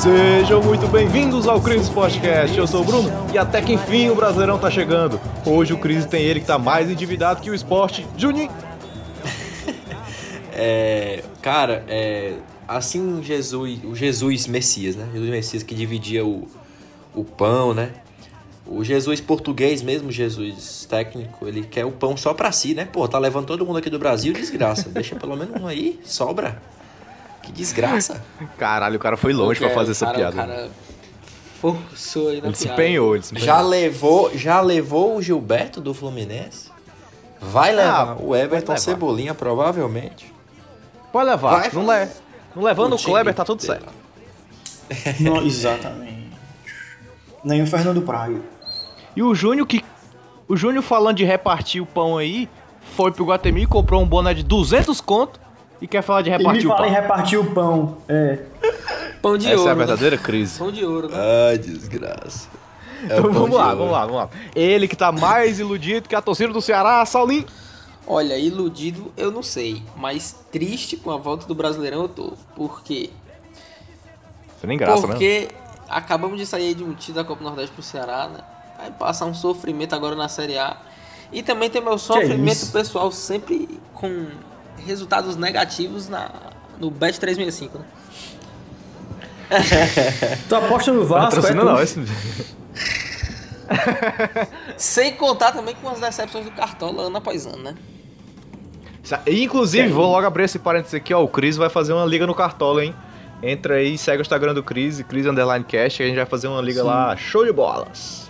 Sejam 0.00 0.62
muito 0.62 0.88
bem-vindos 0.88 1.46
ao 1.46 1.60
Cris 1.60 1.90
Podcast. 1.90 2.56
Eu 2.56 2.66
sou 2.66 2.80
o 2.80 2.84
Bruno 2.84 3.10
e 3.34 3.36
até 3.36 3.60
que 3.60 3.74
enfim 3.74 4.08
o 4.08 4.14
Brasileirão 4.14 4.58
tá 4.58 4.70
chegando. 4.70 5.20
Hoje 5.44 5.74
o 5.74 5.78
Cris 5.78 6.06
tem 6.06 6.22
ele 6.22 6.40
que 6.40 6.46
tá 6.46 6.58
mais 6.58 6.90
endividado 6.90 7.42
que 7.42 7.50
o 7.50 7.54
esporte. 7.54 8.06
Juninho. 8.16 8.50
É, 10.52 11.22
cara, 11.40 11.84
é, 11.86 12.34
assim 12.66 13.22
Jesus, 13.22 13.80
o 13.84 13.94
Jesus 13.94 14.46
Messias, 14.46 14.96
né? 14.96 15.06
Jesus 15.12 15.30
Messias 15.30 15.62
que 15.62 15.74
dividia 15.74 16.24
o, 16.24 16.48
o 17.14 17.24
pão, 17.24 17.72
né? 17.72 17.92
O 18.66 18.82
Jesus 18.82 19.20
português 19.20 19.80
mesmo, 19.80 20.10
Jesus 20.10 20.86
técnico, 20.88 21.46
ele 21.46 21.62
quer 21.62 21.84
o 21.84 21.92
pão 21.92 22.16
só 22.16 22.34
pra 22.34 22.52
si, 22.52 22.74
né? 22.74 22.86
Pô, 22.90 23.06
tá 23.06 23.18
levando 23.18 23.46
todo 23.46 23.64
mundo 23.64 23.78
aqui 23.78 23.88
do 23.88 23.98
Brasil, 23.98 24.32
desgraça. 24.32 24.88
Deixa 24.88 25.14
pelo 25.16 25.36
menos 25.36 25.60
um 25.60 25.66
aí, 25.66 26.00
sobra. 26.04 26.60
Que 27.50 27.56
desgraça. 27.56 28.22
Caralho, 28.56 28.96
o 28.96 28.98
cara 28.98 29.16
foi 29.16 29.32
longe 29.32 29.58
Porque 29.60 29.66
pra 29.66 29.74
fazer 29.74 29.90
o 29.90 29.92
essa 29.92 30.06
cara- 30.06 30.18
piada. 30.18 30.34
O 30.34 30.46
cara 30.46 30.70
forçou 31.60 32.28
aí 32.28 32.40
na 32.40 32.48
Ele 32.48 32.56
se 32.56 32.64
piada. 32.64 32.82
empenhou, 32.82 33.14
ele 33.14 33.24
se 33.24 33.32
empenhou. 33.34 33.46
Já 33.46 33.60
levou, 33.60 34.30
já 34.38 34.60
levou 34.60 35.16
o 35.16 35.22
Gilberto 35.22 35.80
do 35.80 35.92
Fluminense? 35.92 36.70
Vai 37.40 37.72
levar. 37.74 38.16
o 38.22 38.34
Everton 38.36 38.72
levar. 38.72 38.82
Cebolinha, 38.82 39.34
provavelmente. 39.34 40.32
Pode 41.12 41.28
levar. 41.28 41.60
Vai, 41.60 41.70
não, 41.72 41.86
le... 41.86 42.08
não 42.54 42.62
levando 42.62 42.92
o, 42.94 42.96
time 42.96 43.12
Kleber, 43.12 43.34
tá 43.34 43.44
tudo 43.44 43.62
certo. 43.62 43.92
Não, 45.20 45.42
exatamente. 45.42 46.30
Nem 47.44 47.62
o 47.62 47.66
Fernando 47.66 48.02
Praia. 48.02 48.40
E 49.16 49.22
o 49.22 49.34
Júnior 49.34 49.66
que. 49.66 49.84
O 50.48 50.56
Júnior 50.56 50.82
falando 50.82 51.16
de 51.16 51.24
repartir 51.24 51.80
o 51.82 51.86
pão 51.86 52.18
aí, 52.18 52.48
foi 52.96 53.12
pro 53.12 53.24
Guatemi, 53.24 53.66
comprou 53.66 54.02
um 54.02 54.06
boné 54.06 54.34
de 54.34 54.42
200 54.42 55.00
conto 55.00 55.40
e 55.80 55.86
quer 55.88 56.02
falar 56.02 56.22
de 56.22 56.30
E 56.30 56.32
me 56.32 56.38
repartir 56.38 56.66
o 56.66 56.70
fala 56.70 56.86
em 56.86 56.92
pão. 56.92 57.00
repartir 57.02 57.38
o 57.40 57.44
pão. 57.54 57.96
É. 58.08 58.38
Pão 59.22 59.36
de 59.38 59.46
Essa 59.48 59.56
ouro. 59.58 59.68
é 59.68 59.72
a 59.72 59.74
né? 59.74 59.78
verdadeira 59.78 60.18
crise. 60.18 60.58
Pão 60.58 60.72
de 60.72 60.84
ouro, 60.84 61.08
né? 61.08 61.16
Ai, 61.50 61.58
desgraça. 61.58 62.48
É 63.08 63.18
Então 63.18 63.32
vamos 63.32 63.50
lá, 63.56 63.66
ouro. 63.66 63.76
vamos 63.78 63.92
lá, 63.92 64.00
vamos 64.06 64.16
lá. 64.16 64.30
Ele 64.54 64.86
que 64.88 64.96
tá 64.96 65.10
mais 65.12 65.58
iludido 65.58 66.08
que 66.08 66.14
a 66.14 66.20
torcida 66.22 66.52
do 66.52 66.60
Ceará, 66.60 67.04
Saulinho. 67.06 67.46
Olha, 68.06 68.36
iludido 68.36 69.12
eu 69.16 69.30
não 69.30 69.42
sei, 69.42 69.82
mas 69.96 70.34
triste 70.50 70.96
com 70.96 71.10
a 71.10 71.16
volta 71.16 71.46
do 71.46 71.54
Brasileirão 71.54 72.02
eu 72.02 72.08
tô. 72.08 72.32
Por 72.56 72.82
quê? 72.82 73.10
Você 74.58 74.66
nem 74.66 74.76
graça, 74.76 75.02
né? 75.06 75.12
Porque 75.12 75.48
acabamos 75.88 76.38
de 76.38 76.46
sair 76.46 76.74
de 76.74 76.82
um 76.82 76.92
título 76.94 77.16
da 77.16 77.24
Copa 77.24 77.42
Nordeste 77.44 77.72
pro 77.72 77.82
Ceará, 77.82 78.28
né? 78.28 78.40
Vai 78.78 78.90
passar 78.90 79.26
um 79.26 79.34
sofrimento 79.34 79.94
agora 79.94 80.14
na 80.16 80.28
Série 80.28 80.58
A. 80.58 80.76
E 81.32 81.42
também 81.42 81.70
tem 81.70 81.80
meu 81.80 81.96
sofrimento 81.98 82.52
isso? 82.56 82.72
pessoal 82.72 83.12
sempre 83.12 83.78
com 83.94 84.26
resultados 84.86 85.36
negativos 85.36 86.08
na, 86.08 86.30
no 86.78 86.90
Bet 86.90 87.18
365, 87.18 87.78
né? 87.78 87.84
Tu 90.48 90.54
aposta 90.54 90.92
no 90.92 91.04
Vasco? 91.04 91.36
Patrocina 91.36 91.78
é, 91.78 91.82
esse... 91.82 92.00
Sem 94.76 95.14
contar 95.14 95.52
também 95.52 95.74
com 95.74 95.88
as 95.88 96.00
decepções 96.00 96.44
do 96.44 96.50
Cartola 96.52 97.04
ano 97.04 97.16
após 97.16 97.46
ano, 97.46 97.62
né? 97.62 97.74
E, 99.26 99.42
Inclusive, 99.42 99.88
vou 99.88 100.10
logo 100.10 100.26
abrir 100.26 100.44
esse 100.44 100.58
parênteses 100.58 100.94
aqui, 100.94 101.12
ó. 101.12 101.22
O 101.22 101.28
Cris 101.28 101.56
vai 101.56 101.68
fazer 101.68 101.92
uma 101.92 102.04
liga 102.04 102.26
no 102.26 102.34
Cartola, 102.34 102.84
hein? 102.84 102.94
Entra 103.42 103.76
aí, 103.76 103.96
segue 103.96 104.20
o 104.20 104.22
Instagram 104.22 104.54
do 104.54 104.62
Cris, 104.62 105.00
Cris 105.02 105.26
Underline 105.26 105.64
Cash, 105.64 106.00
a 106.00 106.04
gente 106.04 106.16
vai 106.16 106.26
fazer 106.26 106.48
uma 106.48 106.60
liga 106.60 106.84
lá, 106.84 107.16
show 107.16 107.44
de 107.44 107.52
bolas. 107.52 108.28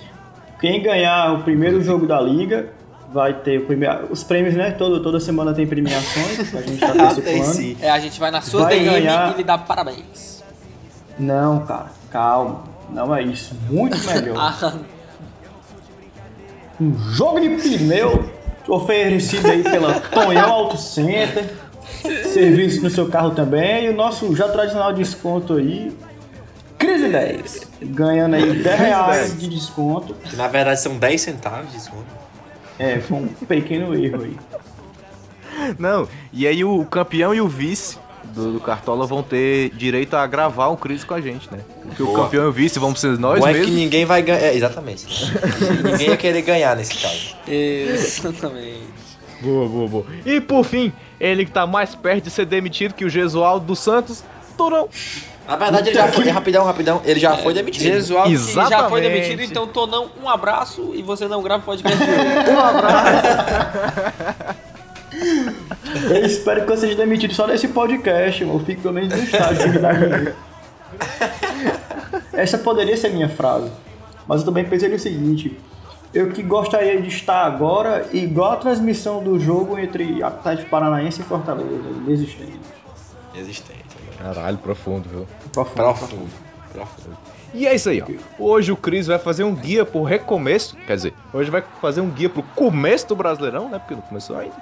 Quem 0.61 0.83
ganhar 0.83 1.33
o 1.33 1.43
primeiro 1.43 1.83
jogo 1.83 2.07
da 2.07 2.21
liga 2.21 2.73
vai 3.13 3.35
ter 3.35 3.59
o 3.61 3.67
primeiro, 3.67 4.07
os 4.11 4.23
prêmios, 4.23 4.55
né? 4.55 4.71
Todo, 4.73 5.03
toda 5.03 5.19
semana 5.21 5.53
tem 5.53 5.67
premiações. 5.67 6.55
A 6.55 6.61
gente 6.63 6.79
tá 6.81 6.95
participando. 6.95 7.77
É, 7.83 7.91
a 7.91 7.99
gente 7.99 8.19
vai 8.21 8.31
na 8.31 8.41
sua 8.41 8.63
Vai 8.65 8.79
DM 8.79 8.91
ganhar. 8.91 9.35
e 9.35 9.39
lhe 9.39 9.45
dá 9.45 9.59
parabéns. 9.59 10.43
Não, 11.19 11.61
cara, 11.67 11.87
calma. 12.11 12.65
Não 12.91 13.15
é 13.15 13.23
isso. 13.23 13.55
Muito 13.69 13.97
melhor. 14.07 14.37
Ah, 14.39 14.73
Um 16.81 16.97
jogo 17.13 17.41
de 17.41 17.49
pneu 17.51 18.31
oferecido 18.69 19.49
aí 19.49 19.63
pela 19.63 20.01
Tonhão 20.01 20.51
Auto 20.51 20.77
Center. 20.79 21.53
Serviço 22.33 22.83
no 22.83 22.91
seu 22.91 23.09
carro 23.09 23.31
também. 23.31 23.87
E 23.87 23.89
o 23.91 23.95
nosso 23.95 24.35
já 24.35 24.49
tradicional 24.49 24.93
desconto 24.93 25.55
aí. 25.55 25.97
Crise 26.79 27.09
10. 27.09 27.69
Ganhando 27.83 28.37
aí 28.37 28.53
10 28.63 28.79
reais 28.81 29.39
de 29.39 29.49
desconto. 29.49 30.15
Que 30.15 30.37
na 30.37 30.49
verdade 30.49 30.81
são 30.81 30.97
10 30.97 31.21
centavos 31.21 31.71
de 31.71 31.77
desconto. 31.77 32.07
É, 32.81 32.99
foi 32.99 33.19
um 33.19 33.27
pequeno 33.29 33.95
erro 33.95 34.23
aí. 34.23 34.37
Não, 35.79 36.09
e 36.33 36.47
aí 36.47 36.65
o 36.65 36.83
campeão 36.87 37.35
e 37.35 37.41
o 37.41 37.47
vice 37.47 37.99
do, 38.33 38.55
do 38.55 38.61
Cartola 38.61 39.07
vão 39.07 39.23
ter 39.23 39.71
direito 39.71 40.15
a 40.15 40.27
gravar 40.27 40.71
um 40.71 40.77
Cris 40.77 41.05
com 41.05 41.13
a 41.13 41.21
gente, 41.21 41.53
né? 41.53 41.61
Porque 41.83 42.03
o 42.03 42.07
Boa. 42.07 42.25
campeão 42.25 42.45
e 42.45 42.49
o 42.49 42.53
vice 42.53 42.79
vamos 42.79 42.99
ser 42.99 43.19
nós 43.19 43.41
Bom 43.41 43.47
é 43.49 43.53
que 43.53 43.59
mesmos. 43.59 43.77
ninguém 43.77 44.05
vai 44.07 44.23
ganhar. 44.23 44.41
É, 44.41 44.55
exatamente. 44.55 45.07
ninguém 45.85 46.09
ia 46.09 46.17
querer 46.17 46.41
ganhar 46.41 46.75
nesse 46.75 46.95
caso. 46.95 47.37
exatamente. 47.47 48.89
Boa, 49.43 49.69
boa, 49.69 49.89
boa. 49.89 50.07
E 50.25 50.41
por 50.41 50.65
fim, 50.65 50.91
ele 51.19 51.45
que 51.45 51.51
tá 51.51 51.67
mais 51.67 51.95
perto 51.95 52.25
de 52.25 52.31
ser 52.31 52.47
demitido 52.47 52.95
que 52.95 53.05
o 53.05 53.11
Gesualdo 53.11 53.67
dos 53.67 53.79
Santos, 53.81 54.25
Torão. 54.57 54.89
Na 55.51 55.57
verdade, 55.57 55.89
ele 55.89 55.97
já 55.97 56.07
foi. 56.07 56.29
Rapidão, 56.29 56.65
rapidão. 56.65 57.03
Ele 57.05 57.19
já 57.19 57.37
foi 57.37 57.53
demitido. 57.53 57.83
Jesualdo 57.83 58.31
que 58.31 58.37
já 58.37 58.63
Exatamente. 58.63 58.89
foi 58.89 59.01
demitido, 59.01 59.43
então 59.43 59.67
Tonão, 59.67 60.09
um 60.23 60.29
abraço 60.29 60.93
e 60.95 61.03
você 61.03 61.27
não 61.27 61.43
grava 61.43 61.61
o 61.61 61.67
podcast 61.67 61.99
de 61.99 62.05
hoje. 62.05 62.21
Eu 66.09 66.25
espero 66.25 66.61
que 66.61 66.69
você 66.69 66.87
seja 66.87 66.97
demitido 66.97 67.35
só 67.35 67.49
nesse 67.49 67.67
podcast, 67.67 68.45
mano. 68.45 68.61
Eu 68.61 68.65
fico 68.65 68.81
pelo 68.83 68.95
menos 68.95 69.13
no 69.13 69.19
estágio 69.25 69.73
dinheiro. 69.73 70.37
Essa 72.33 72.57
poderia 72.59 72.97
ser 72.97 73.11
minha 73.11 73.29
frase. 73.29 73.73
Mas 74.29 74.43
eu 74.43 74.47
também 74.47 74.65
pensei 74.65 74.89
no 74.89 75.01
seguinte. 75.01 75.59
Eu 76.15 76.31
que 76.31 76.45
gostaria 76.45 77.03
de 77.03 77.09
estar 77.09 77.45
agora 77.45 78.09
igual 78.13 78.53
a 78.53 78.57
transmissão 78.57 79.21
do 79.21 79.39
jogo 79.41 79.77
entre 79.81 80.23
Atlético 80.23 80.71
Paranaense 80.71 81.23
e 81.23 81.25
Fortaleza. 81.25 81.89
Inexistente. 82.07 82.61
Existente. 83.35 83.90
Caralho, 84.23 84.59
profundo, 84.59 85.09
viu? 85.09 85.27
Profundo. 85.51 85.75
Profundo. 85.75 86.31
Profundo. 86.73 87.17
E 87.55 87.67
é 87.67 87.75
isso 87.75 87.89
aí, 87.89 88.03
ó. 88.03 88.07
Hoje 88.39 88.71
o 88.71 88.77
Cris 88.77 89.07
vai 89.07 89.19
fazer 89.19 89.45
um 89.45 89.55
guia 89.55 89.85
pro 89.85 90.03
recomeço. 90.03 90.77
Quer 90.87 90.95
dizer, 90.95 91.15
hoje 91.33 91.51
vai 91.51 91.63
fazer 91.81 92.03
um 92.03 92.11
guia 92.11 92.29
pro 92.29 92.43
começo 92.43 93.09
do 93.09 93.17
Brasileirão, 93.17 93.69
né? 93.71 93.79
Porque 93.79 93.95
não 93.95 94.03
começou 94.03 94.37
ainda. 94.37 94.55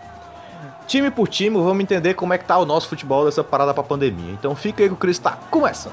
Time 0.87 1.11
por 1.11 1.29
time, 1.29 1.57
vamos 1.57 1.83
entender 1.83 2.15
como 2.15 2.33
é 2.33 2.39
que 2.39 2.45
tá 2.45 2.57
o 2.57 2.65
nosso 2.65 2.89
futebol 2.89 3.25
dessa 3.25 3.43
parada 3.45 3.75
pra 3.75 3.83
pandemia. 3.83 4.33
Então 4.33 4.55
fica 4.55 4.83
aí 4.83 4.89
que 4.89 4.95
o 4.95 4.97
Cris 4.97 5.19
tá 5.19 5.37
começando. 5.51 5.93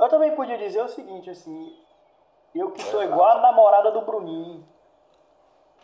Eu 0.00 0.08
também 0.08 0.34
podia 0.34 0.58
dizer 0.58 0.82
o 0.82 0.88
seguinte, 0.88 1.30
assim. 1.30 1.72
Eu 2.54 2.72
que 2.72 2.82
sou 2.82 3.04
igual 3.04 3.38
a 3.38 3.40
namorada 3.40 3.92
do 3.92 4.00
Bruninho. 4.00 4.64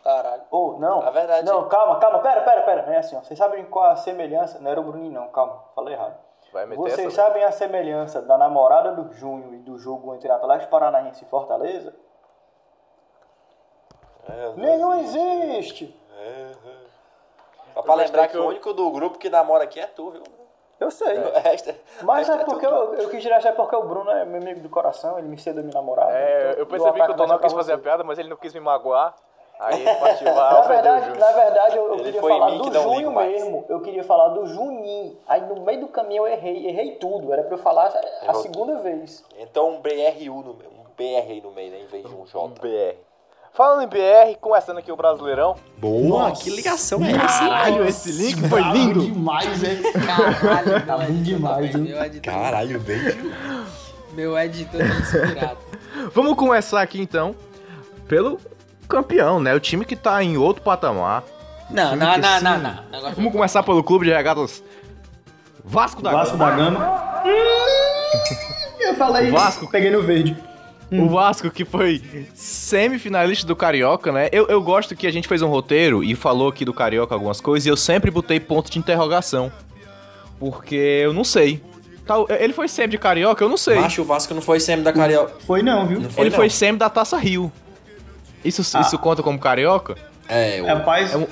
Caralho. 0.03 0.43
Ou, 0.49 0.79
não. 0.79 1.01
Na 1.01 1.11
verdade- 1.11 1.45
Não, 1.45 1.67
calma, 1.67 1.99
calma, 1.99 2.19
pera, 2.19 2.41
pera, 2.41 2.61
pera. 2.61 2.81
É 2.93 2.97
assim, 2.97 3.15
ó. 3.17 3.21
Vocês 3.21 3.37
sabem 3.37 3.65
qual 3.65 3.91
a 3.91 3.95
semelhança. 3.95 4.59
Não 4.59 4.71
era 4.71 4.79
o 4.79 4.83
Bruninho, 4.83 5.11
não, 5.11 5.27
calma, 5.29 5.63
falei 5.75 5.93
errado. 5.93 6.17
Vai 6.51 6.65
meter 6.65 6.81
Vocês 6.81 7.07
essa, 7.13 7.23
sabem 7.23 7.43
a 7.43 7.51
semelhança 7.51 8.21
da 8.21 8.37
namorada 8.37 8.91
do 8.91 9.13
Júnior 9.13 9.53
e 9.53 9.57
do 9.59 9.77
jogo 9.77 10.15
entre 10.15 10.31
Atlético 10.31 10.71
Paranaense 10.71 11.23
e 11.23 11.27
Fortaleza? 11.27 11.93
Nenhum 14.55 14.99
existe! 14.99 15.95
Só 17.73 17.81
pra 17.81 17.95
lembrar 17.95 18.27
que 18.27 18.37
o 18.37 18.47
único 18.47 18.73
do 18.73 18.91
grupo 18.91 19.17
que 19.17 19.29
namora 19.29 19.63
aqui 19.63 19.79
é 19.79 19.87
tu, 19.87 20.11
viu? 20.11 20.23
Eu 20.79 20.89
sei. 20.89 21.17
O 21.17 21.31
resto 21.39 21.75
Mas 22.03 22.27
resto 22.27 22.41
é 22.41 22.45
porque 22.45 22.65
eu, 22.65 22.93
eu 22.95 23.09
quis 23.09 23.21
dizer 23.21 23.33
é 23.45 23.51
porque 23.51 23.75
o 23.75 23.83
Bruno 23.83 24.09
é 24.11 24.23
meu 24.23 24.41
amigo 24.41 24.61
do 24.61 24.69
coração, 24.69 25.19
ele 25.19 25.27
me 25.27 25.37
cedeu 25.37 25.61
minha 25.61 25.73
namorada. 25.73 26.11
É, 26.13 26.51
então 26.51 26.59
eu 26.59 26.65
percebi 26.65 26.99
que 26.99 27.11
o 27.11 27.17
ser 27.17 27.27
pra 27.27 27.39
quis 27.39 27.53
fazer 27.53 27.73
a 27.73 27.75
você. 27.75 27.81
piada, 27.83 28.03
mas 28.03 28.17
ele 28.17 28.29
não 28.29 28.37
quis 28.37 28.53
me 28.53 28.59
magoar. 28.59 29.13
Aí 29.59 29.83
partiu 29.83 30.33
Na 30.33 30.61
verdade, 30.61 31.19
na 31.19 31.31
verdade, 31.33 31.75
eu, 31.75 31.89
eu 31.97 32.03
queria 32.03 32.21
falar 32.21 32.49
do 32.51 32.71
Junho 32.71 32.97
ligo 32.99 33.11
mais. 33.11 33.31
mesmo. 33.33 33.65
Eu 33.67 33.81
queria 33.81 34.03
falar 34.05 34.29
do 34.29 34.45
Juninho. 34.45 35.17
Aí 35.27 35.41
no 35.41 35.61
meio 35.61 35.81
do 35.81 35.87
caminho 35.89 36.25
eu 36.25 36.31
errei, 36.31 36.67
errei 36.67 36.91
tudo. 36.95 37.33
Era 37.33 37.43
pra 37.43 37.55
eu 37.55 37.57
falar 37.61 37.87
a 37.87 38.25
Errou 38.25 38.41
segunda 38.41 38.77
vez. 38.77 39.23
Então 39.37 39.71
um 39.71 39.81
BRU 39.81 40.43
no 40.43 40.53
meio. 40.53 40.71
Um 40.79 40.85
BR 40.95 41.29
aí 41.29 41.41
no 41.41 41.51
meio, 41.51 41.71
né? 41.71 41.79
Em 41.81 41.87
vez 41.87 42.05
de 42.07 42.15
um 42.15 42.25
J. 42.25 42.47
BR. 42.61 42.97
Falando 43.51 43.81
em 43.83 43.87
BR, 43.87 44.37
começando 44.39 44.77
aqui 44.77 44.91
o 44.91 44.95
Brasileirão. 44.95 45.55
Boa, 45.77 46.31
que 46.31 46.49
ligação 46.51 47.03
é 47.03 47.11
essa? 47.11 47.39
Caralho, 47.39 47.85
esse 47.85 48.11
link 48.11 48.47
foi 48.47 48.61
lindo. 48.61 49.01
demais, 49.01 49.63
hein? 49.63 49.81
Caralho, 50.05 50.85
Tá 50.85 50.95
bom 50.97 51.03
editor 51.03 51.23
demais, 51.23 51.75
hein? 51.75 51.87
Editor, 52.05 52.33
Caralho, 52.33 52.79
bem. 52.79 52.97
meu 54.13 54.37
editor 54.37 54.79
tá 54.79 54.85
inspirado. 54.85 55.57
Vamos 56.13 56.35
começar 56.35 56.81
aqui 56.81 57.01
então 57.01 57.35
pelo 58.07 58.39
campeão, 58.89 59.39
né? 59.39 59.53
O 59.55 59.59
time 59.59 59.85
que 59.85 59.95
tá 59.95 60.21
em 60.23 60.35
outro 60.37 60.61
patamar. 60.63 61.23
Não, 61.69 61.95
não, 61.95 62.17
não, 62.17 62.41
não, 62.41 62.57
não. 62.59 63.11
Vamos 63.15 63.31
começar 63.31 63.61
pelo 63.63 63.83
clube 63.83 64.05
de 64.05 64.11
regatas 64.11 64.63
Vasco 65.63 66.01
da 66.01 66.11
Vasco 66.11 66.35
Gama. 66.35 66.49
da 66.51 66.55
Gama. 66.57 67.23
Eu 68.79 68.95
falei, 68.95 69.29
Vasco. 69.29 69.69
peguei 69.69 69.91
no 69.91 70.01
verde. 70.01 70.35
O 70.91 71.07
Vasco 71.07 71.51
que 71.51 71.63
foi 71.63 72.01
semifinalista 72.33 73.45
do 73.45 73.55
Carioca, 73.55 74.11
né? 74.11 74.27
Eu, 74.31 74.47
eu 74.47 74.59
gosto 74.59 74.95
que 74.95 75.05
a 75.05 75.11
gente 75.11 75.27
fez 75.27 75.43
um 75.43 75.47
roteiro 75.47 76.03
e 76.03 76.15
falou 76.15 76.49
aqui 76.49 76.65
do 76.65 76.73
Carioca 76.73 77.13
algumas 77.13 77.39
coisas 77.39 77.67
e 77.67 77.69
eu 77.69 77.77
sempre 77.77 78.09
botei 78.09 78.39
ponto 78.39 78.71
de 78.71 78.79
interrogação. 78.79 79.51
Porque 80.39 80.75
eu 80.75 81.13
não 81.13 81.23
sei. 81.23 81.61
Tal- 82.07 82.25
Ele 82.27 82.53
foi 82.53 82.67
semi 82.67 82.87
de 82.89 82.97
Carioca? 82.97 83.43
Eu 83.43 83.49
não 83.49 83.57
sei. 83.57 83.75
Macho, 83.75 84.01
o 84.01 84.05
Vasco 84.05 84.33
não 84.33 84.41
foi 84.41 84.59
semi 84.59 84.81
da 84.81 84.91
Carioca. 84.91 85.35
Foi 85.45 85.61
não, 85.61 85.85
viu? 85.85 85.99
Não 85.99 86.09
foi, 86.09 86.23
Ele 86.23 86.29
não. 86.31 86.37
foi 86.37 86.49
semi 86.49 86.79
da 86.79 86.89
Taça 86.89 87.17
Rio. 87.17 87.51
Isso, 88.43 88.61
Ah. 88.77 88.81
isso 88.81 88.97
conta 88.97 89.21
como 89.23 89.37
Carioca? 89.39 89.95
É, 90.27 90.61
o... 90.61 90.65
Rapaz, 90.65 91.13
É 91.13 91.17
um- 91.17 91.27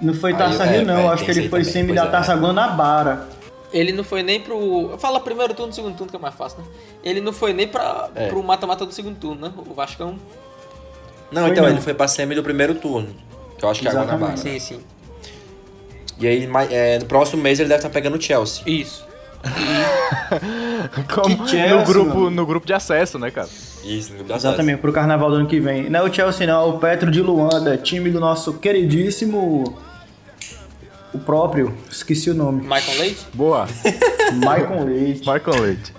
não 0.00 0.14
foi 0.14 0.32
Aí, 0.32 0.38
Taça 0.38 0.64
é, 0.64 0.78
Rio, 0.78 0.86
não. 0.86 0.98
é, 0.98 1.08
Acho 1.08 1.24
que 1.24 1.30
ele 1.30 1.48
foi 1.48 1.60
também, 1.60 1.64
semi 1.72 1.88
pois 1.88 2.00
da 2.00 2.06
é. 2.06 2.10
Taça 2.10 2.34
Guanabara. 2.34 3.28
Ele 3.72 3.92
não 3.92 4.04
foi 4.04 4.22
nem 4.22 4.40
pro. 4.40 4.96
Fala 4.98 5.18
primeiro 5.20 5.52
turno, 5.52 5.72
segundo 5.72 5.96
turno, 5.96 6.10
que 6.10 6.16
é 6.16 6.20
mais 6.20 6.34
fácil, 6.34 6.58
né? 6.60 6.64
Ele 7.04 7.20
não 7.20 7.32
foi 7.32 7.52
nem 7.52 7.66
pra, 7.66 8.08
É. 8.14 8.28
pro 8.28 8.42
mata-mata 8.42 8.86
do 8.86 8.92
segundo 8.92 9.16
turno, 9.18 9.40
né? 9.48 9.52
O 9.56 9.74
Vascão. 9.74 10.16
Não, 11.32 11.42
Foi 11.42 11.50
então, 11.50 11.64
não. 11.64 11.70
ele 11.72 11.80
foi 11.80 11.92
pra 11.92 12.06
semi 12.06 12.34
do 12.34 12.42
primeiro 12.42 12.74
turno. 12.76 13.08
Que 13.58 13.64
eu 13.64 13.68
acho 13.70 13.80
que 13.80 13.88
é 13.88 13.90
a 13.90 13.92
Exatamente. 13.94 14.20
Guanabara. 14.20 14.36
Sim, 14.38 14.58
sim. 14.60 14.80
E 16.18 16.26
aí, 16.26 16.48
é, 16.70 16.98
no 17.00 17.06
próximo 17.06 17.42
mês, 17.42 17.58
ele 17.58 17.68
deve 17.68 17.80
estar 17.80 17.90
pegando 17.90 18.16
o 18.16 18.20
Chelsea. 18.22 18.62
Isso. 18.66 19.04
Como 21.14 21.44
Que 21.44 21.50
Chelsea, 21.50 21.76
no, 21.76 21.84
grupo, 21.84 22.14
mano. 22.14 22.30
no 22.30 22.46
grupo 22.46 22.66
de 22.66 22.72
acesso, 22.72 23.18
né, 23.18 23.30
cara? 23.30 23.48
Isso, 23.86 24.14
no 24.14 24.24
da 24.24 24.34
Exatamente, 24.34 24.80
pro 24.80 24.92
carnaval 24.92 25.30
do 25.30 25.36
ano 25.36 25.46
que 25.46 25.60
vem. 25.60 25.88
Não 25.88 26.00
é 26.00 26.02
o 26.02 26.12
Chelsea, 26.12 26.46
não, 26.46 26.62
é 26.62 26.64
o 26.66 26.78
Petro 26.78 27.10
de 27.10 27.22
Luanda, 27.22 27.76
time 27.76 28.10
do 28.10 28.18
nosso 28.18 28.54
queridíssimo. 28.54 29.78
O 31.14 31.18
próprio, 31.18 31.72
esqueci 31.90 32.30
o 32.30 32.34
nome. 32.34 32.62
Michael 32.62 32.98
Leite? 32.98 33.26
Boa. 33.32 33.66
Maicon 34.44 34.84
Leite. 34.84 35.20
Michael 35.20 35.62
Leite. 35.62 35.94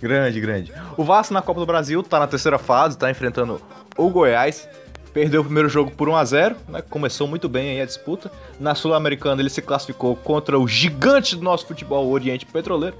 Grande, 0.00 0.40
grande. 0.40 0.72
O 0.96 1.04
Vasco 1.04 1.32
na 1.32 1.40
Copa 1.40 1.60
do 1.60 1.66
Brasil 1.66 2.02
tá 2.02 2.18
na 2.18 2.26
terceira 2.26 2.58
fase, 2.58 2.98
tá 2.98 3.10
enfrentando 3.10 3.60
o 3.96 4.10
Goiás. 4.10 4.68
Perdeu 5.12 5.40
o 5.40 5.44
primeiro 5.44 5.68
jogo 5.68 5.90
por 5.90 6.08
1x0, 6.08 6.56
né? 6.68 6.82
Começou 6.90 7.26
muito 7.26 7.48
bem 7.48 7.70
aí 7.70 7.80
a 7.80 7.86
disputa. 7.86 8.30
Na 8.60 8.74
Sul-Americana 8.74 9.40
ele 9.40 9.48
se 9.48 9.62
classificou 9.62 10.14
contra 10.14 10.58
o 10.58 10.68
gigante 10.68 11.34
do 11.34 11.42
nosso 11.42 11.66
futebol, 11.66 12.06
o 12.06 12.10
Oriente 12.10 12.44
Petroleiro. 12.44 12.96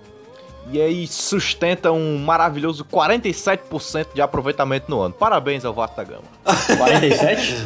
E 0.73 0.81
aí 0.81 1.07
sustenta 1.07 1.93
um 1.93 2.19
maravilhoso 2.19 2.85
47% 2.85 4.09
de 4.15 4.21
aproveitamento 4.21 4.91
no 4.91 5.01
ano. 5.01 5.15
Parabéns 5.15 5.65
ao 5.65 5.73
Vasco 5.73 5.97
da 5.97 6.05
Gama. 6.05 6.25
47? 6.77 7.57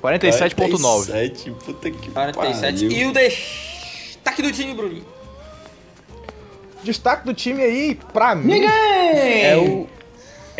47, 0.02 1.50
puta 1.64 1.90
que 1.90 2.10
47. 2.10 2.86
pariu. 2.86 2.90
E 2.90 3.06
o 3.06 3.12
destaque 3.12 4.42
do 4.42 4.52
time, 4.52 4.74
Bruninho. 4.74 5.04
Destaque 6.82 7.26
do 7.26 7.34
time 7.34 7.62
aí, 7.62 7.98
pra 8.12 8.34
mim, 8.34 8.52
Ninguém! 8.54 8.68
é 9.44 9.56
o. 9.56 9.86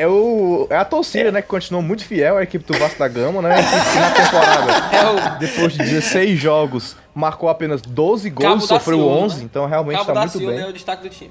É, 0.00 0.06
o, 0.06 0.66
é 0.70 0.76
a 0.76 0.84
torcida, 0.84 1.30
né? 1.30 1.42
Que 1.42 1.48
continuou 1.48 1.82
muito 1.82 2.04
fiel 2.04 2.36
à 2.38 2.42
equipe 2.42 2.64
do 2.64 2.78
Vasco 2.78 2.98
da 2.98 3.06
Gama, 3.08 3.42
né? 3.42 3.54
Que 3.56 3.98
na 3.98 4.10
temporada, 4.10 4.72
É 4.96 5.34
o 5.34 5.38
depois 5.38 5.72
de 5.72 5.78
16 5.78 6.38
jogos, 6.38 6.96
marcou 7.14 7.48
apenas 7.48 7.82
12 7.82 8.30
Cabo 8.30 8.42
gols, 8.48 8.62
da 8.68 8.78
sofreu 8.78 8.98
Ciolo, 8.98 9.20
11, 9.24 9.36
né? 9.38 9.42
então 9.44 9.66
realmente 9.66 9.98
Cabo 9.98 10.06
tá 10.06 10.12
da 10.14 10.20
muito 10.20 10.38
Silva 10.38 10.52
bem. 10.52 10.60
é 10.62 10.68
o 10.68 10.72
destaque 10.72 11.02
do 11.02 11.10
time. 11.10 11.30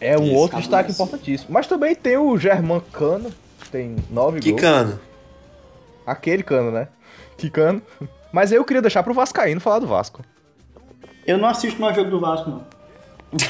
É 0.00 0.18
um 0.18 0.24
Isso, 0.24 0.34
outro 0.34 0.50
Cabo 0.50 0.60
destaque 0.62 0.92
Silva. 0.92 1.04
importantíssimo. 1.10 1.50
Mas 1.52 1.66
também 1.66 1.94
tem 1.94 2.16
o 2.16 2.36
Germán 2.36 2.80
Cano, 2.92 3.30
que 3.60 3.68
tem 3.70 3.96
9 4.10 4.40
Que 4.40 4.50
gols. 4.50 4.60
cano. 4.60 5.00
Aquele 6.06 6.42
cano, 6.42 6.70
né? 6.70 6.88
Que 7.38 7.48
cano. 7.48 7.80
Mas 8.32 8.50
eu 8.52 8.64
queria 8.64 8.82
deixar 8.82 9.02
pro 9.04 9.14
Vascaíno 9.14 9.60
falar 9.60 9.78
do 9.78 9.86
Vasco. 9.86 10.22
Eu 11.26 11.38
não 11.38 11.48
assisto 11.48 11.80
mais 11.80 11.94
jogo 11.96 12.10
do 12.10 12.20
Vasco, 12.20 12.50
não. 12.50 12.64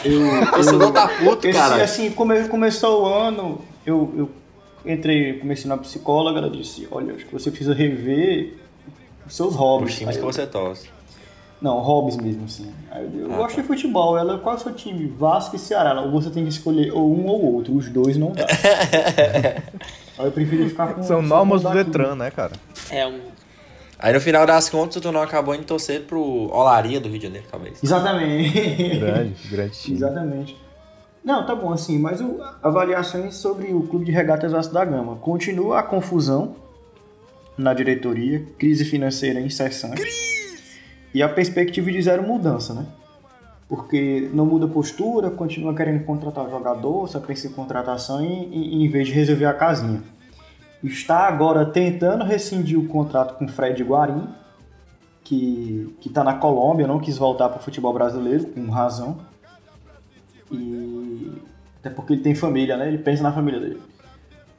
Eu, 0.04 0.20
Você 0.56 0.72
não 0.72 0.92
tá 0.92 1.08
puto, 1.08 1.46
esse, 1.46 1.58
cara. 1.58 1.82
assim, 1.82 2.10
come, 2.10 2.48
começou 2.48 3.02
o 3.02 3.06
ano, 3.06 3.60
eu, 3.84 4.12
eu 4.16 4.30
entrei, 4.92 5.34
comecei 5.38 5.68
na 5.68 5.76
psicóloga, 5.76 6.38
ela 6.38 6.50
disse, 6.50 6.86
olha, 6.90 7.14
acho 7.14 7.24
que 7.26 7.32
você 7.32 7.50
precisa 7.50 7.74
rever 7.74 8.54
os 9.26 9.34
seus 9.34 9.50
Os 9.50 9.56
hobbies. 9.56 9.94
times 9.96 10.14
Aí 10.16 10.20
que 10.22 10.26
eu- 10.26 10.32
você 10.32 10.46
torce. 10.46 10.88
Não, 11.62 11.78
hobbies 11.78 12.16
mesmo, 12.18 12.44
assim. 12.44 12.70
Aí 12.90 13.08
eu, 13.14 13.20
eu 13.28 13.32
Ah, 13.32 13.36
gosto 13.38 13.56
tá. 13.56 13.62
de 13.62 13.66
futebol. 13.68 14.18
Ela, 14.18 14.38
qual 14.38 14.54
é 14.54 14.58
o 14.58 14.60
seu 14.60 14.74
time? 14.74 15.06
Vasco 15.18 15.56
e 15.56 15.58
Ceará. 15.58 15.90
Ela, 15.90 16.10
você 16.10 16.28
tem 16.28 16.42
que 16.42 16.50
escolher 16.50 16.92
ou 16.92 17.10
um 17.16 17.26
ou 17.26 17.54
outro. 17.54 17.74
Os 17.74 17.88
dois 17.88 18.18
não 18.18 18.32
dá. 18.32 18.44
Aí 20.18 20.26
eu 20.26 20.32
prefiro 20.32 20.68
ficar 20.68 20.92
com 20.94 21.02
São 21.02 21.22
normas 21.22 21.62
do. 21.62 21.70
Detran, 21.70 22.16
né, 22.16 22.30
cara? 22.30 22.52
É 22.90 23.06
um. 23.06 23.18
Aí 23.98 24.12
no 24.12 24.20
final 24.20 24.44
das 24.46 24.68
contas, 24.68 24.96
o 24.96 25.00
torneio 25.00 25.24
acabou 25.24 25.54
indo 25.54 25.64
torcer 25.64 26.02
pro 26.02 26.20
Olaria 26.52 27.00
do 27.00 27.08
Rio 27.08 27.18
de 27.18 27.24
Janeiro, 27.26 27.46
talvez. 27.50 27.82
Exatamente. 27.82 28.98
Grande, 28.98 29.34
grande 29.50 29.72
time. 29.78 29.96
Exatamente. 29.96 30.56
Não, 31.24 31.46
tá 31.46 31.54
bom, 31.54 31.72
assim, 31.72 31.98
mas 31.98 32.20
o, 32.20 32.38
avaliações 32.62 33.34
sobre 33.36 33.72
o 33.72 33.82
Clube 33.84 34.04
de 34.04 34.12
Regatas 34.12 34.52
Vasco 34.52 34.74
da 34.74 34.84
Gama. 34.84 35.16
Continua 35.16 35.78
a 35.80 35.82
confusão 35.82 36.56
na 37.56 37.72
diretoria, 37.72 38.44
crise 38.58 38.84
financeira 38.84 39.40
incessante. 39.40 40.02
E 41.14 41.22
a 41.22 41.28
perspectiva 41.28 41.90
de 41.90 42.02
zero 42.02 42.22
mudança, 42.24 42.74
né? 42.74 42.84
Porque 43.68 44.28
não 44.34 44.44
muda 44.44 44.66
postura, 44.68 45.30
continua 45.30 45.74
querendo 45.74 46.04
contratar 46.04 46.44
o 46.46 46.50
jogador, 46.50 47.08
só 47.08 47.20
pensa 47.20 47.46
em 47.46 47.50
contratação 47.52 48.22
e, 48.22 48.48
e- 48.52 48.84
em 48.84 48.88
vez 48.88 49.06
de 49.06 49.14
resolver 49.14 49.46
a 49.46 49.54
casinha. 49.54 50.02
Está 50.84 51.26
agora 51.26 51.64
tentando 51.64 52.24
rescindir 52.24 52.78
o 52.78 52.86
contrato 52.86 53.38
com 53.38 53.46
o 53.46 53.48
Fred 53.48 53.82
Guarim, 53.82 54.28
que, 55.22 55.96
que 55.98 56.10
tá 56.10 56.22
na 56.22 56.34
Colômbia, 56.34 56.86
não 56.86 57.00
quis 57.00 57.16
voltar 57.16 57.48
para 57.48 57.58
o 57.58 57.62
futebol 57.62 57.90
brasileiro, 57.94 58.44
com 58.48 58.68
razão. 58.68 59.16
E 60.52 61.32
até 61.78 61.88
porque 61.88 62.12
ele 62.12 62.22
tem 62.22 62.34
família, 62.34 62.76
né? 62.76 62.86
Ele 62.86 62.98
pensa 62.98 63.22
na 63.22 63.32
família 63.32 63.58
dele. 63.58 63.80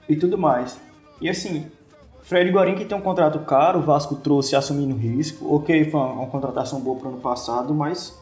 E 0.09 0.15
tudo 0.15 0.35
mais. 0.35 0.81
E 1.21 1.29
assim, 1.29 1.67
Fred 2.23 2.49
Guarim 2.49 2.73
que 2.73 2.85
tem 2.85 2.97
um 2.97 3.01
contrato 3.01 3.37
caro, 3.45 3.77
o 3.77 3.83
Vasco 3.83 4.15
trouxe 4.15 4.55
assumindo 4.55 4.95
risco. 4.95 5.53
Ok, 5.53 5.91
foi 5.91 5.99
uma, 5.99 6.11
uma 6.11 6.27
contratação 6.27 6.81
boa 6.81 6.97
pro 6.97 7.09
ano 7.09 7.19
passado, 7.19 7.71
mas 7.71 8.19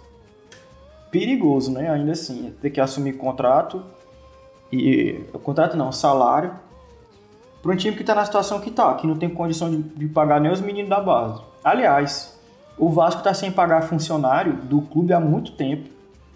perigoso, 1.09 1.71
né? 1.71 1.89
Ainda 1.89 2.11
assim, 2.11 2.53
ter 2.61 2.69
que 2.69 2.81
assumir 2.81 3.13
contrato 3.13 3.81
e 4.69 5.23
o 5.31 5.39
contrato 5.39 5.77
não, 5.77 5.89
salário 5.89 6.53
para 7.63 7.71
um 7.71 7.75
time 7.75 7.95
que 7.97 8.03
tá 8.03 8.13
na 8.13 8.25
situação 8.25 8.59
que 8.59 8.69
tá, 8.69 8.93
que 8.95 9.07
não 9.07 9.15
tem 9.15 9.29
condição 9.29 9.71
de, 9.71 9.77
de 9.81 10.07
pagar 10.07 10.39
nem 10.39 10.51
os 10.51 10.61
meninos 10.61 10.89
da 10.89 10.99
base. 10.99 11.41
Aliás, 11.63 12.37
o 12.77 12.89
Vasco 12.89 13.23
tá 13.23 13.33
sem 13.33 13.51
pagar 13.51 13.83
funcionário 13.83 14.53
do 14.53 14.81
clube 14.81 15.13
há 15.13 15.19
muito 15.19 15.53
tempo. 15.53 15.89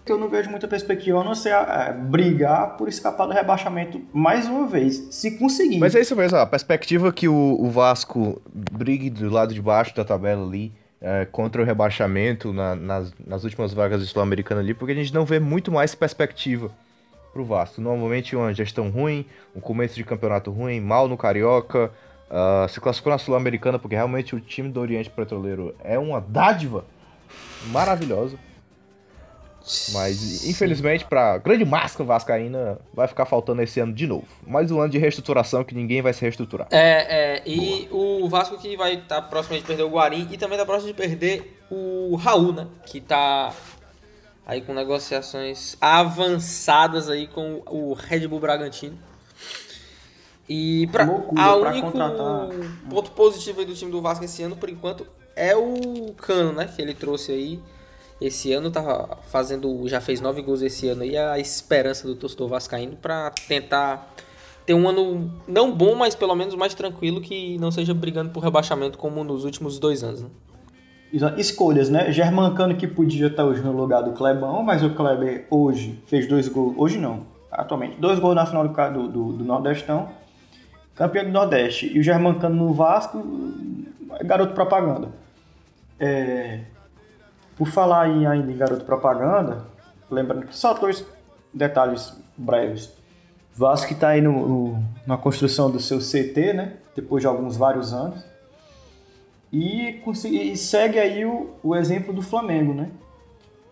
que 0.06 0.10
Eu 0.10 0.18
não 0.18 0.28
vejo 0.30 0.48
muita 0.50 0.66
perspectiva 0.66 1.20
a 1.20 1.24
não 1.24 1.34
ser 1.34 1.50
é, 1.52 1.92
brigar 1.92 2.76
por 2.78 2.88
escapar 2.88 3.26
do 3.26 3.32
rebaixamento 3.34 4.00
mais 4.12 4.46
uma 4.48 4.66
vez, 4.66 5.06
se 5.10 5.38
conseguir. 5.38 5.78
Mas 5.78 5.94
é 5.94 6.00
isso 6.00 6.16
mesmo, 6.16 6.38
a 6.38 6.46
perspectiva 6.46 7.12
que 7.12 7.28
o, 7.28 7.56
o 7.60 7.70
Vasco 7.70 8.40
brigue 8.72 9.10
do 9.10 9.28
lado 9.28 9.52
de 9.52 9.60
baixo 9.60 9.94
da 9.94 10.04
tabela 10.04 10.42
ali 10.42 10.72
é, 11.00 11.26
contra 11.26 11.60
o 11.60 11.64
rebaixamento 11.64 12.52
na- 12.54 12.74
nas, 12.74 13.12
nas 13.24 13.44
últimas 13.44 13.72
vagas 13.74 14.00
do 14.00 14.06
Sul-Americana 14.06 14.62
ali, 14.62 14.72
porque 14.74 14.92
a 14.92 14.96
gente 14.96 15.12
não 15.14 15.24
vê 15.26 15.38
muito 15.38 15.70
mais 15.70 15.94
perspectiva 15.94 16.70
pro 17.32 17.44
Vasco. 17.44 17.80
Normalmente 17.80 18.34
uma 18.34 18.52
gestão 18.52 18.90
ruim, 18.90 19.24
um 19.54 19.60
começo 19.60 19.94
de 19.94 20.04
campeonato 20.04 20.50
ruim, 20.50 20.80
mal 20.80 21.08
no 21.08 21.16
Carioca, 21.16 21.90
ah, 22.30 22.66
se 22.68 22.80
classificou 22.80 23.12
na 23.12 23.18
Sul-Americana, 23.18 23.78
porque 23.78 23.94
realmente 23.96 24.34
o 24.34 24.40
time 24.40 24.68
do 24.68 24.80
Oriente 24.80 25.10
Petroleiro 25.10 25.74
é 25.82 25.98
uma 25.98 26.20
dádiva 26.20 26.84
maravilhosa. 27.70 28.38
Mas, 29.92 30.46
infelizmente, 30.46 31.04
pra 31.04 31.36
grande 31.36 31.64
máscara 31.64 32.04
vascaína, 32.04 32.78
vai 32.94 33.06
ficar 33.06 33.26
faltando 33.26 33.60
esse 33.60 33.78
ano 33.78 33.92
de 33.92 34.06
novo. 34.06 34.26
Mais 34.46 34.70
um 34.70 34.80
ano 34.80 34.90
de 34.90 34.96
reestruturação 34.96 35.62
que 35.62 35.74
ninguém 35.74 36.00
vai 36.00 36.14
se 36.14 36.22
reestruturar. 36.22 36.68
É, 36.70 37.36
é, 37.36 37.42
e 37.44 37.86
o 37.90 38.26
Vasco 38.30 38.56
que 38.56 38.76
vai 38.78 38.94
estar 38.94 39.20
próximo 39.22 39.58
de 39.58 39.64
perder 39.64 39.82
o 39.82 39.90
Guarim 39.90 40.26
e 40.30 40.38
também 40.38 40.56
tá 40.56 40.64
próximo 40.64 40.88
de 40.90 40.96
perder 40.96 41.60
o 41.70 42.16
Raul, 42.16 42.52
né? 42.52 42.66
Que 42.86 42.98
tá 42.98 43.52
aí 44.48 44.62
com 44.62 44.72
negociações 44.72 45.76
avançadas 45.78 47.10
aí 47.10 47.26
com 47.26 47.62
o 47.66 47.92
Red 47.92 48.26
Bull 48.26 48.40
Bragantino. 48.40 48.98
E 50.48 50.86
pra, 50.86 51.04
Loucura 51.04 51.42
a 51.42 51.58
pra 51.58 51.70
único 51.70 51.92
contratar. 51.92 52.48
ponto 52.88 53.10
positivo 53.10 53.60
aí 53.60 53.66
do 53.66 53.74
time 53.74 53.92
do 53.92 54.00
Vasco 54.00 54.24
esse 54.24 54.42
ano, 54.42 54.56
por 54.56 54.70
enquanto, 54.70 55.06
é 55.36 55.54
o 55.54 56.14
Cano, 56.16 56.54
né? 56.54 56.64
Que 56.74 56.80
ele 56.80 56.94
trouxe 56.94 57.30
aí 57.30 57.60
esse 58.18 58.50
ano, 58.50 58.70
tá 58.70 59.18
fazendo, 59.28 59.86
já 59.86 60.00
fez 60.00 60.22
nove 60.22 60.40
gols 60.40 60.62
esse 60.62 60.88
ano 60.88 61.02
aí, 61.02 61.16
a 61.16 61.38
esperança 61.38 62.08
do 62.08 62.16
torcedor 62.16 62.48
vascaíno 62.48 62.96
pra 62.96 63.30
tentar 63.46 64.14
ter 64.64 64.72
um 64.72 64.88
ano 64.88 65.30
não 65.46 65.70
bom, 65.70 65.94
mas 65.94 66.14
pelo 66.14 66.34
menos 66.34 66.54
mais 66.54 66.72
tranquilo, 66.74 67.20
que 67.20 67.58
não 67.58 67.70
seja 67.70 67.92
brigando 67.92 68.30
por 68.30 68.42
rebaixamento 68.42 68.96
como 68.96 69.22
nos 69.22 69.44
últimos 69.44 69.78
dois 69.78 70.02
anos. 70.02 70.22
Né? 70.22 70.30
Escolhas, 71.36 71.88
né? 71.88 72.12
Germancano 72.12 72.76
que 72.76 72.86
podia 72.86 73.28
estar 73.28 73.44
hoje 73.44 73.62
no 73.62 73.72
lugar 73.72 74.02
do 74.02 74.12
Clebão, 74.12 74.62
mas 74.62 74.82
o 74.82 74.90
Kleber 74.90 75.46
hoje 75.50 76.02
fez 76.06 76.26
dois 76.28 76.48
gols. 76.48 76.74
Hoje 76.76 76.98
não, 76.98 77.22
atualmente. 77.50 77.96
Dois 77.98 78.18
gols 78.18 78.34
na 78.34 78.44
final 78.44 78.66
do, 78.68 79.08
do, 79.08 79.32
do, 79.32 79.44
Nordestão. 79.44 80.10
Campeão 80.94 81.24
do 81.24 81.30
Nordeste. 81.30 81.90
E 81.94 81.98
o 81.98 82.02
Germancano 82.02 82.54
no 82.56 82.72
Vasco, 82.74 83.24
é 84.18 84.24
garoto 84.24 84.52
propaganda. 84.52 85.08
É, 85.98 86.60
por 87.56 87.68
falar 87.68 88.08
em, 88.08 88.26
ainda 88.26 88.52
em 88.52 88.56
garoto 88.56 88.84
propaganda, 88.84 89.64
lembrando 90.10 90.46
que 90.46 90.56
só 90.56 90.74
dois 90.74 91.04
detalhes 91.52 92.16
breves. 92.36 92.92
Vasco 93.54 93.88
que 93.88 93.94
tá 93.94 94.08
aí 94.08 94.20
no, 94.20 94.46
no- 94.46 94.84
na 95.06 95.16
construção 95.16 95.70
do 95.70 95.80
seu 95.80 95.98
CT, 95.98 96.52
né? 96.52 96.72
Depois 96.94 97.22
de 97.22 97.26
alguns 97.26 97.56
vários 97.56 97.92
anos. 97.92 98.22
E, 99.52 100.02
e 100.24 100.56
segue 100.56 100.98
aí 100.98 101.24
o, 101.24 101.50
o 101.62 101.74
exemplo 101.74 102.12
do 102.12 102.22
Flamengo, 102.22 102.74
né? 102.74 102.90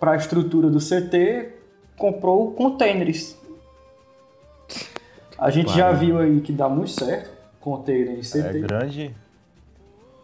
Para 0.00 0.12
a 0.12 0.16
estrutura 0.16 0.70
do 0.70 0.78
CT, 0.78 1.52
comprou 1.96 2.52
containers. 2.52 3.36
A 5.38 5.50
gente 5.50 5.72
já 5.74 5.92
viu 5.92 6.18
aí 6.18 6.40
que 6.40 6.52
dá 6.52 6.68
muito 6.68 6.92
certo, 6.92 7.30
container 7.60 8.18
em 8.18 8.22
CT. 8.22 8.38
É 8.38 8.52
grande. 8.52 9.14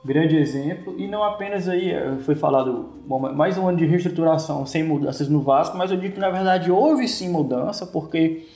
grande 0.02 0.36
exemplo. 0.36 0.94
E 0.98 1.06
não 1.06 1.22
apenas 1.22 1.68
aí, 1.68 1.90
eh, 1.90 2.16
foi 2.24 2.34
falado 2.34 2.90
mais 3.34 3.58
um 3.58 3.68
ano 3.68 3.76
de 3.76 3.84
reestruturação 3.84 4.64
sem 4.64 4.82
mudanças 4.82 5.28
no 5.28 5.42
Vasco, 5.42 5.76
mas 5.76 5.90
eu 5.90 5.98
digo 5.98 6.14
que 6.14 6.20
na 6.20 6.30
verdade 6.30 6.70
houve 6.70 7.06
sim 7.06 7.28
mudança, 7.28 7.84
porque 7.86 8.46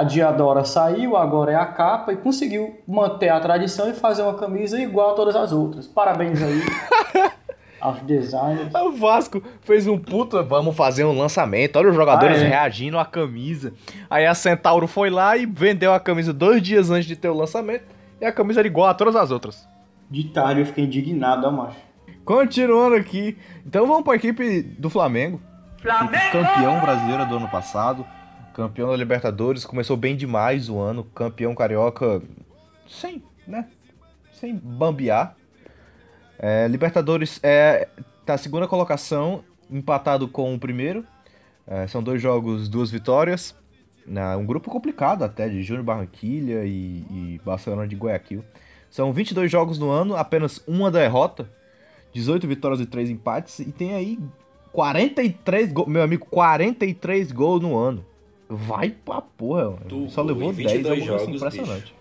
a 0.00 0.02
Diadora 0.04 0.64
saiu, 0.64 1.16
agora 1.16 1.52
é 1.52 1.54
a 1.54 1.66
capa, 1.66 2.12
e 2.12 2.16
conseguiu 2.16 2.80
manter 2.88 3.28
a 3.28 3.38
tradição 3.40 3.88
e 3.90 3.92
fazer 3.92 4.22
uma 4.22 4.34
camisa 4.34 4.80
igual 4.80 5.10
a 5.10 5.14
todas 5.14 5.36
as 5.36 5.52
outras. 5.52 5.86
Parabéns 5.86 6.40
aí 6.42 6.62
aos 7.80 7.98
designers. 8.00 8.72
O 8.74 8.92
Vasco 8.92 9.42
fez 9.62 9.86
um 9.86 9.98
puta, 9.98 10.42
vamos 10.42 10.74
fazer 10.76 11.04
um 11.04 11.16
lançamento. 11.18 11.76
Olha 11.76 11.90
os 11.90 11.94
jogadores 11.96 12.40
Ah, 12.40 12.44
é. 12.44 12.48
reagindo 12.48 12.98
à 12.98 13.04
camisa. 13.04 13.74
Aí 14.08 14.24
a 14.24 14.34
Centauro 14.34 14.86
foi 14.86 15.10
lá 15.10 15.36
e 15.36 15.44
vendeu 15.44 15.92
a 15.92 16.00
camisa 16.00 16.32
dois 16.32 16.62
dias 16.62 16.90
antes 16.90 17.06
de 17.06 17.16
ter 17.16 17.28
o 17.28 17.34
lançamento. 17.34 17.84
E 18.20 18.24
a 18.24 18.32
camisa 18.32 18.60
era 18.60 18.68
igual 18.68 18.88
a 18.88 18.94
todas 18.94 19.16
as 19.16 19.30
outras. 19.30 19.68
De 20.10 20.24
tarde 20.24 20.60
eu 20.60 20.66
fiquei 20.66 20.84
indignado, 20.84 21.46
ó, 21.46 21.50
macho. 21.50 21.76
Continuando 22.24 22.94
aqui. 22.94 23.36
Então 23.66 23.86
vamos 23.86 24.04
para 24.04 24.12
a 24.12 24.16
equipe 24.16 24.62
do 24.62 24.88
Flamengo. 24.88 25.40
Campeão 26.30 26.80
brasileiro 26.80 27.26
do 27.26 27.36
ano 27.36 27.48
passado. 27.48 28.06
Campeão 28.54 28.90
da 28.90 28.96
Libertadores. 28.96 29.64
Começou 29.64 29.96
bem 29.96 30.16
demais 30.16 30.68
o 30.68 30.78
ano. 30.78 31.04
Campeão 31.04 31.54
carioca 31.54 32.22
sem, 32.86 33.22
né? 33.46 33.68
Sem 34.32 34.54
bambear. 34.54 35.36
É, 36.38 36.66
Libertadores 36.68 37.38
é 37.42 37.88
tá 38.24 38.36
segunda 38.36 38.68
colocação, 38.68 39.44
empatado 39.70 40.28
com 40.28 40.54
o 40.54 40.58
primeiro. 40.58 41.04
É, 41.66 41.86
são 41.86 42.02
dois 42.02 42.20
jogos, 42.20 42.68
duas 42.68 42.90
vitórias. 42.90 43.54
Na, 44.06 44.36
um 44.36 44.44
grupo 44.44 44.70
complicado 44.70 45.22
até, 45.22 45.48
de 45.48 45.62
Júnior 45.62 45.84
Barranquilha 45.84 46.64
e, 46.64 47.04
e 47.10 47.40
Barcelona 47.44 47.86
de 47.86 47.94
Guayaquil. 47.94 48.44
São 48.90 49.12
22 49.12 49.50
jogos 49.50 49.78
no 49.78 49.90
ano, 49.90 50.16
apenas 50.16 50.62
uma 50.66 50.90
derrota. 50.90 51.48
18 52.12 52.46
vitórias 52.46 52.80
e 52.80 52.86
3 52.86 53.10
empates. 53.10 53.60
E 53.60 53.72
tem 53.72 53.94
aí 53.94 54.18
43 54.72 55.72
gols. 55.72 55.88
Meu 55.88 56.02
amigo, 56.02 56.26
43 56.26 57.32
gols 57.32 57.62
no 57.62 57.76
ano. 57.76 58.04
Vai 58.54 58.90
pra 58.90 59.20
porra, 59.20 59.64
mano. 59.64 59.78
Tu- 59.88 60.10
Só 60.10 60.22
levou 60.22 60.50
em 60.50 60.52
10 60.52 60.72
22 60.72 60.86
é 60.86 61.02
uma 61.02 61.06
coisa 61.18 61.24
jogos, 61.24 61.36
impressionante. 61.36 61.94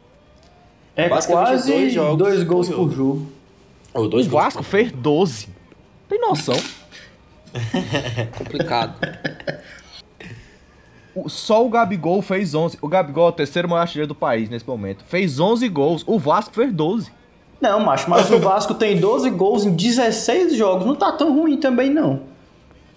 É 0.95 1.07
Basicamente 1.09 1.47
quase 1.47 1.71
dois 1.71 1.93
jogos 1.93 2.17
dois 2.17 2.43
gols 2.43 2.67
por 2.69 2.75
por 2.75 2.91
jogo. 2.91 3.31
Ou 3.93 4.03
O 4.03 4.07
dois 4.07 4.27
gols. 4.27 4.43
Vasco 4.43 4.63
fez 4.63 4.91
12. 4.91 5.47
Tem 6.09 6.19
noção? 6.19 6.55
Complicado. 8.37 8.95
O- 11.13 11.27
Só 11.27 11.65
o 11.65 11.69
Gabigol 11.69 12.21
fez 12.21 12.55
11. 12.55 12.77
O 12.81 12.87
Gabigol 12.87 13.25
é 13.25 13.29
o 13.29 13.33
terceiro 13.33 13.67
maior 13.67 13.81
artilheiro 13.81 14.07
do 14.07 14.15
país 14.15 14.49
nesse 14.49 14.65
momento. 14.65 15.03
Fez 15.05 15.41
11 15.41 15.67
gols. 15.67 16.05
O 16.07 16.17
Vasco 16.17 16.53
fez 16.55 16.71
12. 16.71 17.11
Não, 17.59 17.81
macho, 17.81 18.09
mas 18.09 18.31
o 18.31 18.39
Vasco 18.39 18.73
tem 18.73 18.97
12 18.97 19.29
gols 19.29 19.65
em 19.65 19.75
16 19.75 20.55
jogos. 20.55 20.85
Não 20.87 20.95
tá 20.95 21.11
tão 21.11 21.35
ruim 21.37 21.57
também, 21.57 21.89
não. 21.89 22.21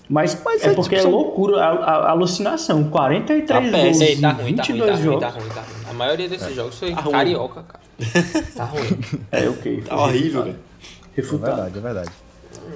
Mas, 0.08 0.38
Mas 0.44 0.62
é 0.62 0.68
é, 0.68 0.74
porque 0.74 0.96
tipo, 0.96 1.08
é 1.08 1.10
loucura, 1.10 1.62
a, 1.64 1.70
a- 1.72 2.10
alucinação. 2.10 2.84
43 2.90 3.48
Tá 3.48 3.60
gols 3.60 3.98
tá 4.20 4.30
ruim, 4.42 4.54
tá 4.56 4.62
22 4.62 4.68
ruim, 4.68 4.86
tá 4.88 4.94
ruim, 4.94 5.02
jogos. 5.04 5.20
tá 5.20 5.28
ruim, 5.30 5.48
tá 5.48 5.60
ruim. 5.62 5.90
A 5.90 5.92
maioria 5.94 6.28
desses 6.28 6.54
jogos 6.54 6.78
foi 6.78 6.94
Tá 6.94 7.02
carioca, 7.02 7.62
cara. 7.62 7.84
Tá 8.54 8.64
ruim. 8.64 9.00
É, 9.32 9.48
ok. 9.48 9.82
Tá 9.82 9.96
horrível, 9.96 10.42
velho. 10.44 10.58
É 11.16 11.16
Refutado. 11.16 11.54
verdade, 11.56 11.78
é 11.78 11.80
verdade. 11.80 12.10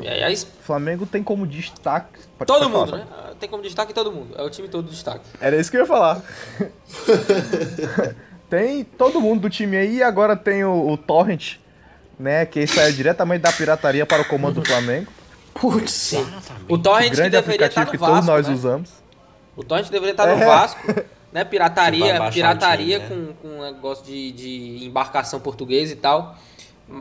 E 0.01 0.09
aí, 0.09 0.23
aí, 0.23 0.35
O 0.35 0.47
Flamengo 0.65 1.05
tem 1.07 1.23
como 1.23 1.47
destaque. 1.47 2.19
pode- 2.39 2.47
todo 2.47 2.61
pode 2.61 2.73
falar, 2.73 2.87
mundo, 2.87 2.97
né? 2.97 3.07
Tem 3.39 3.49
como 3.49 3.63
destaque 3.63 3.93
todo 3.93 4.11
mundo. 4.11 4.35
É 4.37 4.43
o 4.43 4.49
time 4.51 4.67
todo 4.69 4.89
destaque. 4.89 5.25
Era 5.41 5.57
isso 5.57 5.71
que 5.71 5.77
eu 5.77 5.83
ia 5.83 5.87
falar. 5.87 6.23
tem 8.49 8.85
todo 8.85 9.21
mundo 9.21 9.43
do 9.43 9.51
time 9.51 9.77
aí 9.77 9.97
e 9.97 10.03
agora 10.03 10.35
tem 10.37 10.65
o, 10.65 10.91
o 10.91 10.97
Torrent, 10.97 11.57
né? 12.19 12.47
Que 12.47 12.67
saiu 12.67 12.93
diretamente 12.95 13.43
da 13.43 13.53
pirataria 13.53 14.07
para 14.07 14.23
o 14.23 14.25
comando 14.25 14.61
do 14.61 14.67
Flamengo. 14.67 15.13
Putz, 15.61 16.15
O 16.69 16.79
Torrent 16.79 17.11
que 17.11 17.17
grande 17.17 17.31
deveria 17.31 17.67
estar 17.67 17.85
no 17.85 17.91
que 17.91 17.99
todos 17.99 18.15
Vasco, 18.15 18.31
nós 18.31 18.47
né? 18.49 18.55
usamos. 18.55 18.91
O 19.57 19.65
Torrent 19.65 19.89
deveria 19.91 20.13
estar 20.13 20.27
no 20.27 20.43
É. 20.43 20.47
Vasco, 20.47 20.87
né? 21.33 21.45
Que 21.45 21.51
Pirataria, 21.51 22.31
pirataria 22.31 23.01
time, 23.01 23.35
com, 23.43 23.49
com 23.49 23.49
um 23.59 23.63
negócio 23.63 24.05
de, 24.05 24.33
de 24.33 24.87
embarcação 24.87 25.41
portuguesa 25.41 25.93
e 25.93 25.97
tal. 25.97 26.37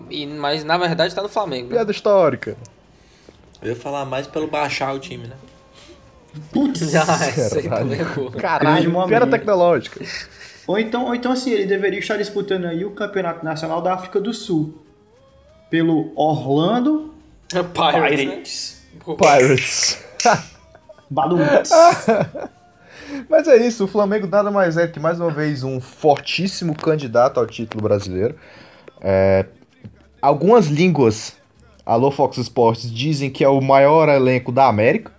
E, 0.10 0.26
mas 0.26 0.64
na 0.64 0.78
verdade 0.78 1.14
tá 1.14 1.22
no 1.22 1.30
Flamengo. 1.30 1.70
Né? 1.70 1.76
Piada 1.76 1.92
histórica. 1.92 2.58
Eu 3.62 3.70
ia 3.70 3.76
falar 3.76 4.06
mais 4.06 4.28
pelo 4.28 4.48
baixar 4.48 4.94
o 4.94 5.00
time, 5.00 5.28
né? 5.28 5.36
Ah, 6.54 7.30
isso 7.30 7.58
aí 7.58 7.64
Caralho. 7.64 7.90
também 7.90 8.02
é 8.02 8.40
Caralho, 8.40 8.92
momento. 8.92 9.10
piada 9.10 9.28
tecnológica. 9.28 10.06
Ou 10.68 10.78
então, 10.78 11.06
ou 11.06 11.16
então 11.16 11.32
assim, 11.32 11.52
ele 11.52 11.66
deveria 11.66 12.00
estar 12.00 12.18
disputando 12.18 12.66
aí 12.66 12.84
o 12.86 12.92
Campeonato 12.92 13.44
Nacional 13.44 13.82
da 13.82 13.94
África 13.94 14.20
do 14.20 14.34
Sul. 14.34 14.78
Pelo 15.70 16.12
Orlando 16.16 17.14
Pirates, 17.74 18.12
né? 18.12 18.16
Pirates. 18.26 18.84
Pirates. 19.18 20.06
Baluts. 21.10 21.70
Mas 23.30 23.48
é 23.48 23.56
isso, 23.56 23.86
o 23.86 23.88
Flamengo 23.88 24.28
nada 24.28 24.52
mais 24.52 24.76
é 24.78 24.88
que 24.88 25.00
mais 25.00 25.20
uma 25.20 25.32
vez 25.32 25.64
um 25.64 25.80
fortíssimo 25.80 26.76
candidato 26.76 27.40
ao 27.40 27.48
título 27.48 27.82
brasileiro. 27.82 28.36
É, 29.02 29.46
algumas 30.22 30.68
línguas, 30.68 31.38
alô 31.86 32.12
Fox 32.12 32.38
Sports, 32.38 32.92
dizem 32.92 33.30
que 33.30 33.44
é 33.44 33.50
o 33.50 33.62
maior 33.62 34.10
elenco 34.10 34.52
da 34.52 34.68
América. 34.68 35.12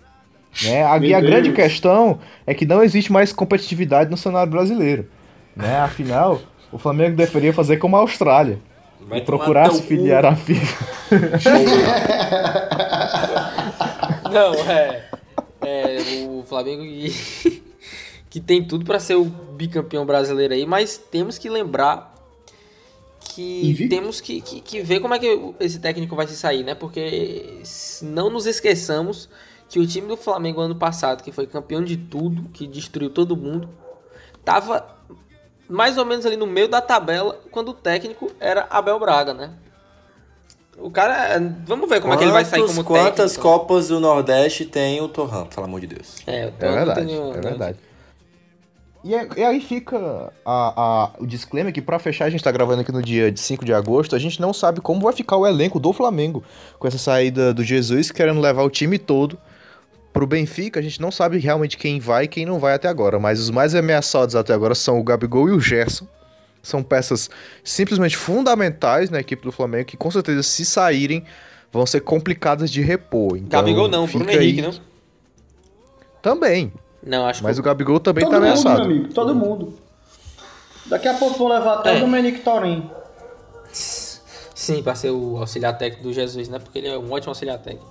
Né? 0.63 0.83
A, 0.85 0.97
e 0.97 1.13
a 1.13 1.21
grande 1.21 1.51
questão 1.51 2.19
é 2.45 2.53
que 2.53 2.65
não 2.65 2.83
existe 2.83 3.11
mais 3.11 3.33
competitividade 3.33 4.09
no 4.09 4.17
cenário 4.17 4.51
brasileiro. 4.51 5.07
Né? 5.55 5.79
Afinal, 5.79 6.41
o 6.71 6.77
Flamengo 6.77 7.15
deveria 7.15 7.53
fazer 7.53 7.77
como 7.77 7.95
a 7.95 7.99
Austrália. 7.99 8.59
Vai 9.01 9.19
e 9.19 9.21
procurar 9.21 9.71
se 9.71 9.81
filiar 9.83 10.25
à 10.25 10.35
FIFA. 10.35 10.85
Não, 14.31 14.53
é. 14.53 15.09
É, 15.61 15.97
o 16.27 16.43
Flamengo 16.43 16.83
que, 16.83 17.63
que 18.29 18.39
tem 18.39 18.63
tudo 18.63 18.85
pra 18.85 18.99
ser 18.99 19.15
o 19.15 19.25
bicampeão 19.25 20.05
brasileiro 20.05 20.53
aí, 20.53 20.65
mas 20.65 20.97
temos 20.97 21.37
que 21.37 21.49
lembrar 21.49 22.15
que 23.19 23.87
temos 23.89 24.21
que, 24.21 24.41
que, 24.41 24.61
que 24.61 24.81
ver 24.81 24.99
como 24.99 25.13
é 25.13 25.19
que 25.19 25.53
esse 25.59 25.79
técnico 25.79 26.15
vai 26.15 26.27
se 26.27 26.35
sair, 26.35 26.63
né? 26.63 26.75
Porque 26.75 27.61
não 28.01 28.29
nos 28.29 28.45
esqueçamos 28.45 29.29
que 29.67 29.79
o 29.79 29.85
time 29.85 30.07
do 30.07 30.17
Flamengo 30.17 30.61
ano 30.61 30.75
passado, 30.75 31.23
que 31.23 31.31
foi 31.31 31.45
campeão 31.45 31.83
de 31.83 31.95
tudo, 31.95 32.49
que 32.49 32.65
destruiu 32.65 33.09
todo 33.09 33.37
mundo, 33.37 33.69
tava 34.43 34.97
mais 35.69 35.97
ou 35.97 36.05
menos 36.05 36.25
ali 36.25 36.35
no 36.35 36.47
meio 36.47 36.67
da 36.67 36.81
tabela 36.81 37.39
quando 37.51 37.69
o 37.69 37.73
técnico 37.73 38.31
era 38.39 38.65
Abel 38.69 38.99
Braga, 38.99 39.33
né? 39.33 39.51
O 40.77 40.89
cara, 40.89 41.37
vamos 41.65 41.89
ver 41.89 41.99
como 42.01 42.13
é 42.13 42.17
que 42.17 42.23
ele 42.23 42.31
vai 42.31 42.45
sair 42.45 42.61
Quantos- 42.61 42.75
como 42.75 42.87
Quantas 42.87 43.31
técnico. 43.33 43.41
Copas 43.59 43.89
do 43.89 43.99
Nordeste 43.99 44.65
tem 44.65 45.01
o 45.01 45.09
Torrão, 45.09 45.45
pelo 45.45 45.65
amor 45.65 45.81
de 45.81 45.87
Deus? 45.87 46.15
É, 46.25 46.45
eu 46.45 46.53
É 46.59 46.71
verdade, 46.75 47.05
tenho- 47.05 47.33
é 47.33 47.41
verdade. 47.41 47.77
E, 49.03 49.13
é- 49.15 49.27
e 49.37 49.43
aí 49.43 49.61
fica 49.61 49.97
a- 50.45 50.73
a- 50.75 51.11
o 51.19 51.25
disclaimer 51.27 51.73
que 51.73 51.81
pra 51.81 51.99
fechar, 51.99 52.25
a 52.25 52.29
gente 52.29 52.43
tá 52.43 52.51
gravando 52.51 52.81
aqui 52.81 52.91
no 52.91 53.01
dia 53.01 53.31
de 53.31 53.39
5 53.39 53.63
de 53.63 53.73
agosto, 53.73 54.15
a 54.15 54.19
gente 54.19 54.41
não 54.41 54.53
sabe 54.53 54.81
como 54.81 55.01
vai 55.01 55.13
ficar 55.13 55.37
o 55.37 55.45
elenco 55.47 55.79
do 55.79 55.93
Flamengo 55.93 56.43
com 56.77 56.87
essa 56.87 56.97
saída 56.97 57.53
do 57.53 57.63
Jesus 57.63 58.11
querendo 58.11 58.39
levar 58.41 58.63
o 58.63 58.69
time 58.69 58.97
todo 58.97 59.37
pro 60.19 60.27
Benfica. 60.27 60.81
A 60.81 60.83
gente 60.83 60.99
não 60.99 61.11
sabe 61.11 61.37
realmente 61.37 61.77
quem 61.77 61.97
vai 61.97 62.25
e 62.25 62.27
quem 62.27 62.45
não 62.45 62.59
vai 62.59 62.73
até 62.73 62.89
agora, 62.89 63.17
mas 63.17 63.39
os 63.39 63.49
mais 63.49 63.73
ameaçados 63.73 64.35
até 64.35 64.53
agora 64.53 64.75
são 64.75 64.99
o 64.99 65.03
Gabigol 65.03 65.47
e 65.47 65.51
o 65.53 65.61
Gerson. 65.61 66.05
São 66.61 66.83
peças 66.83 67.29
simplesmente 67.63 68.17
fundamentais 68.17 69.09
na 69.09 69.21
equipe 69.21 69.41
do 69.43 69.51
Flamengo 69.51 69.85
que 69.85 69.95
com 69.95 70.11
certeza 70.11 70.43
se 70.43 70.65
saírem 70.65 71.23
vão 71.71 71.85
ser 71.85 72.01
complicadas 72.01 72.69
de 72.69 72.81
repor. 72.81 73.37
Então, 73.37 73.61
Gabigol 73.61 73.87
não, 73.87 74.05
fica 74.07 74.25
Bruno 74.25 74.41
Henrique, 74.41 74.59
aí- 74.59 74.67
não? 74.67 74.73
Também, 76.21 76.73
Não, 77.01 77.25
acho 77.25 77.41
mas 77.41 77.55
que 77.55 77.61
o 77.61 77.63
Gabigol 77.63 77.97
também 78.01 78.25
todo 78.25 78.31
tá 78.33 78.39
mundo, 78.41 78.47
ameaçado. 78.49 78.75
meu 78.89 78.97
amigo, 78.97 79.13
todo 79.13 79.33
mundo. 79.33 79.73
Daqui 80.87 81.07
a 81.07 81.13
pouco 81.13 81.37
vou 81.39 81.47
levar 81.47 81.75
até 81.75 81.93
É. 81.93 81.97
o 81.97 81.99
Domenic 82.01 82.39
Torin. 82.41 82.89
sim, 83.71 84.83
pra 84.83 84.95
ser 84.95 85.11
o 85.11 85.37
auxiliar 85.37 85.77
técnico 85.77 86.03
do 86.03 86.11
Jesus, 86.13 86.49
né? 86.49 86.59
Porque 86.59 86.79
ele 86.79 86.89
é 86.89 86.97
um 86.97 87.09
ótimo 87.09 87.31
auxiliar 87.31 87.57
técnico. 87.59 87.87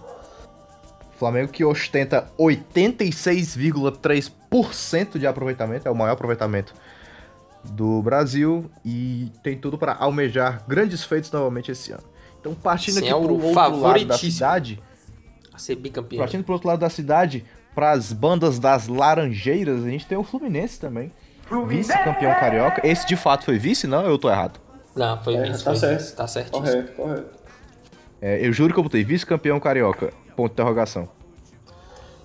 Flamengo 1.18 1.50
que 1.52 1.64
ostenta 1.64 2.30
86,3% 2.38 5.18
de 5.18 5.26
aproveitamento, 5.26 5.88
é 5.88 5.90
o 5.90 5.94
maior 5.94 6.12
aproveitamento 6.12 6.72
do 7.64 8.00
Brasil 8.02 8.70
e 8.84 9.32
tem 9.42 9.58
tudo 9.58 9.76
para 9.76 9.94
almejar 9.94 10.62
grandes 10.66 11.02
feitos 11.04 11.30
novamente 11.32 11.70
esse 11.72 11.92
ano. 11.92 12.04
Então, 12.40 12.54
partindo 12.54 12.94
Sim, 12.94 13.00
aqui 13.00 13.08
é 13.08 13.14
o 13.14 13.22
pro 13.22 13.34
outro 13.34 13.80
lado 13.80 14.04
da 14.06 14.16
cidade, 14.16 14.80
A 15.52 15.58
ser 15.58 15.74
bicampeão. 15.74 16.20
partindo 16.20 16.44
pro 16.44 16.52
outro 16.54 16.68
lado 16.68 16.78
da 16.78 16.88
cidade, 16.88 17.44
para 17.74 17.90
as 17.90 18.12
bandas 18.12 18.58
das 18.60 18.86
Laranjeiras, 18.88 19.84
a 19.84 19.90
gente 19.90 20.06
tem 20.06 20.16
o 20.16 20.22
Fluminense 20.24 20.78
também. 20.78 21.12
Vice-campeão 21.66 22.32
carioca. 22.34 22.86
Esse 22.86 23.06
de 23.06 23.16
fato 23.16 23.44
foi 23.46 23.58
vice, 23.58 23.86
não? 23.86 24.04
Eu 24.04 24.18
tô 24.18 24.28
errado. 24.30 24.60
Não, 24.94 25.18
foi 25.22 25.34
É, 25.34 25.50
vice, 25.50 25.64
tá 25.64 25.70
foi 25.70 25.80
certo. 25.80 25.98
vice, 26.00 26.14
Tá 26.16 26.26
certíssimo. 26.26 26.60
Correto, 26.62 26.92
correto. 26.92 27.38
É, 28.20 28.46
eu 28.46 28.52
juro 28.52 28.72
que 28.74 28.78
eu 28.78 28.82
botei 28.84 29.02
vice-campeão 29.04 29.58
carioca. 29.58 30.12
Ponto 30.38 30.50
de 30.50 30.52
interrogação. 30.52 31.08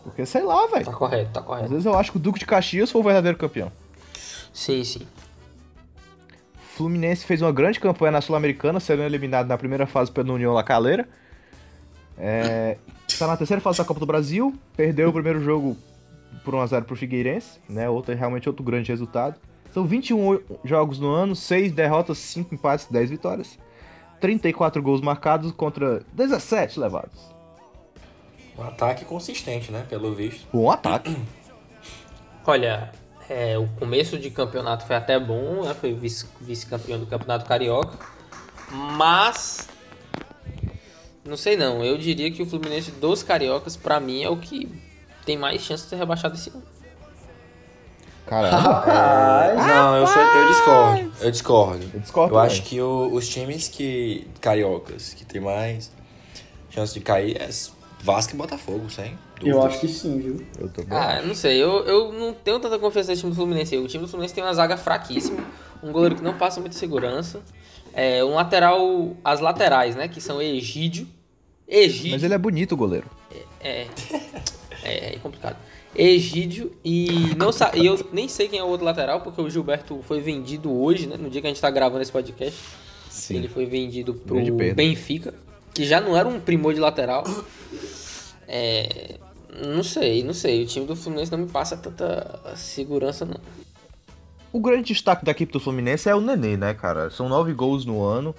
Porque 0.03 0.23
sei 0.23 0.43
lá, 0.43 0.67
velho. 0.67 0.85
Tá 0.85 0.93
correto, 0.93 1.31
tá 1.33 1.39
Às 1.39 1.45
correto. 1.47 1.69
vezes 1.69 1.85
eu 1.85 1.97
acho 1.97 2.11
que 2.11 2.17
o 2.17 2.19
Duque 2.19 2.37
de 2.37 2.45
Caxias 2.45 2.91
foi 2.91 3.01
o 3.01 3.03
verdadeiro 3.03 3.35
campeão. 3.39 3.71
Sim, 4.53 4.83
sim. 4.83 5.07
Fluminense 6.75 7.25
fez 7.25 7.41
uma 7.41 7.51
grande 7.51 7.79
campanha 7.79 8.11
na 8.11 8.21
Sul-Americana, 8.21 8.79
sendo 8.79 9.01
eliminado 9.01 9.47
na 9.47 9.57
primeira 9.57 9.87
fase 9.87 10.11
pela 10.11 10.31
União 10.31 10.53
La 10.53 10.61
Calera. 10.61 11.09
É, 12.15 12.77
está 13.07 13.25
na 13.25 13.35
terceira 13.35 13.59
fase 13.59 13.79
da 13.79 13.83
Copa 13.83 13.99
do 13.99 14.05
Brasil, 14.05 14.53
perdeu 14.77 15.09
o 15.09 15.13
primeiro 15.13 15.41
jogo 15.41 15.75
por 16.45 16.53
1x0 16.53 16.83
pro 16.83 16.95
Figueirense, 16.95 17.59
né? 17.67 17.89
Outro, 17.89 18.13
realmente 18.13 18.47
outro 18.47 18.63
grande 18.63 18.91
resultado. 18.91 19.39
São 19.73 19.87
21 19.87 20.39
jogos 20.63 20.99
no 20.99 21.09
ano, 21.09 21.35
6 21.35 21.71
derrotas, 21.71 22.19
5 22.19 22.53
empates, 22.53 22.85
10 22.91 23.09
vitórias. 23.09 23.57
34 24.21 24.83
gols 24.83 25.01
marcados 25.01 25.51
contra 25.51 26.03
17 26.13 26.79
levados. 26.79 27.32
Um 28.57 28.63
ataque 28.63 29.03
consistente, 29.05 29.71
né? 29.71 29.85
Pelo 29.89 30.13
visto. 30.13 30.45
Bom 30.53 30.69
ataque. 30.69 31.15
Olha, 32.45 32.91
é, 33.29 33.57
o 33.57 33.67
começo 33.79 34.17
de 34.19 34.29
campeonato 34.29 34.85
foi 34.85 34.95
até 34.95 35.19
bom, 35.19 35.63
né? 35.63 35.73
Foi 35.73 35.93
vice- 35.93 36.27
vice-campeão 36.41 36.99
do 36.99 37.05
Campeonato 37.05 37.45
Carioca. 37.45 37.97
Mas. 38.69 39.67
Não 41.25 41.37
sei 41.37 41.55
não. 41.55 41.83
Eu 41.83 41.97
diria 41.97 42.29
que 42.31 42.41
o 42.43 42.45
Fluminense 42.45 42.91
dos 42.91 43.23
Cariocas, 43.23 43.77
pra 43.77 43.99
mim, 43.99 44.23
é 44.23 44.29
o 44.29 44.37
que 44.37 44.69
tem 45.25 45.37
mais 45.37 45.61
chance 45.61 45.83
de 45.83 45.89
ser 45.89 45.95
rebaixado 45.95 46.35
esse 46.35 46.49
ano. 46.49 46.63
Caramba. 48.25 48.57
Rapaz, 48.59 49.55
Não, 49.67 49.97
eu, 49.97 50.07
sou, 50.07 50.21
eu 50.21 50.47
discordo. 50.47 51.11
Eu 51.21 51.31
discordo. 51.31 51.89
Eu 51.93 51.99
discordo 52.01 52.35
Eu 52.35 52.39
acho 52.39 52.61
que 52.63 52.81
o- 52.81 53.13
os 53.13 53.27
times 53.27 53.67
que. 53.67 54.27
cariocas 54.41 55.13
que 55.13 55.25
tem 55.25 55.39
mais 55.41 55.91
chance 56.69 56.93
de 56.93 56.99
cair 56.99 57.41
é 57.41 57.49
Vasco 58.03 58.33
e 58.33 58.37
Botafogo, 58.37 58.89
sem 58.89 59.17
dúvida. 59.39 59.55
eu 59.55 59.63
acho 59.63 59.79
que 59.79 59.87
sim, 59.87 60.19
viu? 60.19 60.45
Eu 60.59 60.67
tô 60.67 60.83
bem. 60.83 60.97
Ah, 60.97 61.19
eu 61.21 61.27
não 61.27 61.33
sei. 61.33 61.63
Eu, 61.63 61.85
eu 61.85 62.11
não 62.11 62.33
tenho 62.33 62.59
tanta 62.59 62.77
confiança 62.77 63.11
nesse 63.11 63.21
time 63.21 63.31
do 63.31 63.35
Fluminense. 63.35 63.77
O 63.77 63.87
time 63.87 64.03
do 64.03 64.09
Fluminense 64.09 64.33
tem 64.33 64.43
uma 64.43 64.53
zaga 64.53 64.75
fraquíssima. 64.75 65.41
Um 65.81 65.93
goleiro 65.93 66.17
que 66.17 66.21
não 66.21 66.37
passa 66.37 66.59
muita 66.59 66.75
segurança. 66.75 67.41
É, 67.93 68.21
um 68.21 68.33
lateral. 68.33 69.15
As 69.23 69.39
laterais, 69.39 69.95
né? 69.95 70.09
Que 70.09 70.19
são 70.19 70.41
Egídio. 70.41 71.07
Egídio. 71.65 72.11
Mas 72.11 72.23
ele 72.23 72.33
é 72.33 72.37
bonito, 72.37 72.73
o 72.73 72.77
goleiro. 72.77 73.07
É, 73.61 73.87
é, 74.83 75.15
é 75.15 75.19
complicado. 75.23 75.55
Egídio 75.95 76.75
e 76.83 77.33
não 77.37 77.51
sa 77.51 77.71
e 77.75 77.85
eu 77.85 78.09
nem 78.11 78.27
sei 78.27 78.49
quem 78.49 78.59
é 78.59 78.63
o 78.63 78.67
outro 78.67 78.85
lateral, 78.85 79.21
porque 79.21 79.39
o 79.39 79.49
Gilberto 79.49 80.01
foi 80.01 80.19
vendido 80.19 80.73
hoje, 80.73 81.07
né? 81.07 81.15
No 81.17 81.29
dia 81.29 81.39
que 81.39 81.47
a 81.47 81.49
gente 81.49 81.61
tá 81.61 81.69
gravando 81.69 82.01
esse 82.01 82.11
podcast. 82.11 82.59
Sim. 83.09 83.37
Ele 83.37 83.47
foi 83.47 83.65
vendido 83.65 84.13
pro. 84.13 84.35
Benfica, 84.73 85.33
que 85.73 85.85
já 85.85 85.99
não 85.99 86.15
era 86.15 86.27
um 86.27 86.39
primor 86.39 86.73
de 86.73 86.79
lateral. 86.79 87.23
É, 88.47 89.15
não 89.65 89.83
sei, 89.83 90.23
não 90.23 90.33
sei. 90.33 90.63
O 90.63 90.67
time 90.67 90.85
do 90.85 90.95
Fluminense 90.95 91.31
não 91.31 91.39
me 91.39 91.47
passa 91.49 91.75
tanta 91.77 92.39
segurança, 92.55 93.25
não. 93.25 93.37
O 94.51 94.59
grande 94.59 94.93
destaque 94.93 95.25
da 95.25 95.31
equipe 95.31 95.51
do 95.51 95.59
Fluminense 95.59 96.07
é 96.07 96.15
o 96.15 96.21
Nenê, 96.21 96.55
né, 96.55 96.73
cara? 96.73 97.09
São 97.09 97.27
nove 97.27 97.53
gols 97.53 97.85
no 97.85 98.03
ano. 98.03 98.35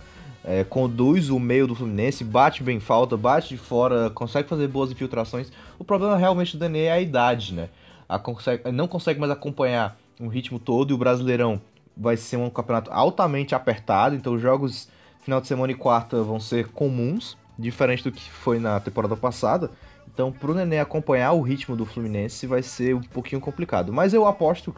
é, 0.46 0.62
conduz 0.62 1.30
o 1.30 1.40
meio 1.40 1.66
do 1.66 1.74
Fluminense, 1.74 2.22
bate 2.22 2.62
bem 2.62 2.78
falta, 2.78 3.16
bate 3.16 3.48
de 3.48 3.56
fora, 3.56 4.10
consegue 4.10 4.46
fazer 4.46 4.68
boas 4.68 4.90
infiltrações. 4.90 5.50
O 5.78 5.84
problema 5.84 6.18
realmente 6.18 6.54
do 6.56 6.68
Nenê 6.68 6.84
é 6.84 6.92
a 6.92 7.00
idade, 7.00 7.54
né? 7.54 7.70
A 8.06 8.18
consegue- 8.18 8.70
não 8.70 8.86
consegue 8.86 9.18
mais 9.18 9.32
acompanhar 9.32 9.99
o 10.20 10.28
ritmo 10.28 10.58
todo 10.58 10.90
e 10.90 10.94
o 10.94 10.99
Brasileirão 10.99 11.58
vai 11.97 12.18
ser 12.18 12.36
um 12.36 12.50
campeonato 12.50 12.90
altamente 12.92 13.54
apertado, 13.54 14.14
então 14.14 14.34
os 14.34 14.42
jogos 14.42 14.86
final 15.25 15.41
de 15.41 15.49
semana 15.49 15.73
e 15.73 15.75
quarta 15.75 16.23
vão 16.23 16.39
ser 16.39 16.69
comuns, 16.69 17.37
diferente 17.58 18.04
do 18.04 18.13
que 18.13 18.30
foi 18.30 18.58
na 18.58 18.78
temporada 18.78 19.17
passada. 19.17 19.71
Então, 20.13 20.30
pro 20.30 20.54
Nenê 20.54 20.78
acompanhar 20.78 21.32
o 21.32 21.41
ritmo 21.41 21.75
do 21.75 21.84
Fluminense 21.84 22.47
vai 22.47 22.63
ser 22.63 22.95
um 22.95 23.00
pouquinho 23.00 23.41
complicado. 23.41 23.93
Mas 23.93 24.15
eu 24.15 24.26
aposto 24.26 24.75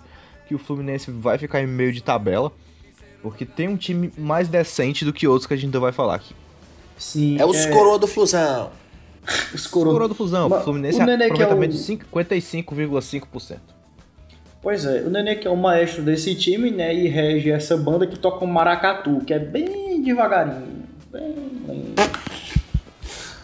que 0.48 0.54
o 0.54 0.58
Fluminense 0.58 1.10
vai 1.10 1.36
ficar 1.36 1.60
em 1.60 1.66
meio 1.66 1.92
de 1.92 2.02
tabela, 2.02 2.50
porque 3.20 3.44
tem 3.44 3.68
um 3.68 3.76
time 3.76 4.12
mais 4.16 4.48
decente 4.48 5.04
do 5.04 5.12
que 5.12 5.26
outros 5.26 5.46
que 5.46 5.52
a 5.52 5.56
gente 5.56 5.66
ainda 5.66 5.80
vai 5.80 5.92
falar 5.92 6.14
aqui. 6.14 6.34
Sim. 6.96 7.38
É 7.38 7.44
os 7.44 7.66
coroa 7.66 7.98
do 7.98 8.06
Flusão. 8.06 8.70
Os 9.52 9.66
coro... 9.66 9.90
Coroa 9.90 10.08
do 10.08 10.14
Fusão, 10.14 10.48
Mas 10.48 10.60
o 10.60 10.64
Fluminense 10.64 11.00
o 11.00 11.04
Nenê 11.04 11.24
é 11.24 11.26
aproveitamento 11.26 11.74
o- 11.74 11.78
de 11.78 11.82
55,5%. 11.84 13.58
Pois 14.66 14.84
é, 14.84 15.02
o 15.02 15.10
Nenê 15.10 15.36
que 15.36 15.46
é 15.46 15.50
o 15.50 15.56
maestro 15.56 16.02
desse 16.02 16.34
time, 16.34 16.72
né? 16.72 16.92
E 16.92 17.06
rege 17.06 17.52
essa 17.52 17.76
banda 17.76 18.04
que 18.04 18.18
toca 18.18 18.44
o 18.44 18.48
maracatu, 18.48 19.20
que 19.24 19.32
é 19.32 19.38
bem 19.38 20.02
devagarinho. 20.02 20.82
Bem 21.08 21.62
lento. 21.68 22.02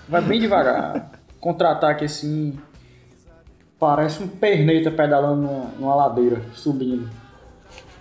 Vai 0.09 0.21
bem 0.21 0.41
devagar. 0.41 1.13
Contra-ataque 1.39 2.07
assim. 2.07 2.59
Parece 3.79 4.21
um 4.21 4.27
perneta 4.27 4.91
pedalando 4.91 5.43
numa, 5.43 5.65
numa 5.79 5.95
ladeira, 5.95 6.43
subindo. 6.55 7.09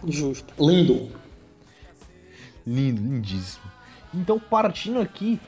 Justo. 0.07 0.51
Lindo. 0.59 1.11
Lindo, 2.65 3.03
lindíssimo. 3.03 3.65
Então, 4.11 4.39
partindo 4.39 4.99
aqui 4.99 5.39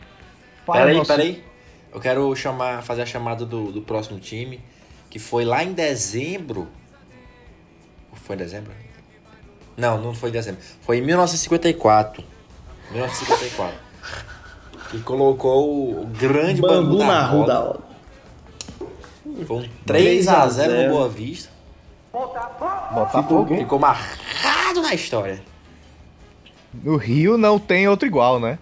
para 0.64 0.82
Peraí, 0.82 0.98
nosso- 0.98 1.12
peraí. 1.12 1.44
Eu 1.92 2.00
quero 2.00 2.36
chamar, 2.36 2.84
fazer 2.84 3.02
a 3.02 3.06
chamada 3.08 3.44
do, 3.48 3.72
do 3.72 3.82
próximo 3.82 4.20
time, 4.20 4.60
que 5.10 5.18
foi 5.18 5.44
lá 5.44 5.64
em 5.64 5.74
dezembro. 5.74 6.68
Foi 8.24 8.36
em 8.36 8.40
dezembro? 8.40 8.72
Não, 9.76 10.00
não 10.02 10.14
foi 10.14 10.30
em 10.30 10.34
dezembro. 10.34 10.62
Foi 10.82 10.98
em 10.98 11.02
1954. 11.02 12.24
1954. 12.92 13.76
que 14.92 15.00
colocou 15.02 16.02
o 16.02 16.06
grande 16.08 16.62
Bambu 16.62 16.98
bambu 16.98 17.04
na 17.04 17.26
rua 17.26 17.48
da 17.48 17.60
roda. 17.60 17.70
hora. 17.70 17.80
Foi 19.46 19.58
um 19.58 19.70
3x0 19.86 20.56
3 20.66 20.86
no 20.88 20.90
Boa 20.94 21.10
Vista. 21.10 21.50
Botafogo. 22.12 23.58
Ficou 23.58 23.80
marcado 23.80 24.82
na 24.82 24.94
história. 24.94 25.42
No 26.84 26.98
Rio 26.98 27.38
não 27.38 27.58
tem 27.60 27.88
outro 27.88 28.08
igual, 28.08 28.40
né? 28.40 28.60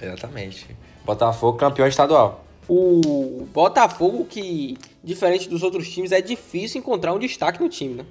Exatamente. 0.00 0.66
Botafogo 1.04 1.58
campeão 1.58 1.86
estadual. 1.86 2.44
O 2.68 3.46
Botafogo, 3.52 4.24
que, 4.24 4.76
diferente 5.04 5.48
dos 5.48 5.62
outros 5.62 5.88
times, 5.88 6.10
é 6.10 6.20
difícil 6.20 6.80
encontrar 6.80 7.12
um 7.12 7.18
destaque 7.18 7.62
no 7.62 7.68
time, 7.68 7.94
né? 7.94 8.04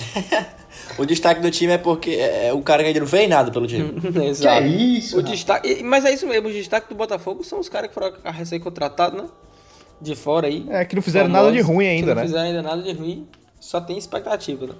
O 0.98 1.04
destaque 1.06 1.40
do 1.40 1.50
time 1.50 1.72
é 1.72 1.78
porque 1.78 2.10
é 2.10 2.48
é 2.48 2.52
o 2.52 2.62
cara 2.62 2.82
que 2.82 2.88
ainda 2.88 3.00
não 3.00 3.06
fez 3.06 3.28
nada 3.28 3.50
pelo 3.50 3.66
time. 3.66 3.92
Que 4.00 4.18
é 4.18 4.26
Exato. 4.26 4.66
isso? 4.66 5.18
O 5.18 5.22
destaque, 5.22 5.82
mas 5.82 6.04
é 6.04 6.12
isso 6.12 6.26
mesmo, 6.26 6.48
o 6.48 6.52
destaque 6.52 6.88
do 6.88 6.94
Botafogo 6.94 7.44
são 7.44 7.58
os 7.60 7.68
caras 7.68 7.88
que 7.88 7.94
foram 7.94 8.12
recém-contratados, 8.24 9.22
né? 9.22 9.28
De 10.00 10.14
fora 10.14 10.46
aí. 10.46 10.66
É, 10.68 10.84
que 10.84 10.94
não 10.94 11.02
fizeram 11.02 11.28
nada 11.28 11.50
de 11.50 11.58
famosos, 11.58 11.74
ruim 11.74 11.84
que 11.84 11.90
ainda, 11.90 12.06
não 12.08 12.14
né? 12.16 12.22
fizeram 12.22 12.44
ainda 12.44 12.62
nada 12.62 12.82
de 12.82 12.92
ruim, 12.92 13.26
só 13.60 13.80
tem 13.80 13.98
expectativa, 13.98 14.66
né? 14.66 14.74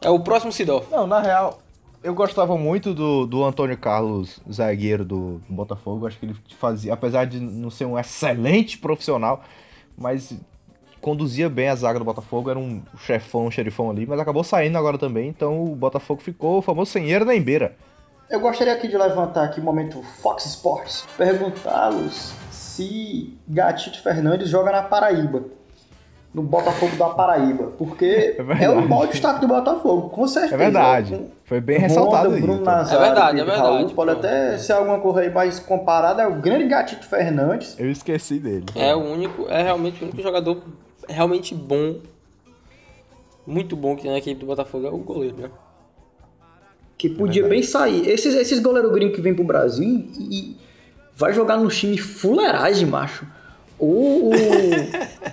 É 0.00 0.10
o 0.10 0.18
próximo 0.20 0.52
Sidoff. 0.52 0.90
Não, 0.90 1.06
na 1.06 1.20
real, 1.20 1.60
eu 2.02 2.14
gostava 2.14 2.56
muito 2.56 2.92
do, 2.92 3.26
do 3.26 3.44
Antônio 3.44 3.76
Carlos, 3.78 4.40
zagueiro 4.50 5.04
do, 5.04 5.40
do 5.48 5.54
Botafogo. 5.54 6.06
Acho 6.06 6.18
que 6.18 6.26
ele 6.26 6.36
fazia, 6.58 6.92
apesar 6.92 7.24
de 7.24 7.38
não 7.38 7.70
ser 7.70 7.84
um 7.84 7.98
excelente 7.98 8.78
profissional, 8.78 9.44
mas 9.96 10.34
conduzia 11.02 11.50
bem 11.50 11.68
a 11.68 11.74
zaga 11.74 11.98
do 11.98 12.04
Botafogo. 12.04 12.48
Era 12.48 12.58
um 12.58 12.80
chefão, 12.98 13.46
um 13.46 13.50
xerifão 13.50 13.90
ali, 13.90 14.06
mas 14.06 14.18
acabou 14.18 14.42
saindo 14.42 14.78
agora 14.78 14.96
também. 14.96 15.28
Então 15.28 15.62
o 15.62 15.76
Botafogo 15.76 16.22
ficou 16.22 16.58
o 16.58 16.62
famoso 16.62 16.90
senheiro 16.90 17.26
na 17.26 17.34
embeira. 17.34 17.76
Eu 18.30 18.40
gostaria 18.40 18.72
aqui 18.72 18.88
de 18.88 18.96
levantar 18.96 19.44
aqui 19.44 19.60
o 19.60 19.62
momento 19.62 20.02
Fox 20.22 20.46
Sports, 20.46 21.04
perguntá-los 21.18 22.32
se 22.50 23.36
Gatito 23.46 24.00
Fernandes 24.02 24.48
joga 24.48 24.72
na 24.72 24.82
Paraíba, 24.82 25.42
no 26.32 26.42
Botafogo 26.42 26.96
da 26.96 27.10
Paraíba, 27.10 27.72
porque 27.76 28.36
é, 28.38 28.42
verdade. 28.42 28.72
o 28.72 28.88
maior 28.88 29.06
destaque 29.08 29.40
do 29.42 29.48
Botafogo, 29.48 30.08
com 30.08 30.26
certeza. 30.26 30.54
É 30.54 30.56
verdade. 30.56 31.14
Com 31.14 31.30
Foi 31.44 31.60
bem 31.60 31.78
ressaltado 31.78 32.28
Honda, 32.28 32.36
aí. 32.36 32.40
Bruno 32.40 32.62
então. 32.62 32.72
Nazário, 32.72 33.02
É 33.02 33.06
verdade, 33.06 33.36
Pedro 33.36 33.50
é 33.50 33.54
verdade, 33.54 33.76
Raul, 33.76 33.90
pode 33.90 34.10
até 34.12 34.56
ser 34.56 34.72
alguma 34.72 34.98
coisa 34.98 35.20
aí 35.20 35.30
mais 35.30 35.60
comparada, 35.60 36.22
é 36.22 36.26
o 36.26 36.36
grande 36.36 36.64
Gatito 36.64 37.06
Fernandes. 37.06 37.78
Eu 37.78 37.90
esqueci 37.90 38.38
dele. 38.38 38.64
É 38.74 38.94
o 38.94 39.00
único, 39.00 39.46
é 39.50 39.62
realmente 39.62 40.02
o 40.02 40.06
único 40.06 40.22
jogador 40.22 40.62
realmente 41.12 41.54
bom, 41.54 42.00
muito 43.46 43.76
bom 43.76 43.96
que 43.96 44.02
tem 44.02 44.10
na 44.10 44.18
equipe 44.18 44.38
do 44.40 44.46
Botafogo 44.46 44.86
é 44.86 44.90
o 44.90 44.98
goleiro, 44.98 45.36
né? 45.36 45.50
Que 46.96 47.08
podia 47.08 47.46
bem 47.48 47.62
sair. 47.62 48.08
Esses, 48.08 48.34
esses 48.34 48.60
goleiros 48.60 48.92
gringos 48.92 49.16
que 49.16 49.20
vêm 49.22 49.34
pro 49.34 49.42
Brasil 49.44 49.84
e, 50.18 50.38
e 50.52 50.56
vai 51.16 51.32
jogar 51.32 51.56
no 51.56 51.68
time 51.68 51.98
fuleiragem, 51.98 52.86
macho. 52.86 53.26
O, 53.78 54.30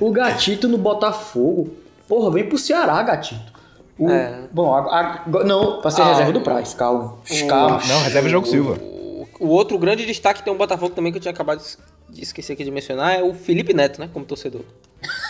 o, 0.02 0.08
o 0.08 0.12
Gatito 0.14 0.68
no 0.68 0.78
Botafogo. 0.78 1.70
Porra, 2.08 2.32
vem 2.32 2.48
pro 2.50 2.58
Ceará, 2.58 3.02
Gatito. 3.04 3.54
O- 4.00 4.10
É. 4.10 4.48
Bom, 4.52 4.74
a- 4.74 5.24
a- 5.28 5.44
não, 5.44 5.80
pra 5.82 5.92
ser 5.92 6.02
Ah, 6.02 6.10
reserva 6.10 6.32
do 6.32 6.42
Price, 6.42 6.76
calma. 6.76 7.18
calma. 7.48 7.80
Não, 7.88 8.02
reserva 8.02 8.28
é 8.28 8.32
jogo 8.32 8.48
Silva. 8.48 8.80
O, 8.82 9.28
o 9.40 9.48
outro 9.50 9.78
grande 9.78 10.06
destaque 10.08 10.42
tem 10.42 10.52
um 10.52 10.58
Botafogo 10.58 10.96
também 10.96 11.12
que 11.12 11.20
eu 11.20 11.22
tinha 11.22 11.32
acabado 11.32 11.60
de- 11.62 12.16
de 12.16 12.24
esquecer 12.24 12.54
aqui 12.54 12.64
de 12.64 12.72
mencionar 12.72 13.20
é 13.20 13.22
o 13.24 13.32
Felipe 13.36 13.74
Neto, 13.74 14.00
né? 14.02 14.10
Como 14.12 14.26
torcedor. 14.26 14.62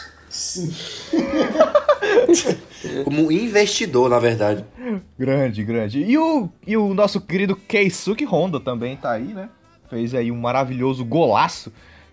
Como 3.04 3.26
um 3.28 3.32
investidor, 3.32 4.10
na 4.10 4.20
verdade. 4.20 4.64
Grande, 5.18 5.64
grande. 5.64 6.04
E 6.04 6.18
o, 6.18 6.50
e 6.66 6.78
o 6.78 6.94
nosso 6.94 7.20
querido 7.20 7.56
Keisuke 7.56 8.26
Honda 8.26 8.60
também 8.60 8.96
tá 8.96 9.12
aí, 9.12 9.34
né? 9.34 9.50
Fez 9.90 10.14
aí 10.14 10.32
um 10.32 10.38
maravilhoso 10.38 11.04
golaço 11.04 11.72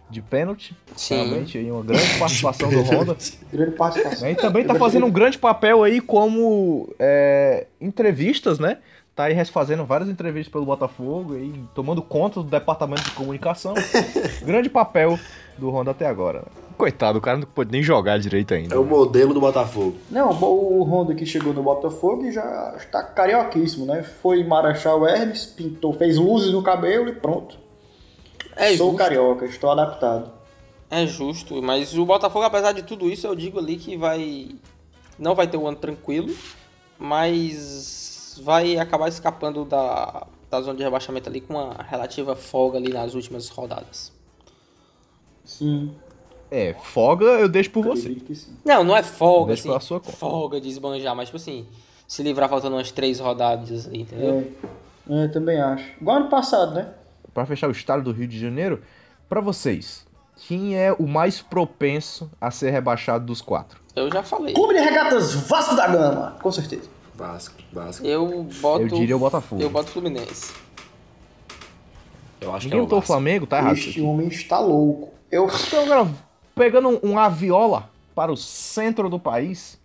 de 0.08 0.22
pênalti. 0.22 0.74
Sim. 0.96 1.16
Realmente 1.16 1.58
aí 1.58 1.70
uma 1.70 1.82
grande 1.82 2.18
participação 2.18 2.70
do 2.70 2.80
Honda. 2.82 3.16
Grande 3.52 3.72
participação. 3.72 4.22
Né? 4.22 4.32
E 4.32 4.34
também 4.34 4.64
tá 4.64 4.74
fazendo 4.74 5.06
um 5.06 5.10
grande 5.10 5.38
papel 5.38 5.82
aí 5.82 6.00
como 6.00 6.92
é, 6.98 7.66
entrevistas, 7.80 8.58
né? 8.58 8.78
Tá 9.14 9.24
aí 9.24 9.44
fazendo 9.46 9.84
várias 9.84 10.10
entrevistas 10.10 10.52
pelo 10.52 10.66
Botafogo, 10.66 11.34
aí, 11.36 11.50
tomando 11.74 12.02
conta 12.02 12.42
do 12.42 12.50
departamento 12.50 13.02
de 13.02 13.12
comunicação. 13.12 13.72
grande 14.44 14.68
papel 14.68 15.18
do 15.58 15.70
Honda 15.70 15.90
até 15.90 16.06
agora. 16.06 16.40
Né? 16.40 16.66
Coitado, 16.76 17.18
o 17.18 17.22
cara 17.22 17.38
não 17.38 17.46
pode 17.46 17.72
nem 17.72 17.82
jogar 17.82 18.18
direito 18.18 18.52
ainda. 18.52 18.74
É 18.74 18.78
o 18.78 18.84
modelo 18.84 19.32
do 19.32 19.40
Botafogo. 19.40 19.96
Não, 20.10 20.30
o 20.30 20.82
Honda 20.82 21.14
que 21.14 21.24
chegou 21.24 21.54
no 21.54 21.62
Botafogo 21.62 22.30
já 22.30 22.74
está 22.76 23.02
carioquíssimo, 23.02 23.86
né? 23.86 24.02
Foi 24.02 24.44
Marachal 24.44 25.06
Hermes, 25.06 25.46
pintou, 25.46 25.94
fez 25.94 26.18
luzes 26.18 26.52
no 26.52 26.62
cabelo 26.62 27.08
e 27.08 27.12
pronto. 27.14 27.58
É 28.54 28.76
Sou 28.76 28.88
justo. 28.90 28.96
carioca, 28.96 29.46
estou 29.46 29.70
adaptado. 29.70 30.30
É 30.90 31.06
justo, 31.06 31.62
mas 31.62 31.96
o 31.96 32.04
Botafogo, 32.04 32.44
apesar 32.44 32.72
de 32.72 32.82
tudo 32.82 33.08
isso, 33.08 33.26
eu 33.26 33.34
digo 33.34 33.58
ali 33.58 33.76
que 33.76 33.96
vai. 33.96 34.50
Não 35.18 35.34
vai 35.34 35.46
ter 35.46 35.56
um 35.56 35.66
ano 35.66 35.78
tranquilo, 35.78 36.32
mas 36.98 38.38
vai 38.42 38.78
acabar 38.78 39.08
escapando 39.08 39.64
da, 39.64 40.26
da 40.50 40.60
zona 40.60 40.76
de 40.76 40.84
rebaixamento 40.84 41.28
ali 41.28 41.40
com 41.40 41.54
uma 41.54 41.82
relativa 41.82 42.36
folga 42.36 42.78
ali 42.78 42.92
nas 42.92 43.14
últimas 43.14 43.48
rodadas. 43.48 44.12
Sim, 45.46 45.92
É, 46.50 46.74
folga 46.74 47.24
eu 47.24 47.48
deixo 47.48 47.70
por 47.70 47.84
você. 47.84 48.16
Não, 48.64 48.84
não 48.84 48.96
é 48.96 49.02
folga, 49.02 49.54
assim. 49.54 49.62
pela 49.68 49.80
sua 49.80 50.00
conta. 50.00 50.16
Folga 50.16 50.60
de 50.60 50.68
esbanjar, 50.68 51.14
mas 51.16 51.28
tipo 51.28 51.36
assim, 51.36 51.66
se 52.06 52.22
livrar 52.22 52.48
faltando 52.48 52.76
umas 52.76 52.90
três 52.90 53.18
rodadas 53.18 53.86
ali, 53.86 54.02
entendeu? 54.02 54.52
É, 55.08 55.24
é, 55.24 55.28
também 55.28 55.60
acho. 55.60 55.84
Igual 56.00 56.16
ano 56.18 56.28
passado, 56.28 56.74
né? 56.74 56.88
Pra 57.32 57.46
fechar 57.46 57.68
o 57.68 57.72
estado 57.72 58.02
do 58.02 58.12
Rio 58.12 58.26
de 58.26 58.38
Janeiro, 58.38 58.82
pra 59.28 59.40
vocês, 59.40 60.06
quem 60.48 60.76
é 60.76 60.92
o 60.92 61.06
mais 61.06 61.40
propenso 61.40 62.30
a 62.40 62.50
ser 62.50 62.70
rebaixado 62.70 63.24
dos 63.24 63.40
quatro? 63.40 63.80
Eu 63.94 64.10
já 64.12 64.22
falei. 64.22 64.52
Clube 64.52 64.74
de 64.74 64.80
Regatas 64.80 65.32
Vasco 65.32 65.74
da 65.74 65.86
Gama, 65.86 66.36
com 66.42 66.52
certeza. 66.52 66.88
Vasco, 67.14 67.54
Vasco. 67.72 68.06
Eu 68.06 68.46
boto. 68.60 68.82
Eu 68.82 68.88
diria 68.88 69.16
o 69.16 69.18
Botafogo. 69.18 69.62
Eu 69.62 69.70
boto 69.70 69.88
o 69.88 69.92
Fluminense. 69.92 70.52
Eu 72.40 72.54
acho 72.54 72.66
Ninguém 72.66 72.86
que 72.86 72.92
é 72.92 72.96
o 72.96 73.00
Vasco. 73.00 73.06
Flamengo, 73.06 73.46
tá 73.46 73.58
errado. 73.58 73.76
este 73.76 74.00
homem 74.02 74.28
está 74.28 74.58
louco. 74.60 75.15
Eu. 75.30 75.48
Então, 75.66 75.84
agora, 75.84 76.10
pegando 76.54 76.88
um, 76.88 77.12
um 77.12 77.18
aviola 77.18 77.90
para 78.14 78.32
o 78.32 78.36
centro 78.36 79.08
do 79.08 79.18
país, 79.18 79.78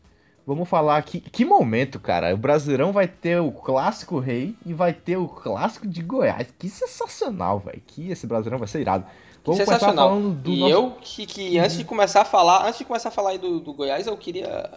vamos 0.45 0.67
falar 0.69 1.01
que 1.03 1.19
que 1.19 1.43
momento, 1.43 1.99
cara. 1.99 2.33
O 2.33 2.37
Brasileirão 2.37 2.91
vai 2.91 3.07
ter 3.07 3.39
o 3.39 3.51
clássico 3.51 4.19
rei 4.19 4.55
e 4.65 4.73
vai 4.73 4.93
ter 4.93 5.17
o 5.17 5.27
clássico 5.27 5.87
de 5.87 6.01
Goiás. 6.01 6.47
Que 6.57 6.69
sensacional, 6.69 7.59
velho. 7.59 7.81
Que 7.85 8.11
esse 8.11 8.27
Brasileirão 8.27 8.59
vai 8.59 8.67
ser 8.67 8.81
irado. 8.81 9.05
Vamos 9.43 9.57
começar 9.57 9.73
Sensacional. 9.79 10.09
falando 10.09 10.35
do 10.35 10.51
e 10.51 10.59
nosso... 10.59 10.71
eu 10.71 10.91
que, 11.01 11.25
que 11.25 11.57
antes 11.57 11.75
de 11.75 11.83
começar 11.83 12.21
a 12.21 12.25
falar, 12.25 12.67
antes 12.67 12.77
de 12.77 12.85
começar 12.85 13.09
a 13.09 13.11
falar 13.11 13.31
aí 13.31 13.39
do, 13.39 13.59
do 13.59 13.73
Goiás, 13.73 14.05
eu 14.05 14.15
queria 14.15 14.69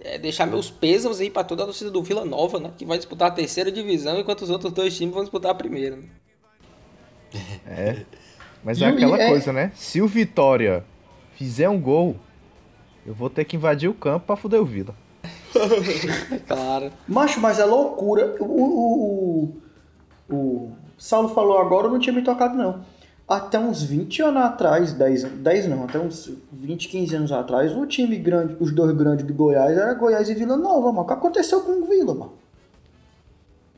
é, 0.00 0.18
deixar 0.18 0.46
meus 0.46 0.70
pêsames 0.70 1.18
aí 1.18 1.30
pra 1.30 1.42
toda 1.42 1.62
a 1.62 1.66
torcida 1.66 1.90
do 1.90 2.02
Vila 2.02 2.24
Nova, 2.24 2.58
né? 2.60 2.72
Que 2.76 2.84
vai 2.84 2.98
disputar 2.98 3.28
a 3.28 3.34
terceira 3.34 3.72
divisão, 3.72 4.18
enquanto 4.18 4.42
os 4.42 4.50
outros 4.50 4.70
dois 4.72 4.94
times 4.94 5.14
vão 5.14 5.22
disputar 5.22 5.52
a 5.52 5.54
primeira. 5.54 5.96
né? 5.96 6.04
É. 7.66 8.04
Mas 8.64 8.78
E 8.78 8.84
é 8.84 8.90
o- 8.90 8.94
aquela 8.94 9.20
é- 9.20 9.28
coisa, 9.28 9.52
né? 9.52 9.72
Se 9.74 10.00
o 10.00 10.06
Vitória 10.06 10.84
fizer 11.36 11.68
um 11.68 11.80
gol, 11.80 12.16
eu 13.06 13.12
vou 13.14 13.28
ter 13.30 13.44
que 13.44 13.56
invadir 13.56 13.88
o 13.88 13.94
campo 13.94 14.26
pra 14.26 14.36
fuder 14.36 14.60
o 14.60 14.64
Vila. 14.64 14.94
Claro. 16.46 16.90
Macho, 17.06 17.40
mas 17.40 17.58
é 17.58 17.64
loucura. 17.64 18.36
O, 18.40 18.44
o, 18.44 19.54
o, 20.30 20.34
o 20.34 20.72
Saulo 20.96 21.28
falou 21.30 21.58
agora, 21.58 21.86
eu 21.86 21.90
não 21.92 21.98
tinha 21.98 22.14
me 22.14 22.22
tocado, 22.22 22.56
não. 22.56 22.80
Até 23.28 23.58
uns 23.58 23.82
20 23.82 24.20
anos 24.22 24.42
atrás, 24.42 24.92
10, 24.92 25.24
10 25.24 25.66
não, 25.68 25.84
até 25.84 25.98
uns 25.98 26.30
20, 26.52 26.88
15 26.88 27.14
anos 27.16 27.32
atrás, 27.32 27.74
o 27.74 27.86
time 27.86 28.16
grande, 28.16 28.56
os 28.60 28.72
dois 28.72 28.92
grandes 28.96 29.24
do 29.24 29.32
Goiás 29.32 29.76
era 29.76 29.94
Goiás 29.94 30.28
e 30.28 30.34
Vila 30.34 30.56
Nova, 30.56 30.88
mano. 30.88 31.00
O 31.02 31.06
que 31.06 31.12
aconteceu 31.12 31.60
com 31.62 31.82
o 31.82 31.84
Vila, 31.86 32.14
mano? 32.14 32.32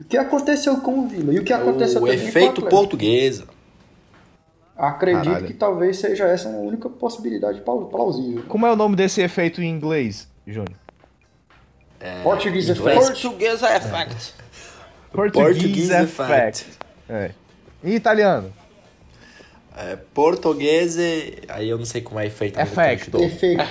O 0.00 0.04
que 0.04 0.16
aconteceu 0.16 0.76
com 0.78 1.00
o 1.00 1.06
Vila? 1.08 1.32
E 1.32 1.38
o 1.38 1.44
que 1.44 1.52
aconteceu 1.52 2.02
O 2.02 2.04
também 2.06 2.18
com 2.20 2.28
efeito 2.28 2.48
Atlético? 2.50 2.70
portuguesa. 2.70 3.44
Acredito 4.76 5.24
Caralho. 5.24 5.46
que 5.46 5.54
talvez 5.54 5.98
seja 5.98 6.24
essa 6.24 6.48
a 6.48 6.52
única 6.52 6.88
possibilidade 6.88 7.60
plau- 7.60 7.87
plausível. 7.87 8.42
Como 8.48 8.66
é 8.66 8.72
o 8.72 8.76
nome 8.76 8.96
desse 8.96 9.20
efeito 9.20 9.62
em 9.62 9.70
inglês, 9.70 10.28
Júnior? 10.46 10.76
Português 12.22 12.68
inglês. 12.68 12.98
Effect. 12.98 13.22
Portuguesa 13.22 13.76
Effect. 13.76 14.34
Portuguese 15.12 15.60
Portuguese 15.60 15.92
effect. 15.94 16.66
É. 17.08 17.30
Em 17.82 17.94
italiano? 17.94 18.52
É, 19.76 19.96
portuguese. 20.12 21.38
Aí 21.48 21.68
eu 21.68 21.78
não 21.78 21.84
sei 21.84 22.00
como 22.02 22.18
é 22.20 22.26
efeito. 22.26 22.58
Effecto. 22.60 23.16
Efeito. 23.22 23.62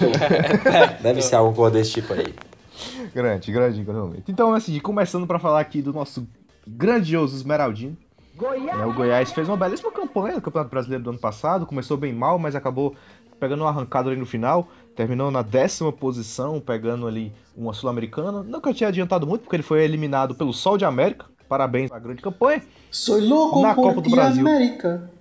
Deve 1.04 1.22
ser 1.22 1.36
alguma 1.36 1.56
coisa 1.56 1.76
desse 1.78 1.92
tipo 1.92 2.14
aí. 2.14 2.34
Grande, 3.14 3.52
grande, 3.52 3.84
grande. 3.84 4.24
Então, 4.28 4.54
assim, 4.54 4.80
começando 4.80 5.28
pra 5.28 5.38
falar 5.38 5.60
aqui 5.60 5.82
do 5.82 5.94
nosso 5.94 6.28
grandioso 6.68 7.36
Esmeraldino. 7.36 7.96
Né, 8.36 8.86
o 8.86 8.94
Goiás 8.94 9.32
fez 9.32 9.48
uma 9.48 9.56
belíssima 9.56 9.92
campanha 9.92 10.36
no 10.36 10.42
Campeonato 10.42 10.72
Brasileiro 10.72 11.04
do 11.04 11.10
ano 11.12 11.20
passado. 11.20 11.66
Começou 11.66 11.96
bem 11.96 12.12
mal, 12.12 12.40
mas 12.40 12.56
acabou 12.56 12.96
pegando 13.40 13.62
uma 13.62 13.70
arrancada 13.70 14.10
ali 14.10 14.20
no 14.20 14.26
final. 14.26 14.68
Terminou 14.96 15.30
na 15.30 15.42
décima 15.42 15.92
posição, 15.92 16.60
pegando 16.60 17.08
ali 17.08 17.32
uma 17.56 17.74
Sul-Americana. 17.74 18.42
Nunca 18.42 18.74
tinha 18.74 18.90
adiantado 18.90 19.28
muito, 19.28 19.42
porque 19.42 19.56
ele 19.56 19.64
foi 19.64 19.84
eliminado 19.84 20.34
pelo 20.34 20.52
Sol 20.52 20.78
de 20.78 20.86
América. 20.86 21.26
Parabéns 21.48 21.92
à 21.92 22.00
grande 22.00 22.22
campanha. 22.22 22.64
Sou 22.90 23.20
louco 23.20 23.62
Na 23.62 23.76
Copa 23.76 24.02
do 24.02 24.10
Brasil. 24.10 24.48
América. 24.48 25.12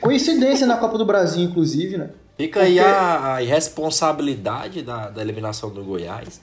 Coincidência 0.00 0.66
na 0.66 0.76
Copa 0.76 0.96
do 0.96 1.04
Brasil, 1.04 1.44
inclusive, 1.44 1.98
né? 1.98 2.10
Fica 2.36 2.60
aí 2.60 2.78
a, 2.78 3.34
a 3.34 3.42
irresponsabilidade 3.42 4.82
da, 4.82 5.10
da 5.10 5.20
eliminação 5.20 5.70
do 5.70 5.84
Goiás, 5.84 6.40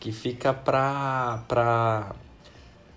que 0.00 0.10
fica 0.10 0.52
pra, 0.52 1.44
pra. 1.46 2.12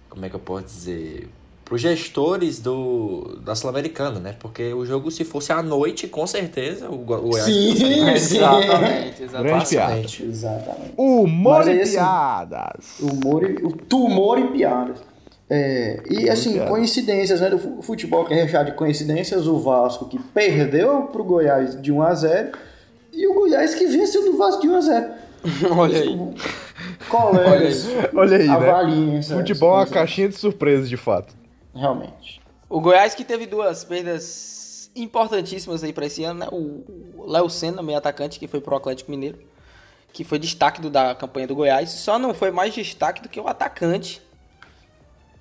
Como 0.10 0.26
é 0.26 0.30
que 0.30 0.36
eu 0.36 0.40
posso 0.40 0.66
dizer? 0.66 1.30
Pros 1.66 1.80
gestores 1.82 2.60
do, 2.60 3.40
da 3.44 3.56
Sul-Americana, 3.56 4.20
né? 4.20 4.36
Porque 4.40 4.74
o 4.74 4.86
jogo, 4.86 5.10
se 5.10 5.24
fosse 5.24 5.52
à 5.54 5.64
noite, 5.64 6.08
com 6.08 6.28
certeza 6.28 6.90
o, 6.90 6.98
Go- 6.98 7.16
o 7.16 7.30
Goiás 7.30 7.46
Sim, 7.46 7.76
sim. 7.76 8.10
Exatamente, 8.12 9.24
exatamente. 9.24 10.24
Exatamente. 10.24 10.94
Humor 10.98 11.68
e 11.68 11.82
assim, 11.82 11.92
piadas. 11.94 13.00
Humor 13.00 13.44
e, 13.50 13.54
o 13.66 13.72
tumor 13.72 14.40
e 14.40 14.48
piadas. 14.50 14.98
É, 15.50 16.02
e 16.10 16.30
assim, 16.30 16.58
coincidências, 16.68 17.40
né? 17.40 17.50
Do 17.50 17.58
fu- 17.60 17.82
futebol 17.82 18.26
que 18.26 18.34
é 18.34 18.44
recheado 18.44 18.72
de 18.72 18.78
coincidências, 18.78 19.48
o 19.48 19.58
Vasco 19.60 20.08
que 20.10 20.20
perdeu 20.20 21.04
pro 21.04 21.24
Goiás 21.24 21.82
de 21.82 21.92
1 21.92 22.02
a 22.02 22.14
0 22.14 22.52
e 23.14 23.26
o 23.28 23.34
Goiás 23.34 23.74
que 23.76 23.86
venceu 23.86 24.24
do 24.26 24.38
Vasco 24.38 24.62
de 24.62 24.68
1 24.70 24.76
a 24.76 24.82
0 24.82 25.06
Olha 25.78 26.00
aí. 26.00 26.18
Colegas, 27.10 27.88
Olha 28.14 28.38
aí, 28.38 28.48
né? 28.48 28.56
Futebol 29.38 29.70
é 29.72 29.74
uma 29.80 29.86
caixinha 29.94 30.30
de 30.30 30.36
surpresas, 30.36 30.90
de 30.90 30.98
fato. 30.98 31.34
Realmente. 31.74 32.42
O 32.70 32.80
Goiás 32.80 33.14
que 33.16 33.24
teve 33.24 33.46
duas 33.46 33.84
perdas 33.84 34.90
importantíssimas 34.96 35.84
aí 35.84 35.92
pra 35.94 36.06
esse 36.06 36.24
ano, 36.24 36.40
né? 36.42 36.48
O 36.52 37.26
Léo 37.28 37.50
Senna, 37.50 37.82
meio 37.82 37.98
atacante, 37.98 38.40
que 38.40 38.48
foi 38.48 38.62
pro 38.62 38.76
Atlético 38.76 39.10
Mineiro, 39.12 39.40
que 40.12 40.24
foi 40.24 40.38
destaque 40.40 40.80
do- 40.82 40.90
da 40.90 41.16
campanha 41.16 41.48
do 41.48 41.56
Goiás. 41.56 41.90
Só 41.90 42.20
não 42.20 42.34
foi 42.34 42.52
mais 42.52 42.74
destaque 42.74 43.22
do 43.22 43.30
que 43.30 43.40
o 43.40 43.48
atacante 43.48 44.22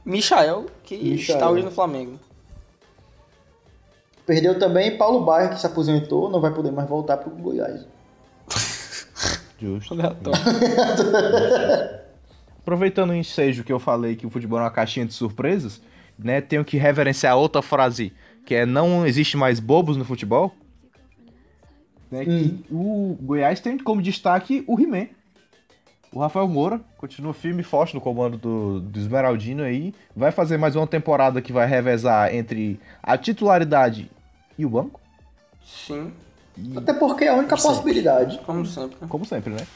Michael, 0.05 0.67
que 0.83 0.97
Michael. 0.97 1.19
está 1.21 1.51
hoje 1.51 1.65
no 1.65 1.71
Flamengo. 1.71 2.19
Perdeu 4.25 4.59
também 4.59 4.97
Paulo 4.97 5.25
Baia, 5.25 5.49
que 5.51 5.61
se 5.61 5.67
aposentou, 5.67 6.31
não 6.31 6.41
vai 6.41 6.53
poder 6.55 6.71
mais 6.71 6.89
voltar 6.89 7.17
pro 7.19 7.31
Goiás. 7.31 7.85
Justo. 9.61 9.95
Aleatório. 9.95 10.41
Aproveitando 12.63 13.11
o 13.11 13.15
ensejo 13.15 13.65
que 13.65 13.73
eu 13.73 13.79
falei 13.81 14.15
que 14.15 14.27
o 14.27 14.31
futebol 14.31 14.59
é 14.59 14.63
uma 14.63 14.71
caixinha 14.71 15.05
de 15.05 15.13
surpresas, 15.13 15.81
né? 16.19 16.41
Tenho 16.41 16.65
que 16.65 16.77
reverenciar 16.77 17.37
outra 17.37 17.63
frase, 17.63 18.13
que 18.45 18.55
é 18.55 18.67
não 18.67 19.07
existe 19.07 19.37
mais 19.37 19.61
bobos 19.61 19.97
no 19.97 20.05
futebol. 20.05 20.55
Né, 22.11 22.27
que 22.27 22.65
o 22.71 23.17
Goiás 23.23 23.59
tem 23.61 23.79
como 23.79 24.03
destaque 24.03 24.63
o 24.67 24.79
He-Man. 24.79 25.07
O 26.13 26.21
Rafael 26.21 26.47
Moura 26.47 26.79
continua 26.99 27.33
firme 27.33 27.63
e 27.63 27.65
forte 27.65 27.95
no 27.95 28.01
comando 28.03 28.37
do, 28.37 28.81
do 28.81 28.99
Esmeraldino 28.99 29.63
aí. 29.63 29.95
Vai 30.15 30.31
fazer 30.31 30.59
mais 30.59 30.77
uma 30.77 30.87
temporada 30.87 31.41
que 31.41 31.55
vai 31.55 31.67
revezar 31.67 32.35
entre 32.35 32.79
a 33.03 33.17
titularidade 33.17 34.11
e 34.59 34.67
o 34.67 34.69
banco. 34.69 35.01
Sim, 35.65 36.13
Até 36.77 36.93
porque 36.93 37.25
é 37.25 37.29
a 37.29 37.35
única 37.35 37.57
possibilidade. 37.57 38.39
como 38.45 38.67
sempre. 38.67 38.99
né? 39.01 39.07
Como 39.09 39.25
sempre, 39.25 39.55
né? 39.55 39.67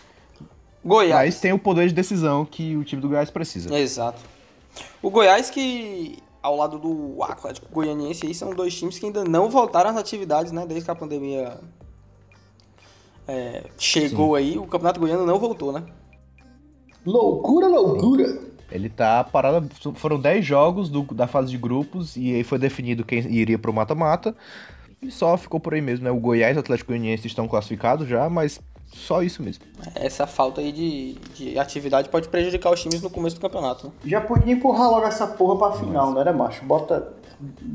Goiás. 0.84 1.14
Mas 1.14 1.40
tem 1.40 1.54
o 1.54 1.58
poder 1.58 1.88
de 1.88 1.94
decisão 1.94 2.44
que 2.44 2.76
o 2.76 2.84
time 2.84 3.00
do 3.00 3.08
Goiás 3.08 3.30
precisa. 3.30 3.74
Exato. 3.74 4.20
O 5.00 5.08
Goiás 5.10 5.48
que, 5.48 6.18
ao 6.46 6.56
lado 6.56 6.78
do 6.78 7.22
Atlético 7.24 7.66
Goianiense, 7.72 8.26
aí, 8.26 8.32
são 8.34 8.54
dois 8.54 8.74
times 8.74 8.98
que 8.98 9.06
ainda 9.06 9.24
não 9.24 9.50
voltaram 9.50 9.90
às 9.90 9.96
atividades, 9.96 10.52
né? 10.52 10.64
Desde 10.64 10.84
que 10.84 10.90
a 10.90 10.94
pandemia 10.94 11.58
é, 13.26 13.64
chegou 13.76 14.34
aí, 14.36 14.56
o 14.56 14.66
Campeonato 14.66 15.00
Goiano 15.00 15.26
não 15.26 15.38
voltou, 15.38 15.72
né? 15.72 15.82
Loucura, 17.04 17.66
loucura. 17.66 18.40
Ele 18.70 18.88
tá 18.88 19.22
parado. 19.24 19.68
Foram 19.94 20.18
10 20.20 20.44
jogos 20.44 20.88
do- 20.88 21.02
da 21.14 21.26
fase 21.26 21.50
de 21.50 21.58
grupos 21.58 22.16
e 22.16 22.34
aí 22.34 22.44
foi 22.44 22.58
definido 22.58 23.04
quem 23.04 23.18
iria 23.32 23.58
pro 23.58 23.72
mata-mata. 23.72 24.34
E 25.02 25.10
só 25.10 25.36
ficou 25.36 25.60
por 25.60 25.74
aí 25.74 25.80
mesmo, 25.80 26.04
né? 26.04 26.10
O 26.10 26.18
Goiás 26.18 26.54
e 26.54 26.58
o 26.58 26.60
Atlético 26.60 26.88
Goianiense 26.92 27.26
estão 27.26 27.46
classificados 27.46 28.08
já, 28.08 28.28
mas 28.28 28.60
só 28.96 29.22
isso 29.22 29.42
mesmo. 29.42 29.64
Essa 29.94 30.26
falta 30.26 30.60
aí 30.60 30.72
de, 30.72 31.14
de 31.34 31.58
atividade 31.58 32.08
pode 32.08 32.28
prejudicar 32.28 32.72
os 32.72 32.80
times 32.80 33.02
no 33.02 33.10
começo 33.10 33.36
do 33.36 33.40
campeonato. 33.42 33.86
Né? 33.88 33.92
Já 34.06 34.20
podia 34.20 34.52
empurrar 34.54 34.90
logo 34.90 35.06
essa 35.06 35.26
porra 35.26 35.56
pra 35.56 35.78
final, 35.78 36.10
não 36.12 36.20
era, 36.20 36.32
macho? 36.32 36.64
Bota. 36.64 37.12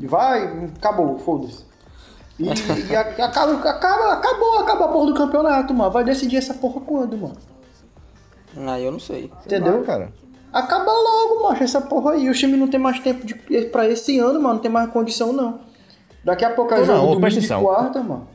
Vai, 0.04 0.66
acabou, 0.76 1.18
foda-se. 1.18 1.64
E, 2.38 2.44
e 2.90 2.96
a- 2.96 3.00
acaba, 3.00 3.52
acaba, 3.70 4.12
acabou, 4.12 4.58
acaba 4.58 4.84
a 4.86 4.88
porra 4.88 5.06
do 5.06 5.14
campeonato, 5.14 5.72
mano. 5.72 5.90
Vai 5.90 6.04
decidir 6.04 6.36
essa 6.38 6.54
porra 6.54 6.80
quando, 6.80 7.16
mano? 7.16 7.36
Aí 8.68 8.84
eu 8.84 8.92
não 8.92 9.00
sei. 9.00 9.30
Entendeu? 9.46 9.80
Ah, 9.80 9.84
cara. 9.84 10.12
Acaba 10.52 10.92
logo, 10.92 11.44
macho, 11.44 11.62
essa 11.64 11.80
porra 11.80 12.12
aí. 12.12 12.28
O 12.28 12.34
time 12.34 12.56
não 12.56 12.68
tem 12.68 12.78
mais 12.78 12.98
tempo 13.00 13.24
de, 13.24 13.34
pra 13.66 13.88
esse 13.88 14.18
ano, 14.18 14.34
mano. 14.40 14.54
Não 14.54 14.60
tem 14.60 14.70
mais 14.70 14.90
condição, 14.90 15.32
não. 15.32 15.60
Daqui 16.24 16.44
a 16.44 16.50
pouco 16.50 16.74
é 16.74 16.78
Não, 16.78 16.84
jogo 16.84 16.98
não, 16.98 17.14
domingo 17.20 17.40
de 17.40 17.48
quarta, 17.48 18.02
mano. 18.02 18.28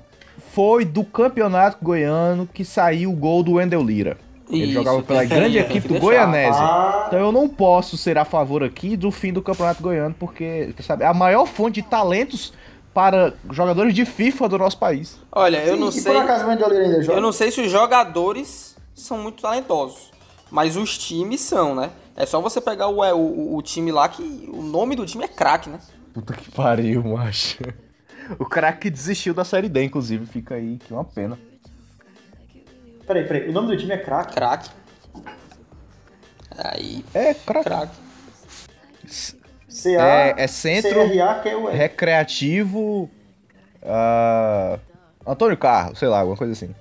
Foi 0.57 0.83
do 0.83 1.03
campeonato 1.03 1.77
goiano 1.79 2.49
que 2.51 2.65
saiu 2.65 3.11
o 3.11 3.15
gol 3.15 3.43
do 3.43 3.53
Wendel 3.53 3.83
Lira. 3.83 4.17
Ele 4.49 4.63
Isso, 4.63 4.73
jogava 4.73 5.03
pela 5.03 5.21
grande 5.23 5.59
equipe 5.59 5.87
do. 5.87 5.99
Goianese. 5.99 6.57
Ah. 6.59 7.03
Então 7.05 7.19
eu 7.19 7.31
não 7.31 7.47
posso 7.47 7.95
ser 7.95 8.17
a 8.17 8.25
favor 8.25 8.63
aqui 8.63 8.97
do 8.97 9.11
fim 9.11 9.31
do 9.31 9.39
campeonato 9.39 9.83
goiano, 9.83 10.15
porque, 10.17 10.73
sabe, 10.79 11.03
é 11.03 11.05
a 11.05 11.13
maior 11.13 11.45
fonte 11.45 11.79
de 11.79 11.87
talentos 11.87 12.53
para 12.91 13.35
jogadores 13.51 13.93
de 13.93 14.03
FIFA 14.03 14.49
do 14.49 14.57
nosso 14.57 14.79
país. 14.79 15.19
Olha, 15.31 15.63
eu 15.63 15.77
não 15.77 15.89
e 15.89 15.91
sei. 15.91 16.11
por 16.11 16.23
acaso 16.23 16.45
o 16.45 16.49
Wendel 16.49 16.69
Lira 16.69 16.83
ainda 16.85 17.03
joga? 17.03 17.19
Eu 17.19 17.21
não 17.21 17.31
sei 17.31 17.51
se 17.51 17.61
os 17.61 17.69
jogadores 17.69 18.75
são 18.95 19.19
muito 19.19 19.43
talentosos. 19.43 20.09
Mas 20.49 20.75
os 20.75 20.97
times 20.97 21.39
são, 21.41 21.75
né? 21.75 21.91
É 22.15 22.25
só 22.25 22.41
você 22.41 22.59
pegar 22.59 22.87
o, 22.87 22.99
o, 23.15 23.57
o 23.57 23.61
time 23.61 23.91
lá 23.91 24.09
que 24.09 24.23
o 24.51 24.63
nome 24.63 24.95
do 24.95 25.05
time 25.05 25.23
é 25.23 25.27
craque, 25.27 25.69
né? 25.69 25.79
Puta 26.15 26.33
que 26.33 26.49
pariu, 26.49 27.03
macho. 27.03 27.59
O 28.39 28.45
craque 28.45 28.89
desistiu 28.89 29.33
da 29.33 29.43
Série 29.45 29.69
D, 29.69 29.83
inclusive, 29.83 30.25
fica 30.25 30.55
aí, 30.55 30.77
que 30.77 30.93
uma 30.93 31.03
pena. 31.05 31.37
Peraí, 33.05 33.25
peraí. 33.25 33.49
O 33.49 33.53
nome 33.53 33.67
do 33.69 33.77
time 33.77 33.93
é 33.93 33.97
craque? 33.97 34.33
Craque. 34.35 34.69
Aí, 36.57 37.05
É, 37.13 37.33
craque. 37.33 37.95
É, 39.99 40.43
é 40.43 40.47
centro- 40.47 41.07
CRA, 41.09 41.39
que 41.41 41.49
é 41.49 41.55
o 41.55 41.67
Recreativo. 41.69 43.09
ah, 43.83 44.79
Antônio 45.25 45.57
Carlos, 45.57 45.99
sei 45.99 46.07
lá, 46.07 46.19
alguma 46.19 46.37
coisa 46.37 46.53
assim. 46.53 46.73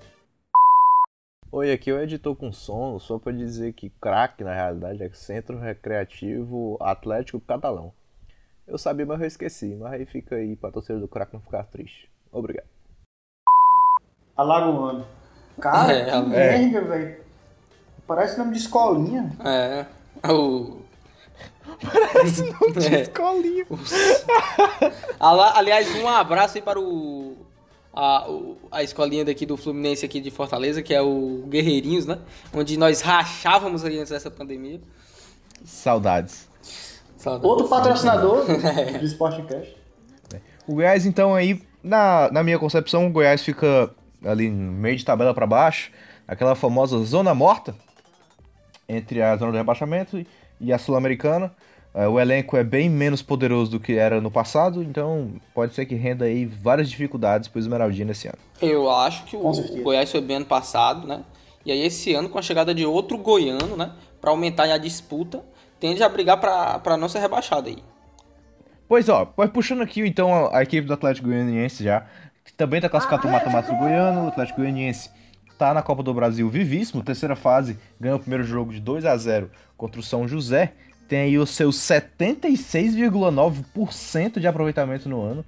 Oi, 1.53 1.73
aqui 1.73 1.91
é 1.91 1.95
o 1.95 2.01
editor 2.03 2.35
com 2.35 2.53
sono, 2.53 2.99
só 2.99 3.19
pra 3.19 3.33
dizer 3.33 3.73
que 3.73 3.91
craque 4.01 4.43
na 4.43 4.53
realidade 4.55 5.03
é 5.03 5.11
Centro 5.11 5.59
Recreativo 5.59 6.77
Atlético 6.81 7.41
Catalão. 7.41 7.93
Eu 8.67 8.79
sabia, 8.79 9.07
mas 9.07 9.21
eu 9.21 9.27
esqueci, 9.27 9.77
mas 9.77 9.93
aí 9.93 10.05
fica 10.07 10.35
aí 10.37 10.57
pra 10.57 10.71
torcedor 10.73 11.01
do 11.01 11.09
craque 11.09 11.35
não 11.35 11.41
ficar 11.41 11.65
triste. 11.65 12.11
Obrigado. 12.33 12.67
Alagoano. 14.37 15.07
Cara, 15.61 15.93
É, 15.93 16.05
que 16.05 16.11
é. 16.11 16.21
merda, 16.21 16.81
velho. 16.83 17.21
Parece 18.07 18.39
nome 18.39 18.53
de 18.53 18.59
escolinha. 18.59 19.33
É. 19.45 19.87
O. 20.31 20.81
De 22.77 22.87
É. 22.95 23.01
escolinha. 23.03 23.67
Ala- 25.19 25.57
Aliás, 25.57 25.95
um 25.97 26.09
abraço 26.09 26.57
aí 26.59 26.63
para 26.63 26.79
o 26.81 27.37
a, 27.93 28.29
o- 28.31 28.59
a 28.71 28.83
escolinha 28.83 29.25
daqui 29.25 29.47
do 29.47 29.57
Fluminense 29.57 30.05
aqui 30.05 30.21
de 30.21 30.31
Fortaleza, 30.31 30.83
que 30.83 30.93
é 30.95 31.01
o 31.01 31.45
Guerreirinhos, 31.49 32.05
né? 32.05 32.19
Onde 32.53 32.77
nós 32.77 33.01
rachávamos 33.01 33.85
aí 33.85 33.99
antes 33.99 34.11
dessa 34.11 34.31
pandemia. 34.31 34.81
Saudades. 35.65 36.46
Saudades. 37.27 37.45
Outro 37.51 37.69
patrocinador 37.69 38.45
do 39.01 39.05
Sportcast. 39.07 39.77
O 40.67 40.75
Goiás, 40.75 41.05
então, 41.07 41.35
aí, 41.35 41.61
na, 41.83 42.31
na 42.33 42.43
minha 42.43 42.59
concepção, 42.59 43.07
o 43.07 43.11
Goiás 43.11 43.43
fica 43.43 43.91
ali 44.25 44.49
no 44.49 44.73
meio 44.73 44.97
de 44.97 45.05
tabela 45.05 45.35
pra 45.35 45.47
baixo, 45.47 45.91
aquela 46.27 46.55
famosa 46.55 46.99
zona 47.05 47.35
morta 47.35 47.75
entre 48.89 49.21
a 49.23 49.37
zona 49.37 49.51
do 49.53 49.59
rebaixamento 49.59 50.25
e- 50.61 50.73
a 50.73 50.79
Sul-Americana. 50.79 51.53
Eh, 51.95 52.07
o 52.07 52.21
elenco 52.21 52.57
é 52.57 52.63
bem 52.65 52.89
menos 52.91 53.23
poderoso 53.23 53.71
do 53.73 53.81
que 53.81 53.95
era 53.97 54.21
no 54.21 54.31
passado, 54.31 54.83
então 54.83 55.33
pode 55.55 55.75
ser 55.75 55.87
que 55.87 55.95
renda 55.95 56.25
aí 56.27 56.45
várias 56.45 56.89
dificuldades 56.91 57.49
pro 57.49 57.59
Esmeraldino 57.59 58.13
esse 58.13 58.29
ano. 58.29 58.39
Eu 58.61 58.91
acho 58.91 59.25
que 59.25 59.37
o, 59.37 59.49
o 59.49 59.83
Goiás 59.83 60.11
foi 60.11 60.21
bem 60.21 60.37
ano 60.37 60.47
passado, 60.47 61.07
né? 61.07 61.23
E 61.65 61.73
aí 61.73 61.81
esse 61.85 62.15
ano, 62.15 62.29
com 62.29 62.39
a 62.39 62.43
chegada 62.43 62.75
de 62.75 62.85
outro 62.85 63.19
goiano, 63.19 63.77
né? 63.77 63.91
Pra 64.21 64.31
aumentar 64.31 64.65
a 64.73 64.79
disputa, 64.79 65.43
tende 65.79 66.03
a 66.03 66.09
brigar 66.09 66.39
pra, 66.39 66.79
pra 66.79 66.97
não 66.97 67.09
ser 67.09 67.21
rebaixado 67.21 67.69
aí. 67.69 67.79
Pois 68.89 69.09
ó, 69.09 69.25
puxando 69.53 69.83
aqui 69.83 70.01
então 70.01 70.33
a, 70.33 70.59
a 70.59 70.63
equipe 70.63 70.87
do 70.87 70.95
Atlético 70.95 71.29
Goianiense 71.29 71.83
já, 71.83 72.07
que 72.45 72.53
também 72.53 72.81
tá 72.81 72.89
classificado 72.89 73.23
pro 73.23 73.31
mata-mata 73.31 73.73
do 73.73 73.79
Goiano, 73.79 74.25
o 74.25 74.29
Atlético 74.29 74.61
Goianiense 74.61 75.11
tá 75.59 75.75
na 75.75 75.83
Copa 75.83 76.03
do 76.03 76.15
Brasil 76.15 76.49
vivíssimo, 76.49 77.03
terceira 77.03 77.35
fase, 77.35 77.79
ganhou 78.01 78.19
o 78.19 78.21
primeiro 78.21 78.45
jogo 78.45 78.73
de 78.73 78.81
2 78.81 79.05
a 79.05 79.17
0 79.17 79.51
contra 79.77 80.01
o 80.01 80.03
São 80.03 80.29
José, 80.29 80.73
tem 81.09 81.21
aí 81.21 81.39
os 81.39 81.51
seus 81.51 81.77
76,9% 81.77 84.39
de 84.39 84.47
aproveitamento 84.47 85.09
no 85.09 85.23
ano. 85.23 85.45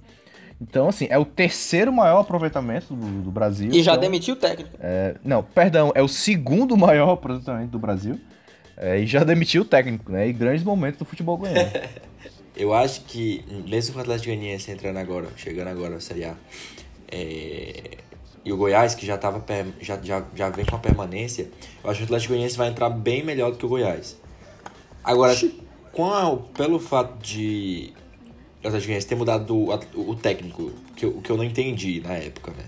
Então, 0.61 0.89
assim, 0.89 1.07
é 1.09 1.17
o 1.17 1.23
terceiro 1.23 1.93
maior 1.93 2.19
aproveitamento 2.19 2.93
do, 2.93 3.23
do 3.23 3.31
Brasil. 3.31 3.71
E 3.71 3.81
já 3.81 3.91
então, 3.91 4.01
demitiu 4.01 4.33
o 4.33 4.37
técnico. 4.37 4.71
é, 4.79 5.15
não, 5.23 5.41
perdão, 5.41 5.91
é 5.95 6.01
o 6.01 6.07
segundo 6.07 6.75
maior 6.75 7.11
aproveitamento 7.13 7.71
do 7.71 7.79
Brasil. 7.79 8.19
É, 8.79 8.99
e 8.99 9.05
já 9.05 9.23
demitiu 9.23 9.61
o 9.61 9.65
técnico, 9.65 10.11
né? 10.11 10.27
E 10.27 10.33
grandes 10.33 10.63
momentos 10.63 10.97
do 10.97 11.05
futebol 11.05 11.37
goiano. 11.37 11.69
Eu 12.55 12.73
acho 12.73 13.01
que, 13.05 13.45
mesmo 13.69 13.93
com 13.93 13.99
o 13.99 14.01
Atlético 14.01 14.27
Goianiense 14.27 14.69
entrando 14.71 14.97
agora, 14.97 15.27
chegando 15.37 15.69
agora 15.69 15.91
na 15.91 15.99
Série 16.01 16.25
A, 16.25 16.35
é, 17.09 17.97
e 18.43 18.51
o 18.51 18.57
Goiás, 18.57 18.95
que 18.95 19.05
já, 19.05 19.17
tava, 19.17 19.39
per- 19.39 19.67
já, 19.79 19.97
já, 20.01 20.25
já 20.35 20.49
vem 20.49 20.65
com 20.65 20.75
a 20.75 20.79
permanência, 20.79 21.49
eu 21.83 21.89
acho 21.89 21.99
que 21.99 22.03
o 22.03 22.05
Atlético 22.05 22.33
Goianiense 22.33 22.57
vai 22.57 22.67
entrar 22.67 22.89
bem 22.89 23.23
melhor 23.23 23.51
do 23.51 23.57
que 23.57 23.65
o 23.65 23.69
Goiás. 23.69 24.17
Agora, 25.03 25.33
com 25.93 26.11
a- 26.11 26.35
pelo 26.57 26.79
fato 26.79 27.17
de 27.23 27.93
o 28.61 28.67
Atlético 28.67 28.87
Goianiense 28.87 29.07
ter 29.07 29.15
mudado 29.15 29.55
o, 29.55 30.09
o 30.11 30.15
técnico, 30.15 30.71
que 30.97 31.05
o 31.05 31.21
que 31.21 31.29
eu 31.29 31.37
não 31.37 31.43
entendi 31.45 32.01
na 32.01 32.13
época, 32.15 32.51
né? 32.51 32.65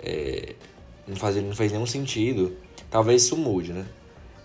É, 0.00 0.54
não, 1.06 1.16
fazia, 1.16 1.42
não 1.42 1.54
fez 1.54 1.70
nenhum 1.72 1.84
sentido. 1.86 2.56
Talvez 2.90 3.24
isso 3.24 3.36
mude, 3.36 3.72
né? 3.74 3.84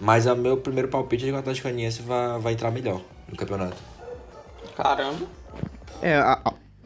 Mas 0.02 0.26
o 0.26 0.36
meu 0.36 0.58
primeiro 0.58 0.88
palpite 0.88 1.26
é 1.26 1.28
que 1.28 1.34
o 1.34 1.38
Atlético 1.38 1.68
Goianiense 1.68 2.02
vai, 2.02 2.40
vai 2.40 2.54
entrar 2.54 2.72
melhor 2.72 3.00
no 3.30 3.38
campeonato. 3.38 3.78
Caramba. 4.76 5.28
É, 6.02 6.16
a, 6.16 6.42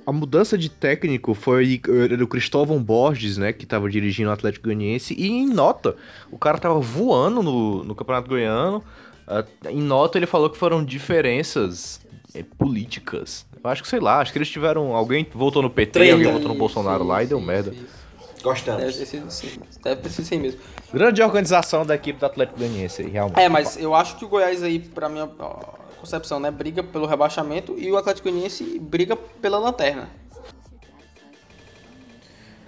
a- 0.05 0.11
mudança 0.11 0.57
de 0.57 0.69
técnico 0.69 1.33
foi 1.33 1.81
do 2.17 2.27
Cristóvão 2.27 2.83
Borges, 2.83 3.37
né, 3.37 3.53
que 3.53 3.65
tava 3.65 3.89
dirigindo 3.89 4.29
o 4.29 4.33
Atlético 4.33 4.65
Goianiense, 4.65 5.15
e 5.17 5.27
em 5.29 5.47
nota, 5.47 5.95
o 6.29 6.37
cara 6.37 6.57
tava 6.57 6.77
voando 6.79 7.41
no, 7.41 7.83
no 7.85 7.95
Campeonato 7.95 8.27
Goiano, 8.27 8.83
ah, 9.25 9.45
em 9.69 9.81
nota 9.81 10.19
ele 10.19 10.25
falou 10.27 10.49
que 10.49 10.57
foram 10.57 10.83
diferenças 10.83 12.01
eh, 12.33 12.43
políticas. 12.57 13.45
Eu 13.63 13.69
acho 13.69 13.81
que, 13.81 13.87
sei 13.89 13.99
lá, 13.99 14.19
acho 14.19 14.31
que 14.31 14.37
eles 14.37 14.49
tiveram, 14.49 14.93
alguém 14.93 15.25
votou 15.33 15.61
no 15.61 15.69
PT, 15.69 15.91
Treta. 15.91 16.13
alguém 16.13 16.31
votou 16.31 16.49
no 16.49 16.55
Bolsonaro 16.55 17.03
Sim, 17.03 17.09
lá 17.09 17.23
e 17.23 17.27
deu 17.27 17.39
merda. 17.41 17.73
Sim. 18.55 18.63
Deve 18.65 18.77
Gostamos. 18.83 18.95
ter 18.97 19.05
sido 19.05 19.31
sim. 19.31 19.59
Deve 19.83 20.01
ter 20.01 20.09
sido 20.09 20.25
sim 20.25 20.37
mesmo. 20.39 20.59
Grande 20.93 21.21
organização 21.21 21.85
da 21.85 21.95
equipe 21.95 22.19
do 22.19 22.25
Atlético 22.25 22.59
Goianiense, 22.59 23.01
aí, 23.01 23.09
realmente. 23.09 23.39
É, 23.39 23.49
mas 23.49 23.77
eu 23.77 23.93
acho 23.95 24.15
que 24.17 24.25
o 24.25 24.27
Goiás 24.27 24.61
aí, 24.63 24.79
pra 24.79 25.09
minha 25.09 25.27
concepção, 25.99 26.39
né, 26.39 26.51
briga 26.51 26.83
pelo 26.83 27.05
rebaixamento 27.05 27.75
e 27.77 27.91
o 27.91 27.97
Atlético 27.97 28.29
Goianiense 28.29 28.79
briga 28.79 29.15
pela 29.15 29.57
lanterna. 29.57 30.09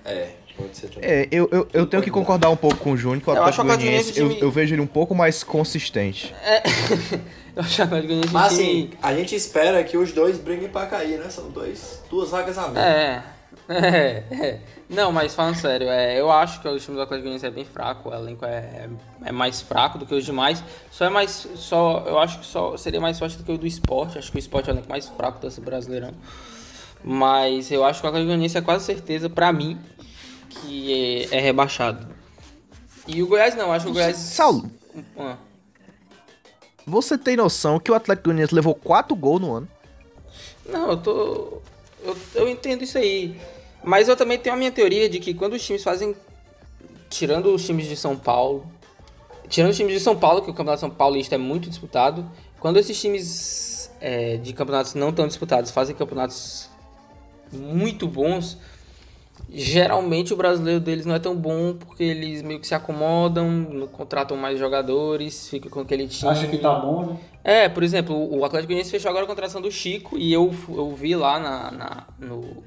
É, 0.06 0.30
pode 0.58 0.78
ser 0.78 0.88
também. 0.88 1.10
É, 1.10 1.28
eu, 1.32 1.50
eu, 1.52 1.68
eu 1.74 1.86
tenho 1.86 2.02
que 2.02 2.10
concordar 2.10 2.50
um 2.50 2.56
pouco 2.56 2.78
com 2.78 2.92
o 2.94 2.98
Júnior, 2.98 3.22
que 3.22 3.30
o 3.30 3.34
Eu 3.36 3.44
acho 3.44 3.62
Atlético 3.62 3.68
o 3.68 3.72
Atlético 3.74 4.14
Goianiense, 4.16 4.20
eu, 4.42 4.48
eu 4.48 4.52
vejo 4.52 4.74
ele 4.74 4.82
um 4.82 4.88
pouco 4.88 5.14
mais 5.14 5.44
consistente. 5.44 6.34
Eu 7.58 7.64
acho 7.64 7.82
o 7.82 7.86
Atlético 7.86 8.08
Goianiense 8.10 8.34
Mas 8.34 8.54
um 8.54 8.56
time- 8.56 8.70
assim, 8.70 8.90
a 9.02 9.16
gente 9.16 9.34
espera 9.36 9.84
que 9.84 9.98
os 9.98 10.12
dois 10.14 10.38
briguem 10.38 10.70
pra 10.70 10.86
cair, 10.86 11.18
né? 11.18 11.28
São 11.28 11.50
dois, 11.50 12.04
duas 12.08 12.30
vagas 12.30 12.56
a 12.56 12.68
menos. 12.68 12.78
É, 12.78 13.24
é, 13.74 14.24
é. 14.32 14.60
Não, 14.90 15.12
mas 15.12 15.36
falando 15.36 15.56
sério, 15.56 15.90
é, 15.90 16.20
eu 16.20 16.32
acho 16.32 16.62
que 16.62 16.68
o 16.68 16.80
time 16.80 16.96
do 16.96 17.02
Atlético 17.04 17.24
Goianiense 17.24 17.46
é 17.46 17.52
bem 17.52 17.66
fraco, 17.66 18.10
o 18.10 18.14
elenco 18.14 18.46
é, 18.46 18.88
é 19.26 19.32
mais 19.32 19.62
fraco 19.62 19.98
do 19.98 20.06
que 20.06 20.16
os 20.16 20.24
demais. 20.26 20.64
Só 20.90 21.06
é 21.06 21.10
mais. 21.10 21.48
Só, 21.56 22.04
eu 22.08 22.18
acho 22.18 22.40
que 22.40 22.46
só 22.46 22.78
seria 22.78 23.02
mais 23.02 23.20
forte 23.20 23.38
do 23.38 23.44
que 23.44 23.52
o 23.52 23.58
do 23.58 23.68
esporte. 23.68 24.18
Acho 24.18 24.32
que 24.32 24.38
o 24.38 24.40
esporte 24.40 24.70
é 24.70 24.74
o 24.74 24.76
elenco 24.76 24.90
mais 24.90 25.08
fraco 25.10 25.40
desse 25.40 25.60
brasileirão. 25.60 26.14
Mas 27.04 27.70
eu 27.72 27.84
acho 27.86 28.00
que 28.00 28.06
o 28.06 28.10
Atlético 28.10 28.28
Goianiense 28.30 28.58
é 28.58 28.62
quase 28.62 28.86
certeza, 28.86 29.30
pra 29.30 29.52
mim, 29.52 29.78
que 30.50 31.28
é, 31.32 31.38
é 31.38 31.40
rebaixado. 31.42 32.08
E 33.06 33.22
o 33.22 33.28
Goiás 33.28 33.56
não, 33.56 33.68
eu 33.68 33.72
acho 33.74 33.86
que 33.86 33.92
o 33.92 33.94
Goiás. 33.94 34.16
Saulo, 34.18 34.70
Ah. 35.18 35.38
você 36.86 37.18
tem 37.18 37.36
noção 37.36 37.80
que 37.80 37.92
o 37.92 37.96
Atlético 37.96 38.30
Goianiense 38.30 38.56
levou 38.56 38.74
4 38.74 39.16
gols 39.16 39.42
no 39.42 39.54
ano? 39.54 39.68
Não, 40.66 40.92
eu 40.92 40.98
tô. 40.98 41.62
Eu, 42.04 42.18
eu 42.36 42.48
entendo 42.50 42.84
isso 42.84 42.98
aí. 42.98 43.40
Mas 43.84 44.08
eu 44.08 44.16
também 44.16 44.38
tenho 44.38 44.56
a 44.56 44.58
minha 44.58 44.72
teoria 44.72 45.08
de 45.10 45.20
que 45.20 45.34
quando 45.34 45.54
os 45.54 45.66
times 45.66 45.84
fazem 45.84 46.16
tirando 47.10 47.54
os 47.54 47.66
times 47.66 47.88
de 47.88 47.96
São 47.96 48.18
Paulo, 48.18 48.66
tirando 49.48 49.72
os 49.72 49.78
times 49.78 49.94
de 49.94 50.00
São 50.00 50.16
Paulo, 50.16 50.42
que 50.42 50.50
o 50.50 50.54
Campeonato 50.54 50.82
São 50.82 50.90
Paulista 50.90 51.36
é 51.36 51.38
muito 51.38 51.70
disputado, 51.70 52.30
quando 52.60 52.78
esses 52.78 53.00
times 53.00 53.90
é, 54.02 54.38
de 54.38 54.52
campeonatos 54.54 54.94
não 54.94 55.14
tão 55.14 55.26
disputados 55.28 55.72
fazem 55.72 55.96
campeonatos 55.96 56.70
muito 57.52 58.08
bons, 58.08 58.58
geralmente 59.50 60.34
o 60.34 60.36
brasileiro 60.38 60.80
deles 60.82 61.06
não 61.06 61.16
é 61.16 61.20
tão 61.20 61.36
bom 61.36 61.74
porque 61.76 62.04
eles 62.04 62.42
meio 62.42 62.60
que 62.60 62.68
se 62.68 62.76
acomodam, 62.76 63.50
não 63.50 63.88
contratam 63.88 64.36
mais 64.36 64.60
jogadores, 64.60 65.48
fica 65.48 65.70
com 65.70 65.80
aquele 65.80 66.08
time. 66.08 66.30
Acha 66.32 66.48
que 66.48 66.58
tá 66.58 66.74
bom, 66.76 67.06
né? 67.06 67.18
É, 67.44 67.70
por 67.70 67.84
exemplo, 67.84 68.16
o 68.16 68.44
Atlético 68.44 68.68
Goianiense 68.70 68.92
fechou 68.92 69.10
agora 69.10 69.24
a 69.24 69.28
contratação 69.28 69.62
do 69.62 69.72
Chico 69.72 70.18
e 70.18 70.34
eu, 70.34 70.54
eu 70.68 70.94
vi 70.94 71.16
lá 71.16 71.40
na, 71.40 71.72
na- 71.72 72.08
no, 72.20 72.64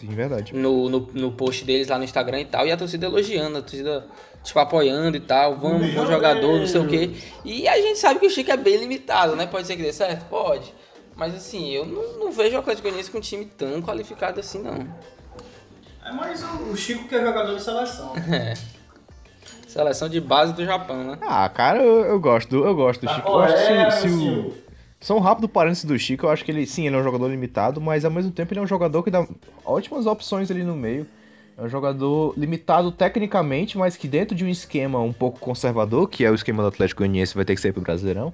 Sim, 0.00 0.06
verdade. 0.08 0.54
no, 0.54 0.88
no, 0.88 1.00
no 1.12 1.32
post 1.32 1.62
deles 1.62 1.88
lá 1.88 1.98
no 1.98 2.04
Instagram 2.04 2.40
e 2.40 2.44
tal, 2.46 2.66
e 2.66 2.72
a 2.72 2.76
torcida 2.76 3.04
elogiando, 3.04 3.58
a 3.58 3.60
torcida, 3.60 4.06
tipo, 4.42 4.58
apoiando 4.58 5.14
e 5.14 5.20
tal, 5.20 5.56
vamos, 5.56 5.92
bom 5.92 6.06
jogador, 6.06 6.58
não 6.58 6.66
sei 6.66 6.80
o 6.80 6.88
quê. 6.88 7.10
E 7.44 7.68
a 7.68 7.76
gente 7.76 7.98
sabe 7.98 8.18
que 8.18 8.26
o 8.26 8.30
Chico 8.30 8.50
é 8.50 8.56
bem 8.56 8.78
limitado, 8.78 9.36
né? 9.36 9.46
Pode 9.46 9.66
ser 9.66 9.76
que 9.76 9.82
dê 9.82 9.92
certo? 9.92 10.24
Pode. 10.30 10.72
Mas 11.14 11.34
assim, 11.34 11.68
eu 11.70 11.84
não, 11.84 12.18
não 12.18 12.32
vejo 12.32 12.56
o 12.56 12.60
Atlético 12.60 12.84
Goianiense 12.84 13.10
com 13.10 13.18
um 13.18 13.20
time 13.20 13.44
tão 13.44 13.82
qualificado 13.82 14.40
assim, 14.40 14.62
não. 14.62 14.88
É 16.02 16.12
mais 16.12 16.42
o, 16.42 16.70
o 16.70 16.76
Chico 16.76 17.06
que 17.06 17.14
é 17.14 17.22
jogador 17.22 17.54
de 17.54 17.62
seleção. 17.62 18.14
Seleção 19.68 20.08
de 20.08 20.20
base 20.20 20.52
do 20.52 20.64
Japão, 20.64 21.04
né? 21.04 21.18
Ah, 21.20 21.48
cara, 21.48 21.80
eu, 21.80 22.04
eu 22.04 22.18
gosto 22.18 22.48
do, 22.48 22.64
eu 22.64 22.74
gosto 22.74 23.02
do 23.02 23.06
Tá 23.06 23.14
Chico. 23.14 23.28
Eu 23.28 23.38
acho 23.38 24.00
se, 24.00 24.00
se 24.00 24.08
o, 24.08 24.52
São 25.00 25.16
um 25.16 25.20
rápido 25.20 25.48
parênteses 25.48 25.84
do 25.84 25.98
Chico, 25.98 26.26
eu 26.26 26.30
acho 26.30 26.44
que 26.44 26.50
ele, 26.50 26.66
sim, 26.66 26.86
ele 26.86 26.94
é 26.94 26.98
um 26.98 27.02
jogador 27.02 27.28
limitado, 27.28 27.80
mas 27.80 28.04
ao 28.04 28.10
mesmo 28.10 28.30
tempo 28.30 28.52
ele 28.52 28.60
é 28.60 28.62
um 28.62 28.66
jogador 28.66 29.02
que 29.02 29.10
dá 29.10 29.26
ótimas 29.64 30.06
opções 30.06 30.50
ali 30.50 30.62
no 30.62 30.76
meio. 30.76 31.06
É 31.56 31.62
um 31.62 31.68
jogador 31.68 32.34
limitado 32.36 32.92
tecnicamente, 32.92 33.76
mas 33.78 33.96
que 33.96 34.06
dentro 34.06 34.34
de 34.34 34.44
um 34.44 34.48
esquema 34.48 35.00
um 35.00 35.12
pouco 35.12 35.38
conservador, 35.38 36.08
que 36.08 36.24
é 36.24 36.30
o 36.30 36.34
esquema 36.34 36.62
do 36.62 36.68
Atlético 36.68 36.98
Goianiense, 37.00 37.34
vai 37.34 37.44
ter 37.44 37.54
que 37.54 37.60
ser 37.60 37.72
pro 37.72 37.82
Brasileirão, 37.82 38.32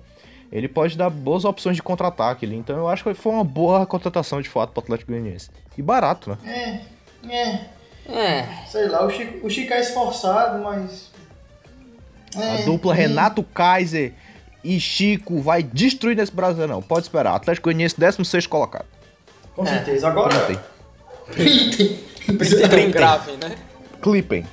ele 0.51 0.69
pode 0.69 0.97
dar 0.97 1.11
boas 1.11 1.45
opções 1.45 1.77
de 1.77 1.83
contra-ataque 1.83 2.45
ali. 2.47 2.57
Então 2.57 2.77
eu 2.77 2.89
acho 2.89 3.05
que 3.05 3.15
foi 3.15 3.33
uma 3.33 3.45
boa 3.45 3.87
contratação 3.87 4.41
de 4.41 4.49
fato 4.49 4.71
pro 4.71 4.83
Atlético 4.83 5.13
Goianiense. 5.13 5.51
E 5.77 5.83
barato, 5.83 6.31
né? 6.31 6.83
É, 7.25 7.33
é, 7.33 7.67
É, 8.09 8.67
sei 8.67 8.89
lá, 8.89 9.05
o 9.05 9.11
Chico, 9.11 9.47
o 9.47 9.51
Chico 9.51 9.73
é 9.73 9.81
esforçado, 9.81 10.63
mas. 10.63 11.11
A 12.37 12.43
É, 12.43 12.65
dupla 12.65 12.93
é. 12.93 12.97
Renato 12.97 13.43
Kaiser 13.43 14.13
e 14.67 14.81
Chico 14.81 15.41
vai 15.41 15.63
destruir 15.63 16.17
nesse 16.17 16.33
Brasileirão. 16.33 16.83
Pode 16.83 17.07
esperar. 17.07 17.37
Atlético 17.37 17.67
Goianiense 17.67 17.95
16 17.99 18.49
colocado. 18.49 18.87
Com 19.55 19.65
certeza. 19.65 20.09
Agora. 20.09 20.35
Tem. 20.41 20.59
Tem 22.69 22.91
grave, 22.91 23.33
né? 23.37 23.55
Clippem. 24.03 24.45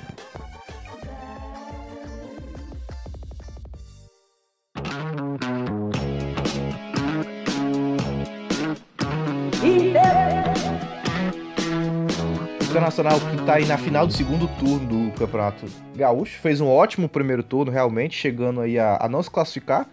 O 12.60 12.64
Internacional 12.64 13.20
que 13.20 13.44
tá 13.44 13.54
aí 13.54 13.66
na 13.66 13.78
final 13.78 14.06
do 14.06 14.12
segundo 14.12 14.46
turno 14.58 14.86
do 14.86 15.12
Campeonato 15.12 15.66
Gaúcho 15.96 16.38
fez 16.40 16.60
um 16.60 16.68
ótimo 16.68 17.08
primeiro 17.08 17.42
turno, 17.42 17.70
realmente, 17.70 18.16
chegando 18.16 18.60
aí 18.60 18.78
a, 18.78 18.98
a 19.00 19.08
não 19.08 19.22
se 19.22 19.30
classificar 19.30 19.88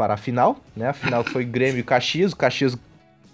para 0.00 0.14
a 0.14 0.16
final, 0.16 0.58
né? 0.74 0.88
A 0.88 0.92
final 0.94 1.22
foi 1.22 1.44
Grêmio 1.44 1.78
e 1.80 1.82
Caxias, 1.82 2.32
o 2.32 2.36
Caxias, 2.36 2.74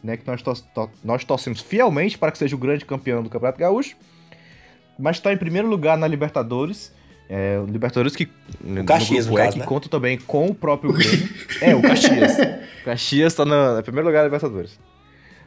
né, 0.03 0.17
que 0.17 0.27
nós, 0.27 0.43
tor 0.43 0.59
to- 0.75 0.91
nós 1.05 1.23
torcemos 1.25 1.61
fielmente 1.61 2.19
para 2.19 2.33
que 2.33 2.39
seja 2.39 2.57
o 2.57 2.59
grande 2.59 2.85
campeão 2.85 3.23
do 3.23 3.31
Campeonato 3.31 3.61
Gaúcho 3.61 3.95
mas 4.99 5.17
está 5.19 5.33
em 5.33 5.37
primeiro 5.37 5.69
lugar 5.69 5.97
na 5.97 6.09
Libertadores. 6.09 6.93
É, 7.29 7.57
o 7.63 7.67
Libertadores 7.71 8.17
que 8.17 8.29
no 8.61 8.83
Caxias, 8.85 9.27
grupo 9.27 9.39
no 9.39 9.43
E, 9.43 9.45
caso, 9.45 9.53
que 9.53 9.59
né? 9.61 9.67
conta 9.67 9.89
também 9.89 10.19
com 10.19 10.47
o 10.49 10.55
próprio 10.55 10.93
Grêmio. 10.93 11.29
é, 11.61 11.73
o 11.77 11.83
Caxias. 11.83 12.33
O 12.81 12.83
Caxias 12.85 13.33
está 13.33 13.45
no, 13.45 13.77
no 13.77 13.83
primeiro 13.85 14.09
lugar 14.09 14.21
na 14.21 14.25
Libertadores. 14.25 14.77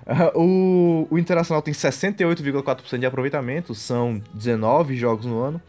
Ah, 0.06 0.32
o, 0.36 1.06
o 1.10 1.18
Internacional 1.20 1.62
tem 1.62 1.74
68,4% 1.74 2.98
de 3.00 3.06
aproveitamento, 3.06 3.76
são 3.76 4.22
19 4.34 4.96
jogos 4.96 5.26
no 5.26 5.40
ano, 5.42 5.60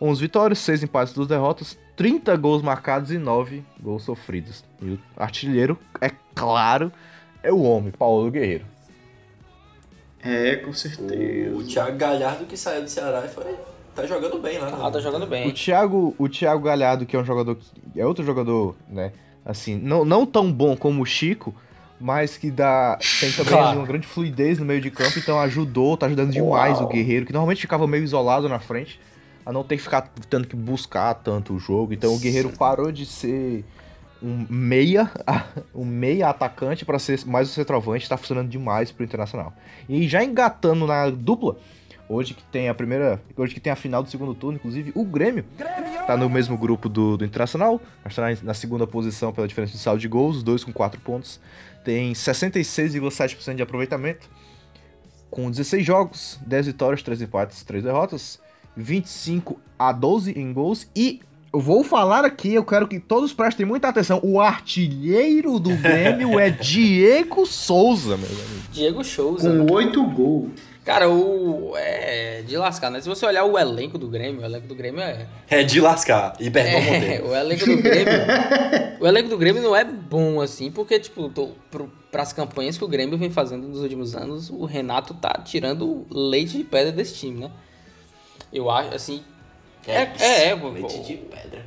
11 0.00 0.20
vitórias, 0.20 0.58
6 0.60 0.82
empates, 0.82 1.14
2 1.14 1.26
derrotas, 1.28 1.78
30 1.96 2.36
gols 2.36 2.62
marcados 2.62 3.10
e 3.10 3.18
9 3.18 3.64
gols 3.80 4.02
sofridos. 4.04 4.64
E 4.82 4.90
o 4.90 4.98
artilheiro, 5.16 5.78
é 6.00 6.10
claro, 6.34 6.92
é 7.42 7.50
o 7.52 7.62
homem, 7.62 7.90
Paulo 7.92 8.30
Guerreiro. 8.30 8.64
É, 10.22 10.56
com 10.56 10.72
certeza. 10.72 11.56
O 11.56 11.62
Thiago 11.62 11.96
Galhardo 11.96 12.46
que 12.46 12.56
saiu 12.56 12.82
do 12.82 12.88
Ceará 12.90 13.24
e 13.24 13.28
foi. 13.28 13.44
Tá 13.94 14.04
jogando 14.06 14.38
bem 14.38 14.58
lá, 14.58 14.70
né? 14.70 14.78
Ah, 14.82 14.90
tá 14.90 14.98
jogando 15.00 15.22
O 15.22 15.26
bem. 15.26 15.50
Thiago, 15.52 16.14
o 16.18 16.28
Thiago 16.28 16.62
Galhardo, 16.62 17.06
que 17.06 17.16
é 17.16 17.18
um 17.18 17.24
jogador. 17.24 17.54
que- 17.56 18.00
É 18.00 18.04
outro 18.04 18.24
jogador, 18.24 18.76
né? 18.88 19.12
Assim, 19.44 19.76
não, 19.76 20.04
não 20.04 20.26
tão 20.26 20.52
bom 20.52 20.76
como 20.76 21.02
o 21.02 21.06
Chico, 21.06 21.54
mas 22.00 22.36
que 22.36 22.50
dá. 22.50 22.98
Tem 23.20 23.30
também 23.32 23.52
Claro. 23.52 23.78
uma 23.78 23.86
grande 23.86 24.06
fluidez 24.06 24.58
no 24.58 24.66
meio 24.66 24.80
de 24.80 24.90
campo, 24.90 25.18
então 25.18 25.40
ajudou, 25.40 25.96
tá 25.96 26.06
ajudando 26.06 26.32
demais 26.32 26.76
Uau. 26.78 26.86
o 26.86 26.88
Guerreiro, 26.92 27.24
que 27.24 27.32
normalmente 27.32 27.60
ficava 27.62 27.86
meio 27.86 28.02
isolado 28.04 28.48
na 28.48 28.58
frente, 28.58 29.00
a 29.46 29.52
não 29.52 29.62
ter 29.62 29.76
que 29.76 29.82
ficar 29.84 30.12
tendo 30.28 30.48
que 30.48 30.56
buscar 30.56 31.14
tanto 31.14 31.54
o 31.54 31.58
jogo. 31.58 31.94
Então 31.94 32.12
o 32.12 32.18
Guerreiro 32.18 32.50
parou 32.50 32.90
de 32.90 33.06
ser 33.06 33.64
um 34.20 34.44
meia, 34.50 35.08
um 35.72 35.84
meia 35.84 36.28
atacante 36.28 36.84
para 36.84 36.98
ser 36.98 37.24
mais 37.24 37.48
um 37.48 37.52
centroavante, 37.52 38.08
tá 38.08 38.16
funcionando 38.16 38.48
demais 38.48 38.90
pro 38.90 39.04
Internacional. 39.04 39.54
E 39.88 40.08
já 40.08 40.24
engatando 40.24 40.84
na 40.84 41.10
dupla, 41.10 41.56
hoje 42.08 42.34
que 42.34 42.42
tem 42.42 42.68
a 42.68 42.74
primeira, 42.74 43.22
hoje 43.36 43.54
que 43.54 43.60
tem 43.60 43.72
a 43.72 43.76
final 43.76 44.02
do 44.02 44.10
segundo 44.10 44.34
turno, 44.34 44.56
inclusive 44.56 44.90
o 44.96 45.04
Grêmio 45.04 45.44
tá 46.08 46.16
no 46.16 46.28
mesmo 46.28 46.58
grupo 46.58 46.88
do, 46.88 47.16
do 47.16 47.24
Internacional, 47.24 47.80
está 48.04 48.22
na, 48.22 48.36
na 48.42 48.54
segunda 48.54 48.84
posição 48.84 49.32
pela 49.32 49.46
diferença 49.46 49.72
de 49.72 49.78
saldo 49.78 50.00
de 50.00 50.08
gols, 50.08 50.38
os 50.38 50.42
dois 50.42 50.64
com 50.64 50.72
4 50.72 51.00
pontos, 51.00 51.40
tem 51.84 52.12
66,7% 52.12 53.54
de 53.54 53.62
aproveitamento, 53.62 54.28
com 55.30 55.48
16 55.48 55.86
jogos, 55.86 56.38
10 56.44 56.66
vitórias, 56.66 57.02
3 57.02 57.22
empates, 57.22 57.62
3 57.62 57.84
derrotas, 57.84 58.40
25 58.76 59.58
a 59.78 59.92
12 59.92 60.32
em 60.38 60.52
gols 60.52 60.88
e 60.94 61.20
eu 61.52 61.60
vou 61.60 61.82
falar 61.82 62.24
aqui, 62.24 62.52
eu 62.52 62.64
quero 62.64 62.86
que 62.86 63.00
todos 63.00 63.32
prestem 63.32 63.64
muita 63.64 63.88
atenção. 63.88 64.20
O 64.22 64.40
artilheiro 64.40 65.58
do 65.58 65.70
Grêmio 65.80 66.38
é 66.38 66.50
Diego 66.50 67.46
Souza, 67.46 68.16
meu 68.16 68.28
amigo. 68.28 68.62
Diego 68.70 69.02
Souza. 69.02 69.48
né? 69.50 69.64
Com 69.64 69.72
oito 69.72 70.04
gols. 70.04 70.50
Cara, 70.84 71.08
o. 71.08 71.72
É 71.76 72.42
de 72.46 72.56
lascar, 72.56 72.90
né? 72.90 73.00
Se 73.00 73.08
você 73.08 73.26
olhar 73.26 73.44
o 73.44 73.58
elenco 73.58 73.98
do 73.98 74.06
Grêmio, 74.06 74.40
o 74.40 74.44
elenco 74.44 74.68
do 74.68 74.74
Grêmio 74.74 75.00
é. 75.00 75.26
É 75.48 75.62
de 75.64 75.80
lascar. 75.80 76.34
E 76.38 76.48
Bertão 76.48 76.78
É, 76.78 77.20
o 77.22 77.34
elenco 77.34 77.66
do 77.66 77.76
Grêmio. 77.82 78.12
o 79.00 79.06
elenco 79.06 79.28
do 79.28 79.36
Grêmio 79.36 79.62
não 79.62 79.74
é 79.74 79.84
bom 79.84 80.40
assim, 80.40 80.70
porque, 80.70 80.98
tipo, 81.00 81.28
tô, 81.28 81.48
pro, 81.70 81.90
pras 82.10 82.32
campanhas 82.32 82.78
que 82.78 82.84
o 82.84 82.88
Grêmio 82.88 83.18
vem 83.18 83.30
fazendo 83.30 83.66
nos 83.66 83.80
últimos 83.80 84.14
anos, 84.14 84.48
o 84.48 84.64
Renato 84.64 85.12
tá 85.14 85.42
tirando 85.44 86.06
leite 86.10 86.56
de 86.56 86.64
pedra 86.64 86.92
desse 86.92 87.14
time, 87.14 87.40
né? 87.40 87.50
Eu 88.52 88.70
acho, 88.70 88.94
assim. 88.94 89.22
É, 89.86 90.02
é, 90.18 90.48
é. 90.50 90.54
Leite 90.54 91.00
de 91.02 91.14
pedra. 91.16 91.64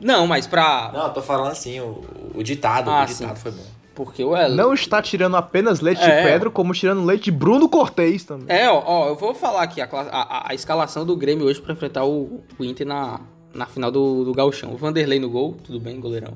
Não, 0.00 0.26
mas 0.26 0.46
pra. 0.46 0.90
Não, 0.92 1.06
eu 1.06 1.12
tô 1.12 1.22
falando 1.22 1.52
assim, 1.52 1.78
o, 1.80 2.02
o 2.34 2.42
ditado. 2.42 2.90
Ah, 2.90 3.02
o 3.04 3.06
ditado 3.06 3.36
sim. 3.36 3.42
foi 3.42 3.52
bom. 3.52 3.62
Porque 3.94 4.24
o. 4.24 4.32
Não 4.48 4.72
está 4.74 5.00
tirando 5.02 5.36
apenas 5.36 5.80
leite 5.80 6.02
É. 6.02 6.16
de 6.16 6.22
pedra, 6.28 6.50
como 6.50 6.72
tirando 6.72 7.04
leite 7.04 7.24
de 7.24 7.30
Bruno 7.30 7.68
Cortez 7.68 8.24
também. 8.24 8.46
É, 8.56 8.68
ó, 8.70 8.82
ó, 8.84 9.08
eu 9.08 9.14
vou 9.16 9.34
falar 9.34 9.62
aqui 9.62 9.80
a, 9.80 9.84
a- 9.92 10.48
a- 10.50 10.54
escalação 10.54 11.04
do 11.06 11.14
Grêmio 11.16 11.46
hoje 11.46 11.60
pra 11.60 11.72
enfrentar 11.72 12.04
o, 12.04 12.42
o 12.58 12.64
Inter 12.64 12.86
na, 12.86 13.20
na 13.54 13.66
final 13.66 13.90
do, 13.90 14.24
do 14.24 14.32
Gauchão. 14.32 14.72
O 14.72 14.76
Vanderlei 14.76 15.20
no 15.20 15.28
gol, 15.30 15.56
tudo 15.62 15.78
bem, 15.78 16.00
goleirão. 16.00 16.32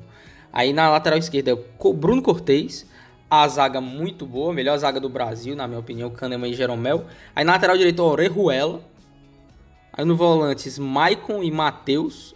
Aí 0.53 0.71
na 0.71 0.89
lateral 0.89 1.17
esquerda 1.19 1.51
é 1.51 1.53
o 1.79 1.93
Bruno 1.93 2.21
Cortez, 2.21 2.85
a 3.29 3.45
zaga 3.47 3.81
muito 3.81 4.25
boa, 4.25 4.53
melhor 4.53 4.77
zaga 4.77 4.99
do 4.99 5.09
Brasil, 5.09 5.55
na 5.55 5.67
minha 5.67 5.79
opinião, 5.79 6.09
Kahneman 6.09 6.51
e 6.51 6.53
Jeromel. 6.53 7.05
Aí 7.35 7.43
na 7.43 7.53
lateral 7.53 7.75
direita 7.75 8.01
o 8.01 8.05
Orejuela. 8.05 8.79
Aí 9.97 10.05
no 10.05 10.15
volantes, 10.15 10.77
Maicon 10.77 11.41
e 11.41 11.49
Matheus. 11.49 12.35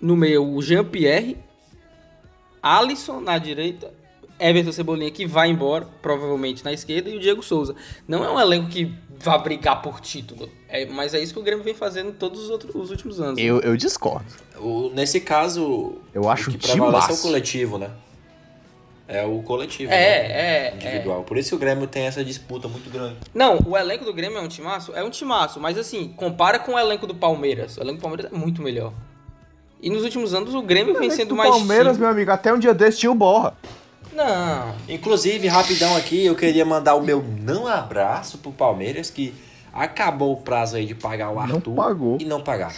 No 0.00 0.16
meio, 0.16 0.44
o 0.44 0.60
Jean-Pierre. 0.60 1.38
Alisson 2.60 3.20
na 3.20 3.38
direita. 3.38 3.94
Everton 4.38 4.72
Cebolinha 4.72 5.10
que 5.10 5.26
vai 5.26 5.48
embora, 5.48 5.86
provavelmente 6.02 6.64
na 6.64 6.72
esquerda, 6.72 7.08
e 7.08 7.16
o 7.16 7.20
Diego 7.20 7.42
Souza. 7.42 7.74
Não 8.06 8.22
é 8.22 8.30
um 8.30 8.38
elenco 8.38 8.68
que 8.68 8.92
vai 9.18 9.42
brigar 9.42 9.80
por 9.80 9.98
título, 10.00 10.50
é, 10.68 10.84
mas 10.84 11.14
é 11.14 11.20
isso 11.20 11.32
que 11.32 11.40
o 11.40 11.42
Grêmio 11.42 11.64
vem 11.64 11.74
fazendo 11.74 12.12
todos 12.12 12.42
os, 12.42 12.50
outros, 12.50 12.74
os 12.74 12.90
últimos 12.90 13.18
anos. 13.18 13.38
Eu, 13.40 13.60
eu 13.60 13.76
discordo. 13.76 14.26
O, 14.58 14.90
nesse 14.90 15.20
caso, 15.20 15.94
Eu 16.12 16.28
acho 16.28 16.50
o 16.50 16.52
que 16.52 16.66
um 16.66 16.70
prevalece 16.70 17.12
é 17.12 17.14
o 17.14 17.18
coletivo, 17.18 17.78
né? 17.78 17.90
É 19.08 19.24
o 19.24 19.40
coletivo. 19.42 19.92
É, 19.92 19.96
né? 19.96 20.32
é, 20.32 20.74
Individual. 20.74 21.22
Por 21.22 21.38
isso 21.38 21.50
que 21.50 21.54
o 21.54 21.58
Grêmio 21.58 21.86
tem 21.86 22.06
essa 22.06 22.24
disputa 22.24 22.66
muito 22.66 22.90
grande. 22.90 23.16
Não, 23.32 23.58
o 23.64 23.76
elenco 23.76 24.04
do 24.04 24.12
Grêmio 24.12 24.38
é 24.38 24.40
um 24.40 24.48
timaço? 24.48 24.92
É 24.94 25.02
um 25.04 25.10
timaço, 25.10 25.60
mas 25.60 25.78
assim, 25.78 26.08
compara 26.16 26.58
com 26.58 26.74
o 26.74 26.78
elenco 26.78 27.06
do 27.06 27.14
Palmeiras. 27.14 27.76
O 27.76 27.80
elenco 27.82 27.98
do 27.98 28.02
Palmeiras 28.02 28.32
é 28.32 28.36
muito 28.36 28.60
melhor. 28.60 28.92
E 29.80 29.90
nos 29.90 30.02
últimos 30.02 30.34
anos 30.34 30.54
o 30.54 30.62
Grêmio 30.62 30.98
vem 30.98 31.10
sendo 31.10 31.28
do 31.30 31.36
mais. 31.36 31.50
Palmeiras, 31.50 31.92
time. 31.92 32.00
meu 32.00 32.08
amigo, 32.08 32.30
até 32.30 32.52
um 32.52 32.58
dia 32.58 32.74
desse 32.74 32.98
tinha 32.98 33.12
o 33.12 33.14
Borra. 33.14 33.56
Não. 34.12 34.74
Inclusive, 34.88 35.46
rapidão 35.46 35.94
aqui, 35.94 36.24
eu 36.24 36.34
queria 36.34 36.64
mandar 36.64 36.94
o 36.94 37.02
meu 37.02 37.22
não 37.22 37.66
abraço 37.66 38.38
pro 38.38 38.50
Palmeiras, 38.50 39.10
que 39.10 39.34
acabou 39.72 40.32
o 40.32 40.36
prazo 40.38 40.76
aí 40.76 40.86
de 40.86 40.94
pagar 40.94 41.30
o 41.30 41.34
Não 41.34 41.56
Arthur 41.56 41.74
pagou. 41.74 42.18
e 42.20 42.24
não 42.24 42.40
pagar. 42.40 42.72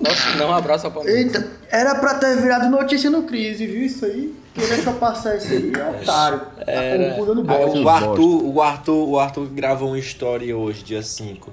Nossa, 0.00 0.34
não 0.36 0.52
abraço 0.52 0.86
ao 0.86 0.92
Palmeiras. 0.92 1.34
Eita, 1.34 1.50
era 1.70 1.94
pra 1.96 2.14
ter 2.14 2.36
virado 2.40 2.68
notícia 2.70 3.10
no 3.10 3.22
crise, 3.24 3.66
viu 3.66 3.82
isso 3.82 4.04
aí? 4.04 4.34
Quem 4.54 4.66
deixou 4.66 4.94
passar 4.94 5.36
isso 5.36 5.52
aí 5.52 5.72
é 5.76 6.00
otário. 6.02 6.40
Era. 6.66 7.14
Tá 7.14 7.22
Ah, 7.48 7.66
o, 7.66 7.88
Arthur, 7.88 8.44
o, 8.44 8.60
Arthur, 8.62 9.08
o 9.08 9.18
Arthur 9.18 9.46
gravou 9.48 9.88
uma 9.88 9.98
história 9.98 10.56
hoje, 10.56 10.82
dia 10.82 11.02
5, 11.02 11.52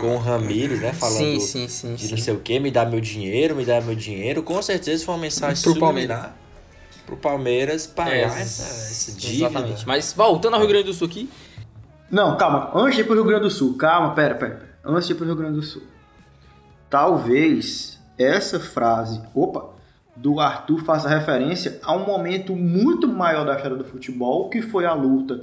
com 0.00 0.14
o 0.14 0.18
Ramires, 0.18 0.80
né? 0.80 0.92
Falando 0.92 1.16
Sim, 1.16 1.40
sim, 1.40 1.68
sim, 1.68 1.94
de 1.94 2.06
sim. 2.06 2.10
não 2.10 2.18
sei 2.18 2.34
o 2.34 2.38
que, 2.38 2.58
me 2.60 2.70
dá 2.70 2.84
meu 2.84 3.00
dinheiro, 3.00 3.56
me 3.56 3.64
dá 3.64 3.80
meu 3.80 3.94
dinheiro. 3.94 4.42
Com 4.42 4.60
certeza 4.62 5.04
foi 5.04 5.14
uma 5.14 5.20
mensagem 5.20 5.62
Pro 5.62 5.72
subliminar 5.72 6.36
pro 7.06 7.16
Palmeiras 7.16 7.86
pagar 7.86 8.16
É, 8.16 8.22
essa, 8.22 8.62
essa 8.64 9.12
dívida. 9.12 9.46
Exatamente. 9.48 9.86
Mas 9.86 10.12
voltando 10.12 10.54
ao 10.54 10.60
Rio 10.60 10.68
Grande 10.68 10.86
do 10.86 10.92
Sul 10.92 11.06
aqui, 11.06 11.30
Não, 12.10 12.36
calma. 12.36 12.70
Antes 12.74 12.96
de 12.96 13.02
ir 13.02 13.04
pro 13.04 13.14
Rio 13.14 13.24
Grande 13.24 13.44
do 13.44 13.50
Sul. 13.50 13.76
Calma, 13.76 14.12
pera, 14.14 14.34
pera. 14.34 14.56
pera. 14.56 14.68
Antes 14.84 15.06
de 15.06 15.12
ir 15.12 15.16
pro 15.16 15.24
Rio 15.24 15.36
Grande 15.36 15.54
do 15.54 15.62
Sul. 15.62 15.82
Talvez 16.88 18.00
essa 18.18 18.58
frase, 18.60 19.20
opa, 19.34 19.76
do 20.14 20.40
Arthur 20.40 20.82
faça 20.84 21.08
referência 21.08 21.78
a 21.82 21.94
um 21.94 22.06
momento 22.06 22.56
muito 22.56 23.06
maior 23.06 23.44
da 23.44 23.54
história 23.54 23.76
do 23.76 23.84
futebol, 23.84 24.48
que 24.48 24.62
foi 24.62 24.86
a 24.86 24.94
luta 24.94 25.42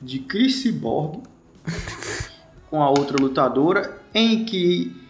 de 0.00 0.20
Chris 0.20 0.62
Cyborg 0.62 1.22
com 2.70 2.82
a 2.82 2.88
outra 2.88 3.16
lutadora, 3.20 3.98
em 4.14 4.44
que 4.44 5.04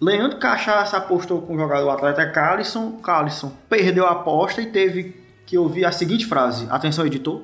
Leandro 0.00 0.38
Cachaça 0.38 0.96
apostou 0.96 1.42
com 1.42 1.54
o 1.54 1.58
jogador 1.58 1.90
atleta 1.90 2.28
Calisson. 2.30 2.92
Calisson 3.02 3.52
perdeu 3.68 4.06
a 4.06 4.12
aposta 4.12 4.60
e 4.62 4.66
teve 4.66 5.20
que 5.46 5.58
ouvir 5.58 5.84
a 5.84 5.92
seguinte 5.92 6.26
frase. 6.26 6.66
Atenção, 6.70 7.06
editor. 7.06 7.42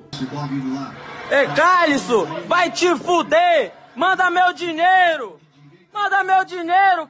Ei, 1.31 1.47
Cálice, 1.49 2.13
vai 2.47 2.71
te 2.71 2.95
fuder! 2.97 3.73
Manda 3.95 4.31
meu 4.31 4.53
dinheiro! 4.53 5.39
Manda 5.93 6.23
meu 6.23 6.45
dinheiro, 6.45 7.07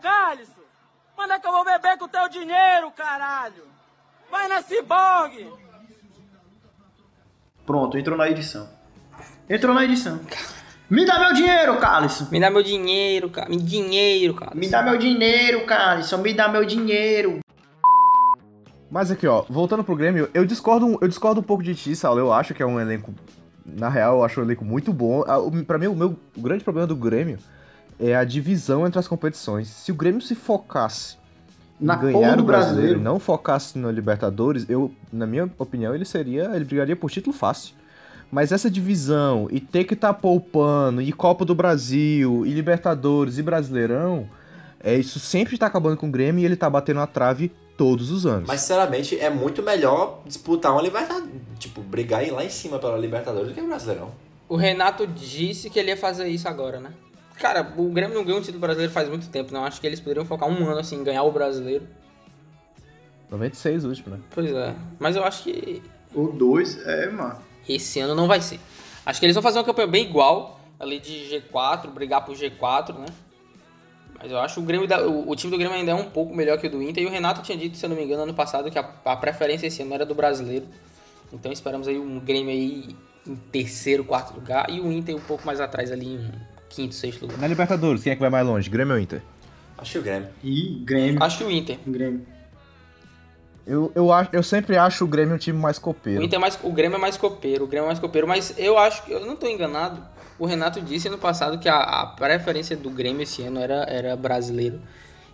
Cálice! 1.17 1.19
Manda 1.19 1.41
que 1.41 1.47
eu 1.47 1.53
vou 1.53 1.65
beber 1.65 1.99
com 1.99 2.09
teu 2.09 2.29
dinheiro, 2.29 2.91
caralho! 2.97 3.65
Vai 4.31 4.49
na 4.49 4.63
Ciborgue! 4.63 5.49
Pronto, 7.65 7.99
entrou 7.99 8.17
na 8.17 8.29
edição. 8.31 8.69
Entrou 9.49 9.75
na 9.75 9.85
edição. 9.85 10.21
Me 10.89 11.05
dá 11.05 11.19
meu 11.19 11.33
dinheiro, 11.33 11.77
Calisson. 11.79 12.29
me 12.31 12.39
dá 12.41 12.49
meu 12.51 12.63
dinheiro, 12.63 13.29
cara. 13.29 13.49
Me 13.49 13.57
dinheiro, 13.57 14.35
cara. 14.35 14.55
Me 14.55 14.69
dá 14.69 14.83
meu 14.83 14.97
dinheiro, 14.97 15.67
Calisson. 15.67 16.19
Me 16.19 16.33
dá 16.33 16.49
meu 16.49 16.65
dinheiro. 16.65 17.41
Mas 18.89 19.11
aqui, 19.11 19.27
ó, 19.27 19.43
voltando 19.49 19.83
pro 19.83 19.97
Grêmio, 19.97 20.31
eu 20.33 20.45
discordo, 20.47 20.97
eu 21.01 21.09
discordo 21.09 21.41
um 21.41 21.45
pouco 21.45 21.63
de 21.63 21.75
ti, 21.75 21.97
Saulo. 21.97 22.21
Eu 22.21 22.33
acho 22.33 22.55
que 22.55 22.63
é 22.63 22.67
um 22.67 22.79
elenco. 22.79 23.13
Na 23.65 23.89
real, 23.89 24.19
eu 24.19 24.25
acho 24.25 24.41
um 24.41 24.45
elenco 24.45 24.65
muito 24.65 24.93
bom. 24.93 25.25
Ah, 25.27 25.39
o- 25.39 25.65
Pra 25.65 25.77
mim, 25.77 25.89
o 25.89 25.97
meu 25.97 26.17
o 26.37 26.41
grande 26.41 26.63
problema 26.63 26.87
do 26.87 26.95
Grêmio 26.95 27.37
é 27.99 28.15
a 28.15 28.25
divisão 28.25 28.87
entre 28.87 28.99
as 28.99 29.09
competições. 29.09 29.69
Se 29.69 29.91
o 29.91 29.95
Grêmio 29.95 30.21
se 30.21 30.35
focasse 30.35 31.17
Na 31.81 31.95
em 31.95 32.01
ganhar 32.01 32.37
do 32.37 32.43
o 32.43 32.45
brasileiro 32.45 32.45
brasileiro. 32.45 33.01
e 33.01 33.03
não 33.03 33.19
focasse 33.19 33.79
no 33.79 33.91
Libertadores, 33.91 34.69
eu, 34.69 34.93
na 35.13 35.27
minha 35.27 35.51
opinião, 35.59 35.95
ele 35.95 36.05
seria. 36.05 36.51
Ele 36.55 36.65
brigaria 36.65 36.97
por 36.97 37.11
título 37.11 37.35
fácil. 37.35 37.75
Mas 38.31 38.51
essa 38.53 38.71
divisão 38.71 39.49
e 39.51 39.61
ter 39.61 39.85
que 39.85 39.95
estar 39.95 40.13
poupando, 40.15 41.01
e 41.01 41.13
Copa 41.13 41.45
do 41.45 41.55
Brasil, 41.55 42.45
e 42.45 42.53
Libertadores, 42.53 43.39
e 43.39 43.43
Brasileirão, 43.43 44.29
é, 44.83 44.97
isso 44.97 45.19
sempre 45.21 45.57
tá 45.57 45.67
acabando 45.67 45.97
com 45.97 46.09
o 46.09 46.11
Grêmio 46.11 46.43
e 46.43 46.45
ele 46.45 46.57
tá 46.57 46.69
batendo 46.69 47.01
a 47.01 47.07
trave 47.07 47.53
todos 47.77 48.11
os 48.11 48.27
anos. 48.27 48.49
Mas, 48.49 48.63
sinceramente, 48.63 49.19
é 49.19 49.31
muito 49.31 49.63
melhor 49.63 50.23
disputar 50.27 50.73
uma 50.73 50.83
Libertadores. 50.83 51.31
Tipo, 51.59 51.83
brigar 51.83 52.25
e 52.25 52.29
ir 52.29 52.31
lá 52.31 52.45
em 52.45 52.51
cima 52.51 52.79
pela 52.79 52.99
Libertadores 52.99 53.49
do 53.49 53.55
que 53.55 53.61
o 53.61 53.67
Brasileirão. 53.69 54.11
O 54.49 54.57
Renato 54.57 55.07
disse 55.07 55.71
que 55.71 55.79
ele 55.79 55.91
ia 55.91 55.97
fazer 55.97 56.27
isso 56.29 56.49
agora, 56.49 56.81
né? 56.81 56.91
Cara, 57.39 57.61
o 57.77 57.91
Grêmio 57.91 58.15
não 58.15 58.25
ganhou 58.25 58.39
um 58.39 58.43
título 58.43 58.61
brasileiro 58.61 58.93
faz 58.93 59.09
muito 59.09 59.29
tempo, 59.29 59.53
não. 59.53 59.65
Acho 59.65 59.81
que 59.81 59.87
eles 59.87 60.01
poderiam 60.01 60.25
focar 60.25 60.49
um 60.49 60.67
ano 60.69 60.79
assim 60.79 60.97
em 60.97 61.05
ganhar 61.05 61.23
o 61.23 61.31
brasileiro. 61.31 61.87
96 63.31 63.85
o 63.85 63.89
último, 63.89 64.17
né? 64.17 64.23
Pois 64.31 64.51
é. 64.53 64.75
Mas 64.99 65.17
eu 65.17 65.25
acho 65.25 65.43
que 65.43 65.83
O 66.15 66.29
2 66.29 66.87
é, 66.87 67.11
mano. 67.11 67.39
esse 67.69 68.01
ano 68.01 68.15
não 68.15 68.27
vai 68.27 68.41
ser. 68.41 68.61
Acho 69.05 69.21
que 69.21 69.27
eles 69.27 69.35
vão 69.35 69.43
fazer 69.43 69.59
uma 69.59 69.65
campanha 69.65 69.87
bem 69.89 70.05
igual, 70.05 70.61
ali 70.79 70.99
de 70.99 71.13
G4, 71.53 71.89
brigar 71.91 72.25
por 72.25 72.35
G4, 72.37 72.95
né? 72.99 73.07
Mas 74.19 74.31
eu 74.33 74.39
acho 74.39 74.55
que 74.55 74.61
o, 74.61 74.65
Grêmio 74.65 74.89
da- 74.89 75.07
o, 75.07 75.29
o 75.31 75.37
time 75.37 75.51
do 75.51 75.59
Grêmio 75.59 75.77
ainda 75.77 75.93
é 75.93 75.95
um 75.95 76.09
pouco 76.09 76.35
melhor 76.35 76.57
que 76.59 76.67
o 76.67 76.71
do 76.71 76.83
Inter. 76.83 77.03
E 77.03 77.07
o 77.07 77.11
Renato 77.11 77.43
tinha 77.43 77.59
dito, 77.59 77.77
se 77.77 77.85
eu 77.85 77.91
não 77.91 77.97
me 77.97 78.03
engano, 78.05 78.23
ano 78.23 78.33
passado, 78.35 78.71
que 78.71 78.79
a, 78.79 78.91
a 79.05 79.17
preferência 79.17 79.67
esse 79.67 79.83
ano 79.83 79.93
era 79.93 80.07
do 80.07 80.15
brasileiro. 80.15 80.67
Então 81.33 81.53
esperamos 81.53 81.87
aí 81.87 81.99
um 81.99 82.19
Grêmio 82.21 82.51
aí 82.51 82.97
em 83.27 83.37
terceiro, 83.37 84.05
quarto 84.05 84.33
lugar. 84.35 84.71
E 84.71 84.81
o 84.81 84.91
Inter 84.91 85.15
um 85.15 85.21
pouco 85.21 85.45
mais 85.45 85.61
atrás 85.61 85.93
ali 85.93 86.07
em 86.15 86.31
quinto, 86.69 86.95
sexto 86.95 87.23
lugar. 87.23 87.39
Na 87.39 87.47
Libertadores, 87.47 88.03
quem 88.03 88.13
é 88.13 88.15
que 88.15 88.21
vai 88.21 88.31
mais 88.31 88.47
longe? 88.47 88.69
Grêmio 88.69 88.95
ou 88.95 89.01
Inter? 89.01 89.23
Acho 89.79 89.93
que 89.93 89.99
o 89.99 90.03
Grêmio. 90.03 90.29
E 90.43 90.83
Grêmio. 90.85 91.23
Acho 91.23 91.39
que 91.39 91.45
o 91.45 91.51
Inter. 91.51 91.79
Grêmio. 91.87 92.27
Eu, 93.67 93.91
eu, 93.97 94.13
acho, 94.13 94.31
eu 94.33 94.43
sempre 94.43 94.77
acho 94.77 95.05
o 95.05 95.09
Grêmio 95.09 95.35
um 95.35 95.39
time 95.39 95.59
mais 95.59 95.77
O, 95.77 95.81
copeiro. 95.81 96.23
Inter 96.23 96.39
é 96.39 96.41
mais, 96.41 96.59
o 96.63 96.71
Grêmio 96.71 96.97
é 96.97 97.01
mais 97.01 97.17
copeiro, 97.17 97.65
o 97.65 97.67
Grêmio 97.67 97.87
é 97.87 97.89
mais 97.89 97.99
copeiro, 97.99 98.27
mas 98.27 98.55
eu 98.57 98.79
acho 98.79 99.05
que, 99.05 99.11
eu 99.11 99.27
não 99.27 99.35
tô 99.35 99.49
enganado, 99.49 100.01
o 100.39 100.47
Renato 100.47 100.81
disse 100.81 101.09
ano 101.09 101.19
passado 101.19 101.59
que 101.59 101.69
a, 101.69 101.79
a 101.79 102.07
preferência 102.07 102.77
do 102.77 102.91
Grêmio 102.91 103.23
esse 103.23 103.43
ano 103.43 103.59
era, 103.59 103.83
era 103.89 104.15
brasileiro. 104.15 104.81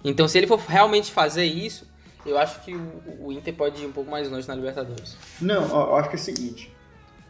Então 0.03 0.27
se 0.27 0.39
ele 0.39 0.47
for 0.47 0.59
realmente 0.59 1.13
fazer 1.13 1.45
isso, 1.45 1.87
eu 2.25 2.39
acho 2.39 2.61
que 2.63 2.75
o, 2.75 3.27
o 3.27 3.33
Inter 3.33 3.53
pode 3.53 3.83
ir 3.83 3.87
um 3.87 3.93
pouco 3.93 4.11
mais 4.11 4.31
longe 4.31 4.49
na 4.49 4.55
Libertadores. 4.55 5.15
Não, 5.39 5.69
eu 5.69 5.97
acho 5.97 6.09
que 6.09 6.17
é 6.17 6.19
o 6.19 6.23
seguinte. 6.23 6.73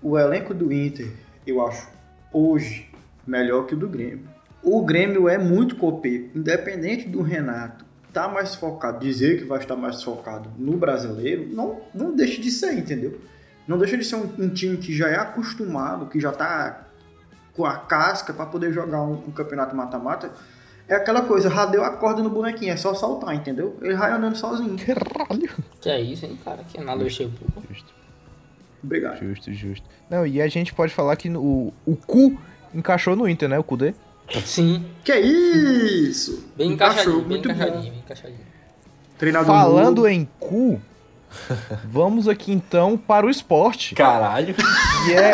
O 0.00 0.16
elenco 0.16 0.55
do 0.55 0.72
Inter, 0.72 1.12
eu 1.44 1.66
acho, 1.66 1.88
hoje, 2.32 2.91
melhor 3.26 3.66
que 3.66 3.74
o 3.74 3.76
do 3.76 3.88
Grêmio. 3.88 4.28
O 4.62 4.84
Grêmio 4.84 5.28
é 5.28 5.38
muito 5.38 5.76
copeiro. 5.76 6.30
Independente 6.34 7.08
do 7.08 7.22
Renato 7.22 7.84
tá 8.12 8.28
mais 8.28 8.54
focado, 8.54 9.00
dizer 9.00 9.38
que 9.38 9.44
vai 9.44 9.58
estar 9.58 9.74
mais 9.74 10.02
focado 10.02 10.50
no 10.58 10.76
brasileiro, 10.76 11.48
não, 11.50 11.80
não 11.94 12.14
deixa 12.14 12.40
de 12.40 12.50
ser, 12.50 12.74
entendeu? 12.74 13.18
Não 13.66 13.78
deixa 13.78 13.96
de 13.96 14.04
ser 14.04 14.16
um, 14.16 14.28
um 14.38 14.48
time 14.50 14.76
que 14.76 14.94
já 14.94 15.08
é 15.08 15.16
acostumado, 15.16 16.06
que 16.06 16.20
já 16.20 16.30
tá 16.30 16.88
com 17.54 17.64
a 17.64 17.76
casca 17.76 18.32
para 18.32 18.46
poder 18.46 18.72
jogar 18.72 19.02
um, 19.02 19.14
um 19.14 19.30
campeonato 19.30 19.74
mata-mata. 19.74 20.30
É 20.88 20.94
aquela 20.94 21.22
coisa, 21.22 21.48
radeu 21.48 21.84
a 21.84 21.96
corda 21.96 22.22
no 22.22 22.28
bonequinho, 22.28 22.72
é 22.72 22.76
só 22.76 22.92
soltar, 22.92 23.34
entendeu? 23.34 23.78
Ele 23.80 23.94
vai 23.94 24.12
andando 24.12 24.36
sozinho. 24.36 24.76
Caralho. 24.84 25.50
Que 25.80 25.88
é 25.88 26.00
isso, 26.00 26.26
hein, 26.26 26.38
cara? 26.44 26.62
Que 26.64 26.78
é 26.78 26.84
nada 26.84 27.02
Luxemburgo. 27.02 27.62
Justo, 27.70 27.94
Obrigado. 28.82 29.18
justo, 29.20 29.52
justo. 29.52 29.88
Não, 30.10 30.26
e 30.26 30.42
a 30.42 30.48
gente 30.48 30.74
pode 30.74 30.92
falar 30.92 31.16
que 31.16 31.30
o, 31.30 31.72
o 31.86 31.96
cu 31.96 32.38
encaixou 32.74 33.14
no 33.16 33.28
Inter, 33.28 33.48
né? 33.48 33.58
O 33.58 33.64
Kudê. 33.64 33.94
Sim, 34.44 34.84
Que 35.04 35.14
isso? 35.18 36.44
bem 36.56 36.72
Encaixou, 36.72 37.20
encaixadinho, 37.20 37.20
bem 37.20 37.28
muito 37.28 37.48
bom. 37.48 37.54
encaixadinho, 37.54 37.92
bem 37.92 37.98
encaixadinho. 38.00 38.38
Treinador 39.18 39.46
Falando 39.54 39.96
novo. 39.96 40.08
em 40.08 40.28
cu, 40.40 40.80
vamos 41.84 42.28
aqui 42.28 42.52
então 42.52 42.96
para 42.96 43.26
o 43.26 43.30
esporte. 43.30 43.94
Caralho. 43.94 44.54
Que 44.54 45.12
é. 45.14 45.32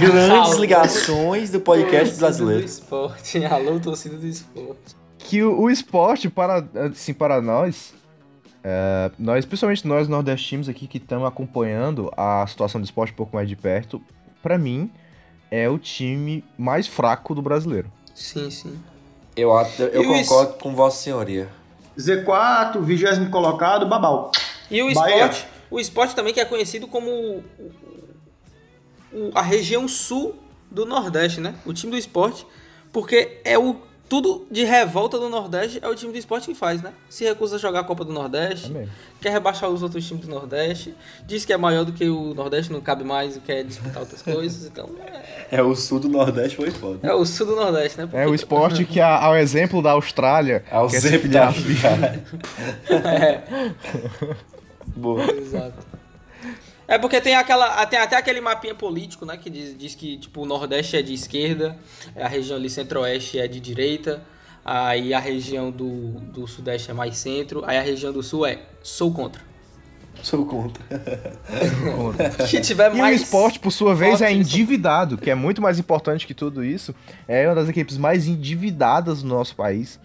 Grandes 0.00 0.56
ligações 0.58 1.50
do 1.50 1.60
podcast 1.60 2.04
Torcida 2.06 2.20
brasileiro. 2.26 2.60
do 2.62 2.66
esporte. 2.66 3.44
Alô, 3.44 3.78
torcida 3.80 4.16
do 4.16 4.26
esporte. 4.26 4.96
que 5.18 5.42
o, 5.42 5.60
o 5.62 5.70
esporte 5.70 6.28
para 6.28 6.64
assim 6.90 7.12
para 7.14 7.40
nós 7.40 7.94
é, 8.64 9.10
nós 9.18 9.44
principalmente 9.44 9.86
nós 9.86 10.08
nordestinos 10.08 10.68
aqui 10.68 10.86
que 10.86 10.98
estamos 10.98 11.26
acompanhando 11.28 12.10
a 12.16 12.44
situação 12.46 12.80
do 12.80 12.84
esporte 12.84 13.12
um 13.12 13.16
pouco 13.16 13.36
mais 13.36 13.48
de 13.48 13.54
perto 13.56 14.00
para 14.42 14.58
mim 14.58 14.90
é 15.50 15.68
o 15.68 15.78
time 15.78 16.44
mais 16.58 16.86
fraco 16.86 17.34
do 17.34 17.42
brasileiro 17.42 17.90
Sim, 18.14 18.50
sim. 18.50 18.78
Eu, 19.36 19.50
eu 19.92 20.02
E 20.02 20.06
o 20.06 20.14
es- 20.16 20.28
concordo 20.28 20.54
com 20.54 20.74
Vossa 20.74 21.02
Senhoria. 21.02 21.48
Z4, 21.96 22.80
20 22.82 23.30
colocado, 23.30 23.86
babau. 23.86 24.32
E 24.70 24.82
o 24.82 24.92
Bahia. 24.92 25.14
esporte, 25.26 25.46
o 25.70 25.78
esporte 25.80 26.14
também 26.16 26.34
que 26.34 26.40
é 26.40 26.44
conhecido 26.44 26.86
como 26.88 27.42
a 29.34 29.42
região 29.42 29.86
sul 29.88 30.36
do 30.70 30.84
Nordeste, 30.84 31.40
né? 31.40 31.54
O 31.64 31.72
time 31.72 31.92
do 31.92 31.98
esporte, 31.98 32.46
porque 32.92 33.40
é 33.44 33.56
o 33.58 33.76
tudo 34.08 34.46
de 34.50 34.64
revolta 34.64 35.18
do 35.18 35.28
Nordeste 35.28 35.78
é 35.82 35.88
o 35.88 35.94
time 35.94 36.12
do 36.12 36.18
esporte 36.18 36.46
que 36.46 36.54
faz, 36.54 36.80
né? 36.80 36.92
Se 37.10 37.24
recusa 37.24 37.56
a 37.56 37.58
jogar 37.58 37.80
a 37.80 37.84
Copa 37.84 38.04
do 38.04 38.12
Nordeste, 38.12 38.74
É 38.76 38.86
quer 39.20 39.30
rebaixar 39.32 39.68
os 39.68 39.82
outros 39.82 40.06
times 40.06 40.24
do 40.26 40.30
Nordeste, 40.30 40.94
diz 41.26 41.44
que 41.44 41.52
é 41.52 41.56
maior 41.56 41.84
do 41.84 41.92
que 41.92 42.08
o 42.08 42.32
Nordeste, 42.34 42.72
não 42.72 42.80
cabe 42.80 43.02
mais 43.04 43.36
e 43.36 43.40
quer 43.40 43.64
disputar 43.64 43.98
outras 44.00 44.22
coisas, 44.34 44.64
então 44.64 44.88
é, 45.50 45.56
É, 45.58 45.62
o 45.62 45.74
sul 45.74 45.98
do 46.00 46.08
Nordeste 46.08 46.56
foi 46.56 46.70
foda. 46.70 47.00
é 47.02 47.12
o 47.12 47.24
sul 47.26 47.46
do 47.46 47.56
Nordeste, 47.56 47.98
né? 48.00 48.08
é 48.12 48.26
o 48.26 48.34
esporte 48.34 48.84
que 48.84 49.00
a- 49.00 49.18
ao 49.24 49.36
exemplo 49.36 49.82
da 49.82 49.90
Austrália 49.90 50.64
Ao 50.70 50.88
quer 50.88 51.00
se 51.00 51.08
Zep 51.08 51.22
filiar- 51.22 51.52
da 51.52 51.58
Boa. 54.96 55.22
Exato. 55.32 55.86
É 56.88 56.96
porque 56.96 57.20
tem 57.20 57.34
aquela. 57.34 57.84
Tem 57.84 57.98
até 57.98 58.16
aquele 58.16 58.40
mapinha 58.40 58.74
político, 58.74 59.26
né? 59.26 59.36
Que 59.36 59.50
diz, 59.50 59.76
diz 59.76 59.94
que 59.94 60.16
tipo, 60.16 60.40
o 60.40 60.46
Nordeste 60.46 60.96
é 60.96 61.02
de 61.02 61.12
esquerda, 61.12 61.76
a 62.16 62.26
região 62.26 62.56
ali 62.56 62.70
centro-oeste 62.70 63.38
é 63.38 63.46
de 63.46 63.60
direita, 63.60 64.22
aí 64.64 65.12
a 65.12 65.18
região 65.18 65.70
do, 65.70 66.12
do 66.32 66.46
Sudeste 66.46 66.90
é 66.90 66.94
mais 66.94 67.18
centro, 67.18 67.62
aí 67.66 67.76
a 67.76 67.82
região 67.82 68.10
do 68.10 68.22
Sul 68.22 68.46
é 68.46 68.60
sou 68.82 69.12
contra. 69.12 69.42
Sou 70.22 70.46
contra. 70.46 70.82
Que 72.48 72.60
tiver 72.60 72.90
E 72.90 72.94
o 72.94 72.98
mais. 72.98 73.22
esporte, 73.22 73.60
por 73.60 73.70
sua 73.70 73.94
vez, 73.94 74.20
é 74.20 74.26
forte, 74.26 74.34
endividado, 74.40 75.16
que 75.18 75.30
é 75.30 75.34
muito 75.34 75.62
mais 75.62 75.78
importante 75.78 76.26
que 76.26 76.34
tudo 76.34 76.64
isso. 76.64 76.92
É 77.28 77.46
uma 77.46 77.54
das 77.54 77.68
equipes 77.68 77.96
mais 77.98 78.26
endividadas 78.26 79.22
do 79.22 79.28
nosso 79.28 79.54
país. 79.54 80.00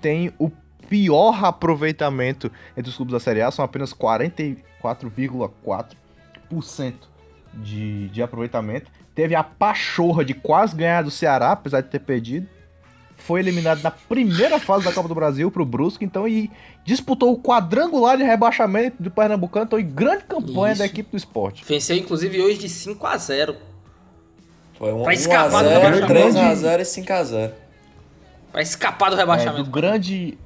Tem 0.00 0.32
o 0.38 0.50
pior 0.88 1.44
aproveitamento 1.44 2.50
entre 2.76 2.88
os 2.88 2.96
clubes 2.96 3.12
da 3.12 3.20
Série 3.20 3.42
A, 3.42 3.50
são 3.50 3.62
apenas 3.64 3.92
44,4% 3.92 6.07
de, 7.54 8.08
de 8.08 8.22
aproveitamento. 8.22 8.90
Teve 9.14 9.34
a 9.34 9.42
pachorra 9.42 10.24
de 10.24 10.34
quase 10.34 10.76
ganhar 10.76 11.02
do 11.02 11.10
Ceará, 11.10 11.52
apesar 11.52 11.80
de 11.80 11.88
ter 11.88 11.98
perdido. 12.00 12.46
Foi 13.16 13.40
eliminado 13.40 13.82
na 13.82 13.90
primeira 13.90 14.60
fase 14.60 14.84
da 14.84 14.92
Copa 14.92 15.08
do 15.08 15.14
Brasil 15.14 15.50
pro 15.50 15.64
Brusque, 15.66 16.04
então 16.04 16.26
e 16.28 16.48
disputou 16.84 17.32
o 17.32 17.42
quadrangular 17.42 18.16
de 18.16 18.22
rebaixamento 18.22 19.02
do 19.02 19.10
Pernambucano, 19.10 19.66
então 19.66 19.78
em 19.78 19.88
grande 19.90 20.22
campanha 20.24 20.72
Isso. 20.72 20.78
da 20.78 20.86
equipe 20.86 21.10
do 21.10 21.16
esporte. 21.16 21.64
Venceu, 21.64 21.96
inclusive, 21.96 22.40
hoje 22.40 22.58
de 22.58 22.68
5 22.68 23.04
a 23.06 23.16
0 23.16 23.56
Foi 24.78 24.92
um 24.92 25.02
Pra 25.02 25.12
escapar 25.12 25.64
do 25.64 25.68
1x0, 25.68 25.72
rebaixamento. 25.80 26.38
3x0 26.38 26.80
e 26.80 26.84
5x0. 26.84 27.52
Pra 28.52 28.62
escapar 28.62 29.08
do 29.10 29.14
É, 29.14 29.16
do 29.16 29.18
rebaixamento. 29.20 29.70
grande. 29.70 30.38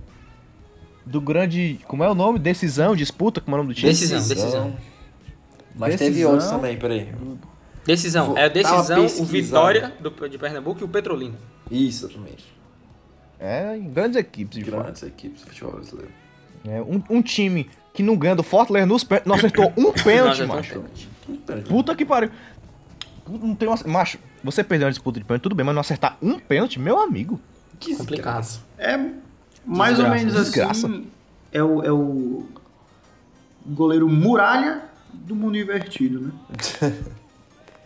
Do 1.04 1.20
grande. 1.20 1.78
Como 1.86 2.02
é 2.02 2.08
o 2.10 2.14
nome? 2.14 2.38
Decisão, 2.38 2.96
disputa, 2.96 3.40
como 3.40 3.54
é 3.54 3.58
o 3.60 3.62
nome 3.62 3.74
do 3.74 3.76
time? 3.78 3.92
Decisão, 3.92 4.26
decisão. 4.26 4.76
Mas 5.74 5.96
teve 5.96 6.10
Decisão. 6.10 6.30
outros 6.32 6.50
também, 6.50 6.76
peraí. 6.78 7.08
Decisão. 7.84 8.26
Vou 8.28 8.38
É 8.38 8.44
a 8.44 8.48
decisão, 8.48 9.04
o. 9.04 9.24
Vitória 9.24 9.92
do, 10.00 10.28
de 10.28 10.38
Pernambuco 10.38 10.80
e 10.80 10.84
o 10.84 10.88
Petrolina. 10.88 11.34
Isso, 11.70 12.06
exatamente. 12.06 12.52
É, 13.40 13.76
em 13.76 13.90
grandes 13.90 14.16
equipes, 14.16 14.58
de 14.58 14.70
fato. 14.70 14.82
Grandes 14.82 15.02
equipes 15.02 15.40
do 15.42 15.48
futebol 15.48 15.72
brasileiro. 15.72 16.10
É, 16.64 16.80
um, 16.80 17.02
um 17.10 17.22
time 17.22 17.68
que 17.92 18.02
não 18.02 18.16
ganha 18.16 18.36
do 18.36 18.42
Fortaleza 18.42 18.86
nos 18.86 19.02
pênaltis, 19.02 19.28
não 19.28 19.34
acertou 19.34 19.72
um 19.76 19.90
pênalti, 20.04 20.44
macho. 20.44 20.84
Puta 21.68 21.94
que 21.96 22.04
pariu. 22.04 22.30
Não 23.28 23.54
tem 23.54 23.68
uma... 23.68 23.76
Macho, 23.86 24.18
você 24.44 24.62
perdeu 24.62 24.86
uma 24.86 24.92
disputa 24.92 25.18
de 25.18 25.24
pênalti, 25.24 25.42
tudo 25.42 25.54
bem, 25.54 25.64
mas 25.66 25.74
não 25.74 25.80
acertar 25.80 26.16
um 26.22 26.38
pênalti, 26.38 26.78
meu 26.78 27.00
amigo. 27.00 27.40
Que 27.80 27.96
Complicado. 27.96 28.60
É 28.78 28.96
mais 29.64 29.98
ou 29.98 30.04
Desgraça, 30.04 30.14
menos 30.14 30.34
desgraça. 30.34 30.86
assim. 30.86 31.06
É 31.52 31.62
o, 31.62 31.82
é 31.82 31.92
o 31.92 32.46
goleiro 33.66 34.08
muralha 34.08 34.82
do 35.26 35.34
mundo 35.34 35.56
invertido, 35.56 36.20
né? 36.20 36.92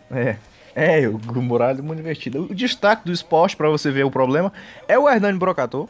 É. 0.09 0.37
É, 0.73 1.09
o 1.09 1.17
Muralha 1.41 1.75
do 1.75 1.83
Mundo 1.83 1.99
Invertido. 1.99 2.43
O 2.43 2.53
destaque 2.55 3.03
do 3.03 3.11
esporte, 3.11 3.57
pra 3.57 3.67
você 3.67 3.89
ver 3.91 4.05
o 4.05 4.11
problema, 4.11 4.53
é 4.87 4.97
o 4.97 5.09
Hernani 5.09 5.37
Brocatô. 5.37 5.89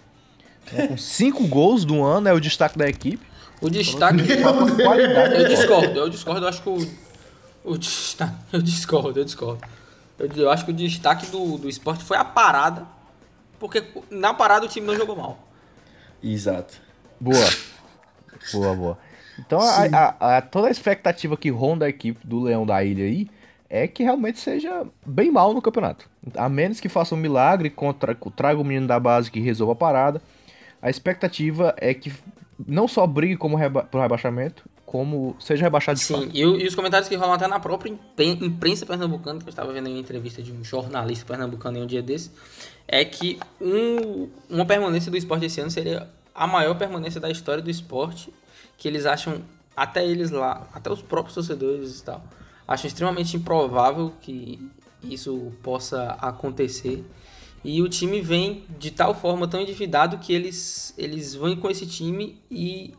né, 0.71 0.87
com 0.87 0.97
cinco 0.97 1.45
gols 1.45 1.83
do 1.83 2.03
ano, 2.03 2.29
é 2.29 2.33
o 2.33 2.39
destaque 2.39 2.77
da 2.77 2.87
equipe. 2.87 3.23
O 3.61 3.69
destaque. 3.69 4.23
Qualidade. 4.81 5.35
Eu 5.35 5.47
discordo, 5.49 5.99
eu 5.99 6.09
discordo, 6.09 6.45
eu 6.45 6.49
acho 6.49 6.61
que 6.63 6.69
o. 6.69 6.77
O 7.65 7.77
destaque. 7.77 8.33
Eu 8.53 8.61
discordo, 8.61 9.19
eu 9.19 9.25
discordo. 9.25 9.61
Eu, 10.17 10.29
eu 10.37 10.49
acho 10.49 10.63
que 10.63 10.71
o 10.71 10.73
destaque 10.73 11.25
do, 11.27 11.57
do 11.57 11.67
esporte 11.67 12.01
foi 12.01 12.15
a 12.15 12.23
parada. 12.23 12.87
Porque 13.59 13.83
na 14.09 14.33
parada 14.33 14.65
o 14.65 14.69
time 14.69 14.87
não 14.87 14.95
jogou 14.95 15.17
mal. 15.17 15.47
Exato. 16.23 16.75
Boa. 17.19 17.49
Boa, 18.53 18.73
boa. 18.73 18.97
Então, 19.39 19.59
a, 19.59 19.85
a- 19.85 20.37
a- 20.37 20.41
toda 20.41 20.67
a 20.67 20.71
expectativa 20.71 21.37
que 21.37 21.49
ronda 21.49 21.85
a 21.85 21.89
equipe 21.89 22.25
do 22.25 22.41
Leão 22.41 22.65
da 22.65 22.83
Ilha 22.83 23.05
aí 23.05 23.27
é 23.69 23.87
que 23.87 24.03
realmente 24.03 24.39
seja 24.39 24.85
bem 25.05 25.31
mal 25.31 25.53
no 25.53 25.61
campeonato. 25.61 26.09
A 26.35 26.47
menos 26.49 26.79
que 26.79 26.89
faça 26.89 27.13
um 27.13 27.17
milagre, 27.17 27.69
contra, 27.69 28.15
traga 28.35 28.59
o 28.59 28.63
menino 28.63 28.87
da 28.87 28.99
base 28.99 29.29
que 29.29 29.39
resolva 29.39 29.73
a 29.73 29.75
parada. 29.75 30.21
A 30.81 30.89
expectativa 30.89 31.75
é 31.77 31.93
que 31.93 32.11
não 32.65 32.87
só 32.87 33.05
brigue 33.05 33.35
como 33.37 33.55
reba 33.57 33.83
pro 33.83 34.01
rebaixamento, 34.01 34.63
como 34.85 35.35
seja 35.37 35.63
rebaixado 35.65 35.99
de 35.99 36.05
Sim, 36.05 36.13
fato. 36.13 36.29
e, 36.33 36.39
e 36.39 36.65
os 36.65 36.73
comentários 36.73 37.09
que 37.09 37.15
rolam 37.15 37.33
até 37.33 37.45
na 37.45 37.59
própria 37.59 37.89
impren- 37.91 38.39
imprensa 38.41 38.85
pernambucana, 38.85 39.37
que 39.39 39.45
eu 39.45 39.49
estava 39.49 39.73
vendo 39.73 39.89
em 39.89 39.91
uma 39.93 39.99
entrevista 39.99 40.41
de 40.41 40.53
um 40.53 40.63
jornalista 40.63 41.25
pernambucano 41.25 41.77
em 41.77 41.81
um 41.83 41.85
dia 41.85 42.01
desse, 42.01 42.31
é 42.87 43.03
que 43.03 43.37
um- 43.59 44.29
uma 44.49 44.65
permanência 44.65 45.11
do 45.11 45.17
esporte 45.17 45.45
esse 45.45 45.59
ano 45.59 45.69
seria 45.69 46.07
a 46.33 46.47
maior 46.47 46.75
permanência 46.75 47.19
da 47.19 47.29
história 47.29 47.61
do 47.61 47.69
esporte, 47.69 48.31
que 48.77 48.87
eles 48.87 49.05
acham, 49.05 49.41
até 49.75 50.05
eles 50.05 50.31
lá, 50.31 50.67
até 50.73 50.91
os 50.91 51.01
próprios 51.01 51.33
torcedores 51.33 51.99
e 51.99 52.03
tal, 52.03 52.23
acham 52.67 52.87
extremamente 52.87 53.35
improvável 53.35 54.13
que 54.21 54.71
isso 55.03 55.51
possa 55.63 56.11
acontecer. 56.21 57.03
E 57.63 57.81
o 57.81 57.89
time 57.89 58.21
vem 58.21 58.65
de 58.77 58.91
tal 58.91 59.13
forma 59.13 59.47
tão 59.47 59.59
endividado 59.59 60.19
que 60.19 60.31
eles, 60.31 60.93
eles 60.97 61.33
vão 61.33 61.55
com 61.55 61.69
esse 61.69 61.85
time 61.85 62.41
e 62.49 62.93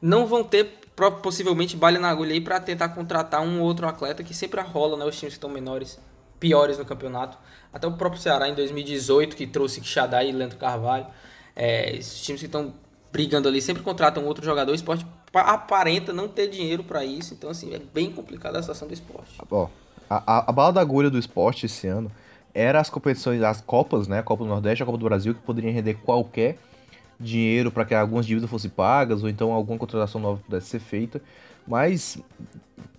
não 0.00 0.26
vão 0.26 0.42
ter 0.42 0.80
possivelmente 1.22 1.76
balha 1.76 2.00
na 2.00 2.08
agulha 2.08 2.32
aí 2.32 2.40
para 2.40 2.58
tentar 2.58 2.88
contratar 2.90 3.42
um 3.42 3.60
ou 3.60 3.66
outro 3.66 3.86
atleta 3.86 4.24
que 4.24 4.34
sempre 4.34 4.60
rola, 4.62 4.96
né? 4.96 5.04
Os 5.04 5.16
times 5.16 5.34
que 5.34 5.36
estão 5.36 5.50
menores, 5.50 6.00
piores 6.40 6.78
no 6.78 6.86
campeonato. 6.86 7.36
Até 7.72 7.86
o 7.86 7.92
próprio 7.92 8.20
Ceará 8.20 8.48
em 8.48 8.54
2018 8.54 9.36
que 9.36 9.46
trouxe 9.46 9.80
Quixadá 9.80 10.24
e 10.24 10.32
Leandro 10.32 10.56
Carvalho. 10.56 11.06
É, 11.54 11.94
esses 11.94 12.22
times 12.22 12.40
que 12.40 12.46
estão 12.46 12.72
brigando 13.16 13.48
ali 13.48 13.62
sempre 13.62 13.82
contratam 13.82 14.26
outro 14.26 14.44
jogador. 14.44 14.72
O 14.72 14.74
esporte 14.74 15.06
pa- 15.32 15.40
aparenta 15.52 16.12
não 16.12 16.28
ter 16.28 16.48
dinheiro 16.48 16.84
para 16.84 17.02
isso. 17.02 17.32
Então, 17.32 17.48
assim, 17.48 17.72
é 17.74 17.78
bem 17.78 18.12
complicada 18.12 18.58
a 18.58 18.62
situação 18.62 18.86
do 18.86 18.92
esporte. 18.92 19.38
Ó, 19.50 19.68
a, 20.08 20.16
a, 20.38 20.50
a 20.50 20.52
bala 20.52 20.70
da 20.74 20.82
agulha 20.82 21.08
do 21.08 21.18
esporte 21.18 21.64
esse 21.64 21.86
ano 21.86 22.12
era 22.54 22.78
as 22.78 22.90
competições, 22.90 23.42
as 23.42 23.62
Copas, 23.62 24.06
né? 24.06 24.18
A 24.18 24.22
Copa 24.22 24.44
do 24.44 24.50
Nordeste 24.50 24.82
e 24.82 24.84
a 24.84 24.86
Copa 24.86 24.98
do 24.98 25.04
Brasil, 25.06 25.34
que 25.34 25.40
poderiam 25.40 25.72
render 25.72 25.94
qualquer 25.94 26.58
dinheiro 27.18 27.70
para 27.70 27.86
que 27.86 27.94
algumas 27.94 28.26
dívidas 28.26 28.50
fossem 28.50 28.70
pagas 28.70 29.22
ou 29.22 29.30
então 29.30 29.50
alguma 29.50 29.78
contratação 29.78 30.20
nova 30.20 30.38
pudesse 30.44 30.66
ser 30.66 30.78
feita. 30.80 31.22
Mas 31.66 32.18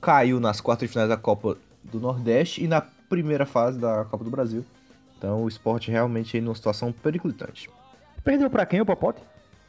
caiu 0.01 0.39
nas 0.39 0.59
quartas 0.59 0.87
de 0.87 0.93
finais 0.93 1.09
da 1.09 1.17
Copa 1.17 1.57
do 1.83 1.99
Nordeste 1.99 2.63
e 2.63 2.67
na 2.67 2.81
primeira 2.81 3.45
fase 3.45 3.77
da 3.77 4.03
Copa 4.05 4.23
do 4.23 4.31
Brasil. 4.31 4.65
Então 5.15 5.43
o 5.43 5.47
esporte 5.47 5.91
realmente 5.91 6.35
aí 6.35 6.41
numa 6.41 6.55
situação 6.55 6.91
periclitante. 6.91 7.69
Perdeu 8.23 8.49
pra 8.49 8.65
quem 8.65 8.81
o 8.81 8.85
Popote? 8.85 9.21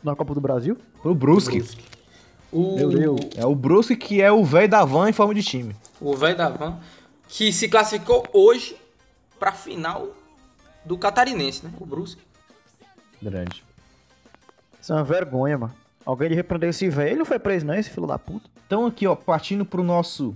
Na 0.02 0.14
Copa 0.14 0.34
do 0.34 0.40
Brasil? 0.40 0.76
Pro 1.02 1.14
Brusque. 1.14 1.64
O, 2.52 2.76
Meu 2.76 2.88
Deus. 2.88 3.20
É 3.36 3.44
o 3.44 3.54
Brusque 3.54 3.96
que 3.96 4.22
é 4.22 4.32
o 4.32 4.44
velho 4.44 4.68
da 4.68 4.84
van 4.84 5.10
em 5.10 5.12
forma 5.12 5.34
de 5.34 5.42
time. 5.42 5.76
o 6.00 6.16
velho 6.16 6.36
da 6.36 6.48
van, 6.48 6.78
que 7.28 7.52
se 7.52 7.68
classificou 7.68 8.24
hoje 8.32 8.76
para 9.38 9.52
final 9.52 10.08
do 10.84 10.96
Catarinense, 10.96 11.64
né? 11.64 11.72
O 11.78 11.84
Brusque. 11.84 12.22
Grande. 13.20 13.62
Isso 14.80 14.92
é 14.92 14.96
uma 14.96 15.04
vergonha, 15.04 15.58
mano. 15.58 15.74
Alguém 16.06 16.30
de 16.30 16.34
repreender 16.34 16.70
esse 16.70 16.88
velho. 16.88 17.10
Ele 17.10 17.18
não 17.18 17.26
foi 17.26 17.38
preso, 17.38 17.66
não, 17.66 17.74
esse 17.74 17.90
filho 17.90 18.06
da 18.06 18.18
puta. 18.18 18.48
Então 18.66 18.86
aqui, 18.86 19.06
ó, 19.06 19.14
partindo 19.14 19.64
pro 19.64 19.82
nosso 19.82 20.34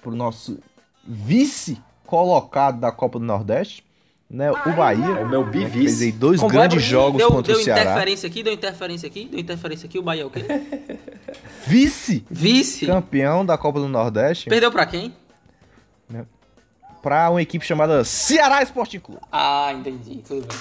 pro 0.00 0.14
nosso 0.14 0.58
vice 1.02 1.80
colocado 2.06 2.78
da 2.78 2.92
Copa 2.92 3.18
do 3.18 3.24
Nordeste, 3.24 3.84
né, 4.30 4.50
o 4.50 4.72
Bahia. 4.76 5.04
É 5.04 5.24
o 5.24 5.28
meu 5.28 5.44
né, 5.44 5.50
bivice. 5.50 5.72
fez 5.72 6.02
aí 6.02 6.12
dois 6.12 6.40
Como 6.40 6.52
grandes 6.52 6.82
é, 6.82 6.86
jogos 6.86 7.18
deu, 7.18 7.28
contra 7.30 7.52
deu 7.52 7.60
o 7.60 7.64
Ceará. 7.64 7.82
interferência 7.82 8.26
aqui, 8.26 8.42
deu 8.42 8.52
interferência 8.52 9.06
aqui, 9.06 9.24
deu 9.26 9.38
interferência 9.40 9.86
aqui, 9.86 9.98
o 9.98 10.02
Bahia 10.02 10.22
é 10.22 10.26
o 10.26 10.30
quê? 10.30 10.44
Vice 11.66 12.24
Vice. 12.30 12.86
campeão 12.86 13.44
da 13.44 13.56
Copa 13.56 13.80
do 13.80 13.88
Nordeste 13.88 14.48
Perdeu 14.50 14.70
pra 14.70 14.84
quem? 14.86 15.14
pra 17.02 17.28
uma 17.28 17.42
equipe 17.42 17.64
chamada 17.66 18.02
Ceará 18.02 18.62
Sporting 18.62 18.98
Clube, 18.98 19.20
Ah, 19.30 19.70
entendi, 19.78 20.22
tudo 20.26 20.46
bem. 20.46 20.56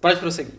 Pode 0.00 0.20
prosseguir. 0.20 0.54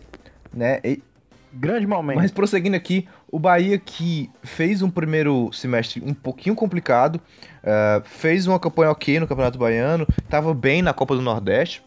né? 0.52 0.80
E- 0.84 1.02
Grande 1.50 1.86
momento. 1.86 2.18
Mas 2.18 2.30
prosseguindo 2.30 2.76
aqui, 2.76 3.08
o 3.32 3.38
Bahia 3.38 3.78
que 3.78 4.30
fez 4.42 4.82
um 4.82 4.90
primeiro 4.90 5.50
semestre 5.50 6.02
um 6.04 6.12
pouquinho 6.12 6.54
complicado, 6.54 7.18
eh, 7.62 8.02
fez 8.04 8.46
uma 8.46 8.60
campanha 8.60 8.90
ok 8.90 9.18
no 9.18 9.26
Campeonato 9.26 9.58
Baiano, 9.58 10.06
tava 10.28 10.52
bem 10.52 10.82
na 10.82 10.92
Copa 10.92 11.16
do 11.16 11.22
Nordeste 11.22 11.82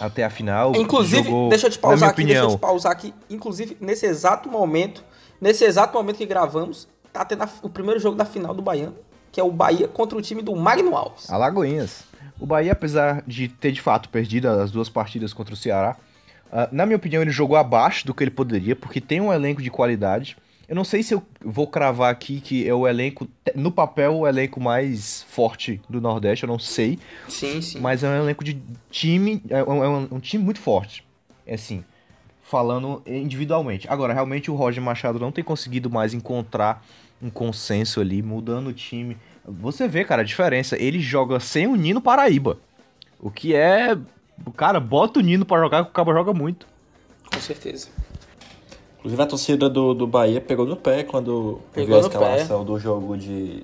até 0.00 0.24
a 0.24 0.30
final. 0.30 0.72
Inclusive, 0.76 1.24
jogou, 1.24 1.48
deixa 1.48 1.66
eu 1.66 1.70
te 1.70 1.78
pausar 1.78 2.08
aqui, 2.10 2.24
deixa 2.24 2.38
eu 2.40 2.44
opinião, 2.44 2.58
te 2.58 2.60
pausar 2.60 2.92
aqui. 2.92 3.14
Inclusive, 3.30 3.76
nesse 3.80 4.06
exato 4.06 4.48
momento, 4.48 5.02
nesse 5.40 5.64
exato 5.64 5.94
momento 5.96 6.16
que 6.16 6.26
gravamos, 6.26 6.88
tá 7.12 7.24
tendo 7.24 7.42
a- 7.42 7.48
o 7.62 7.68
primeiro 7.68 7.98
jogo 8.00 8.16
da 8.16 8.24
final 8.24 8.54
do 8.54 8.62
Baiano, 8.62 8.94
que 9.32 9.40
é 9.40 9.44
o 9.44 9.50
Bahia 9.50 9.88
contra 9.88 10.16
o 10.16 10.22
time 10.22 10.42
do 10.42 10.54
Magno 10.56 10.96
Alves. 10.96 11.30
Alagoinhas. 11.30 12.04
O 12.38 12.46
Bahia, 12.46 12.72
apesar 12.72 13.22
de 13.26 13.48
ter 13.48 13.72
de 13.72 13.80
fato 13.80 14.08
perdido 14.08 14.48
as 14.48 14.70
duas 14.70 14.88
partidas 14.88 15.32
contra 15.32 15.54
o 15.54 15.56
Ceará, 15.56 15.96
ah, 16.52 16.68
na 16.70 16.84
minha 16.84 16.96
opinião 16.96 17.22
ele 17.22 17.30
jogou 17.30 17.56
abaixo 17.56 18.06
do 18.06 18.12
que 18.14 18.22
ele 18.22 18.30
poderia, 18.30 18.76
porque 18.76 19.00
tem 19.00 19.20
um 19.20 19.32
elenco 19.32 19.62
de 19.62 19.70
qualidade. 19.70 20.36
Eu 20.68 20.74
não 20.74 20.82
sei 20.84 21.02
se 21.02 21.14
eu 21.14 21.22
vou 21.44 21.66
cravar 21.66 22.10
aqui 22.10 22.40
que 22.40 22.66
é 22.68 22.74
o 22.74 22.88
elenco, 22.88 23.28
no 23.54 23.70
papel, 23.70 24.16
o 24.16 24.26
elenco 24.26 24.60
mais 24.60 25.22
forte 25.28 25.80
do 25.88 26.00
Nordeste, 26.00 26.44
eu 26.44 26.48
não 26.48 26.58
sei. 26.58 26.98
Sim, 27.28 27.62
sim. 27.62 27.78
Mas 27.80 28.02
é 28.02 28.08
um 28.08 28.22
elenco 28.22 28.42
de 28.42 28.60
time, 28.90 29.40
é 29.48 29.62
um, 29.62 29.84
é 29.84 29.88
um- 30.12 30.20
time 30.20 30.42
muito 30.42 30.58
forte. 30.58 31.04
É 31.46 31.54
assim, 31.54 31.84
falando 32.42 33.00
individualmente. 33.06 33.86
Agora, 33.88 34.12
realmente 34.12 34.50
o 34.50 34.56
Roger 34.56 34.82
Machado 34.82 35.20
não 35.20 35.30
tem 35.30 35.44
conseguido 35.44 35.88
mais 35.88 36.12
encontrar 36.12 36.84
um 37.22 37.30
consenso 37.30 38.00
ali, 38.00 38.20
mudando 38.20 38.66
o 38.68 38.72
time. 38.72 39.16
Você 39.44 39.86
vê, 39.86 40.04
cara, 40.04 40.22
a 40.22 40.24
diferença. 40.24 40.76
Ele 40.76 40.98
joga 41.00 41.38
sem 41.38 41.68
o 41.68 41.76
Nino 41.76 42.00
Paraíba. 42.00 42.58
O 43.20 43.30
que 43.30 43.54
é. 43.54 43.96
O 44.44 44.50
cara 44.52 44.80
bota 44.80 45.20
o 45.20 45.22
Nino 45.22 45.46
pra 45.46 45.58
jogar, 45.60 45.84
que 45.84 45.90
o 45.90 45.94
cabo 45.94 46.12
joga 46.12 46.32
muito. 46.34 46.66
Com 47.32 47.40
certeza. 47.40 47.88
Inclusive 49.06 49.22
a 49.22 49.26
torcida 49.26 49.70
do, 49.70 49.94
do 49.94 50.04
Bahia 50.04 50.40
pegou 50.40 50.66
no 50.66 50.74
pé 50.74 51.04
quando 51.04 51.60
Pegou 51.72 51.86
viu 51.86 51.96
a 51.96 52.00
escalação 52.00 52.64
do 52.64 52.76
jogo 52.76 53.16
de 53.16 53.62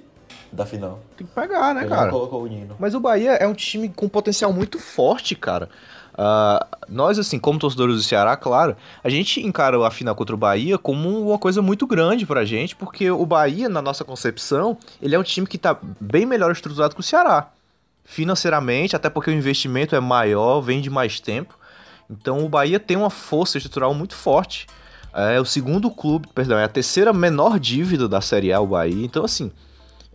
da 0.52 0.64
final. 0.64 1.00
Tem 1.16 1.26
que 1.26 1.32
pegar, 1.34 1.74
né, 1.74 1.80
Ele 1.80 1.88
cara? 1.88 2.04
não 2.04 2.10
colocou 2.12 2.44
o 2.44 2.46
Nino. 2.46 2.76
Mas 2.78 2.94
o 2.94 3.00
Bahia 3.00 3.32
é 3.32 3.46
um 3.48 3.54
time 3.54 3.88
com 3.88 4.08
potencial 4.08 4.52
muito 4.52 4.78
forte, 4.78 5.34
cara. 5.34 5.68
Ah, 6.16 6.64
nós, 6.88 7.18
assim, 7.18 7.40
como 7.40 7.58
torcedores 7.58 7.96
do 7.96 8.02
Ceará, 8.02 8.36
claro, 8.36 8.76
a 9.02 9.08
gente 9.08 9.44
encara 9.44 9.84
a 9.84 9.90
final 9.90 10.14
contra 10.14 10.32
o 10.32 10.38
Bahia 10.38 10.78
como 10.78 11.08
uma 11.08 11.38
coisa 11.38 11.60
muito 11.60 11.88
grande 11.88 12.24
pra 12.24 12.44
gente, 12.44 12.76
porque 12.76 13.10
o 13.10 13.26
Bahia, 13.26 13.68
na 13.68 13.82
nossa 13.82 14.04
concepção, 14.04 14.76
ele 15.00 15.16
é 15.16 15.18
um 15.18 15.24
time 15.24 15.46
que 15.46 15.58
tá 15.58 15.76
bem 15.98 16.24
melhor 16.24 16.52
estruturado 16.52 16.94
que 16.94 17.00
o 17.00 17.04
Ceará. 17.04 17.50
Financeiramente, 18.04 18.94
até 18.94 19.10
porque 19.10 19.30
o 19.30 19.34
investimento 19.34 19.96
é 19.96 20.00
maior, 20.00 20.60
vem 20.60 20.80
de 20.80 20.90
mais 20.90 21.18
tempo. 21.18 21.58
Então 22.08 22.44
o 22.44 22.48
Bahia 22.48 22.78
tem 22.78 22.96
uma 22.96 23.10
força 23.10 23.56
estrutural 23.56 23.92
muito 23.92 24.14
forte. 24.14 24.68
É 25.14 25.38
o 25.40 25.44
segundo 25.44 25.90
clube, 25.90 26.28
perdão, 26.34 26.58
é 26.58 26.64
a 26.64 26.68
terceira 26.68 27.12
menor 27.12 27.58
dívida 27.58 28.08
da 28.08 28.20
Série 28.20 28.52
A, 28.52 28.60
o 28.60 28.66
Bahia. 28.66 29.04
Então, 29.04 29.24
assim, 29.24 29.52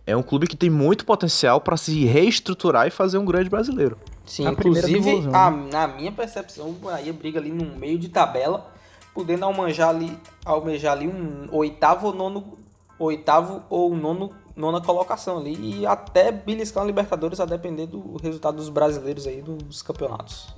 é 0.06 0.16
um 0.16 0.22
clube 0.22 0.46
que 0.46 0.56
tem 0.56 0.68
muito 0.70 1.04
potencial 1.04 1.60
pra 1.60 1.76
se 1.76 2.04
reestruturar 2.04 2.86
e 2.86 2.90
fazer 2.90 3.18
um 3.18 3.24
grande 3.24 3.48
brasileiro. 3.48 3.96
Sim, 4.26 4.46
A 4.46 4.52
primeira 4.52 4.90
inclusive, 4.90 5.28
a- 5.34 5.50
na 5.50 5.86
minha 5.88 6.10
percepção, 6.12 6.68
o 6.70 6.72
Bahia 6.72 7.12
briga 7.12 7.38
ali 7.38 7.50
no 7.50 7.76
meio 7.76 7.98
de 7.98 8.08
tabela, 8.08 8.70
podendo 9.14 9.44
almejar 9.44 9.90
ali, 9.90 10.18
almejar 10.44 10.92
ali 10.92 11.06
um 11.08 11.48
oitavo 11.52 12.08
ou 12.08 12.14
nono, 12.14 12.58
oitavo 12.98 13.62
ou 13.70 13.94
nono, 13.96 14.32
nona 14.56 14.80
colocação 14.80 15.38
ali 15.38 15.80
e 15.80 15.86
até 15.86 16.32
beliscar 16.32 16.82
uma 16.82 16.86
Libertadores 16.88 17.38
a 17.38 17.44
depender 17.46 17.86
do 17.86 18.16
resultado 18.20 18.56
dos 18.56 18.68
brasileiros 18.68 19.26
aí 19.26 19.40
dos 19.40 19.80
campeonatos. 19.82 20.48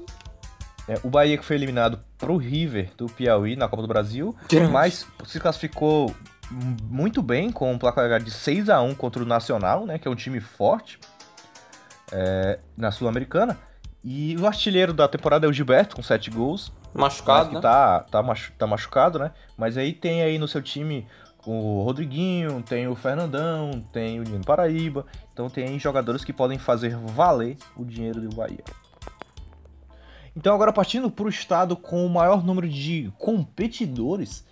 É, 0.91 0.99
o 1.05 1.09
Bahia 1.09 1.39
que 1.39 1.45
foi 1.45 1.55
eliminado 1.55 2.01
pro 2.19 2.37
River 2.37 2.91
do 2.97 3.07
Piauí 3.07 3.55
na 3.55 3.69
Copa 3.69 3.83
do 3.83 3.87
Brasil, 3.87 4.35
Grande. 4.49 4.73
mas 4.73 5.07
se 5.25 5.39
classificou 5.39 6.13
muito 6.83 7.23
bem 7.23 7.53
com 7.53 7.71
um 7.71 7.79
placar 7.79 8.21
de 8.21 8.33
6 8.33 8.69
a 8.69 8.81
1 8.83 8.97
contra 8.97 9.23
o 9.23 9.27
Nacional, 9.27 9.87
né, 9.87 9.99
que 10.01 10.09
é 10.09 10.11
um 10.11 10.17
time 10.17 10.41
forte 10.41 10.99
é, 12.11 12.59
na 12.77 12.91
Sul-Americana. 12.91 13.57
E 14.03 14.37
o 14.41 14.49
artilheiro 14.49 14.93
da 14.93 15.07
temporada 15.07 15.47
é 15.47 15.49
o 15.49 15.53
Gilberto, 15.53 15.95
com 15.95 16.03
7 16.03 16.29
gols. 16.29 16.73
Machucado, 16.93 17.53
né? 17.53 17.61
tá, 17.61 18.01
tá, 18.01 18.21
machu- 18.21 18.53
tá 18.59 18.67
machucado, 18.67 19.19
né? 19.21 19.31
Mas 19.57 19.77
aí 19.77 19.93
tem 19.93 20.23
aí 20.23 20.39
no 20.39 20.49
seu 20.49 20.61
time 20.61 21.07
o 21.47 21.83
Rodriguinho, 21.85 22.63
tem 22.63 22.89
o 22.89 22.97
Fernandão, 22.97 23.85
tem 23.93 24.19
o 24.19 24.25
Nino 24.25 24.45
Paraíba. 24.45 25.07
Então 25.33 25.49
tem 25.49 25.69
aí 25.69 25.79
jogadores 25.79 26.25
que 26.25 26.33
podem 26.33 26.59
fazer 26.59 26.97
valer 26.97 27.57
o 27.77 27.85
dinheiro 27.85 28.21
do 28.21 28.35
Bahia. 28.35 28.65
Então 30.37 30.55
agora 30.55 30.73
partindo 30.73 31.11
para 31.11 31.27
o 31.27 31.29
estado 31.29 31.77
com 31.77 32.05
o 32.05 32.11
maior 32.11 32.45
número 32.45 32.69
de 32.69 33.13
competidores 33.19 34.45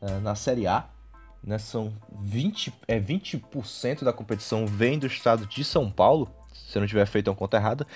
eh, 0.00 0.18
na 0.20 0.34
Série 0.34 0.66
A. 0.66 0.84
Né, 1.44 1.58
são 1.58 1.92
20, 2.22 2.72
é 2.88 2.98
20% 2.98 4.02
da 4.02 4.12
competição 4.12 4.66
vem 4.66 4.98
do 4.98 5.06
estado 5.06 5.46
de 5.46 5.62
São 5.62 5.88
Paulo, 5.88 6.28
se 6.52 6.76
eu 6.76 6.80
não 6.80 6.88
tiver 6.88 7.06
feito 7.06 7.28
uma 7.28 7.36
conta 7.36 7.56
errada. 7.56 7.86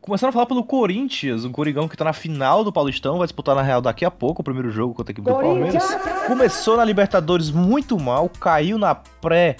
Começando 0.00 0.28
a 0.28 0.32
falar 0.32 0.46
pelo 0.46 0.64
Corinthians, 0.64 1.44
o 1.44 1.50
Corigão 1.50 1.88
que 1.88 1.96
tá 1.96 2.04
na 2.04 2.12
final 2.12 2.64
do 2.64 2.72
Paulistão, 2.72 3.18
vai 3.18 3.26
disputar 3.26 3.54
na 3.54 3.60
Real 3.60 3.82
daqui 3.82 4.04
a 4.04 4.10
pouco 4.10 4.40
o 4.40 4.44
primeiro 4.44 4.70
jogo 4.70 4.94
contra 4.94 5.10
a 5.10 5.12
equipe 5.12 5.28
do 5.28 5.34
Palmeiras. 5.34 5.84
Começou 6.26 6.76
na 6.76 6.84
Libertadores 6.84 7.50
muito 7.50 7.98
mal, 7.98 8.30
caiu 8.30 8.78
na 8.78 8.94
pré 8.94 9.56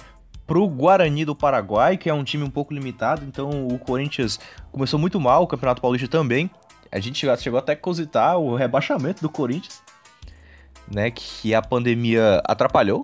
pro 0.47 0.65
Guarani 0.67 1.25
do 1.25 1.35
Paraguai, 1.35 1.97
que 1.97 2.09
é 2.09 2.13
um 2.13 2.23
time 2.23 2.43
um 2.43 2.49
pouco 2.49 2.73
limitado, 2.73 3.25
então 3.25 3.67
o 3.67 3.77
Corinthians 3.77 4.39
começou 4.71 4.97
muito 4.97 5.19
mal, 5.19 5.43
o 5.43 5.47
Campeonato 5.47 5.81
Paulista 5.81 6.07
também. 6.07 6.49
A 6.91 6.99
gente 6.99 7.25
chegou, 7.39 7.59
até 7.59 7.73
a 7.73 7.75
cogitar 7.75 8.37
o 8.37 8.55
rebaixamento 8.55 9.21
do 9.21 9.29
Corinthians, 9.29 9.81
né, 10.91 11.11
que 11.11 11.53
a 11.53 11.61
pandemia 11.61 12.41
atrapalhou. 12.45 13.03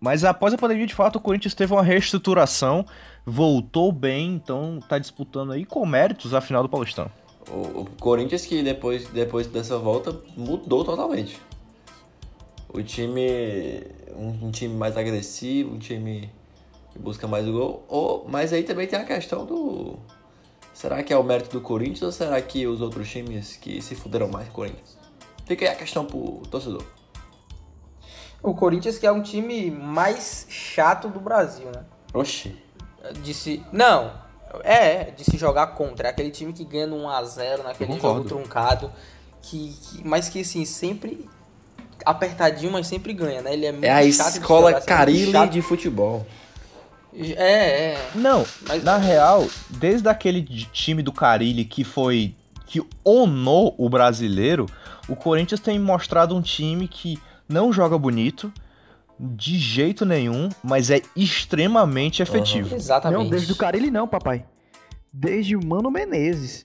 Mas 0.00 0.22
após 0.22 0.52
a 0.52 0.58
pandemia, 0.58 0.86
de 0.86 0.94
fato, 0.94 1.16
o 1.16 1.20
Corinthians 1.20 1.54
teve 1.54 1.72
uma 1.72 1.82
reestruturação, 1.82 2.84
voltou 3.24 3.90
bem, 3.90 4.34
então 4.34 4.78
tá 4.86 4.98
disputando 4.98 5.52
aí 5.52 5.64
com 5.64 5.84
méritos 5.86 6.34
a 6.34 6.40
final 6.40 6.62
do 6.62 6.68
Paulistão. 6.68 7.10
O, 7.50 7.86
Corinthians 8.00 8.46
que 8.46 8.62
depois, 8.62 9.06
depois 9.08 9.46
dessa 9.46 9.78
volta 9.78 10.14
mudou 10.36 10.84
totalmente. 10.84 11.40
O 12.68 12.82
time. 12.82 13.82
Um, 14.16 14.50
time 14.50 14.74
mais 14.74 14.96
agressivo, 14.96 15.74
um 15.74 15.78
time 15.78 16.30
que 16.90 16.98
busca 16.98 17.26
mais 17.26 17.46
gol. 17.46 17.84
Ou, 17.88 18.26
mas 18.28 18.52
aí 18.52 18.62
também 18.62 18.86
tem 18.86 18.98
a 18.98 19.04
questão 19.04 19.44
do. 19.44 19.98
Será 20.74 21.02
que 21.02 21.12
é 21.12 21.16
o 21.16 21.22
mérito 21.22 21.50
do 21.50 21.60
Corinthians 21.60 22.02
ou 22.02 22.12
será 22.12 22.40
que 22.42 22.66
os 22.66 22.80
outros 22.82 23.08
times 23.08 23.56
que 23.56 23.80
se 23.80 23.94
fuderam 23.94 24.28
mais 24.28 24.46
que 24.46 24.50
o 24.50 24.54
Corinthians? 24.54 24.98
Fica 25.46 25.64
aí 25.64 25.70
a 25.70 25.74
questão 25.76 26.04
pro 26.04 26.42
torcedor. 26.50 26.82
O 28.42 28.54
Corinthians 28.54 28.98
que 28.98 29.06
é 29.06 29.12
um 29.12 29.22
time 29.22 29.70
mais 29.70 30.46
chato 30.50 31.08
do 31.08 31.20
Brasil, 31.20 31.66
né? 31.74 31.84
Oxi. 32.12 32.54
De 33.22 33.32
se... 33.32 33.62
Não, 33.72 34.12
é, 34.62 35.10
de 35.12 35.24
se 35.24 35.36
jogar 35.38 35.68
contra. 35.68 36.08
É 36.08 36.10
aquele 36.10 36.30
time 36.30 36.52
que 36.52 36.64
ganha 36.64 36.86
no 36.86 36.96
1x0 36.96 37.62
naquele 37.62 37.98
jogo 38.00 38.24
truncado. 38.24 38.92
Que, 39.42 39.74
que- 39.74 40.06
mas 40.08 40.28
que 40.28 40.40
assim, 40.40 40.64
sempre 40.64 41.28
apertadinho, 42.04 42.72
mas 42.72 42.86
sempre 42.86 43.12
ganha, 43.12 43.40
né? 43.42 43.52
Ele 43.52 43.66
é 43.66 43.72
muito 43.72 43.84
É 43.84 43.90
a 43.92 44.04
escola 44.04 44.80
Carilli 44.80 45.32
chato. 45.32 45.50
de 45.50 45.62
futebol. 45.62 46.26
É, 47.16 47.92
é. 47.92 48.10
Não, 48.14 48.44
Mas- 48.68 48.82
na 48.82 48.96
real, 48.96 49.46
desde 49.70 50.08
aquele 50.08 50.42
time 50.42 51.02
do 51.02 51.12
Carilli 51.12 51.64
que 51.64 51.84
foi. 51.84 52.34
que 52.66 52.82
onou 53.04 53.74
o 53.78 53.88
brasileiro, 53.88 54.66
o 55.08 55.14
Corinthians 55.14 55.60
tem 55.60 55.78
mostrado 55.78 56.34
um 56.34 56.42
time 56.42 56.88
que 56.88 57.18
não 57.48 57.72
joga 57.72 57.96
bonito, 57.96 58.52
de 59.20 59.58
jeito 59.58 60.04
nenhum, 60.04 60.48
mas 60.62 60.90
é 60.90 61.00
extremamente 61.14 62.20
efetivo. 62.22 62.74
Exatamente. 62.74 63.18
Não, 63.22 63.28
desde 63.30 63.52
o 63.52 63.56
Carilli 63.56 63.90
não, 63.90 64.08
papai. 64.08 64.44
Desde 65.12 65.54
o 65.54 65.64
Mano 65.64 65.90
Menezes. 65.90 66.64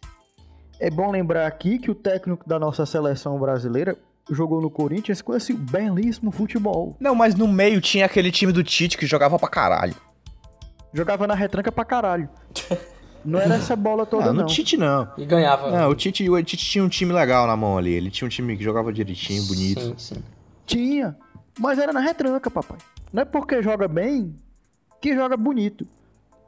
É 0.79 0.89
bom 0.89 1.11
lembrar 1.11 1.45
aqui 1.45 1.77
que 1.77 1.91
o 1.91 1.95
técnico 1.95 2.47
da 2.47 2.57
nossa 2.57 2.85
seleção 2.85 3.37
brasileira 3.37 3.95
jogou 4.31 4.61
no 4.61 4.69
Corinthians 4.71 5.21
com 5.21 5.35
esse 5.35 5.53
belíssimo 5.53 6.31
futebol. 6.31 6.95
Não, 6.99 7.13
mas 7.13 7.35
no 7.35 7.47
meio 7.47 7.81
tinha 7.81 8.05
aquele 8.05 8.31
time 8.31 8.51
do 8.51 8.63
Tite 8.63 8.97
que 8.97 9.05
jogava 9.05 9.37
pra 9.37 9.49
caralho. 9.49 9.95
Jogava 10.93 11.27
na 11.27 11.33
retranca 11.35 11.71
pra 11.71 11.85
caralho. 11.85 12.29
Não 13.23 13.39
era 13.39 13.55
essa 13.55 13.75
bola 13.75 14.05
toda, 14.05 14.29
Ah, 14.29 14.33
no 14.33 14.41
não. 14.41 14.45
Tite 14.45 14.77
não. 14.77 15.11
E 15.17 15.25
ganhava. 15.25 15.69
Não, 15.69 15.89
o 15.89 15.95
Tite, 15.95 16.29
o 16.29 16.41
Tite 16.41 16.65
tinha 16.65 16.81
um 16.81 16.87
time 16.87 17.11
legal 17.11 17.45
na 17.45 17.55
mão 17.55 17.77
ali. 17.77 17.91
Ele 17.91 18.09
tinha 18.09 18.25
um 18.25 18.29
time 18.29 18.55
que 18.55 18.63
jogava 18.63 18.93
direitinho, 18.93 19.43
bonito. 19.43 19.81
Sim, 19.81 19.93
sim. 19.97 20.23
Tinha. 20.65 21.17
Mas 21.59 21.77
era 21.77 21.91
na 21.91 21.99
retranca, 21.99 22.49
papai. 22.49 22.77
Não 23.11 23.23
é 23.23 23.25
porque 23.25 23.61
joga 23.61 23.89
bem 23.89 24.39
que 25.01 25.13
joga 25.13 25.35
bonito. 25.35 25.85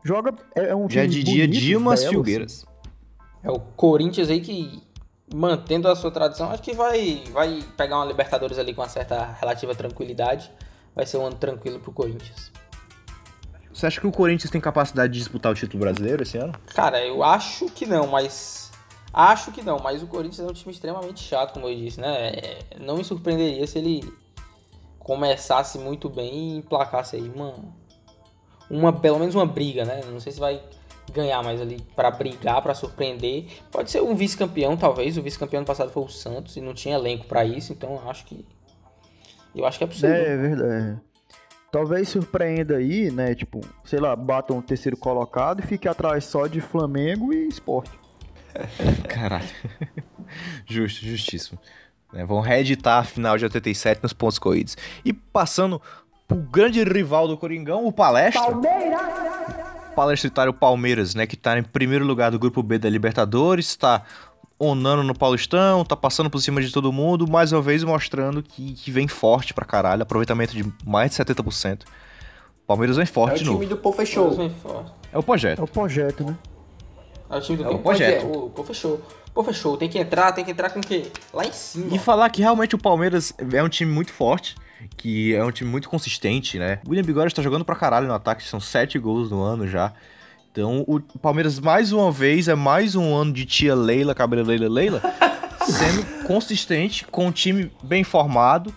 Joga. 0.03 0.33
É, 0.55 0.69
é 0.69 0.75
um 0.75 0.89
Já 0.89 1.01
time 1.01 1.07
de 1.09 1.23
dia 1.23 1.47
Dimas 1.47 1.99
belo, 1.99 2.13
Filgueiras. 2.13 2.65
É 3.43 3.51
o 3.51 3.59
Corinthians 3.59 4.29
aí 4.29 4.39
que, 4.39 4.81
mantendo 5.33 5.89
a 5.89 5.95
sua 5.95 6.09
tradição, 6.09 6.51
acho 6.51 6.61
que 6.63 6.73
vai, 6.73 7.21
vai 7.31 7.61
pegar 7.75 7.97
uma 7.97 8.05
Libertadores 8.05 8.57
ali 8.57 8.73
com 8.73 8.81
uma 8.81 8.89
certa 8.89 9.25
relativa 9.39 9.75
tranquilidade. 9.75 10.49
Vai 10.95 11.05
ser 11.05 11.17
um 11.17 11.25
ano 11.25 11.35
tranquilo 11.35 11.79
pro 11.79 11.91
Corinthians. 11.91 12.51
Você 13.73 13.85
acha 13.87 13.99
que 14.01 14.07
o 14.07 14.11
Corinthians 14.11 14.51
tem 14.51 14.59
capacidade 14.59 15.13
de 15.13 15.19
disputar 15.19 15.51
o 15.51 15.55
título 15.55 15.81
brasileiro 15.81 16.23
esse 16.23 16.37
ano? 16.37 16.53
Cara, 16.67 17.03
eu 17.03 17.23
acho 17.23 17.65
que 17.67 17.85
não, 17.85 18.07
mas. 18.07 18.71
Acho 19.13 19.51
que 19.51 19.61
não, 19.61 19.77
mas 19.79 20.01
o 20.01 20.07
Corinthians 20.07 20.39
é 20.39 20.49
um 20.49 20.53
time 20.53 20.73
extremamente 20.73 21.21
chato, 21.21 21.53
como 21.53 21.67
eu 21.67 21.75
disse, 21.75 21.99
né? 21.99 22.29
É, 22.29 22.59
Não 22.79 22.97
me 22.97 23.03
surpreenderia 23.03 23.65
se 23.67 23.77
ele 23.77 24.13
começasse 24.99 25.77
muito 25.77 26.09
bem 26.09 26.33
e 26.33 26.57
emplacasse 26.57 27.15
aí 27.15 27.31
uma. 27.33 27.53
Uma, 28.69 28.93
pelo 28.93 29.19
menos 29.19 29.35
uma 29.35 29.45
briga, 29.45 29.83
né? 29.83 30.01
Não 30.09 30.19
sei 30.19 30.31
se 30.31 30.39
vai 30.39 30.61
ganhar, 31.11 31.43
mas 31.43 31.59
ali 31.59 31.81
pra 31.95 32.09
brigar, 32.09 32.61
pra 32.61 32.73
surpreender. 32.73 33.45
Pode 33.69 33.91
ser 33.91 34.01
um 34.01 34.15
vice-campeão, 34.15 34.77
talvez. 34.77 35.17
O 35.17 35.21
vice-campeão 35.21 35.59
ano 35.59 35.67
passado 35.67 35.91
foi 35.91 36.03
o 36.03 36.09
Santos 36.09 36.55
e 36.55 36.61
não 36.61 36.73
tinha 36.73 36.95
elenco 36.95 37.25
pra 37.25 37.43
isso, 37.43 37.73
então 37.73 37.95
eu 37.95 38.09
acho 38.09 38.25
que. 38.25 38.45
Eu 39.53 39.65
acho 39.65 39.77
que 39.77 39.83
é 39.83 39.87
possível. 39.87 40.15
É, 40.15 40.33
é 40.33 40.37
verdade. 40.37 41.01
Talvez 41.71 42.09
surpreenda 42.09 42.77
aí, 42.77 43.09
né? 43.09 43.33
Tipo, 43.33 43.61
sei 43.85 43.99
lá, 43.99 44.13
batam 44.15 44.57
o 44.57 44.61
terceiro 44.61 44.97
colocado 44.97 45.61
e 45.61 45.67
fique 45.67 45.87
atrás 45.87 46.25
só 46.25 46.45
de 46.47 46.59
Flamengo 46.59 47.33
e 47.33 47.47
Esporte. 47.47 47.97
Caralho. 49.07 49.47
Justo, 50.65 51.05
justíssimo. 51.05 51.57
Né, 52.11 52.25
vão 52.25 52.41
reeditar 52.41 52.99
a 52.99 53.03
final 53.05 53.37
de 53.37 53.45
87 53.45 54.03
nos 54.03 54.11
pontos 54.11 54.37
corridos. 54.37 54.75
E 55.05 55.13
passando 55.13 55.81
pro 56.27 56.37
grande 56.37 56.83
rival 56.83 57.27
do 57.27 57.37
Coringão, 57.37 57.85
o 57.85 57.93
Palestra. 57.93 58.51
Palestra 59.95 60.27
Itália, 60.27 60.51
o 60.51 60.53
Palmeiras, 60.53 61.15
né? 61.15 61.25
Que 61.25 61.37
tá 61.37 61.57
em 61.57 61.63
primeiro 61.63 62.05
lugar 62.05 62.31
do 62.31 62.39
grupo 62.39 62.61
B 62.61 62.77
da 62.79 62.89
Libertadores, 62.89 63.75
tá 63.75 64.03
onando 64.63 65.03
no 65.03 65.13
Paulistão, 65.17 65.83
tá 65.83 65.95
passando 65.95 66.29
por 66.29 66.39
cima 66.39 66.61
de 66.61 66.71
todo 66.71 66.91
mundo, 66.93 67.27
mais 67.29 67.51
uma 67.51 67.61
vez 67.61 67.83
mostrando 67.83 68.43
que, 68.43 68.73
que 68.73 68.91
vem 68.91 69.07
forte 69.07 69.53
pra 69.53 69.65
caralho, 69.65 70.03
aproveitamento 70.03 70.53
de 70.55 70.63
mais 70.85 71.11
de 71.11 71.17
70%. 71.17 71.81
Palmeiras 72.67 72.95
vem 72.95 73.03
É 73.03 73.07
forte 73.07 73.35
o 73.35 73.37
de 73.39 73.43
time 73.45 73.53
novo. 73.55 73.67
do 73.67 73.77
Pô 73.77 73.91
Fechou. 73.91 74.37
É 75.11 75.17
o 75.17 75.23
projeto. 75.23 75.59
É 75.59 75.63
o 75.63 75.67
projeto, 75.67 76.23
né? 76.23 76.37
É 77.29 77.35
o 77.37 77.41
time 77.41 77.57
do 77.57 77.63
É 77.63 77.69
o 77.69 77.79
projeto. 77.79 78.25
O, 78.27 78.49
pô, 78.49 78.63
fechou. 78.63 79.01
Pô, 79.33 79.43
fechou. 79.43 79.77
Tem 79.77 79.89
que 79.89 79.97
entrar, 79.97 80.31
tem 80.31 80.45
que 80.45 80.51
entrar 80.51 80.69
com 80.69 80.79
o 80.79 80.83
quê? 80.83 81.07
Lá 81.33 81.45
em 81.45 81.51
cima. 81.51 81.93
E 81.95 81.99
falar 81.99 82.29
que 82.29 82.41
realmente 82.41 82.75
o 82.75 82.77
Palmeiras 82.77 83.33
é 83.51 83.63
um 83.63 83.69
time 83.69 83.91
muito 83.91 84.11
forte. 84.13 84.55
que 84.97 85.33
é 85.35 85.43
um 85.43 85.51
time 85.51 85.69
muito 85.69 85.89
consistente, 85.89 86.57
né? 86.59 86.79
O 86.85 86.89
William 86.89 87.03
Bigode 87.05 87.27
está 87.27 87.41
jogando 87.41 87.63
pra 87.65 87.75
caralho 87.75 88.07
no 88.07 88.13
ataque, 88.13 88.43
são 88.43 88.59
sete 88.59 88.97
gols 88.99 89.29
no 89.31 89.41
ano 89.41 89.67
já. 89.67 89.93
Então, 90.51 90.83
o 90.85 90.99
Palmeiras, 91.17 91.59
mais 91.59 91.93
uma 91.93 92.11
vez, 92.11 92.49
é 92.49 92.55
mais 92.55 92.93
um 92.93 93.15
ano 93.15 93.31
de 93.31 93.45
tia 93.45 93.73
Leila, 93.73 94.13
cabelo 94.13 94.45
Leila 94.45 94.67
Leila, 94.67 95.01
sendo 95.63 96.27
consistente, 96.27 97.07
com 97.07 97.27
um 97.27 97.31
time 97.31 97.71
bem 97.81 98.03
formado, 98.03 98.73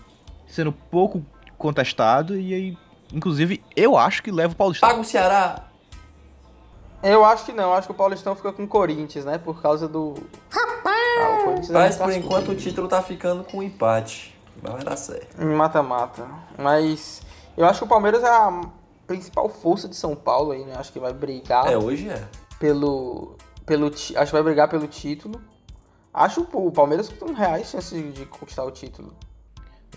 sendo 0.47 0.71
pouco 0.71 1.21
contestado, 1.57 2.39
e 2.39 2.53
aí, 2.53 2.77
inclusive, 3.13 3.61
eu 3.75 3.97
acho 3.97 4.23
que 4.23 4.31
leva 4.31 4.53
o 4.53 4.55
Paulistão. 4.55 4.87
Paga 4.87 5.01
o 5.01 5.03
Ceará. 5.03 5.65
Eu 7.03 7.25
acho 7.25 7.43
que 7.43 7.51
não, 7.51 7.73
acho 7.73 7.87
que 7.87 7.91
o 7.91 7.95
Paulistão 7.95 8.37
fica 8.37 8.53
com 8.53 8.63
o 8.63 8.67
Corinthians, 8.67 9.25
né? 9.25 9.37
Por 9.37 9.61
causa 9.61 9.85
do. 9.85 10.13
Rapaz! 10.49 11.69
Ah, 11.69 11.71
é 11.71 11.73
Mas 11.73 11.97
por 11.97 12.05
cascudo. 12.05 12.13
enquanto 12.13 12.51
o 12.51 12.55
título 12.55 12.87
tá 12.87 13.01
ficando 13.01 13.43
com 13.43 13.61
empate. 13.61 14.33
Mas 14.63 14.73
vai 14.73 14.83
dar 14.83 14.95
certo. 14.95 15.45
Mata-mata. 15.45 16.25
Mas 16.57 17.21
eu 17.57 17.65
acho 17.65 17.79
que 17.79 17.85
o 17.85 17.87
Palmeiras 17.89 18.23
é 18.23 18.29
a 18.29 18.61
principal 19.07 19.49
força 19.49 19.87
de 19.87 19.95
São 19.95 20.15
Paulo 20.15 20.51
aí, 20.51 20.63
né? 20.63 20.73
Acho 20.75 20.91
que 20.91 20.99
vai 20.99 21.13
brigar 21.13 21.71
É, 21.71 21.77
hoje 21.77 22.09
é. 22.09 22.23
pelo. 22.59 23.35
pelo 23.65 23.87
acho 23.87 24.15
que 24.15 24.31
vai 24.31 24.43
brigar 24.43 24.67
pelo 24.67 24.87
título. 24.87 25.41
Acho 26.13 26.47
o 26.53 26.71
Palmeiras 26.71 27.09
com 27.09 27.33
reais 27.33 27.69
chances 27.69 28.13
de 28.13 28.25
conquistar 28.25 28.63
o 28.63 28.71
título. 28.71 29.13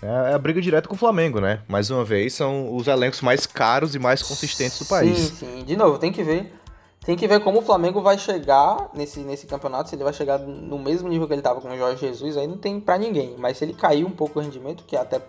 É 0.01 0.33
a 0.33 0.37
briga 0.37 0.61
direta 0.61 0.87
com 0.87 0.95
o 0.95 0.97
Flamengo, 0.97 1.39
né? 1.41 1.61
Mais 1.67 1.89
uma 1.89 2.05
vez, 2.05 2.33
são 2.33 2.73
os 2.73 2.87
elencos 2.87 3.21
mais 3.21 3.45
caros 3.45 3.95
e 3.95 3.99
mais 3.99 4.21
consistentes 4.21 4.79
do 4.79 4.85
país. 4.85 5.17
Sim, 5.17 5.35
sim. 5.35 5.63
De 5.65 5.75
novo, 5.75 5.97
tem 5.97 6.11
que 6.11 6.23
ver. 6.23 6.53
Tem 7.05 7.15
que 7.15 7.27
ver 7.27 7.39
como 7.41 7.59
o 7.59 7.61
Flamengo 7.61 8.01
vai 8.01 8.17
chegar 8.17 8.89
nesse, 8.93 9.21
nesse 9.21 9.47
campeonato, 9.47 9.89
se 9.89 9.95
ele 9.95 10.03
vai 10.03 10.13
chegar 10.13 10.37
no 10.37 10.77
mesmo 10.77 11.07
nível 11.07 11.25
que 11.27 11.33
ele 11.33 11.41
tava 11.41 11.61
com 11.61 11.69
o 11.69 11.77
Jorge 11.77 11.97
Jesus, 11.99 12.37
aí 12.37 12.45
não 12.45 12.57
tem 12.57 12.79
pra 12.79 12.97
ninguém. 12.97 13.35
Mas 13.37 13.57
se 13.57 13.65
ele 13.65 13.73
cair 13.73 14.05
um 14.05 14.11
pouco 14.11 14.39
o 14.39 14.41
rendimento, 14.41 14.83
que 14.85 14.95
é 14.95 14.99
até 14.99 15.21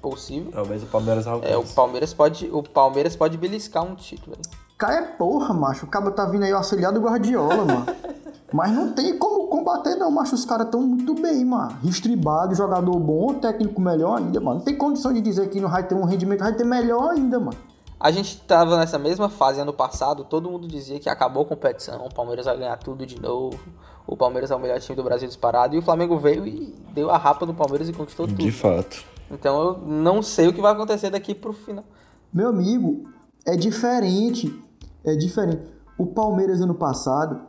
possível, 0.00 0.50
Talvez 0.52 0.82
o 0.82 0.86
Palmeiras 0.86 1.26
alcance. 1.26 1.52
é, 1.52 1.56
o 1.56 1.64
Palmeiras 1.64 2.14
pode. 2.14 2.48
O 2.52 2.62
Palmeiras 2.62 3.16
pode 3.16 3.36
beliscar 3.36 3.84
um 3.84 3.94
título 3.94 4.36
aí. 4.36 4.58
Cara, 4.76 4.96
é 4.96 5.02
porra, 5.02 5.52
macho. 5.52 5.86
O 5.86 5.88
cabo 5.88 6.10
tá 6.10 6.24
vindo 6.26 6.44
aí 6.44 6.52
auxiliar 6.52 6.92
do 6.92 7.00
Guardiola, 7.00 7.64
mano. 7.64 7.86
Mas 8.52 8.72
não 8.72 8.92
tem 8.92 9.18
como 9.18 9.48
combater, 9.48 9.96
não, 9.96 10.10
macho. 10.10 10.34
Os 10.34 10.44
caras 10.44 10.68
tão 10.70 10.80
muito 10.80 11.14
bem, 11.14 11.44
mano. 11.44 11.76
Estribado, 11.84 12.54
jogador 12.54 12.98
bom, 12.98 13.34
técnico 13.34 13.80
melhor 13.80 14.18
ainda, 14.18 14.40
mano. 14.40 14.58
Não 14.58 14.64
tem 14.64 14.76
condição 14.76 15.12
de 15.12 15.20
dizer 15.20 15.50
que 15.50 15.60
não 15.60 15.68
vai 15.68 15.86
ter 15.86 15.94
um 15.94 16.04
rendimento, 16.04 16.40
vai 16.40 16.54
ter 16.54 16.64
melhor 16.64 17.10
ainda, 17.10 17.38
mano. 17.38 17.58
A 18.00 18.12
gente 18.12 18.40
tava 18.42 18.78
nessa 18.78 18.96
mesma 18.96 19.28
fase 19.28 19.60
ano 19.60 19.72
passado, 19.72 20.22
todo 20.22 20.48
mundo 20.48 20.68
dizia 20.68 21.00
que 21.00 21.08
acabou 21.08 21.42
a 21.42 21.46
competição, 21.46 22.06
o 22.06 22.14
Palmeiras 22.14 22.46
vai 22.46 22.56
ganhar 22.56 22.76
tudo 22.76 23.04
de 23.04 23.20
novo, 23.20 23.58
o 24.06 24.16
Palmeiras 24.16 24.52
é 24.52 24.54
o 24.54 24.58
melhor 24.60 24.78
time 24.78 24.94
do 24.94 25.02
Brasil 25.02 25.26
disparado, 25.26 25.74
e 25.74 25.80
o 25.80 25.82
Flamengo 25.82 26.16
veio 26.16 26.46
e 26.46 26.72
deu 26.94 27.10
a 27.10 27.18
rapa 27.18 27.44
no 27.44 27.52
Palmeiras 27.52 27.88
e 27.88 27.92
conquistou 27.92 28.28
tudo. 28.28 28.38
De 28.38 28.52
fato. 28.52 29.04
Então 29.30 29.60
eu 29.60 29.78
não 29.86 30.22
sei 30.22 30.48
o 30.48 30.52
que 30.52 30.60
vai 30.60 30.72
acontecer 30.72 31.10
daqui 31.10 31.34
pro 31.34 31.52
final. 31.52 31.84
Meu 32.32 32.48
amigo, 32.48 33.08
é 33.44 33.56
diferente. 33.56 34.62
É 35.04 35.14
diferente. 35.14 35.62
O 35.96 36.06
Palmeiras 36.06 36.60
ano 36.60 36.74
passado 36.74 37.40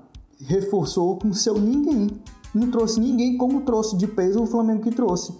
reforçou 0.46 1.18
com 1.18 1.34
seu 1.34 1.60
ninguém. 1.60 2.10
Não 2.54 2.72
trouxe 2.72 3.00
ninguém 3.00 3.38
como 3.38 3.62
trouxe 3.62 3.96
de 3.96 4.08
peso 4.08 4.42
o 4.42 4.48
Flamengo 4.48 4.82
que 4.82 4.92
trouxe. 4.92 5.34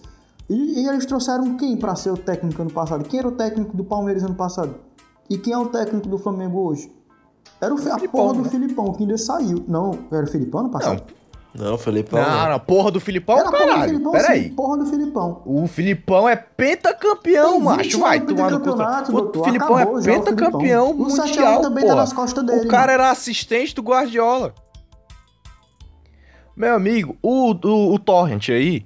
E, 0.50 0.82
e 0.82 0.88
eles 0.88 1.06
trouxeram 1.06 1.56
quem 1.58 1.78
para 1.78 1.96
ser 1.96 2.12
o 2.12 2.18
técnico 2.18 2.62
ano 2.62 2.72
passado? 2.72 3.04
Quem 3.04 3.20
era 3.20 3.28
o 3.28 3.32
técnico 3.32 3.76
do 3.76 3.84
Palmeiras 3.84 4.24
ano 4.24 4.36
passado? 4.36 4.76
E 5.30 5.38
quem 5.38 5.54
é 5.54 5.58
o 5.58 5.68
técnico 5.68 6.08
do 6.08 6.18
Flamengo 6.18 6.60
hoje? 6.60 6.92
Era 7.62 7.74
o, 7.74 7.78
a 7.78 7.82
Filipão, 7.82 8.10
porra 8.10 8.34
do 8.34 8.42
né? 8.44 8.50
Filipão, 8.50 8.94
que 8.94 9.04
ainda 9.04 9.18
saiu. 9.18 9.64
Não, 9.68 9.92
era 10.12 10.24
o 10.24 10.28
Filipão 10.28 10.62
ano 10.62 10.70
passado? 10.70 11.04
Não, 11.08 11.19
Felipe. 11.80 12.14
Não, 12.14 12.50
não, 12.50 12.60
porra 12.60 12.92
do 12.92 13.00
Filipão, 13.00 13.38
porra 13.38 13.52
do 13.52 13.58
caralho. 13.58 13.90
Filipão, 13.90 14.12
Pera 14.12 14.32
aí. 14.32 14.50
porra 14.52 14.78
do 14.78 14.86
Filipão. 14.86 15.42
O 15.46 15.68
Filipão 15.68 16.30
é 16.30 16.36
pentacampeão, 16.36 17.52
Tem 17.52 17.60
20 17.60 17.64
macho. 17.64 18.00
Vai 18.00 18.20
tomar 18.22 18.52
no 18.52 18.60
cu. 18.60 18.66
pentacampeonato, 18.66 19.10
O 19.12 19.22
doutor. 19.22 19.44
Filipão 19.46 19.76
Acabou 19.76 19.98
é 19.98 20.02
o 20.02 20.04
pentacampeão 20.04 20.88
Filipão. 20.88 21.08
O 21.08 21.10
7 21.10 21.20
a 21.20 21.24
1 21.24 21.28
mundial, 21.28 21.62
também 21.62 21.84
tá 21.84 21.90
porra. 21.90 22.02
nas 22.02 22.14
costas 22.14 22.46
dele, 22.46 22.66
O 22.66 22.68
cara 22.68 22.92
mano. 22.92 23.04
era 23.04 23.12
assistente 23.12 23.74
do 23.74 23.82
Guardiola. 23.82 24.54
Meu 26.56 26.76
amigo, 26.76 27.18
o, 27.22 27.52
o, 27.52 27.94
o 27.94 28.00
Torrent 28.00 28.50
aí 28.50 28.86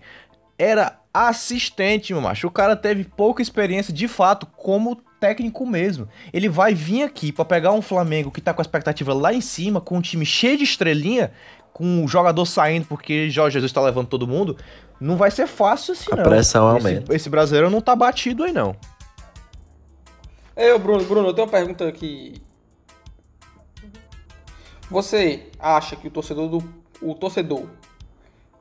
era 0.57 0.99
assistente, 1.13 2.13
meu 2.13 2.21
macho. 2.21 2.47
O 2.47 2.51
cara 2.51 2.75
teve 2.75 3.03
pouca 3.03 3.41
experiência 3.41 3.93
de 3.93 4.07
fato 4.07 4.45
como 4.45 4.95
técnico 5.19 5.65
mesmo. 5.65 6.07
Ele 6.31 6.49
vai 6.49 6.73
vir 6.73 7.03
aqui 7.03 7.31
pra 7.31 7.45
pegar 7.45 7.71
um 7.71 7.81
Flamengo 7.81 8.31
que 8.31 8.41
tá 8.41 8.53
com 8.53 8.61
a 8.61 8.63
expectativa 8.63 9.13
lá 9.13 9.33
em 9.33 9.41
cima, 9.41 9.81
com 9.81 9.97
um 9.97 10.01
time 10.01 10.25
cheio 10.25 10.57
de 10.57 10.63
estrelinha, 10.63 11.31
com 11.73 12.05
o 12.05 12.07
jogador 12.07 12.45
saindo 12.45 12.85
porque 12.85 13.29
Jorge 13.29 13.55
Jesus 13.55 13.71
tá 13.71 13.81
levando 13.81 14.07
todo 14.07 14.27
mundo. 14.27 14.55
Não 14.99 15.17
vai 15.17 15.31
ser 15.31 15.47
fácil 15.47 15.93
assim, 15.93 16.05
A 16.11 16.15
não. 16.17 16.23
pressão 16.23 16.77
Esse- 16.77 16.87
aumenta. 16.87 17.15
Esse, 17.15 17.29
brasileiro 17.29 17.69
não 17.69 17.81
tá 17.81 17.95
batido 17.95 18.43
aí, 18.43 18.53
não. 18.53 18.75
Ei, 20.55 20.71
ô 20.71 20.77
Bruno, 20.79 21.03
Bruno, 21.03 21.27
eu 21.29 21.33
tenho 21.33 21.47
uma 21.47 21.51
pergunta 21.51 21.87
aqui. 21.87 22.41
Você 24.89 25.47
acha 25.59 25.95
que 25.95 26.07
o 26.07 26.11
torcedor 26.11 26.47
do 26.49 26.83
o 27.01 27.13
torcedor 27.15 27.65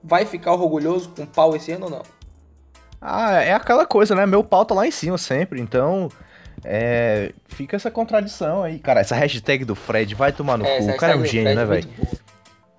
vai 0.02 0.24
ficar 0.26 0.52
orgulhoso 0.52 1.10
com 1.10 1.22
o 1.22 1.26
pau 1.26 1.54
esse 1.54 1.70
ano 1.72 1.84
ou 1.84 1.90
não? 1.90 2.02
Ah, 3.00 3.34
é 3.42 3.52
aquela 3.52 3.84
coisa, 3.86 4.14
né? 4.14 4.24
Meu 4.26 4.42
pau 4.42 4.64
tá 4.64 4.74
lá 4.74 4.86
em 4.86 4.90
cima 4.90 5.18
sempre, 5.18 5.60
então. 5.60 6.08
É. 6.64 7.32
Fica 7.48 7.76
essa 7.76 7.90
contradição 7.90 8.62
aí. 8.62 8.78
Cara, 8.78 9.00
essa 9.00 9.14
hashtag 9.14 9.64
do 9.64 9.74
Fred 9.74 10.14
vai 10.14 10.32
tomar 10.32 10.56
no 10.56 10.64
cu. 10.64 10.70
essa 10.70 10.92
O 10.92 10.96
cara 10.96 11.12
é 11.12 11.16
um 11.16 11.24
gênio, 11.24 11.54
né, 11.54 11.66
Fred 11.66 11.88
é 11.88 11.96
velho? 11.96 12.21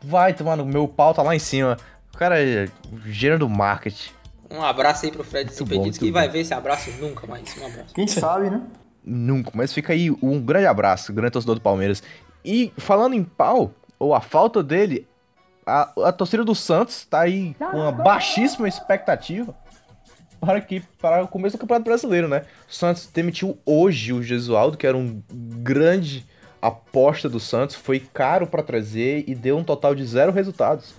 Vai 0.04 0.34
tomar 0.34 0.56
no. 0.56 0.66
Meu 0.66 0.88
pau 0.88 1.14
tá 1.14 1.22
lá 1.22 1.36
em 1.36 1.39
cima. 1.39 1.78
O 2.14 2.18
cara 2.18 2.39
é 2.39 2.68
gênio 3.06 3.39
do 3.39 3.49
marketing. 3.49 4.12
Um 4.49 4.62
abraço 4.62 5.06
aí 5.06 5.12
pro 5.12 5.24
Fred 5.24 5.45
bom, 5.45 5.51
Desimpedidos, 5.51 5.97
que 5.97 6.06
muito 6.06 6.14
vai 6.14 6.28
bom. 6.28 6.34
ver 6.34 6.39
esse 6.41 6.54
abraço 6.54 6.91
nunca 6.99 7.26
mais. 7.26 7.58
Um 7.58 7.66
abraço. 7.66 7.93
Quem 7.95 8.08
sabe, 8.08 8.49
né? 8.49 8.62
Nunca. 9.04 9.51
Mas 9.54 9.74
fica 9.74 9.93
aí 9.93 10.12
um 10.22 10.39
grande 10.39 10.68
abraço, 10.68 11.12
grande 11.12 11.32
torcedor 11.32 11.56
do 11.56 11.62
Palmeiras. 11.62 12.04
E 12.45 12.72
falando 12.78 13.14
em 13.16 13.24
pau, 13.24 13.74
ou 13.97 14.14
a 14.14 14.22
falta 14.22 14.62
dele, 14.62 15.08
a, 15.66 15.91
a 16.06 16.12
torcida 16.12 16.43
do 16.43 16.54
Santos 16.54 17.06
tá 17.06 17.22
aí 17.22 17.56
com 17.56 17.78
uma 17.78 17.91
baixíssima 17.91 18.68
expectativa 18.68 19.56
para, 20.39 20.62
que, 20.62 20.82
para 21.01 21.24
o 21.24 21.28
começo 21.28 21.58
do 21.58 21.62
Campeonato 21.62 21.86
Brasileiro, 21.86 22.28
né? 22.28 22.43
O 22.70 22.74
Santos 22.74 23.08
demitiu 23.12 23.58
hoje 23.66 24.14
o 24.14 24.22
Gesualdo, 24.22 24.78
que 24.78 24.86
era 24.86 24.97
um 24.97 25.22
grande 25.32 26.26
aposta 26.68 27.28
do 27.30 27.39
Santos, 27.39 27.76
foi 27.76 27.99
caro 27.99 28.47
para 28.47 28.64
trazer 28.64 29.24
e 29.28 29.36
deu 29.36 29.57
um 29.57 29.64
total 29.64 29.93
de 29.93 30.05
zero 30.05 30.32
resultados. 30.32 30.93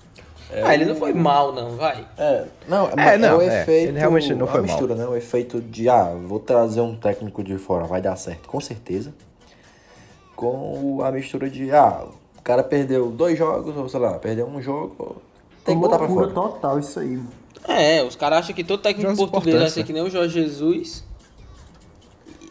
ah, 0.62 0.74
ele 0.74 0.84
não 0.84 0.94
foi 0.94 1.12
mal, 1.14 1.52
não, 1.52 1.70
vai. 1.76 2.06
É, 2.18 2.44
não, 2.68 2.88
É, 2.88 2.96
mas 2.96 3.20
não, 3.20 3.38
o 3.38 3.42
é, 3.42 3.62
efeito. 3.62 3.88
ele 3.90 3.98
realmente 3.98 4.34
não 4.34 4.46
foi 4.46 4.60
a 4.60 4.62
mistura, 4.62 4.94
né? 4.94 5.06
O 5.06 5.16
efeito 5.16 5.60
de, 5.60 5.88
ah, 5.88 6.14
vou 6.26 6.38
trazer 6.38 6.80
um 6.80 6.94
técnico 6.96 7.42
de 7.42 7.56
fora, 7.58 7.84
vai 7.86 8.00
dar 8.02 8.14
certo, 8.16 8.46
com 8.48 8.60
certeza. 8.60 9.12
Com 10.36 11.00
a 11.02 11.10
mistura 11.12 11.48
de, 11.48 11.70
ah, 11.72 12.04
o 12.38 12.42
cara 12.42 12.62
perdeu 12.62 13.10
dois 13.10 13.38
jogos, 13.38 13.76
ou 13.76 13.88
sei 13.88 14.00
lá, 14.00 14.18
perdeu 14.18 14.46
um 14.46 14.60
jogo, 14.60 15.16
tem 15.64 15.74
que 15.76 15.80
botar 15.80 15.96
pra 15.98 16.08
fora. 16.08 16.28
total 16.28 16.78
isso 16.78 16.98
aí, 17.00 17.16
mano. 17.16 17.28
É, 17.66 18.02
os 18.02 18.14
caras 18.14 18.40
acham 18.40 18.54
que 18.54 18.62
todo 18.62 18.82
técnico 18.82 19.10
Jogos 19.16 19.30
português 19.30 19.58
vai 19.58 19.70
ser 19.70 19.84
que 19.84 19.92
nem 19.94 20.02
o 20.02 20.10
Jorge 20.10 20.34
Jesus. 20.42 21.02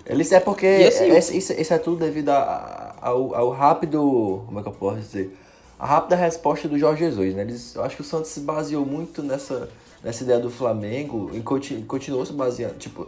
Eles 0.06 0.32
é 0.32 0.40
porque 0.40 0.66
assim, 0.88 1.10
esse- 1.12 1.38
isso, 1.38 1.54
isso 1.54 1.74
é 1.74 1.78
tudo 1.78 1.98
devido 1.98 2.30
a- 2.30 2.93
ao, 3.04 3.36
ao 3.36 3.50
rápido. 3.52 4.44
Como 4.46 4.60
é 4.60 4.64
que 4.64 4.70
eu 4.70 4.74
posso 4.74 5.00
dizer? 5.00 5.38
A 5.80 5.86
rápida 5.86 6.16
resposta 6.16 6.68
do 6.68 6.78
Jorge 6.78 7.04
Jesus, 7.04 7.36
né? 7.36 7.42
Eles, 7.42 7.76
eu 7.76 7.84
acho 7.84 7.96
que 7.96 8.02
o 8.02 8.06
Santos 8.06 8.30
se 8.32 8.40
baseou 8.42 8.86
muito 8.86 9.22
nessa, 9.22 9.70
nessa 10.04 10.24
ideia 10.24 10.40
do 10.40 10.50
Flamengo 10.50 11.30
e 11.34 11.42
conti- 11.42 11.84
continuou 11.88 12.26
se 12.26 12.32
baseando. 12.34 12.76
Tipo, 12.76 13.08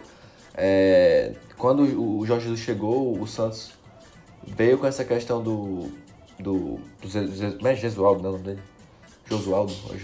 é, 0.54 1.34
quando 1.58 1.84
o 1.84 2.26
Jorge 2.26 2.44
Jesus 2.46 2.60
chegou, 2.62 3.18
o 3.20 3.26
Santos 3.26 3.72
veio 4.46 4.78
com 4.78 4.86
essa 4.88 5.06
questão 5.06 5.42
do. 5.42 5.90
do. 6.40 6.80
do 7.02 7.08
Ze- 7.08 7.58
não 7.62 7.70
é 7.70 7.76
Jesualdo, 7.76 8.22
não 8.22 8.30
é 8.30 8.34
o 8.34 8.34
nome 8.34 8.46
dele? 8.46 8.62
Josualdo? 9.30 9.74
ou 9.90 9.96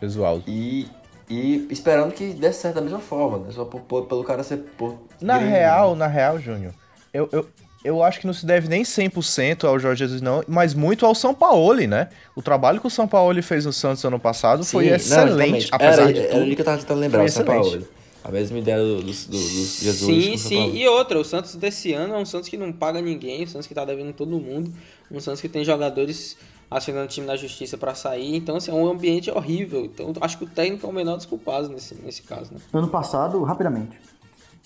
Josualdo? 0.00 0.44
E, 0.48 0.88
e 1.30 1.66
esperando 1.70 2.12
que 2.12 2.32
desse 2.32 2.60
certo 2.60 2.76
da 2.76 2.80
mesma 2.80 2.98
forma, 2.98 3.38
né? 3.38 3.50
Só 3.52 3.64
por- 3.64 3.80
por- 3.82 4.06
pelo 4.06 4.24
cara 4.24 4.42
ser. 4.42 4.58
por- 4.76 4.96
Na 5.20 5.36
real, 5.36 5.92
né? 5.92 5.98
na 6.00 6.06
real, 6.08 6.38
Júnior, 6.38 6.72
eu, 7.12 7.28
eu, 7.32 7.46
eu 7.84 8.02
acho 8.02 8.20
que 8.20 8.26
não 8.26 8.34
se 8.34 8.46
deve 8.46 8.68
nem 8.68 8.82
100% 8.82 9.64
ao 9.64 9.78
Jorge 9.78 10.00
Jesus, 10.00 10.20
não, 10.22 10.42
mas 10.46 10.74
muito 10.74 11.04
ao 11.04 11.14
São 11.14 11.34
Paulo, 11.34 11.80
né? 11.86 12.08
O 12.34 12.42
trabalho 12.42 12.80
que 12.80 12.86
o 12.86 12.90
São 12.90 13.08
Paulo 13.08 13.42
fez 13.42 13.64
no 13.64 13.72
Santos 13.72 14.04
ano 14.04 14.18
passado 14.18 14.64
foi 14.64 14.84
Sim, 14.84 14.90
não, 14.90 14.96
excelente, 14.96 15.30
exatamente. 15.32 15.68
apesar 15.72 16.02
era, 16.02 16.12
de 16.12 16.18
Era 16.20 16.28
tudo. 16.28 16.42
ali 16.42 16.54
que 16.54 16.60
eu 16.60 16.64
tava 16.64 16.78
tentando 16.78 17.00
lembrar, 17.00 17.18
foi 17.18 17.26
o 17.26 17.32
São. 17.32 17.44
Paulo. 17.44 17.88
A 18.24 18.30
mesma 18.30 18.58
ideia 18.58 18.78
do, 18.78 18.96
do, 18.98 19.02
do, 19.02 19.10
do 19.10 19.36
Jesus 19.36 19.96
sim, 19.98 20.36
sim. 20.36 20.76
E 20.76 20.86
outra, 20.86 21.18
o 21.18 21.24
Santos 21.24 21.56
desse 21.56 21.92
ano 21.92 22.14
é 22.14 22.18
um 22.18 22.24
Santos 22.24 22.48
que 22.48 22.56
não 22.56 22.72
paga 22.72 23.02
ninguém, 23.02 23.42
um 23.42 23.46
Santos 23.48 23.66
que 23.66 23.74
tá 23.74 23.84
devendo 23.84 24.12
todo 24.12 24.38
mundo, 24.38 24.72
um 25.10 25.18
Santos 25.18 25.40
que 25.40 25.48
tem 25.48 25.64
jogadores 25.64 26.36
assinando 26.70 27.08
time 27.08 27.26
na 27.26 27.36
justiça 27.36 27.76
pra 27.76 27.96
sair. 27.96 28.36
Então, 28.36 28.56
assim, 28.56 28.70
é 28.70 28.74
um 28.74 28.88
ambiente 28.88 29.28
horrível. 29.28 29.84
Então, 29.84 30.12
acho 30.20 30.38
que 30.38 30.44
o 30.44 30.46
técnico 30.46 30.86
é 30.86 30.90
o 30.90 30.92
menor 30.92 31.16
dos 31.16 31.26
culpados 31.26 31.68
nesse, 31.68 31.96
nesse 31.96 32.22
caso, 32.22 32.54
né? 32.54 32.60
Ano 32.72 32.86
passado, 32.88 33.42
rapidamente, 33.42 33.98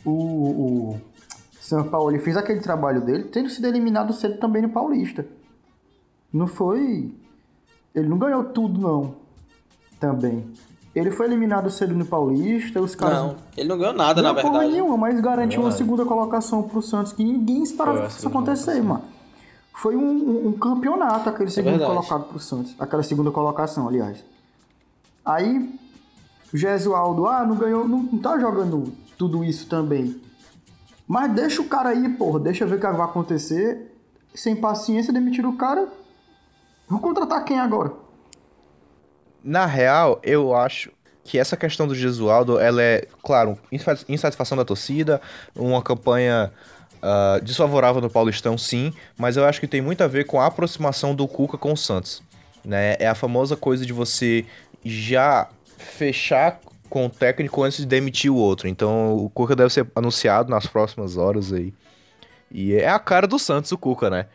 o, 0.04 0.10
o 0.10 1.00
São 1.66 1.82
Paulo 1.82 2.10
ele 2.12 2.20
fez 2.20 2.36
aquele 2.36 2.60
trabalho 2.60 3.00
dele, 3.00 3.24
tendo 3.24 3.50
sido 3.50 3.66
eliminado 3.66 4.12
cedo 4.12 4.38
também 4.38 4.62
no 4.62 4.68
Paulista. 4.68 5.26
Não 6.32 6.46
foi. 6.46 7.12
Ele 7.92 8.08
não 8.08 8.18
ganhou 8.18 8.44
tudo, 8.44 8.80
não. 8.80 9.14
Também. 9.98 10.46
Ele 10.94 11.10
foi 11.10 11.26
eliminado 11.26 11.68
cedo 11.68 11.92
no 11.94 12.04
Paulista, 12.06 12.80
os 12.80 12.94
caras. 12.94 13.18
Não, 13.18 13.36
ele 13.56 13.68
não 13.68 13.76
ganhou 13.78 13.92
nada, 13.94 14.22
na 14.22 14.32
Não, 14.32 14.40
porra 14.40 14.52
verdade. 14.60 14.72
nenhuma, 14.74 14.96
mas 14.96 15.20
garantiu 15.20 15.60
uma 15.62 15.72
segunda 15.72 16.04
colocação 16.04 16.62
pro 16.62 16.80
Santos, 16.80 17.12
que 17.12 17.24
ninguém 17.24 17.62
esperava 17.64 18.02
que 18.06 18.12
isso 18.12 18.28
acontecer, 18.28 18.80
mano. 18.82 19.02
Foi 19.74 19.96
um, 19.96 20.08
um- 20.08 20.48
um 20.48 20.52
campeonato 20.52 21.28
aquele 21.28 21.50
segundo 21.50 21.72
verdade. 21.78 21.90
colocado 21.92 22.28
pro 22.28 22.38
Santos. 22.38 22.74
Aquela 22.78 23.02
segunda 23.02 23.30
colocação, 23.32 23.88
aliás. 23.88 24.24
Aí, 25.24 25.68
o 26.54 26.56
Gesualdo, 26.56 27.26
ah, 27.26 27.44
não 27.44 27.56
ganhou, 27.56 27.86
não, 27.88 27.98
não 28.04 28.18
tá 28.18 28.38
jogando 28.38 28.92
tudo 29.18 29.42
isso 29.44 29.66
também. 29.68 30.18
Mas 31.07 31.32
deixa 31.32 31.62
o 31.62 31.68
cara 31.68 31.90
aí, 31.90 32.09
porra, 32.09 32.40
deixa 32.40 32.66
ver 32.66 32.76
o 32.76 32.80
que 32.80 32.86
vai 32.86 33.07
acontecer. 33.07 33.92
Sem 34.34 34.57
paciência, 34.57 35.12
demitiram 35.12 35.50
o 35.50 35.57
cara. 35.57 35.88
Vamos 36.88 37.02
contratar 37.02 37.44
quem 37.44 37.59
agora? 37.59 37.92
Na 39.42 39.66
real, 39.66 40.20
eu 40.22 40.54
acho 40.54 40.90
que 41.24 41.38
essa 41.38 41.57
questão 41.57 41.86
do 41.86 41.94
Gesualdo, 41.94 42.59
ela 42.59 42.82
é, 42.82 43.07
claro, 43.22 43.59
insa- 43.70 44.04
insatisfação 44.09 44.57
da 44.57 44.64
torcida, 44.64 45.20
uma 45.54 45.82
campanha 45.82 46.52
ah, 47.02 47.40
desfavorável 47.42 48.00
no 48.00 48.11
Paulistão, 48.11 48.57
sim, 48.57 48.92
mas 49.16 49.36
eu 49.36 49.44
acho 49.44 49.61
que 49.61 49.66
tem 49.66 49.80
muito 49.80 50.02
a 50.02 50.09
ver 50.09 50.24
com 50.26 50.40
a 50.40 50.46
aproximação 50.46 51.14
do 51.14 51.26
Cuca 51.28 51.57
com 51.59 51.72
o 51.72 51.76
Santos. 51.76 52.22
Né? 52.64 52.96
É 52.98 53.07
a 53.07 53.14
famosa 53.14 53.57
coisa 53.57 53.86
de 53.86 53.92
você 53.92 54.44
já 54.84 55.48
fechar 55.78 56.61
com 56.89 57.07
o 57.07 57.11
técnico 57.11 57.62
antes 57.62 57.78
de 57.78 57.87
demitir 57.87 58.30
o 58.30 58.37
outro. 58.37 58.68
Então 58.68 59.16
o 59.16 59.30
Cuca 59.30 59.55
deve 59.55 59.72
ser 59.72 59.87
anunciado 59.95 60.51
nas 60.51 60.66
próximas 60.66 61.16
horas 61.16 61.53
aí. 61.53 61.72
E 62.51 62.74
é 62.74 62.89
a 62.89 62.99
cara 62.99 63.26
do 63.26 63.39
Santos, 63.39 63.72
o 63.72 63.78
Cuca, 63.78 64.09
né? 64.09 64.26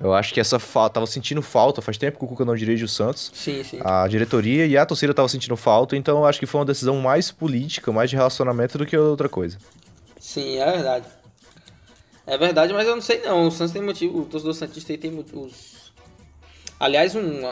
Eu 0.00 0.12
acho 0.12 0.34
que 0.34 0.40
essa 0.40 0.58
falta. 0.58 0.94
Tava 0.94 1.06
sentindo 1.06 1.40
falta, 1.40 1.80
faz 1.80 1.96
tempo 1.96 2.18
que 2.18 2.24
o 2.24 2.28
Cuca 2.28 2.44
não 2.44 2.56
dirige 2.56 2.84
o 2.84 2.88
Santos 2.88 3.30
Sim, 3.34 3.62
sim. 3.62 3.78
a 3.84 4.06
diretoria 4.08 4.66
e 4.66 4.76
a 4.76 4.84
torcida 4.84 5.12
estavam 5.12 5.28
sentindo 5.28 5.56
falta, 5.56 5.96
então 5.96 6.18
eu 6.18 6.26
acho 6.26 6.40
que 6.40 6.46
foi 6.46 6.60
uma 6.60 6.66
decisão 6.66 7.00
mais 7.00 7.30
política, 7.30 7.92
mais 7.92 8.10
de 8.10 8.16
relacionamento 8.16 8.76
do 8.76 8.84
que 8.84 8.96
outra 8.96 9.28
coisa. 9.28 9.58
Sim, 10.18 10.58
é 10.58 10.72
verdade. 10.72 11.06
É 12.26 12.38
verdade, 12.38 12.72
mas 12.72 12.86
eu 12.86 12.94
não 12.94 13.02
sei 13.02 13.20
não. 13.22 13.46
O 13.46 13.50
Santos 13.50 13.72
tem 13.72 13.82
motivo, 13.82 14.20
o 14.20 14.24
torcedor 14.24 14.54
Santista 14.54 14.92
aí 14.92 14.98
tem 14.98 15.10
motivos. 15.10 15.92
Aliás, 16.78 17.14
um, 17.14 17.42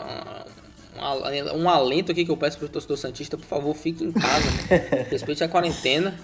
um, 0.95 1.63
um 1.63 1.69
alento 1.69 2.11
aqui 2.11 2.25
que 2.25 2.31
eu 2.31 2.37
peço 2.37 2.57
pro 2.57 2.67
torcedor 2.67 2.97
Santista, 2.97 3.37
por 3.37 3.45
favor, 3.45 3.75
fique 3.75 4.03
em 4.03 4.11
casa. 4.11 4.49
Respeite 5.09 5.43
a 5.43 5.47
quarentena. 5.47 6.19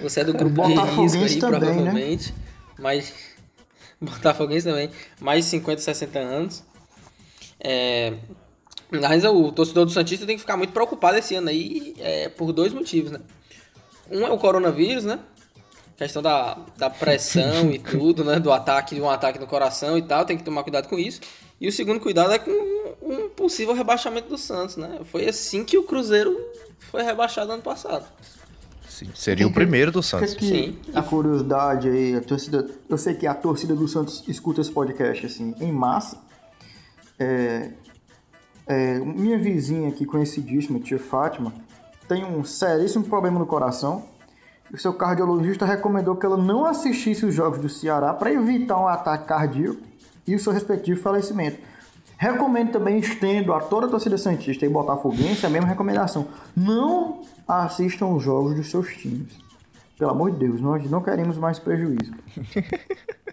Você 0.00 0.20
é 0.20 0.24
do 0.24 0.32
grupo 0.32 0.68
de 0.68 0.74
Botafoguense 0.74 1.18
risco 1.18 1.34
aí, 1.34 1.40
também, 1.40 1.60
né? 1.60 1.66
provavelmente. 1.66 2.34
Mas. 2.78 3.14
Botafoguense 4.00 4.66
também. 4.66 4.90
Mais 5.20 5.44
de 5.44 5.50
50, 5.50 5.80
60 5.80 6.18
anos. 6.18 6.64
É. 7.60 8.14
Mas 8.90 9.24
o 9.24 9.50
torcedor 9.50 9.84
do 9.84 9.90
Santista 9.90 10.26
tem 10.26 10.36
que 10.36 10.40
ficar 10.40 10.56
muito 10.56 10.72
preocupado 10.72 11.18
esse 11.18 11.34
ano 11.34 11.48
aí 11.48 11.94
é, 11.98 12.28
por 12.28 12.52
dois 12.52 12.72
motivos, 12.72 13.10
né? 13.10 13.20
Um 14.10 14.24
é 14.24 14.30
o 14.30 14.38
coronavírus, 14.38 15.04
né? 15.04 15.18
Questão 15.96 16.22
da, 16.22 16.58
da 16.76 16.88
pressão 16.88 17.72
e 17.72 17.78
tudo, 17.80 18.24
né? 18.24 18.38
Do 18.38 18.52
ataque, 18.52 18.94
de 18.94 19.00
um 19.00 19.10
ataque 19.10 19.38
no 19.38 19.46
coração 19.46 19.98
e 19.98 20.02
tal, 20.02 20.24
tem 20.24 20.36
que 20.36 20.44
tomar 20.44 20.62
cuidado 20.62 20.88
com 20.88 20.98
isso. 20.98 21.20
E 21.60 21.68
o 21.68 21.72
segundo 21.72 22.00
cuidado 22.00 22.32
é 22.32 22.38
com 22.38 22.50
um 23.02 23.28
possível 23.30 23.74
rebaixamento 23.74 24.28
do 24.28 24.36
Santos, 24.36 24.76
né? 24.76 25.00
Foi 25.04 25.26
assim 25.28 25.64
que 25.64 25.78
o 25.78 25.82
Cruzeiro 25.82 26.36
foi 26.78 27.02
rebaixado 27.02 27.52
ano 27.52 27.62
passado. 27.62 28.06
Sim, 28.88 29.10
seria 29.14 29.46
o 29.46 29.52
primeiro 29.52 29.92
do 29.92 30.02
Santos. 30.02 30.32
aqui 30.32 30.46
Sim. 30.46 30.78
a 30.94 31.02
curiosidade 31.02 31.88
aí, 31.88 32.16
a 32.16 32.20
torcida. 32.20 32.66
Eu 32.88 32.96
sei 32.96 33.14
que 33.14 33.26
a 33.26 33.34
torcida 33.34 33.74
do 33.74 33.86
Santos 33.86 34.24
escuta 34.26 34.60
esse 34.60 34.70
podcast 34.70 35.26
assim, 35.26 35.54
em 35.60 35.72
massa. 35.72 36.18
É, 37.18 37.70
é, 38.66 38.98
minha 38.98 39.38
vizinha 39.38 39.88
aqui, 39.88 40.04
conhecidíssima, 40.04 40.78
tia 40.78 40.98
Fátima, 40.98 41.52
tem 42.08 42.24
um 42.24 42.44
seríssimo 42.44 43.04
problema 43.04 43.38
no 43.38 43.46
coração. 43.46 44.04
E 44.70 44.74
o 44.74 44.78
seu 44.78 44.92
cardiologista 44.92 45.64
recomendou 45.64 46.16
que 46.16 46.26
ela 46.26 46.36
não 46.36 46.64
assistisse 46.64 47.24
os 47.24 47.34
jogos 47.34 47.60
do 47.60 47.68
Ceará 47.68 48.12
para 48.12 48.32
evitar 48.32 48.80
um 48.80 48.88
ataque 48.88 49.26
cardíaco 49.26 49.80
e 50.26 50.34
o 50.34 50.38
seu 50.38 50.52
respectivo 50.52 51.00
falecimento. 51.00 51.58
Recomendo 52.18 52.72
também, 52.72 52.98
estendo 52.98 53.52
a 53.52 53.60
toda 53.60 53.86
a 53.86 53.90
torcida 53.90 54.16
Santista 54.16 54.64
e 54.64 54.68
Botafoguense 54.68 55.44
a 55.44 55.50
mesma 55.50 55.68
recomendação. 55.68 56.28
Não 56.56 57.22
assistam 57.46 58.06
os 58.06 58.22
jogos 58.22 58.56
dos 58.56 58.70
seus 58.70 58.88
times. 58.96 59.34
Pelo 59.98 60.10
amor 60.10 60.30
de 60.30 60.38
Deus, 60.38 60.60
nós 60.60 60.90
não 60.90 61.02
queremos 61.02 61.36
mais 61.36 61.58
prejuízo. 61.58 62.12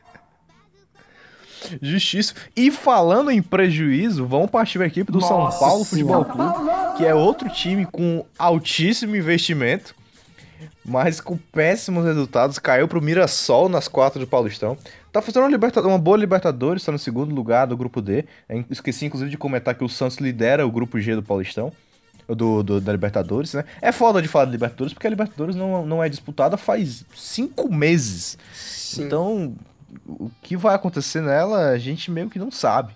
Justiça. 1.82 2.34
E 2.56 2.72
falando 2.72 3.32
em 3.32 3.42
prejuízo, 3.42 4.26
vamos 4.26 4.52
partir 4.52 4.78
para 4.78 4.86
a 4.86 4.88
equipe 4.88 5.12
do 5.12 5.22
São 5.22 5.40
Nossa 5.40 5.60
Paulo 5.60 5.86
Futebol. 5.86 6.26
Clube, 6.26 6.62
que 6.98 7.06
é 7.06 7.16
outro 7.16 7.50
time 7.50 7.86
com 7.86 8.26
altíssimo 8.38 9.16
investimento, 9.16 9.96
mas 10.84 11.22
com 11.22 11.38
péssimos 11.38 12.04
resultados. 12.04 12.60
Caiu 12.60 12.88
pro 12.88 13.02
Mirassol 13.02 13.70
nas 13.70 13.88
quartas 13.88 14.20
do 14.20 14.28
Paulistão. 14.28 14.78
Tá 15.14 15.22
fazendo 15.22 15.44
uma, 15.44 15.50
liberta- 15.50 15.82
uma 15.82 15.98
boa 16.00 16.18
Libertadores, 16.18 16.82
está 16.82 16.92
no 16.92 16.98
segundo 17.00 17.34
lugar 17.34 17.68
do 17.68 17.78
grupo 17.78 18.02
D. 18.02 18.26
Eu 18.50 18.66
Esqueci, 18.70 19.06
inclusive, 19.06 19.30
de 19.32 19.38
comentar 19.38 19.76
que 19.76 19.84
o 19.84 19.88
Santos 19.88 20.18
lidera 20.18 20.66
o 20.68 20.72
grupo 20.72 21.00
G 21.00 21.16
do 21.16 21.24
Paulistão. 21.24 21.72
Do, 22.28 22.64
do- 22.64 22.80
da 22.82 22.92
Libertadores, 22.94 23.54
né? 23.54 23.66
É 23.82 23.92
foda 23.92 24.22
de 24.22 24.28
falar 24.30 24.46
de 24.46 24.52
Libertadores, 24.52 24.94
porque 24.94 25.06
a 25.06 25.10
Libertadores 25.10 25.56
não, 25.56 25.86
não 25.86 26.02
é 26.04 26.08
disputada 26.10 26.56
faz 26.58 27.06
cinco 27.16 27.72
meses. 27.72 28.38
Sim. 28.54 29.04
Então, 29.04 29.54
o 30.08 30.32
que 30.42 30.56
vai 30.58 30.74
acontecer 30.74 31.22
nela, 31.22 31.70
a 31.72 31.78
gente 31.78 32.10
meio 32.10 32.30
que 32.30 32.40
não 32.40 32.50
sabe. 32.50 32.94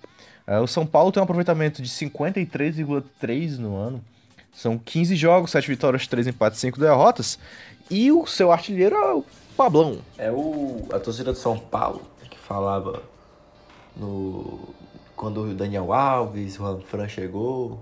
É, 0.47 0.57
o 0.59 0.65
São 0.67 0.85
Paulo 0.85 1.11
tem 1.11 1.19
um 1.21 1.25
aproveitamento 1.25 1.81
de 1.81 1.89
53,3 1.89 3.57
no 3.57 3.75
ano. 3.75 4.01
São 4.53 4.77
15 4.77 5.15
jogos, 5.15 5.51
7 5.51 5.67
vitórias, 5.67 6.07
3 6.07 6.27
empates, 6.27 6.59
5 6.61 6.79
derrotas. 6.79 7.37
E 7.91 8.11
o 8.11 8.25
seu 8.25 8.51
artilheiro 8.51 8.95
é 8.95 9.13
o 9.13 9.25
Pablão. 9.57 9.97
É 10.17 10.31
o, 10.31 10.87
a 10.93 10.99
torcida 10.99 11.33
do 11.33 11.37
São 11.37 11.57
Paulo 11.57 12.01
que 12.29 12.37
falava 12.37 13.01
no 13.95 14.59
quando 15.15 15.41
o 15.41 15.53
Daniel 15.53 15.91
Alves, 15.91 16.55
o 16.55 16.57
Juan 16.59 16.79
Fran 16.81 17.07
chegou. 17.07 17.79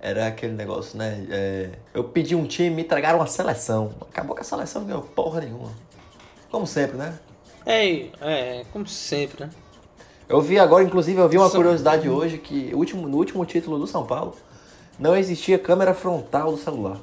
Era 0.00 0.26
aquele 0.26 0.54
negócio, 0.54 0.98
né? 0.98 1.24
é, 1.30 1.70
eu 1.94 2.02
pedi 2.02 2.34
um 2.34 2.44
time, 2.44 2.70
me 2.70 2.82
entregaram 2.82 3.20
uma 3.20 3.26
seleção. 3.26 3.92
Acabou 4.00 4.34
que 4.34 4.40
a 4.42 4.44
seleção 4.44 4.80
não 4.82 4.88
ganhou 4.88 5.02
porra 5.02 5.40
nenhuma. 5.42 5.70
Como 6.50 6.66
sempre, 6.66 6.96
né? 6.96 7.18
É, 7.64 8.08
é, 8.20 8.64
como 8.72 8.84
sempre, 8.88 9.44
né? 9.44 9.50
Eu 10.28 10.40
vi 10.40 10.58
agora, 10.58 10.82
inclusive, 10.82 11.20
eu 11.20 11.28
vi 11.28 11.38
uma 11.38 11.48
São- 11.48 11.60
curiosidade 11.60 12.08
hoje 12.08 12.38
que 12.38 12.74
último, 12.74 13.06
no 13.06 13.16
último 13.16 13.44
título 13.44 13.78
do 13.78 13.86
São 13.86 14.04
Paulo 14.04 14.34
não 14.98 15.14
existia 15.16 15.58
câmera 15.58 15.94
frontal 15.94 16.50
do 16.50 16.58
celular. 16.58 16.98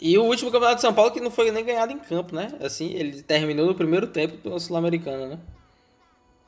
E 0.00 0.18
o 0.18 0.24
último 0.24 0.50
campeonato 0.50 0.76
de 0.76 0.82
São 0.82 0.92
Paulo 0.92 1.10
que 1.10 1.20
não 1.20 1.30
foi 1.30 1.50
nem 1.50 1.64
ganhado 1.64 1.92
em 1.92 1.98
campo, 1.98 2.34
né? 2.34 2.52
Assim, 2.60 2.92
ele 2.92 3.22
terminou 3.22 3.66
no 3.66 3.74
primeiro 3.74 4.06
tempo 4.06 4.36
pela 4.38 4.60
Sul-Americana, 4.60 5.26
né? 5.26 5.38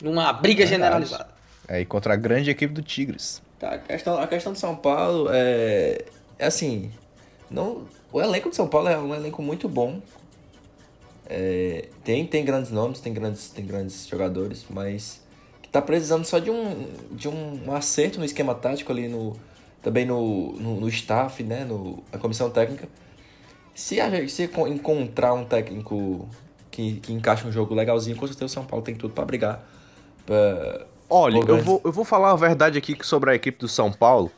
Numa 0.02 0.32
briga 0.32 0.66
generalizada. 0.66 1.30
Aí 1.66 1.84
contra 1.84 2.14
a 2.14 2.16
grande 2.16 2.50
equipe 2.50 2.72
do 2.72 2.82
Tigres. 2.82 3.42
Tá, 3.58 3.74
a 3.74 3.78
questão, 3.78 4.18
a 4.18 4.26
questão 4.26 4.52
do 4.52 4.58
São 4.58 4.76
Paulo 4.76 5.28
é, 5.32 6.04
é 6.38 6.46
assim, 6.46 6.92
não, 7.50 7.86
o 8.12 8.20
elenco 8.20 8.50
de 8.50 8.56
São 8.56 8.68
Paulo 8.68 8.88
é 8.88 8.98
um 8.98 9.14
elenco 9.14 9.42
muito 9.42 9.68
bom. 9.68 10.00
É, 11.28 11.88
tem, 12.04 12.26
tem 12.26 12.44
grandes 12.44 12.70
nomes, 12.70 13.00
tem 13.00 13.12
grandes, 13.12 13.50
tem 13.50 13.66
grandes 13.66 14.06
jogadores, 14.06 14.64
mas 14.70 15.22
que 15.60 15.68
tá 15.68 15.82
precisando 15.82 16.24
só 16.24 16.38
de 16.38 16.50
um, 16.50 16.88
de 17.10 17.28
um, 17.28 17.66
um 17.66 17.72
acerto 17.74 18.18
no 18.18 18.24
esquema 18.24 18.54
tático 18.54 18.92
ali 18.92 19.08
no 19.08 19.36
também 19.82 20.04
no, 20.04 20.52
no, 20.54 20.80
no 20.80 20.88
staff, 20.88 21.42
né, 21.42 21.64
no, 21.64 22.02
na 22.12 22.18
comissão 22.18 22.50
técnica. 22.50 22.88
Se, 23.78 24.00
a, 24.00 24.28
se 24.28 24.48
co- 24.48 24.66
encontrar 24.66 25.32
um 25.34 25.44
técnico 25.44 26.28
que, 26.68 26.94
que 27.00 27.12
encaixa 27.12 27.46
um 27.46 27.52
jogo 27.52 27.76
legalzinho, 27.76 28.16
com 28.16 28.26
certeza 28.26 28.46
o 28.46 28.48
São 28.48 28.64
Paulo 28.64 28.84
tem 28.84 28.96
tudo 28.96 29.14
pra 29.14 29.24
brigar. 29.24 29.62
Pra, 30.26 30.84
Olha, 31.08 31.38
eu 31.38 31.62
vou, 31.62 31.80
eu 31.84 31.92
vou 31.92 32.04
falar 32.04 32.32
a 32.32 32.36
verdade 32.36 32.76
aqui 32.76 32.96
sobre 33.02 33.30
a 33.30 33.34
equipe 33.36 33.56
do 33.56 33.68
São 33.68 33.92
Paulo. 33.92 34.32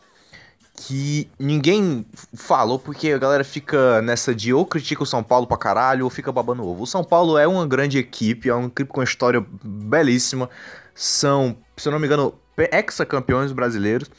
Que 0.74 1.26
ninguém 1.38 2.05
falou 2.34 2.78
porque 2.78 3.12
a 3.12 3.18
galera 3.18 3.43
fica 3.43 4.03
nessa 4.03 4.34
de 4.34 4.53
ou 4.53 4.66
critica 4.66 5.03
o 5.03 5.07
São 5.07 5.22
Paulo 5.22 5.47
pra 5.47 5.57
caralho 5.57 6.05
ou 6.05 6.11
fica 6.11 6.30
babando 6.30 6.66
ovo. 6.66 6.82
O 6.82 6.86
São 6.86 7.03
Paulo 7.03 7.38
é 7.38 7.47
uma 7.47 7.66
grande 7.66 7.97
equipe, 7.97 8.51
é 8.51 8.55
uma 8.55 8.66
equipe 8.68 8.91
com 8.91 9.01
uma 9.01 9.05
história 9.05 9.43
belíssima. 9.64 10.51
São, 10.95 11.57
se 11.78 11.88
eu 11.88 11.93
não 11.93 11.99
me 11.99 12.07
engano, 12.07 12.34
ex-campeões 12.72 13.53
brasileiros. 13.53 14.11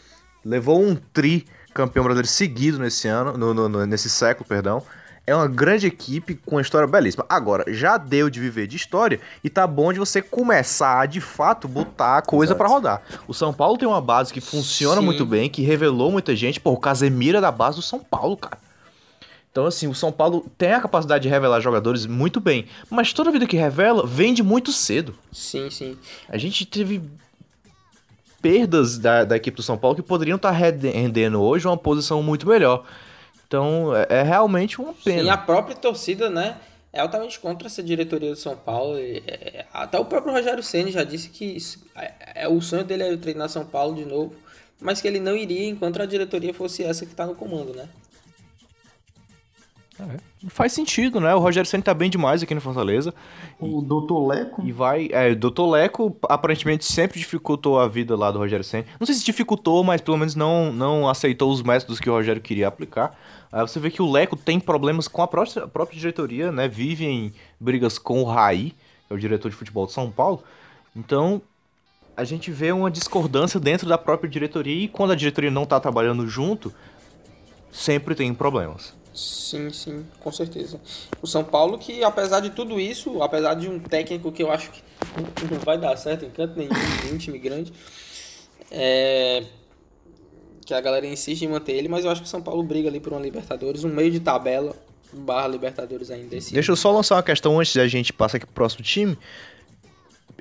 Levou 0.44 0.82
um 0.82 0.96
tri 0.96 1.46
campeão 1.76 2.04
brasileiro 2.04 2.28
seguido 2.28 2.80
nesse 2.80 3.08
ano, 3.08 3.38
no- 3.38 3.54
no- 3.54 3.70
no- 3.70 3.86
nesse 3.86 4.10
século, 4.10 4.48
perdão. 4.48 4.84
É 5.32 5.36
uma 5.36 5.48
grande 5.48 5.88
equipe 5.88 6.36
com 6.36 6.58
uma 6.58 6.62
história 6.62 6.86
belíssima. 6.86 7.26
Agora, 7.30 7.64
já 7.74 7.98
deu 7.98 8.30
de 8.30 8.38
viver 8.38 8.68
de 8.68 8.76
história 8.76 9.18
e 9.42 9.50
tá 9.50 9.66
bom 9.66 9.94
de 9.94 9.98
você 9.98 10.22
começar 10.22 11.00
a, 11.00 11.06
de 11.06 11.22
fato, 11.22 11.70
botar 11.70 12.18
a 12.18 12.22
coisa 12.22 12.54
pra 12.54 12.68
rodar. 12.68 13.02
O 13.30 13.34
São 13.34 13.54
Paulo 13.54 13.78
tem 13.78 13.88
uma 13.88 14.02
base 14.02 14.34
que 14.34 14.42
funciona 14.42 15.00
Sim. 15.00 15.06
muito 15.06 15.26
bem, 15.26 15.50
que 15.50 15.62
revelou 15.62 16.12
muita 16.12 16.36
gente. 16.36 16.60
Pô, 16.60 16.72
o 16.72 16.78
Casemiro 16.78 17.38
é 17.38 17.42
da 17.42 17.50
base 17.50 17.78
do 17.78 17.82
São 17.82 18.00
Paulo, 18.00 18.36
cara. 18.36 18.58
Então, 19.50 19.66
assim, 19.66 19.88
o 19.88 19.96
São 19.96 20.12
Paulo 20.12 20.46
tem 20.58 20.74
a 20.74 20.82
capacidade 20.82 21.24
de 21.24 21.30
revelar 21.30 21.62
jogadores 21.62 22.06
muito 22.06 22.42
bem, 22.42 22.66
mas 22.90 23.14
toda 23.14 23.32
vida 23.32 23.48
que 23.48 23.56
revela, 23.56 24.06
vende 24.06 24.44
muito 24.44 24.74
cedo. 24.74 25.16
Sim, 25.32 25.70
sim. 25.70 25.98
A 26.28 26.38
gente 26.38 26.66
teve 26.66 27.02
perdas 28.42 28.98
da, 28.98 29.24
da 29.24 29.38
equipe 29.38 29.56
do 29.56 29.64
São 29.64 29.78
Paulo 29.78 29.96
que 29.96 30.02
poderiam 30.02 30.36
estar 30.36 30.52
rendendo 30.52 31.42
hoje 31.42 31.66
uma 31.66 31.78
posição 31.78 32.22
muito 32.22 32.46
melhor. 32.46 32.84
Então 33.52 33.94
é, 33.94 34.08
é 34.10 34.24
realmente 34.24 34.80
uma 34.80 34.94
pena. 34.94 35.24
E 35.24 35.30
a 35.30 35.36
própria 35.36 35.76
torcida, 35.76 36.30
né? 36.30 36.56
É 36.94 37.02
altamente 37.02 37.38
contra 37.38 37.68
essa 37.68 37.84
diretoria 37.84 38.30
do 38.30 38.36
São 38.38 38.56
Paulo. 38.56 38.98
E, 38.98 39.22
é, 39.28 39.66
até 39.74 40.00
o 40.00 40.06
próprio 40.06 40.34
Rogério 40.34 40.64
Ceni 40.64 40.90
já 40.90 41.04
disse 41.04 41.30
que 41.30 41.44
isso, 41.44 41.86
é, 41.94 42.14
é, 42.44 42.48
o 42.48 42.62
sonho 42.62 42.86
dele 42.86 43.04
é 43.04 43.18
treinar 43.18 43.50
São 43.50 43.66
Paulo 43.66 43.94
de 43.94 44.06
novo, 44.06 44.34
mas 44.80 45.02
que 45.02 45.08
ele 45.08 45.20
não 45.20 45.36
iria 45.36 45.68
enquanto 45.68 46.02
a 46.02 46.06
diretoria 46.06 46.54
fosse 46.54 46.82
essa 46.82 47.06
que 47.06 47.12
está 47.12 47.26
no 47.26 47.36
comando, 47.36 47.74
né? 47.74 47.90
É, 50.00 50.18
faz 50.48 50.72
sentido, 50.72 51.20
né? 51.20 51.36
O 51.36 51.40
Rogério 51.40 51.70
Senna 51.70 51.84
tá 51.84 51.94
bem 51.94 52.10
demais 52.10 52.42
aqui 52.42 52.56
no 52.56 52.62
Fortaleza. 52.62 53.14
O 53.60 53.82
Doutor 53.82 54.28
Leco? 54.28 54.64
E 54.66 54.72
vai. 54.72 55.10
É, 55.12 55.32
o 55.32 55.36
Doutor 55.36 55.70
Leco 55.70 56.18
aparentemente 56.24 56.86
sempre 56.86 57.20
dificultou 57.20 57.80
a 57.80 57.88
vida 57.88 58.16
lá 58.16 58.32
do 58.32 58.40
Rogério 58.40 58.64
Senna. 58.64 58.86
Não 59.00 59.06
sei 59.06 59.16
se 59.16 59.24
dificultou, 59.24 59.84
mas 59.84 60.02
pelo 60.02 60.18
menos 60.18 60.36
não, 60.36 60.72
não 60.72 61.10
aceitou 61.10 61.52
os 61.52 61.62
métodos 61.62 62.00
que 62.00 62.10
o 62.10 62.14
Rogério 62.14 62.42
queria 62.42 62.68
aplicar. 62.68 63.16
Você 63.52 63.80
vê 63.80 63.92
que 63.92 64.02
o 64.02 64.10
Leco 64.10 64.38
tem 64.38 64.60
problemas 64.60 65.08
com 65.08 65.22
a 65.22 65.28
própria, 65.28 65.68
própria 65.68 66.00
diretoria, 66.00 66.52
né? 66.52 66.68
Vive 66.68 67.06
em 67.06 67.34
brigas 67.60 68.00
com 68.00 68.22
o 68.22 68.26
Raí, 68.26 68.72
que 69.08 69.14
é 69.14 69.14
o 69.14 69.20
diretor 69.20 69.50
de 69.50 69.56
futebol 69.56 69.86
de 69.86 69.92
São 69.92 70.10
Paulo. 70.10 70.44
Então, 70.96 71.42
a 72.16 72.24
gente 72.24 72.50
vê 72.52 72.72
uma 72.72 72.90
discordância 72.90 73.60
dentro 73.60 73.88
da 73.88 73.98
própria 73.98 74.30
diretoria 74.30 74.86
e 74.86 74.88
quando 74.88 75.12
a 75.12 75.16
diretoria 75.16 75.52
não 75.52 75.66
tá 75.66 75.80
trabalhando 75.80 76.28
junto, 76.28 76.74
sempre 77.72 78.16
tem 78.16 78.34
problemas. 78.34 78.94
Sim, 79.14 79.70
sim, 79.72 80.06
com 80.22 80.32
certeza. 80.32 80.80
O 81.22 81.28
São 81.28 81.44
Paulo 81.44 81.78
que, 81.78 82.04
apesar 82.04 82.40
de 82.40 82.52
tudo 82.52 82.80
isso, 82.80 83.22
apesar 83.22 83.56
de 83.56 83.68
um 83.68 83.80
técnico 83.80 84.32
que 84.32 84.42
eu 84.42 84.52
acho 84.52 84.72
que 84.72 84.82
não 85.52 85.60
vai 85.60 85.78
dar 85.78 85.98
certo 85.98 86.24
em 86.24 86.30
canto 86.30 86.58
nenhum, 86.58 86.72
nenhum 87.04 87.18
time 87.18 87.38
grande, 87.38 87.74
é... 88.70 89.44
que 90.72 90.76
a 90.76 90.82
galera 90.82 91.06
insiste 91.06 91.42
em 91.42 91.48
manter 91.48 91.74
ele, 91.74 91.88
mas 91.88 92.06
eu 92.06 92.12
acho 92.12 92.22
que 92.22 92.28
o 92.28 92.30
São 92.30 92.42
Paulo 92.42 92.64
briga 92.64 92.88
ali 92.88 93.00
por 93.00 93.12
uma 93.12 93.22
Libertadores, 93.22 93.84
um 93.84 93.90
meio 93.90 94.12
de 94.12 94.20
tabela 94.20 94.76
barra 95.14 95.48
Libertadores 95.48 96.10
ainda 96.10 96.36
esse 96.38 96.54
Deixa 96.54 96.72
eu 96.72 96.76
só 96.76 96.92
lançar 96.92 97.16
uma 97.16 97.24
questão 97.24 97.60
antes 97.60 97.74
de 97.74 97.82
a 97.82 97.88
gente 97.88 98.14
passar 98.14 98.38
aqui 98.38 98.46
pro 98.46 98.56
próximo 98.56 98.84
time. 98.84 99.18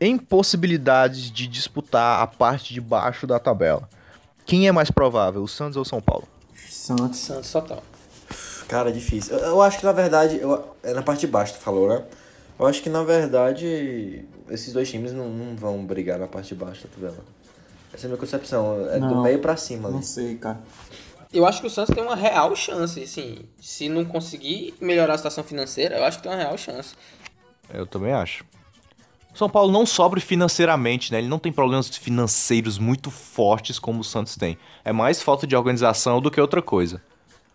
Em 0.01 0.17
possibilidades 0.17 1.31
de 1.31 1.47
disputar 1.47 2.23
a 2.23 2.27
parte 2.27 2.73
de 2.73 2.81
baixo 2.81 3.27
da 3.27 3.39
tabela, 3.39 3.89
quem 4.47 4.67
é 4.67 4.73
mais 4.73 4.91
provável, 4.91 5.43
o 5.43 5.49
Santos 5.49 5.77
ou 5.77 5.83
o 5.83 5.85
São 5.85 6.01
Paulo? 6.01 6.27
Santos. 6.69 7.19
Santos 7.19 7.53
total. 7.53 7.83
Cara, 8.67 8.91
difícil. 8.91 9.37
Eu, 9.37 9.47
eu, 9.47 9.63
acho 9.63 9.79
que 9.79 9.85
na 9.85 9.93
verdade. 9.93 10.39
Eu, 10.41 10.75
é 10.83 10.95
na 10.95 11.03
parte 11.03 11.21
de 11.21 11.27
baixo, 11.27 11.55
tu 11.55 11.59
falou, 11.59 11.89
né? 11.89 12.05
Eu 12.59 12.67
acho 12.67 12.81
que 12.83 12.89
na 12.89 13.03
verdade. 13.03 14.25
Esses 14.49 14.73
dois 14.73 14.89
times 14.89 15.13
não, 15.13 15.29
não 15.29 15.55
vão 15.55 15.85
brigar 15.85 16.19
na 16.19 16.27
parte 16.27 16.49
de 16.49 16.55
baixo 16.55 16.85
da 16.85 16.95
tabela. 16.95 17.25
Essa 17.93 18.05
é 18.05 18.07
a 18.07 18.09
minha 18.09 18.19
concepção. 18.19 18.89
É 18.91 18.99
não, 18.99 19.09
do 19.09 19.23
meio 19.23 19.39
pra 19.39 19.57
cima 19.57 19.89
ali. 19.89 19.97
Não 19.97 20.03
sei, 20.03 20.37
cara. 20.37 20.61
Eu 21.33 21.47
acho 21.47 21.61
que 21.61 21.67
o 21.67 21.71
Santos 21.71 21.95
tem 21.95 22.03
uma 22.03 22.17
real 22.17 22.55
chance, 22.57 23.01
assim. 23.01 23.39
Se 23.61 23.89
não 23.89 24.05
conseguir 24.05 24.75
melhorar 24.81 25.15
a 25.15 25.17
situação 25.17 25.45
financeira, 25.45 25.97
eu 25.97 26.05
acho 26.05 26.19
que 26.19 26.23
tem 26.25 26.33
uma 26.33 26.39
real 26.39 26.59
chance. 26.59 26.95
Eu 27.73 27.87
também 27.87 28.13
acho. 28.13 28.45
São 29.33 29.49
Paulo 29.49 29.71
não 29.71 29.87
sobra 29.87 30.21
financeiramente, 30.21 31.13
né? 31.13 31.19
Ele 31.19 31.29
não 31.29 31.39
tem 31.39 31.53
problemas 31.53 31.89
financeiros 31.89 32.79
muito 32.79 33.11
fortes 33.11 33.79
como 33.79 34.01
o 34.01 34.05
Santos 34.05 34.35
tem. 34.35 34.59
É 34.85 34.93
mais 34.93 35.23
falta 35.23 35.47
de 35.47 35.55
organização 35.55 36.21
do 36.21 36.31
que 36.31 36.41
outra 36.41 36.61
coisa 36.61 37.01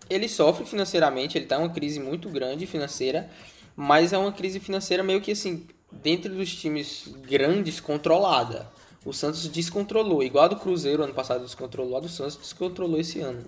ele 0.09 0.27
sofre 0.27 0.65
financeiramente, 0.65 1.37
ele 1.37 1.45
tá 1.45 1.57
em 1.57 1.59
uma 1.59 1.69
crise 1.69 1.99
muito 1.99 2.29
grande 2.29 2.65
financeira, 2.65 3.29
mas 3.75 4.13
é 4.13 4.17
uma 4.17 4.31
crise 4.31 4.59
financeira 4.59 5.03
meio 5.03 5.21
que 5.21 5.31
assim, 5.31 5.67
dentro 5.91 6.33
dos 6.33 6.53
times 6.53 7.09
grandes, 7.27 7.79
controlada. 7.79 8.69
O 9.05 9.13
Santos 9.13 9.47
descontrolou, 9.47 10.23
igual 10.23 10.45
a 10.45 10.47
do 10.47 10.55
Cruzeiro 10.55 11.03
ano 11.03 11.13
passado 11.13 11.43
descontrolou, 11.43 11.95
a 11.95 11.99
do 11.99 12.09
Santos 12.09 12.35
descontrolou 12.35 12.99
esse 12.99 13.21
ano. 13.21 13.43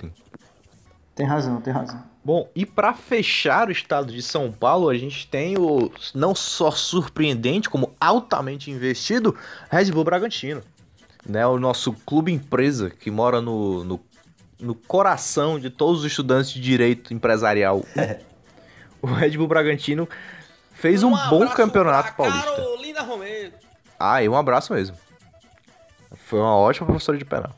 Sim. 0.00 0.10
Tem 1.14 1.26
razão, 1.26 1.60
tem 1.60 1.72
razão. 1.72 2.02
Bom, 2.24 2.48
e 2.54 2.66
para 2.66 2.92
fechar 2.94 3.68
o 3.68 3.72
estado 3.72 4.12
de 4.12 4.22
São 4.22 4.50
Paulo, 4.50 4.88
a 4.88 4.96
gente 4.96 5.28
tem 5.28 5.56
o 5.56 5.92
não 6.14 6.34
só 6.34 6.70
surpreendente, 6.70 7.70
como 7.70 7.94
altamente 8.00 8.70
investido, 8.70 9.36
Red 9.70 9.92
Bull 9.92 10.04
Bragantino. 10.04 10.62
Né, 11.28 11.44
o 11.46 11.58
nosso 11.58 11.92
clube 11.92 12.32
empresa 12.32 12.88
que 12.88 13.10
mora 13.10 13.40
no, 13.40 13.82
no 13.82 14.00
no 14.60 14.74
coração 14.74 15.58
de 15.58 15.70
todos 15.70 16.00
os 16.00 16.06
estudantes 16.06 16.52
de 16.52 16.60
direito 16.60 17.12
empresarial. 17.12 17.84
o 19.02 19.06
Red 19.06 19.36
Bull 19.36 19.48
Bragantino 19.48 20.08
fez 20.72 21.02
um, 21.02 21.12
um 21.12 21.28
bom 21.28 21.46
campeonato 21.48 22.14
paulista. 22.14 22.75
Ah, 23.98 24.22
e 24.22 24.28
um 24.28 24.36
abraço 24.36 24.72
mesmo. 24.72 24.96
Foi 26.14 26.38
uma 26.38 26.56
ótima 26.56 26.86
professora 26.86 27.18
de 27.18 27.24
penal. 27.24 27.52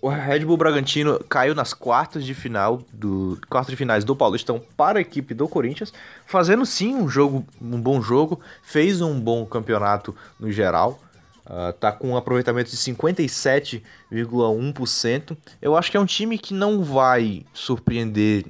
O 0.00 0.08
Red 0.08 0.40
Bull 0.40 0.56
Bragantino 0.58 1.22
caiu 1.30 1.54
nas 1.54 1.72
quartas 1.72 2.26
de 2.26 2.34
final 2.34 2.82
do 2.92 3.40
quartas 3.48 3.70
de 3.70 3.76
finais 3.76 4.04
do 4.04 4.14
Paulistão 4.14 4.60
para 4.76 4.98
a 4.98 5.00
equipe 5.00 5.32
do 5.32 5.48
Corinthians, 5.48 5.94
fazendo 6.26 6.66
sim 6.66 6.94
um 6.94 7.08
jogo, 7.08 7.46
um 7.58 7.80
bom 7.80 8.02
jogo, 8.02 8.38
fez 8.62 9.00
um 9.00 9.18
bom 9.18 9.46
campeonato 9.46 10.14
no 10.38 10.52
geral. 10.52 11.00
Uh, 11.46 11.72
tá 11.72 11.90
com 11.90 12.10
um 12.10 12.18
aproveitamento 12.18 12.70
de 12.70 12.76
57,1%. 12.76 15.36
Eu 15.60 15.74
acho 15.74 15.90
que 15.90 15.96
é 15.96 16.00
um 16.00 16.06
time 16.06 16.36
que 16.36 16.52
não 16.52 16.84
vai 16.84 17.46
surpreender 17.54 18.44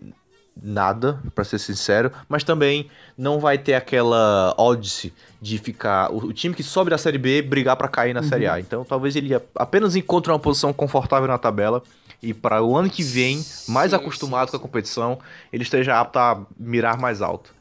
nada, 0.61 1.21
para 1.35 1.45
ser 1.45 1.59
sincero, 1.59 2.11
mas 2.29 2.45
também 2.45 2.91
não 3.17 3.39
vai 3.39 3.59
ter 3.59 3.75
aquela 3.75 4.55
odds 4.57 5.11
de 5.41 5.59
ficar 5.59 6.11
o, 6.13 6.27
o 6.27 6.33
time 6.33 6.55
que 6.55 6.63
sobe 6.63 6.91
da 6.91 6.99
Série 6.99 7.19
B 7.19 7.43
brigar 7.43 7.77
para 7.77 7.89
cair 7.89 8.15
na 8.15 8.21
uhum. 8.21 8.29
Série 8.29 8.47
A. 8.47 8.61
Então, 8.61 8.85
talvez 8.85 9.17
ele 9.17 9.35
apenas 9.57 9.97
encontre 9.97 10.31
uma 10.33 10.39
posição 10.39 10.73
confortável 10.73 11.29
na 11.29 11.39
tabela 11.39 11.83
e 12.23 12.33
para 12.33 12.63
o 12.63 12.77
ano 12.77 12.89
que 12.89 13.03
vem, 13.03 13.45
mais 13.69 13.91
sim, 13.91 13.97
acostumado 13.97 14.49
sim, 14.49 14.53
com 14.53 14.57
a 14.57 14.61
competição, 14.61 15.19
ele 15.53 15.63
esteja 15.63 16.01
apto 16.01 16.19
a 16.19 16.47
mirar 16.59 16.99
mais 16.99 17.21
alto. 17.21 17.55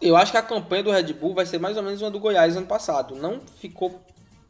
Eu 0.00 0.16
acho 0.16 0.30
que 0.30 0.38
a 0.38 0.42
campanha 0.42 0.84
do 0.84 0.90
Red 0.90 1.12
Bull 1.14 1.34
vai 1.34 1.46
ser 1.46 1.58
mais 1.58 1.76
ou 1.76 1.82
menos 1.82 2.00
uma 2.00 2.10
do 2.10 2.20
Goiás 2.20 2.56
ano 2.56 2.66
passado. 2.66 3.16
Não 3.16 3.40
ficou 3.58 4.00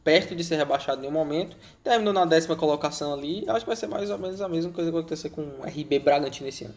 perto 0.03 0.35
de 0.35 0.43
ser 0.43 0.57
rebaixado 0.57 0.99
em 0.99 1.01
nenhum 1.01 1.13
momento. 1.13 1.57
Terminou 1.83 2.13
na 2.13 2.25
décima 2.25 2.55
colocação 2.55 3.13
ali. 3.13 3.43
Acho 3.47 3.61
que 3.61 3.67
vai 3.67 3.75
ser 3.75 3.87
mais 3.87 4.09
ou 4.11 4.17
menos 4.19 4.39
a 4.41 4.47
mesma 4.47 4.71
coisa 4.71 4.89
que 4.89 4.93
vai 4.93 5.01
acontecer 5.01 5.29
com 5.29 5.41
o 5.41 5.63
RB 5.65 5.97
Bragantino 5.99 6.47
esse 6.47 6.65
ano. 6.65 6.75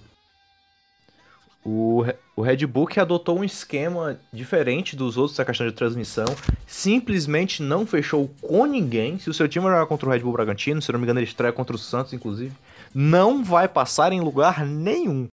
O, 1.65 2.05
o 2.37 2.41
Red 2.41 2.67
Bull 2.67 2.87
que 2.87 3.01
adotou 3.01 3.39
um 3.39 3.45
esquema 3.45 4.19
diferente 4.33 4.97
dos 4.97 5.17
outros 5.17 5.37
da 5.37 5.45
questão 5.45 5.67
de 5.67 5.73
transmissão, 5.73 6.27
simplesmente 6.67 7.63
não 7.63 7.87
fechou 7.87 8.31
com 8.41 8.65
ninguém. 8.65 9.19
Se 9.19 9.29
o 9.29 9.35
seu 9.35 9.49
time 9.49 9.67
jogar 9.67 9.87
contra 9.87 10.09
o 10.09 10.13
Red 10.13 10.21
Bull 10.21 10.33
Bragantino, 10.33 10.81
se 10.81 10.93
não 10.93 10.99
me 10.99 11.05
engano 11.05 11.19
ele 11.21 11.27
estreia 11.27 11.53
contra 11.53 11.77
o 11.77 11.79
Santos, 11.79 12.13
inclusive, 12.13 12.55
não 12.95 13.45
vai 13.45 13.69
passar 13.69 14.13
em 14.13 14.21
lugar 14.21 14.65
nenhum. 14.65 15.29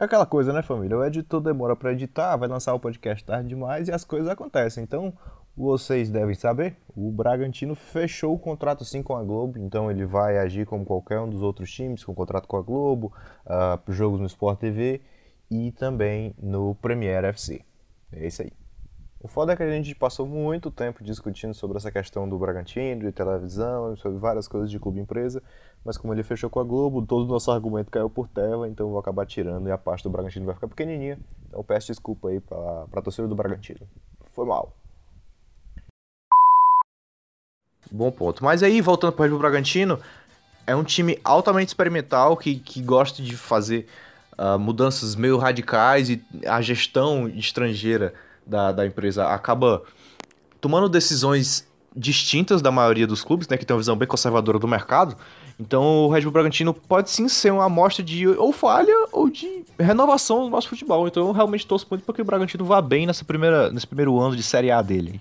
É 0.00 0.04
aquela 0.04 0.26
coisa, 0.26 0.52
né, 0.52 0.62
família? 0.62 0.96
O 0.96 1.04
editor 1.04 1.40
demora 1.40 1.74
para 1.74 1.92
editar, 1.92 2.36
vai 2.36 2.48
lançar 2.48 2.72
o 2.74 2.78
podcast 2.78 3.24
tarde 3.24 3.48
demais 3.48 3.88
e 3.88 3.92
as 3.92 4.04
coisas 4.04 4.28
acontecem. 4.28 4.84
Então, 4.84 5.12
vocês 5.56 6.08
devem 6.08 6.36
saber, 6.36 6.76
o 6.96 7.10
Bragantino 7.10 7.74
fechou 7.74 8.32
o 8.32 8.38
contrato 8.38 8.84
sim 8.84 9.02
com 9.02 9.16
a 9.16 9.24
Globo, 9.24 9.58
então 9.58 9.90
ele 9.90 10.04
vai 10.04 10.38
agir 10.38 10.64
como 10.66 10.84
qualquer 10.84 11.18
um 11.18 11.28
dos 11.28 11.42
outros 11.42 11.68
times, 11.72 12.04
com 12.04 12.14
contrato 12.14 12.46
com 12.46 12.56
a 12.56 12.62
Globo, 12.62 13.12
uh, 13.44 13.92
jogos 13.92 14.20
no 14.20 14.26
Sport 14.26 14.60
TV 14.60 15.00
e 15.50 15.72
também 15.72 16.34
no 16.38 16.74
Premier 16.76 17.24
FC. 17.24 17.62
É 18.12 18.26
isso 18.26 18.42
aí. 18.42 18.52
O 19.20 19.26
foda 19.26 19.52
é 19.52 19.56
que 19.56 19.62
a 19.64 19.70
gente 19.70 19.94
passou 19.96 20.26
muito 20.26 20.70
tempo 20.70 21.02
discutindo 21.02 21.52
sobre 21.52 21.76
essa 21.76 21.90
questão 21.90 22.28
do 22.28 22.38
Bragantino, 22.38 23.00
de 23.00 23.10
televisão, 23.10 23.96
sobre 23.96 24.16
várias 24.16 24.46
coisas 24.46 24.70
de 24.70 24.78
clube 24.78 25.00
empresa, 25.00 25.42
mas 25.84 25.98
como 25.98 26.14
ele 26.14 26.22
fechou 26.22 26.48
com 26.48 26.60
a 26.60 26.64
Globo, 26.64 27.04
todo 27.04 27.24
o 27.24 27.28
nosso 27.28 27.50
argumento 27.50 27.90
caiu 27.90 28.08
por 28.08 28.28
terra, 28.28 28.68
então 28.68 28.86
eu 28.86 28.90
vou 28.90 29.00
acabar 29.00 29.26
tirando 29.26 29.68
e 29.68 29.72
a 29.72 29.78
parte 29.78 30.04
do 30.04 30.10
Bragantino 30.10 30.46
vai 30.46 30.54
ficar 30.54 30.68
pequenininha. 30.68 31.18
Então 31.48 31.64
peço 31.64 31.88
desculpa 31.88 32.28
aí 32.28 32.38
para 32.38 32.86
a 32.92 33.02
torcida 33.02 33.26
do 33.26 33.34
Bragantino. 33.34 33.80
Foi 34.26 34.46
mal. 34.46 34.72
Bom 37.90 38.12
ponto. 38.12 38.44
Mas 38.44 38.62
aí, 38.62 38.80
voltando 38.80 39.14
para 39.14 39.34
o 39.34 39.38
Bragantino, 39.38 39.98
é 40.66 40.76
um 40.76 40.84
time 40.84 41.18
altamente 41.24 41.68
experimental 41.68 42.36
que, 42.36 42.60
que 42.60 42.82
gosta 42.82 43.20
de 43.20 43.36
fazer 43.36 43.88
uh, 44.38 44.58
mudanças 44.58 45.16
meio 45.16 45.36
radicais 45.36 46.08
e 46.08 46.22
a 46.46 46.60
gestão 46.62 47.28
estrangeira 47.28 48.14
da, 48.46 48.72
da 48.72 48.86
empresa 48.86 49.26
acaba 49.28 49.82
tomando 50.60 50.88
decisões 50.88 51.66
distintas 51.94 52.62
da 52.62 52.70
maioria 52.70 53.06
dos 53.06 53.22
clubes, 53.22 53.48
né, 53.48 53.56
que 53.56 53.66
tem 53.66 53.74
uma 53.74 53.80
visão 53.80 53.96
bem 53.96 54.06
conservadora 54.06 54.58
do 54.58 54.68
mercado. 54.68 55.16
Então 55.58 55.82
o 55.82 56.08
Red 56.08 56.22
Bull 56.22 56.32
Bragantino 56.32 56.72
pode 56.72 57.10
sim 57.10 57.28
ser 57.28 57.52
uma 57.52 57.64
amostra 57.64 58.04
de 58.04 58.28
ou 58.28 58.52
falha 58.52 58.94
ou 59.10 59.28
de 59.28 59.64
renovação 59.78 60.44
do 60.44 60.50
nosso 60.50 60.68
futebol. 60.68 61.08
Então 61.08 61.26
eu 61.26 61.32
realmente 61.32 61.66
torço 61.66 61.86
muito 61.90 62.04
para 62.04 62.14
que 62.14 62.22
o 62.22 62.24
Bragantino 62.24 62.64
vá 62.64 62.80
bem 62.80 63.06
nessa 63.06 63.24
primeira, 63.24 63.70
nesse 63.70 63.86
primeiro 63.86 64.18
ano 64.20 64.36
de 64.36 64.42
Série 64.42 64.70
A 64.70 64.80
dele. 64.80 65.20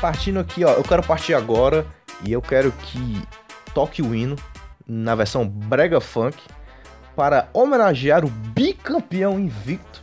Partindo 0.00 0.38
aqui, 0.38 0.64
ó. 0.64 0.72
Eu 0.72 0.82
quero 0.82 1.02
partir 1.02 1.34
agora 1.34 1.86
e 2.24 2.32
eu 2.32 2.42
quero 2.42 2.72
que 2.72 3.22
toque 3.72 4.02
o 4.02 4.14
hino 4.14 4.36
na 4.86 5.14
versão 5.14 5.46
brega 5.46 6.00
funk, 6.00 6.36
para 7.16 7.48
homenagear 7.52 8.24
o 8.24 8.28
bicampeão 8.28 9.38
invicto 9.38 10.00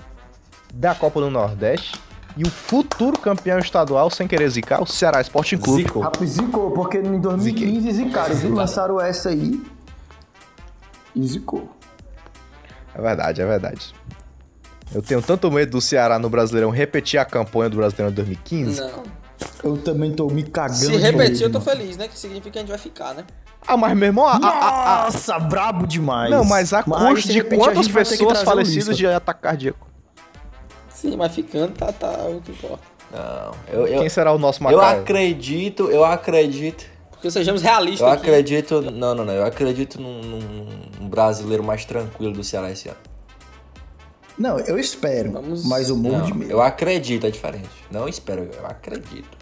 da 0.74 0.96
Copa 0.96 1.20
do 1.20 1.30
Nordeste 1.30 2.00
e 2.38 2.44
o 2.44 2.50
futuro 2.50 3.20
campeão 3.20 3.60
estadual, 3.60 4.10
sem 4.10 4.28
querer 4.28 4.50
zicar, 4.50 4.82
o 4.82 4.88
Ceará 4.88 5.20
Sporting 5.22 5.58
Clube. 5.58 5.84
Zicou. 5.84 6.02
Rapaz, 6.02 6.30
zicou, 6.30 6.72
porque 6.72 6.98
em 6.98 7.20
2015 7.20 7.92
zicaram, 7.92 8.36
viu? 8.36 8.54
Lançaram 8.54 9.02
essa 9.02 9.30
aí 9.30 9.62
e 11.14 11.28
zicou. 11.28 11.70
É 12.96 13.02
verdade, 13.02 13.42
é 13.42 13.46
verdade. 13.46 13.94
Eu 14.94 15.02
tenho 15.02 15.22
tanto 15.22 15.52
medo 15.52 15.72
do 15.72 15.82
Ceará 15.82 16.18
no 16.20 16.30
Brasileirão 16.30 16.70
repetir 16.70 17.20
a 17.20 17.26
campanha 17.26 17.70
do 17.70 17.78
Brasileirão 17.78 18.10
de 18.10 18.16
2015. 18.16 18.82
Não. 18.82 19.21
Eu 19.64 19.78
também 19.78 20.12
tô 20.12 20.28
me 20.28 20.44
cagando. 20.44 20.78
Se 20.80 20.92
de 20.92 20.98
repetir, 20.98 21.44
eu 21.44 21.52
tô 21.52 21.60
mano. 21.60 21.72
feliz, 21.72 21.98
né? 21.98 22.08
Que 22.08 22.18
significa 22.18 22.52
que 22.52 22.58
a 22.58 22.62
gente 22.62 22.70
vai 22.70 22.78
ficar, 22.78 23.14
né? 23.14 23.24
Ah, 23.68 23.78
mas 23.78 23.96
meu 23.96 24.08
irmão, 24.08 24.26
a, 24.28 24.34
a- 24.38 24.38
a- 24.38 25.04
Nossa, 25.06 25.38
brabo 25.40 25.86
demais. 25.86 26.32
não, 26.32 26.44
mas 26.44 26.74
a 26.74 26.84
Mas, 26.88 27.14
custo 27.14 27.30
de 27.32 27.40
a 27.42 27.44
quantas 27.44 27.88
pessoas 27.88 28.42
falecidas 28.42 28.98
de 28.98 29.06
ataque 29.06 29.42
cardíaco? 29.42 29.88
Sim, 30.90 31.16
mas 31.16 31.34
ficando 31.34 31.74
tá, 31.74 31.92
tá 31.92 32.10
o 32.28 32.42
que 32.42 32.52
importa. 32.52 32.84
Não, 33.12 33.52
eu, 33.72 33.88
eu, 33.88 34.00
Quem 34.00 34.10
será 34.10 34.32
o 34.34 34.38
nosso 34.40 34.64
eu 34.64 34.78
Macaio? 34.78 35.02
acredito, 35.02 35.90
eu 35.92 36.04
acredito. 36.06 36.86
Porque 37.12 37.30
sejamos 37.30 37.62
realistas 37.62 38.08
Eu 38.08 38.14
aqui. 38.14 38.28
acredito. 38.30 38.82
Não, 38.82 39.14
não, 39.14 39.24
não. 39.26 39.34
Eu 39.34 39.46
acredito 39.46 40.02
num, 40.02 40.22
num- 40.22 40.68
num 41.00 41.08
brasileiro 41.10 41.64
mais 41.64 41.86
tranquilo 41.86 42.34
do 42.34 42.44
Ceará 42.44 42.72
esse 42.72 42.88
ano. 42.90 42.98
Não, 44.38 44.60
eu 44.60 44.78
espero, 44.80 45.32
Vamos- 45.32 45.66
mas 45.66 45.90
morro 45.90 46.20
Não, 46.20 46.26
de 46.26 46.34
medo. 46.34 46.52
eu 46.52 46.62
acredito, 46.62 47.26
é 47.28 47.30
diferente. 47.32 47.70
Não 47.92 48.08
espero, 48.08 48.50
eu 48.54 48.66
acredito. 48.66 49.38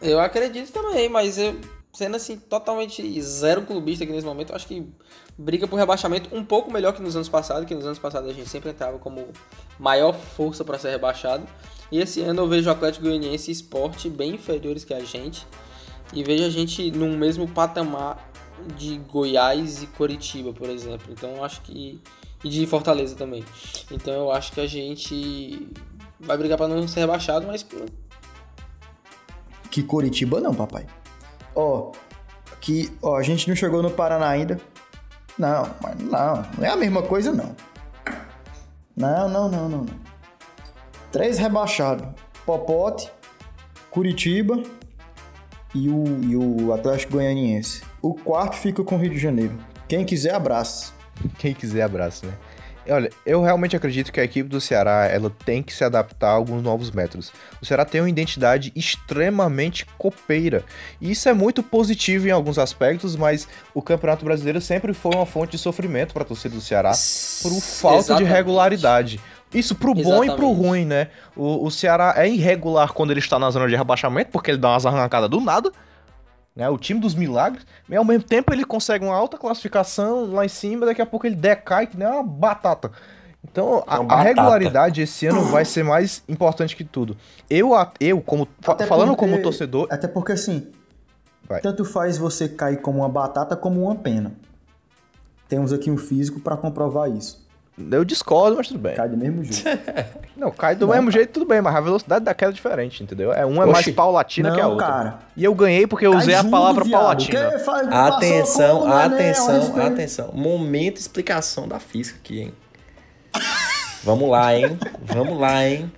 Eu 0.00 0.18
acredito 0.20 0.72
também, 0.72 1.08
mas 1.08 1.38
eu, 1.38 1.56
sendo 1.92 2.16
assim, 2.16 2.36
totalmente 2.36 3.20
zero 3.22 3.62
clubista 3.62 4.04
aqui 4.04 4.12
nesse 4.12 4.26
momento, 4.26 4.50
eu 4.50 4.56
acho 4.56 4.66
que 4.66 4.86
briga 5.36 5.66
por 5.66 5.76
rebaixamento 5.76 6.34
um 6.34 6.44
pouco 6.44 6.70
melhor 6.70 6.92
que 6.92 7.02
nos 7.02 7.14
anos 7.16 7.28
passados, 7.28 7.66
que 7.66 7.74
nos 7.74 7.86
anos 7.86 7.98
passados 7.98 8.28
a 8.30 8.32
gente 8.32 8.48
sempre 8.48 8.70
entrava 8.70 8.98
como 8.98 9.28
maior 9.78 10.12
força 10.12 10.64
para 10.64 10.78
ser 10.78 10.90
rebaixado. 10.90 11.44
E 11.92 12.00
esse 12.00 12.20
ano 12.22 12.42
eu 12.42 12.48
vejo 12.48 12.68
o 12.68 12.72
Atlético 12.72 13.04
Goianiense 13.06 13.50
e 13.50 13.52
Sport 13.52 14.08
bem 14.08 14.34
inferiores 14.34 14.84
que 14.84 14.94
a 14.94 15.00
gente. 15.00 15.46
E 16.12 16.22
vejo 16.22 16.44
a 16.44 16.50
gente 16.50 16.90
num 16.90 17.16
mesmo 17.16 17.46
patamar 17.48 18.30
de 18.76 18.96
Goiás 19.10 19.82
e 19.82 19.86
Coritiba, 19.88 20.52
por 20.52 20.68
exemplo. 20.68 21.06
Então 21.12 21.36
eu 21.36 21.44
acho 21.44 21.60
que. 21.62 22.00
E 22.44 22.48
de 22.48 22.66
Fortaleza 22.66 23.16
também. 23.16 23.42
Então 23.90 24.12
eu 24.12 24.30
acho 24.30 24.52
que 24.52 24.60
a 24.60 24.66
gente 24.66 25.68
vai 26.20 26.36
brigar 26.36 26.58
para 26.58 26.68
não 26.68 26.86
ser 26.86 27.00
rebaixado, 27.00 27.46
mas 27.46 27.66
Que 29.70 29.82
Coritiba 29.82 30.40
não, 30.40 30.54
papai. 30.54 30.86
Ó, 31.54 31.92
que, 32.60 32.90
ó, 33.02 33.16
a 33.16 33.22
gente 33.22 33.48
não 33.48 33.54
chegou 33.54 33.82
no 33.82 33.90
Paraná 33.90 34.28
ainda. 34.28 34.60
Não, 35.38 35.68
mas 35.82 35.98
não, 35.98 36.42
não 36.56 36.64
é 36.64 36.68
a 36.68 36.76
mesma 36.76 37.02
coisa 37.02 37.32
não. 37.32 37.54
Não, 38.96 39.28
não, 39.28 39.50
não, 39.50 39.68
não. 39.68 39.84
não. 39.84 40.00
Três 41.12 41.38
rebaixados. 41.38 42.08
Popote, 42.46 43.12
Curitiba 43.90 44.62
e 45.74 45.90
o, 45.90 46.04
e 46.22 46.36
o 46.36 46.72
Atlético 46.72 47.14
Goianiense. 47.14 47.82
O 48.00 48.14
quarto 48.14 48.56
fica 48.56 48.82
com 48.82 48.94
o 48.94 48.98
Rio 48.98 49.10
de 49.10 49.18
Janeiro. 49.18 49.58
Quem 49.88 50.04
quiser, 50.04 50.34
abraça. 50.34 50.93
Quem 51.38 51.54
quiser 51.54 51.82
abraço, 51.82 52.26
né? 52.26 52.32
Olha, 52.88 53.10
eu 53.24 53.42
realmente 53.42 53.74
acredito 53.74 54.12
que 54.12 54.20
a 54.20 54.24
equipe 54.24 54.46
do 54.48 54.60
Ceará 54.60 55.06
ela 55.06 55.30
tem 55.44 55.62
que 55.62 55.72
se 55.72 55.82
adaptar 55.82 56.28
a 56.28 56.32
alguns 56.32 56.62
novos 56.62 56.90
métodos. 56.90 57.32
O 57.60 57.64
Ceará 57.64 57.84
tem 57.84 58.00
uma 58.00 58.10
identidade 58.10 58.70
extremamente 58.76 59.86
copeira. 59.96 60.62
E 61.00 61.10
isso 61.10 61.26
é 61.28 61.32
muito 61.32 61.62
positivo 61.62 62.28
em 62.28 62.30
alguns 62.30 62.58
aspectos, 62.58 63.16
mas 63.16 63.48
o 63.72 63.80
Campeonato 63.80 64.24
Brasileiro 64.24 64.60
sempre 64.60 64.92
foi 64.92 65.14
uma 65.14 65.24
fonte 65.24 65.52
de 65.52 65.58
sofrimento 65.58 66.12
para 66.12 66.24
a 66.24 66.26
torcida 66.26 66.54
do 66.54 66.60
Ceará 66.60 66.90
por 66.90 67.52
falta 67.60 67.96
de 67.96 68.04
Exatamente. 68.04 68.32
regularidade. 68.32 69.20
Isso 69.52 69.74
pro 69.74 69.94
bom 69.94 70.22
e 70.22 70.26
pro 70.26 70.34
Exatamente. 70.34 70.56
ruim, 70.56 70.84
né? 70.84 71.08
O, 71.34 71.64
o 71.64 71.70
Ceará 71.70 72.14
é 72.16 72.28
irregular 72.28 72.92
quando 72.92 73.12
ele 73.12 73.20
está 73.20 73.38
na 73.38 73.50
zona 73.50 73.68
de 73.68 73.76
rebaixamento, 73.76 74.30
porque 74.30 74.50
ele 74.50 74.58
dá 74.58 74.70
umas 74.70 74.84
arrancadas 74.84 75.30
do 75.30 75.40
nada. 75.40 75.72
Né? 76.54 76.68
O 76.68 76.78
time 76.78 77.00
dos 77.00 77.14
milagres. 77.14 77.66
E 77.88 77.96
ao 77.96 78.04
mesmo 78.04 78.22
tempo 78.24 78.52
ele 78.52 78.64
consegue 78.64 79.04
uma 79.04 79.14
alta 79.14 79.36
classificação 79.36 80.32
lá 80.32 80.44
em 80.44 80.48
cima, 80.48 80.86
daqui 80.86 81.02
a 81.02 81.06
pouco 81.06 81.26
ele 81.26 81.34
decai 81.36 81.86
que 81.86 81.96
nem 81.96 82.06
uma 82.06 82.22
batata. 82.22 82.90
Então 83.42 83.82
a, 83.86 83.96
a 84.14 84.22
regularidade 84.22 85.02
esse 85.02 85.26
ano 85.26 85.42
vai 85.44 85.64
ser 85.64 85.82
mais 85.84 86.22
importante 86.28 86.74
que 86.76 86.84
tudo. 86.84 87.16
Eu, 87.50 87.72
eu 88.00 88.20
como 88.22 88.48
Até 88.66 88.86
falando 88.86 89.08
porque- 89.16 89.20
como 89.30 89.42
torcedor, 89.42 89.86
Até 89.90 90.08
porque 90.08 90.32
assim, 90.32 90.68
Vai. 91.46 91.60
tanto 91.60 91.84
faz 91.84 92.16
você 92.16 92.48
cair 92.48 92.80
como 92.80 93.00
uma 93.00 93.08
batata 93.08 93.54
como 93.56 93.82
uma 93.82 93.94
pena. 93.96 94.32
Temos 95.48 95.72
aqui 95.74 95.90
um 95.90 95.98
físico 95.98 96.40
pra 96.40 96.56
comprovar 96.56 97.10
isso. 97.10 97.43
Eu 97.90 98.04
discordo, 98.04 98.56
mas 98.56 98.68
tudo 98.68 98.78
bem. 98.78 98.94
Cai 98.94 99.08
do 99.08 99.16
mesmo 99.16 99.42
jeito. 99.44 99.80
Não, 100.36 100.50
cai 100.50 100.74
do 100.74 100.88
mesmo 100.88 101.10
jeito, 101.10 101.32
tudo 101.32 101.46
bem, 101.46 101.60
mas 101.60 101.74
a 101.74 101.80
velocidade 101.80 102.24
da 102.24 102.34
queda 102.34 102.50
é 102.50 102.54
diferente, 102.54 103.02
entendeu? 103.02 103.32
É 103.32 103.44
uma 103.46 103.62
é 103.64 103.66
mais 103.66 103.88
paulatina 103.90 104.52
que 104.52 104.60
a 104.60 104.64
Não, 104.64 104.70
outra. 104.72 104.86
cara. 104.86 105.18
E 105.36 105.44
eu 105.44 105.54
ganhei 105.54 105.86
porque 105.86 106.06
eu 106.06 106.12
Cai 106.12 106.20
usei 106.20 106.34
a 106.34 106.38
junto, 106.42 106.50
palavra 106.50 106.84
viado. 106.84 107.00
paulatina. 107.00 107.58
Faz- 107.60 107.88
Atenção, 107.88 108.80
como, 108.80 108.92
atenção, 108.92 109.76
a 109.80 109.86
atenção. 109.86 110.30
Momento 110.34 110.98
explicação 110.98 111.68
da 111.68 111.78
física 111.78 112.18
aqui, 112.22 112.40
hein? 112.42 112.54
Vamos 114.02 114.28
lá, 114.28 114.56
hein? 114.56 114.78
Vamos 115.02 115.38
lá, 115.38 115.64
hein? 115.66 115.90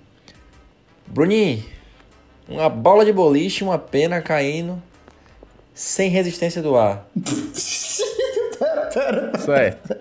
Bruninho, 1.07 1.63
uma 2.47 2.69
bola 2.69 3.03
de 3.05 3.11
boliche, 3.11 3.63
uma 3.63 3.77
pena 3.79 4.21
caindo 4.21 4.81
sem 5.73 6.09
resistência 6.09 6.61
do 6.61 6.77
ar. 6.77 7.05
Certo. 9.39 9.95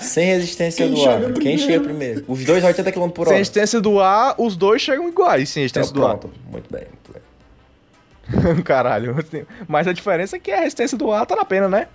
Sem 0.00 0.26
resistência 0.26 0.86
Quem 0.86 0.94
do 0.94 1.08
ar. 1.08 1.20
Quem 1.20 1.32
primeiro? 1.32 1.62
chega 1.62 1.80
primeiro? 1.84 2.24
Os 2.28 2.44
dois 2.44 2.64
a 2.64 2.68
80 2.68 2.92
km 2.92 3.08
por 3.10 3.24
Sem 3.24 3.32
hora. 3.32 3.38
resistência 3.38 3.80
do 3.80 4.00
ar, 4.00 4.34
os 4.38 4.56
dois 4.56 4.80
chegam 4.82 5.08
iguais, 5.08 5.48
sem 5.48 5.64
Então, 5.64 5.80
resistência 5.82 5.94
do 5.94 6.06
ar. 6.06 6.18
pronto. 6.18 6.34
Muito 6.50 6.72
bem, 6.72 6.84
muito 6.84 7.12
bem. 7.12 8.62
Caralho. 8.64 9.16
Mas 9.66 9.86
a 9.86 9.92
diferença 9.92 10.36
é 10.36 10.38
que 10.38 10.50
a 10.50 10.60
resistência 10.60 10.96
do 10.96 11.10
ar 11.10 11.26
tá 11.26 11.34
na 11.36 11.44
pena, 11.44 11.68
né? 11.68 11.88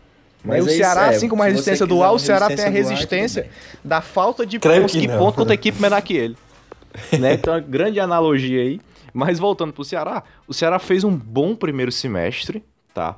Mas 0.43 0.65
o 0.65 0.67
é 0.67 0.71
isso, 0.71 0.77
Ceará, 0.77 1.05
é, 1.13 1.15
assim 1.15 1.29
como 1.29 1.41
a 1.41 1.45
resistência 1.45 1.85
do 1.85 2.03
ar, 2.03 2.11
o 2.11 2.19
Ceará 2.19 2.47
tem 2.47 2.65
a 2.65 2.69
resistência 2.69 3.43
do 3.43 3.45
ar, 3.45 3.47
resistência 3.47 3.49
da 3.83 4.01
falta 4.01 4.45
de 4.45 4.59
Creio 4.59 4.81
conseguir 4.81 5.07
que 5.07 5.13
não. 5.13 5.19
ponto 5.19 5.35
contra 5.35 5.53
a 5.53 5.55
equipe 5.55 5.81
menor 5.81 6.01
que 6.01 6.15
ele. 6.17 6.35
né? 7.17 7.33
Então, 7.35 7.53
uma 7.53 7.59
grande 7.61 7.99
analogia 7.99 8.61
aí. 8.61 8.81
Mas 9.13 9.37
voltando 9.39 9.71
pro 9.71 9.85
Ceará, 9.85 10.23
o 10.47 10.53
Ceará 10.53 10.79
fez 10.79 11.03
um 11.03 11.15
bom 11.15 11.55
primeiro 11.55 11.91
semestre, 11.91 12.63
tá? 12.93 13.15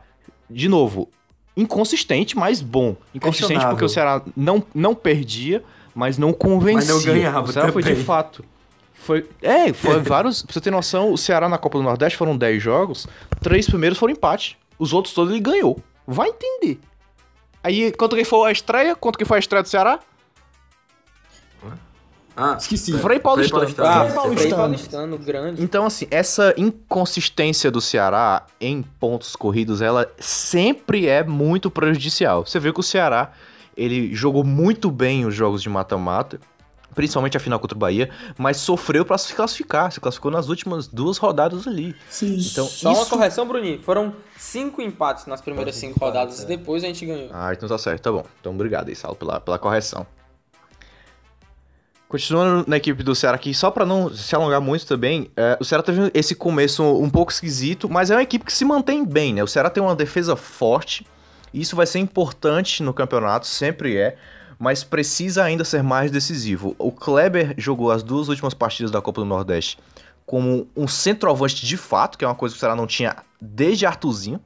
De 0.49 0.67
novo, 0.67 1.09
inconsistente, 1.56 2.38
mas 2.38 2.62
bom. 2.62 2.95
Inconsistente 3.14 3.66
porque 3.66 3.86
o 3.86 3.89
Ceará 3.89 4.22
não, 4.36 4.64
não 4.74 4.93
perdia, 4.93 5.64
mas 5.93 6.18
não 6.18 6.34
convencia. 6.34 6.93
Mas 6.93 7.06
não 7.06 7.14
ganhava 7.14 7.49
O 7.49 7.51
Ceará 7.53 7.71
foi 7.71 7.82
de 7.84 7.89
também. 7.89 8.04
fato. 8.04 8.43
Foi, 8.93 9.28
é, 9.42 9.71
foi 9.71 10.00
vários. 10.04 10.42
Pra 10.43 10.54
você 10.54 10.62
ter 10.62 10.71
noção, 10.71 11.13
o 11.13 11.17
Ceará 11.17 11.47
na 11.47 11.58
Copa 11.58 11.78
do 11.78 11.84
Nordeste 11.84 12.17
foram 12.17 12.36
10 12.38 12.62
jogos, 12.62 13.08
três 13.42 13.67
primeiros 13.67 13.97
foram 13.97 14.13
empate. 14.13 14.58
Os 14.78 14.92
outros 14.93 15.13
todos 15.13 15.32
ele 15.32 15.42
ganhou. 15.42 15.79
Vai 16.05 16.29
entender. 16.29 16.79
Aí, 17.63 17.92
quanto 17.93 18.16
que 18.16 18.24
foi 18.25 18.50
a 18.50 18.51
estreia? 18.51 18.96
Quanto 18.96 19.17
que 19.17 19.25
foi 19.25 19.38
a 19.38 19.39
estreia 19.39 19.63
do 19.63 19.70
Ceará? 19.70 20.00
Ah, 22.37 22.57
Esqueci. 22.59 22.91
Frei 22.97 23.20
Paulistano. 23.20 23.63
Ah, 23.63 23.66
Frei 23.67 24.13
Paulistano. 24.13 24.36
Frei 24.37 24.51
Paulistano, 24.51 25.17
grande. 25.17 25.63
Então, 25.63 25.86
assim, 25.86 26.05
essa 26.12 26.53
inconsistência 26.57 27.71
do 27.71 27.79
Ceará 27.79 28.45
em 28.59 28.82
pontos 28.82 29.36
corridos, 29.36 29.82
ela 29.82 30.12
sempre 30.20 31.07
é 31.07 31.24
muito 31.24 31.71
prejudicial. 31.71 32.45
Você 32.45 32.59
vê 32.59 32.74
que 32.74 32.79
o 32.79 32.83
Ceará, 32.83 33.32
ele 33.75 34.13
jogou 34.13 34.43
muito 34.43 34.91
bem 34.91 35.25
os 35.25 35.33
jogos 35.33 35.62
de 35.62 35.70
mata-mata, 35.70 36.39
principalmente 36.93 37.36
a 37.36 37.39
final 37.39 37.59
contra 37.59 37.75
o 37.75 37.79
Bahia, 37.79 38.09
mas 38.37 38.57
sofreu 38.57 39.05
pra 39.05 39.17
se 39.17 39.33
classificar. 39.33 39.91
Se 39.91 39.99
classificou 39.99 40.32
nas 40.32 40.49
últimas 40.49 40.87
duas 40.87 41.17
rodadas 41.17 41.67
ali. 41.67 41.95
Sim. 42.09 42.37
Então, 42.37 42.66
Só 42.66 42.89
uma 42.89 43.01
isso... 43.01 43.09
correção, 43.09 43.47
Bruninho. 43.47 43.82
Foram 43.82 44.13
cinco 44.37 44.82
empates 44.82 45.25
nas 45.25 45.39
primeiras 45.41 45.75
cinco 45.75 45.93
Cinco 45.93 46.05
rodadas. 46.05 46.41
é. 46.43 46.45
Depois 46.45 46.83
a 46.83 46.87
gente 46.87 47.05
ganhou. 47.05 47.29
Ah, 47.33 47.53
então 47.53 47.67
tá 47.70 47.78
certo, 47.78 48.01
tá 48.01 48.12
bom. 48.12 48.24
Então 48.41 48.53
obrigado 48.53 48.89
aí, 48.89 48.95
Saulo, 48.95 49.16
pela, 49.16 49.39
pela 49.39 49.57
correção. 49.59 50.05
Continuando 52.07 52.65
na 52.69 52.77
equipe 52.77 53.01
do 53.03 53.15
Ceará 53.15 53.36
aqui, 53.36 53.53
só 53.53 53.71
pra 53.71 53.86
não 53.86 54.13
se 54.13 54.33
alongar 54.36 54.61
muito 54.61 54.86
também, 54.86 55.29
é, 55.36 55.57
o 55.59 55.65
Ceará 55.65 55.83
teve 55.83 56.11
esse 56.13 56.36
começo 56.36 56.83
um 56.83 57.09
pouco 57.09 57.32
esquisito, 57.32 57.89
mas 57.89 58.11
é 58.11 58.15
uma 58.15 58.21
equipe 58.21 58.45
que 58.45 58.53
se 58.53 58.63
mantém 58.63 59.03
bem, 59.03 59.33
né? 59.33 59.43
O 59.43 59.47
Ceará 59.47 59.69
tem 59.71 59.82
uma 59.82 59.95
defesa 59.95 60.36
forte, 60.36 61.05
e 61.51 61.59
isso 61.61 61.75
vai 61.75 61.87
ser 61.87 61.99
importante 61.99 62.83
no 62.83 62.93
campeonato, 62.93 63.47
sempre 63.47 63.97
é, 63.97 64.15
mas 64.59 64.83
precisa 64.83 65.43
ainda 65.43 65.65
ser 65.65 65.82
mais 65.82 66.11
decisivo. 66.11 66.75
O 66.77 66.91
Kleber 66.91 67.55
jogou 67.57 67.91
as 67.91 68.03
duas 68.03 68.29
últimas 68.29 68.53
partidas 68.53 68.91
da 68.91 69.01
Copa 69.01 69.21
do 69.21 69.25
Nordeste 69.25 69.77
como 70.25 70.67
um 70.75 70.87
centroavante 70.87 71.65
de 71.65 71.75
fato, 71.77 72.17
que 72.17 72.23
é 72.25 72.27
uma 72.27 72.36
coisa 72.36 72.53
que 72.53 72.57
o 72.57 72.59
Ceará 72.59 72.75
não 72.75 72.87
tinha 72.87 73.15
desde 73.41 73.86
Artuzinho. 73.86 74.39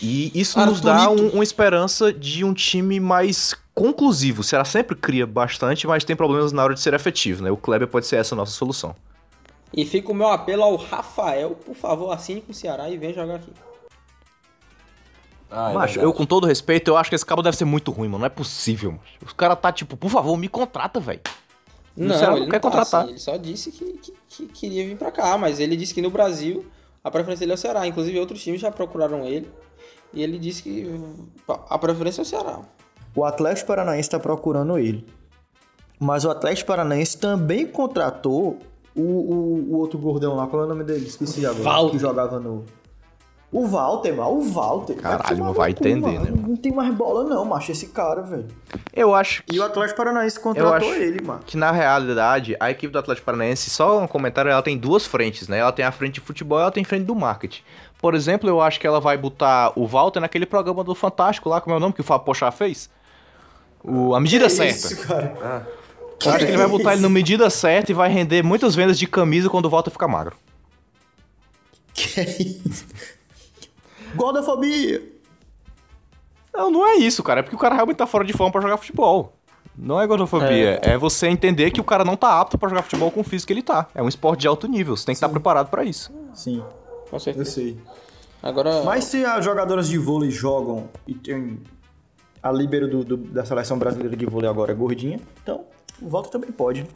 E 0.00 0.32
isso 0.34 0.58
nos 0.58 0.80
dá 0.80 0.96
Arthurito. 0.96 1.22
um- 1.24 1.28
uma 1.36 1.44
esperança 1.44 2.12
de 2.12 2.44
um 2.44 2.52
time 2.52 2.98
mais 2.98 3.54
conclusivo. 3.74 4.40
O 4.40 4.44
Ceará 4.44 4.64
sempre 4.64 4.96
cria 4.96 5.26
bastante, 5.26 5.86
mas 5.86 6.04
tem 6.04 6.16
problemas 6.16 6.52
na 6.52 6.62
hora 6.62 6.74
de 6.74 6.80
ser 6.80 6.94
efetivo, 6.94 7.42
né? 7.42 7.50
O 7.50 7.56
Kleber 7.56 7.88
pode 7.88 8.06
ser 8.06 8.16
essa 8.16 8.34
a 8.34 8.36
nossa 8.36 8.52
solução. 8.52 8.94
E 9.72 9.86
fica 9.86 10.12
o 10.12 10.14
meu 10.14 10.28
apelo 10.28 10.62
ao 10.62 10.76
Rafael. 10.76 11.50
Por 11.50 11.74
favor, 11.74 12.10
assine 12.12 12.40
com 12.40 12.52
o 12.52 12.54
Ceará 12.54 12.90
e 12.90 12.98
venha 12.98 13.14
jogar 13.14 13.36
aqui. 13.36 13.52
Ah, 15.50 15.70
é 15.70 15.74
macho, 15.74 15.94
verdade. 15.94 16.06
eu 16.06 16.12
com 16.14 16.24
todo 16.24 16.46
respeito, 16.46 16.90
eu 16.90 16.96
acho 16.96 17.10
que 17.10 17.14
esse 17.16 17.26
cabo 17.26 17.42
deve 17.42 17.56
ser 17.56 17.64
muito 17.64 17.90
ruim, 17.90 18.08
mano. 18.08 18.20
Não 18.20 18.26
é 18.26 18.30
possível, 18.30 18.92
macho. 18.92 19.18
Os 19.24 19.32
caras 19.32 19.58
tá 19.60 19.72
tipo, 19.72 19.96
por 19.96 20.10
favor, 20.10 20.36
me 20.36 20.48
contrata, 20.48 20.98
velho. 20.98 21.20
Não, 21.96 22.16
Ceará 22.16 22.32
não 22.32 22.38
ele 22.38 22.50
quer 22.50 22.60
tá 22.60 22.70
contratar. 22.70 23.02
assim, 23.02 23.10
ele 23.10 23.18
só 23.18 23.36
disse 23.36 23.70
que, 23.70 23.84
que, 23.98 24.14
que 24.28 24.46
queria 24.46 24.86
vir 24.86 24.96
pra 24.96 25.10
cá, 25.10 25.36
mas 25.36 25.60
ele 25.60 25.76
disse 25.76 25.92
que 25.92 26.00
no 26.00 26.10
Brasil 26.10 26.64
a 27.04 27.10
preferência 27.10 27.40
dele 27.40 27.52
é 27.52 27.54
o 27.54 27.58
Ceará. 27.58 27.86
Inclusive 27.86 28.18
outros 28.18 28.42
times 28.42 28.60
já 28.60 28.70
procuraram 28.70 29.26
ele 29.26 29.50
e 30.12 30.22
ele 30.22 30.38
disse 30.38 30.62
que 30.62 30.86
a 31.68 31.78
preferência 31.78 32.20
é 32.20 32.24
o 32.24 32.26
Ceará. 32.26 32.60
O 33.14 33.24
Atlético 33.24 33.68
Paranaense 33.68 34.00
está 34.08 34.18
procurando 34.18 34.78
ele. 34.78 35.06
Mas 36.00 36.24
o 36.24 36.30
Atlético 36.30 36.68
Paranaense 36.68 37.16
também 37.18 37.66
contratou 37.66 38.58
o, 38.94 39.00
o, 39.00 39.66
o 39.70 39.76
outro 39.78 39.98
gordão 39.98 40.34
lá. 40.34 40.46
Qual 40.46 40.62
é 40.62 40.66
o 40.66 40.68
nome 40.68 40.82
dele? 40.84 41.06
Esqueci 41.06 41.44
agora. 41.46 41.62
Walter. 41.62 41.90
Que 41.92 41.98
jogava 41.98 42.40
no. 42.40 42.64
O 43.52 43.66
Walter, 43.66 44.16
mano. 44.16 44.30
O 44.30 44.42
Walter. 44.50 44.96
Caralho, 44.96 45.36
tomar 45.36 45.46
não 45.46 45.52
vai 45.52 45.74
cu, 45.74 45.80
entender, 45.86 46.00
mano. 46.18 46.24
né, 46.24 46.30
mano? 46.30 46.48
Não 46.48 46.56
tem 46.56 46.72
mais 46.72 46.92
bola, 46.94 47.22
não, 47.22 47.44
macho. 47.44 47.70
Esse 47.70 47.86
cara, 47.88 48.22
velho. 48.22 48.48
Eu 48.94 49.14
acho 49.14 49.44
E 49.52 49.60
o 49.60 49.62
Atlético 49.62 49.98
Paranaense 49.98 50.38
Eu 50.38 50.42
contratou 50.42 50.88
acho 50.90 51.00
ele, 51.00 51.22
mano. 51.22 51.40
que 51.46 51.56
na 51.56 51.70
realidade, 51.70 52.56
a 52.58 52.70
equipe 52.70 52.90
do 52.90 52.98
Atlético 52.98 53.26
Paranaense, 53.26 53.68
só 53.68 54.00
um 54.00 54.06
comentário, 54.08 54.50
ela 54.50 54.62
tem 54.62 54.76
duas 54.78 55.04
frentes, 55.06 55.48
né? 55.48 55.58
Ela 55.58 55.70
tem 55.72 55.84
a 55.84 55.92
frente 55.92 56.14
de 56.14 56.20
futebol 56.20 56.58
e 56.58 56.62
ela 56.62 56.70
tem 56.72 56.82
a 56.82 56.86
frente 56.86 57.04
do 57.04 57.14
marketing. 57.14 57.62
Por 58.00 58.14
exemplo, 58.14 58.48
eu 58.48 58.60
acho 58.60 58.80
que 58.80 58.86
ela 58.86 59.00
vai 59.00 59.16
botar 59.18 59.72
o 59.76 59.86
Walter 59.86 60.18
naquele 60.18 60.46
programa 60.46 60.82
do 60.82 60.94
Fantástico 60.94 61.48
lá, 61.50 61.60
como 61.60 61.74
é 61.74 61.76
o 61.76 61.80
nome 61.80 61.92
que 61.92 62.00
o 62.00 62.04
Fábio 62.04 62.24
Pochá 62.24 62.50
fez? 62.50 62.90
O, 63.84 64.14
a 64.14 64.20
medida 64.20 64.48
certa. 64.48 64.74
Isso, 64.92 65.06
cara. 65.06 65.66
Eu 66.24 66.30
acho 66.30 66.38
que 66.38 66.50
ele 66.52 66.56
vai 66.56 66.68
botar 66.68 66.92
ele 66.92 67.02
na 67.02 67.08
medida 67.08 67.50
certa 67.50 67.90
e 67.90 67.94
vai 67.94 68.08
render 68.08 68.42
muitas 68.42 68.74
vendas 68.74 68.98
de 68.98 69.06
camisa 69.06 69.50
quando 69.50 69.66
o 69.66 69.70
Walter 69.70 69.90
ficar 69.90 70.06
magro. 70.08 70.36
Que 71.92 72.20
isso? 72.66 72.86
Gordofobia. 74.14 75.02
Não, 76.54 76.70
não 76.70 76.86
é 76.86 76.96
isso, 76.96 77.22
cara. 77.22 77.40
É 77.40 77.42
porque 77.42 77.56
o 77.56 77.58
cara 77.58 77.74
realmente 77.74 77.96
tá 77.96 78.06
fora 78.06 78.24
de 78.24 78.32
forma 78.32 78.52
pra 78.52 78.60
jogar 78.60 78.76
futebol. 78.76 79.32
Não 79.76 80.00
é 80.00 80.06
gordofobia. 80.06 80.78
É. 80.82 80.98
você 80.98 81.26
entender 81.28 81.70
que 81.70 81.80
o 81.80 81.84
cara 81.84 82.04
não 82.04 82.14
tá 82.16 82.40
apto 82.40 82.58
pra 82.58 82.68
jogar 82.68 82.82
futebol 82.82 83.10
com 83.10 83.20
o 83.20 83.24
físico 83.24 83.48
que 83.48 83.52
ele 83.54 83.62
tá. 83.62 83.88
É 83.94 84.02
um 84.02 84.08
esporte 84.08 84.40
de 84.40 84.46
alto 84.46 84.68
nível. 84.68 84.96
Você 84.96 85.06
tem 85.06 85.14
que 85.14 85.16
estar 85.16 85.28
preparado 85.30 85.70
pra 85.70 85.82
isso. 85.82 86.12
Sim, 86.34 86.62
Com 87.08 87.16
eu 87.16 87.20
certeza. 87.20 87.50
sei. 87.50 87.78
Agora, 88.42 88.82
Mas 88.82 89.04
se 89.04 89.24
as 89.24 89.44
jogadoras 89.44 89.88
de 89.88 89.96
vôlei 89.96 90.30
jogam 90.30 90.90
e 91.06 91.14
tem 91.14 91.58
a 92.42 92.50
líbero 92.50 92.88
do, 92.88 93.04
do- 93.04 93.16
da 93.16 93.44
seleção 93.44 93.78
brasileira 93.78 94.16
de 94.16 94.26
vôlei 94.26 94.48
agora 94.50 94.72
é 94.72 94.74
gordinha, 94.74 95.20
então 95.42 95.64
o 96.00 96.08
Walter 96.08 96.30
também 96.30 96.50
pode. 96.50 96.86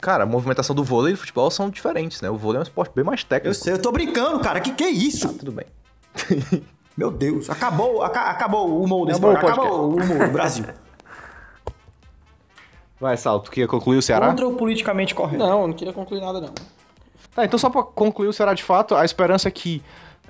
Cara, 0.00 0.24
a 0.24 0.26
movimentação 0.26 0.76
do 0.76 0.84
vôlei 0.84 1.12
e 1.12 1.16
do 1.16 1.20
futebol 1.20 1.50
são 1.50 1.70
diferentes, 1.70 2.20
né? 2.20 2.28
O 2.28 2.36
vôlei 2.36 2.58
é 2.58 2.60
um 2.60 2.62
esporte 2.64 2.92
bem 2.94 3.04
mais 3.04 3.24
técnico. 3.24 3.48
Eu 3.48 3.54
sei, 3.54 3.72
eu 3.72 3.80
tô 3.80 3.90
brincando, 3.90 4.38
cara. 4.40 4.60
Que 4.60 4.72
que 4.74 4.84
é 4.84 4.90
isso? 4.90 5.32
Tudo 5.38 5.52
bem. 5.52 5.64
Meu 6.96 7.10
Deus, 7.10 7.48
acabou, 7.50 8.02
aca- 8.02 8.30
acabou 8.30 8.68
o 8.70 8.82
humor 8.84 9.06
desse 9.06 9.18
Acabou 9.18 9.36
programa, 9.38 9.62
acabou 9.62 9.80
o 9.90 9.96
humor 9.96 10.26
do 10.26 10.32
Brasil. 10.32 10.64
Vai, 13.00 13.16
Salto, 13.16 13.50
que 13.50 13.60
ia 13.60 13.68
concluir 13.68 13.96
o 13.98 14.02
Ceará? 14.02 14.28
Contra 14.28 14.46
o 14.46 14.54
politicamente 14.54 15.14
correto. 15.14 15.38
não, 15.44 15.62
eu 15.62 15.66
não 15.68 15.74
queria 15.74 15.92
concluir 15.92 16.20
nada 16.20 16.40
não. 16.40 16.52
Tá, 17.34 17.44
então 17.44 17.58
só 17.58 17.68
pra 17.68 17.82
concluir 17.82 18.28
o 18.28 18.32
Ceará 18.32 18.54
de 18.54 18.62
fato, 18.62 18.94
a 18.94 19.04
esperança 19.04 19.48
é 19.48 19.50
que 19.50 19.82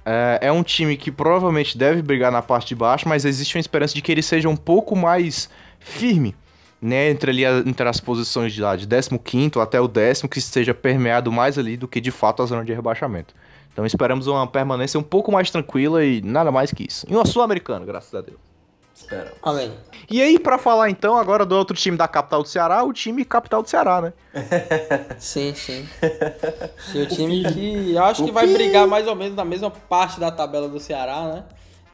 é, 0.05 0.39
é 0.43 0.53
um 0.53 0.63
time 0.63 0.97
que 0.97 1.11
provavelmente 1.11 1.77
deve 1.77 2.03
brigar 2.03 2.31
na 2.31 2.43
parte 2.43 2.69
de 2.69 2.75
baixo, 2.75 3.09
mas 3.09 3.25
existe 3.25 3.57
uma 3.57 3.61
esperança 3.61 3.95
de 3.95 4.03
que 4.03 4.13
ele 4.13 4.23
seja 4.23 4.49
um 4.49 4.57
pouco 4.57 4.95
mais 4.95 5.49
firme, 5.81 6.35
né, 6.81 7.11
entre, 7.11 7.31
ali, 7.31 7.45
entre 7.45 7.89
as 7.89 8.01
posições 8.01 8.53
de 8.53 8.61
lá, 8.61 8.77
de 8.77 8.87
15º 8.87 9.63
até 9.63 9.81
o 9.81 9.89
décimo, 9.89 10.29
que 10.29 10.39
esteja 10.39 10.75
permeado 10.75 11.33
mais 11.33 11.59
ali 11.59 11.77
do 11.77 11.89
que 11.89 12.01
de 12.01 12.11
fato 12.11 12.43
a 12.43 12.47
zona 12.47 12.65
de 12.65 12.73
rebaixamento. 12.73 13.35
Então 13.73 13.85
esperamos 13.85 14.27
uma 14.27 14.47
permanência 14.47 15.01
um 15.01 15.03
pouco 15.03 15.33
mais 15.33 15.51
tranquila 15.51 16.05
e 16.05 16.21
nada 16.23 16.53
mais 16.53 16.71
que 16.71 16.87
isso. 16.89 17.07
E 17.09 17.15
uma 17.15 17.27
Sul-Americana, 17.27 17.85
graças 17.85 18.15
a 18.15 18.21
Deus. 18.21 18.54
Espera. 18.95 19.33
Amém. 19.43 19.73
E 20.09 20.23
aí, 20.23 20.39
pra 20.39 20.57
falar 20.57 20.89
então 20.89 21.17
agora 21.17 21.45
do 21.45 21.55
outro 21.57 21.77
time 21.77 21.97
da 21.97 22.07
capital 22.07 22.43
do 22.43 22.49
Ceará, 22.49 22.85
o 22.85 22.93
time 22.93 23.25
capital 23.25 23.63
do 23.63 23.69
Ceará, 23.69 24.01
né? 24.01 24.13
Sim, 25.19 25.53
sim. 25.55 25.89
Sim, 26.93 27.03
o 27.03 27.07
time 27.07 27.43
que 27.53 27.93
eu 27.95 28.05
acho 28.05 28.25
que 28.25 28.31
vai 28.31 28.47
brigar 28.47 28.87
mais 28.87 29.07
ou 29.09 29.17
menos 29.17 29.35
na 29.35 29.45
mesma 29.45 29.71
parte 29.71 30.21
da 30.21 30.31
tabela 30.31 30.69
do 30.69 30.79
Ceará, 30.79 31.27
né? 31.27 31.45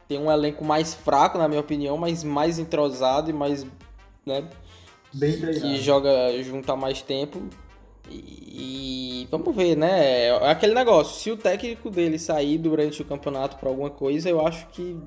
Tem 0.07 0.19
um 0.19 0.31
elenco 0.31 0.63
mais 0.63 0.93
fraco, 0.93 1.37
na 1.37 1.47
minha 1.47 1.61
opinião, 1.61 1.97
mas 1.97 2.23
mais 2.23 2.59
entrosado 2.59 3.29
e 3.29 3.33
mais, 3.33 3.65
né, 4.25 4.43
Bem 5.13 5.31
que 5.33 5.39
treinado. 5.39 5.77
joga 5.77 6.43
junto 6.43 6.71
há 6.71 6.75
mais 6.75 7.01
tempo. 7.01 7.41
E, 8.09 9.23
e 9.23 9.27
vamos 9.31 9.55
ver, 9.55 9.75
né? 9.75 10.27
É 10.27 10.51
aquele 10.51 10.73
negócio. 10.75 11.15
Se 11.15 11.31
o 11.31 11.37
técnico 11.37 11.89
dele 11.89 12.19
sair 12.19 12.57
durante 12.57 13.01
o 13.01 13.05
campeonato 13.05 13.57
por 13.57 13.69
alguma 13.69 13.89
coisa, 13.89 14.29
eu 14.29 14.45
acho 14.45 14.67
que 14.67 14.97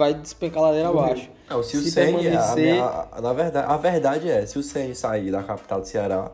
vai 0.00 0.14
despencar 0.14 0.62
a 0.62 0.66
ladeira 0.66 0.88
abaixo. 0.88 1.28
Não, 1.48 1.62
se, 1.62 1.76
o 1.76 1.80
Se 1.82 1.90
Ceni, 1.92 2.08
a, 2.16 2.20
permanecer- 2.20 2.56
minha- 2.56 3.06
a- 3.12 3.20
na 3.20 3.32
verdade, 3.32 3.72
a 3.72 3.76
verdade 3.76 4.30
é, 4.30 4.46
se 4.46 4.58
o 4.58 4.62
Ceni 4.62 4.94
sair 4.94 5.30
da 5.30 5.42
capital 5.42 5.80
do 5.80 5.86
Ceará, 5.86 6.30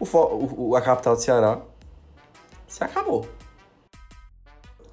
o, 0.00 0.04
fo- 0.04 0.18
o- 0.26 0.68
o- 0.70 0.76
a 0.76 0.80
capital 0.80 1.16
do 1.16 1.20
Ceará 1.22 1.60
se 2.68 2.82
acabou. 2.84 3.26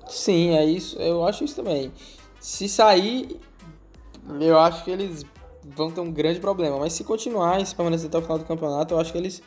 Sim, 0.07 0.55
é 0.55 0.65
isso. 0.65 0.97
Eu 0.99 1.25
acho 1.25 1.43
isso 1.43 1.55
também. 1.55 1.91
Se 2.39 2.67
sair, 2.67 3.39
eu 4.39 4.59
acho 4.59 4.83
que 4.83 4.91
eles 4.91 5.23
vão 5.63 5.89
ter 5.91 6.01
um 6.01 6.11
grande 6.11 6.39
problema. 6.39 6.77
Mas 6.79 6.93
se 6.93 7.03
continuar 7.03 7.61
e 7.61 7.65
se 7.65 7.73
permanecer 7.75 8.07
até 8.07 8.17
o 8.17 8.21
final 8.21 8.37
do 8.37 8.45
campeonato, 8.45 8.93
eu 8.93 8.99
acho 8.99 9.11
que 9.11 9.17
eles 9.17 9.41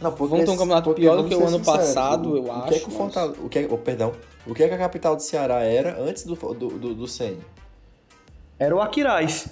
Não, 0.00 0.10
vão 0.10 0.44
ter 0.44 0.50
um 0.50 0.56
campeonato 0.56 0.84
porque 0.84 1.00
pior 1.02 1.16
do 1.16 1.28
que 1.28 1.34
o 1.34 1.46
ano 1.46 1.58
sinceros, 1.58 1.66
passado, 1.66 2.32
o, 2.32 2.36
eu 2.36 2.44
o 2.44 2.52
acho. 2.52 2.68
Que 2.68 2.74
é 2.74 2.78
que 2.78 2.84
o 2.84 2.88
mas- 2.88 2.96
Fortaleza, 2.96 3.36
o 3.42 3.48
que 3.48 3.58
é, 3.58 3.68
oh, 3.70 3.78
perdão, 3.78 4.12
o 4.46 4.54
que 4.54 4.62
é 4.62 4.68
que 4.68 4.74
a 4.74 4.78
capital 4.78 5.16
do 5.16 5.22
Ceará 5.22 5.62
era 5.62 6.00
antes 6.00 6.24
do 6.24 6.34
do, 6.34 6.68
do, 6.78 6.94
do? 6.94 7.06
Era 8.58 8.76
o 8.76 8.80
Aquiraz. 8.80 9.48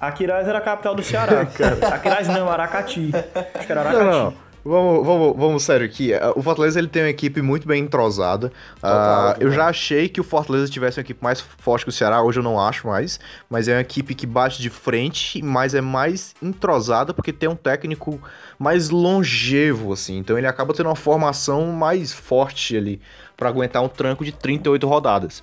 Aquiraz 0.00 0.48
era 0.48 0.58
a 0.58 0.60
capital 0.60 0.94
do 0.94 1.02
Ceará. 1.02 1.42
Aquiraz 1.94 2.26
não, 2.28 2.48
Aracati. 2.48 3.10
Acho 3.54 3.66
que 3.66 3.72
era 3.72 3.82
Aracati. 3.82 4.04
Não, 4.04 4.24
não. 4.24 4.51
Vamos, 4.64 5.04
vamos, 5.04 5.36
vamos 5.36 5.62
sério 5.64 5.84
aqui. 5.84 6.12
O 6.36 6.42
Fortaleza 6.42 6.78
ele 6.78 6.86
tem 6.86 7.02
uma 7.02 7.08
equipe 7.08 7.42
muito 7.42 7.66
bem 7.66 7.82
entrosada. 7.82 8.52
Ah, 8.80 9.36
eu 9.40 9.50
já 9.50 9.66
achei 9.66 10.08
que 10.08 10.20
o 10.20 10.24
Fortaleza 10.24 10.70
tivesse 10.70 10.98
uma 10.98 11.02
equipe 11.02 11.22
mais 11.22 11.40
forte 11.40 11.84
que 11.84 11.88
o 11.88 11.92
Ceará, 11.92 12.22
hoje 12.22 12.38
eu 12.38 12.44
não 12.44 12.60
acho 12.60 12.86
mais. 12.86 13.18
Mas 13.50 13.66
é 13.66 13.74
uma 13.74 13.80
equipe 13.80 14.14
que 14.14 14.24
bate 14.24 14.62
de 14.62 14.70
frente, 14.70 15.42
mas 15.42 15.74
é 15.74 15.80
mais 15.80 16.34
entrosada 16.40 17.12
porque 17.12 17.32
tem 17.32 17.48
um 17.48 17.56
técnico 17.56 18.20
mais 18.56 18.88
longevo, 18.88 19.92
assim. 19.92 20.18
Então 20.18 20.38
ele 20.38 20.46
acaba 20.46 20.72
tendo 20.72 20.86
uma 20.86 20.96
formação 20.96 21.66
mais 21.72 22.12
forte 22.12 22.76
ali 22.76 23.00
pra 23.36 23.48
aguentar 23.48 23.82
um 23.82 23.88
tranco 23.88 24.24
de 24.24 24.30
38 24.30 24.86
rodadas. 24.86 25.42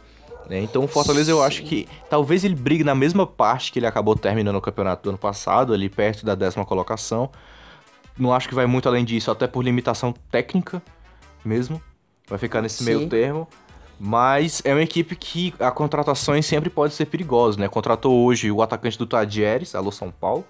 né? 0.49 0.61
Então 0.61 0.85
o 0.85 0.87
Fortaleza 0.87 1.29
eu 1.29 1.43
acho 1.43 1.63
que 1.63 1.89
talvez 2.09 2.45
ele 2.45 2.55
brigue 2.55 2.85
na 2.85 2.95
mesma 2.95 3.27
parte 3.27 3.69
que 3.73 3.79
ele 3.79 3.85
acabou 3.85 4.15
terminando 4.15 4.55
o 4.55 4.61
campeonato 4.61 5.03
do 5.03 5.09
ano 5.09 5.17
passado, 5.17 5.73
ali 5.73 5.89
perto 5.89 6.25
da 6.25 6.35
décima 6.35 6.65
colocação. 6.65 7.29
Não 8.19 8.33
acho 8.33 8.49
que 8.49 8.53
vai 8.53 8.65
muito 8.65 8.87
além 8.89 9.05
disso, 9.05 9.31
até 9.31 9.47
por 9.47 9.63
limitação 9.63 10.13
técnica 10.29 10.83
mesmo. 11.43 11.81
Vai 12.27 12.37
ficar 12.37 12.61
nesse 12.61 12.83
Sim. 12.83 12.85
meio 12.85 13.09
termo. 13.09 13.47
Mas 13.99 14.61
é 14.63 14.73
uma 14.73 14.83
equipe 14.83 15.15
que 15.15 15.53
a 15.59 15.71
contratações 15.71 16.45
sempre 16.45 16.69
pode 16.69 16.93
ser 16.93 17.05
perigosa, 17.05 17.59
né? 17.59 17.67
Contratou 17.67 18.25
hoje 18.25 18.51
o 18.51 18.61
atacante 18.61 18.97
do 18.97 19.05
Tadieres, 19.05 19.75
alô 19.75 19.91
São 19.91 20.11
Paulo, 20.11 20.45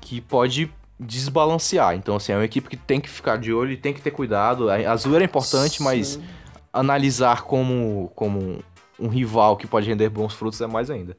que 0.00 0.20
pode 0.20 0.72
desbalancear. 0.98 1.94
Então, 1.94 2.16
assim, 2.16 2.32
é 2.32 2.36
uma 2.36 2.44
equipe 2.44 2.68
que 2.68 2.76
tem 2.76 3.00
que 3.00 3.08
ficar 3.08 3.38
de 3.38 3.52
olho 3.52 3.72
e 3.72 3.76
tem 3.76 3.94
que 3.94 4.00
ter 4.00 4.10
cuidado. 4.10 4.68
A 4.70 4.96
zoeira 4.96 5.24
é 5.24 5.26
importante, 5.26 5.82
mas 5.82 6.08
Sim. 6.08 6.24
analisar 6.72 7.42
como, 7.42 8.10
como 8.14 8.62
um 8.98 9.08
rival 9.08 9.56
que 9.56 9.66
pode 9.66 9.88
render 9.88 10.10
bons 10.10 10.34
frutos 10.34 10.60
é 10.60 10.66
mais 10.66 10.90
ainda. 10.90 11.16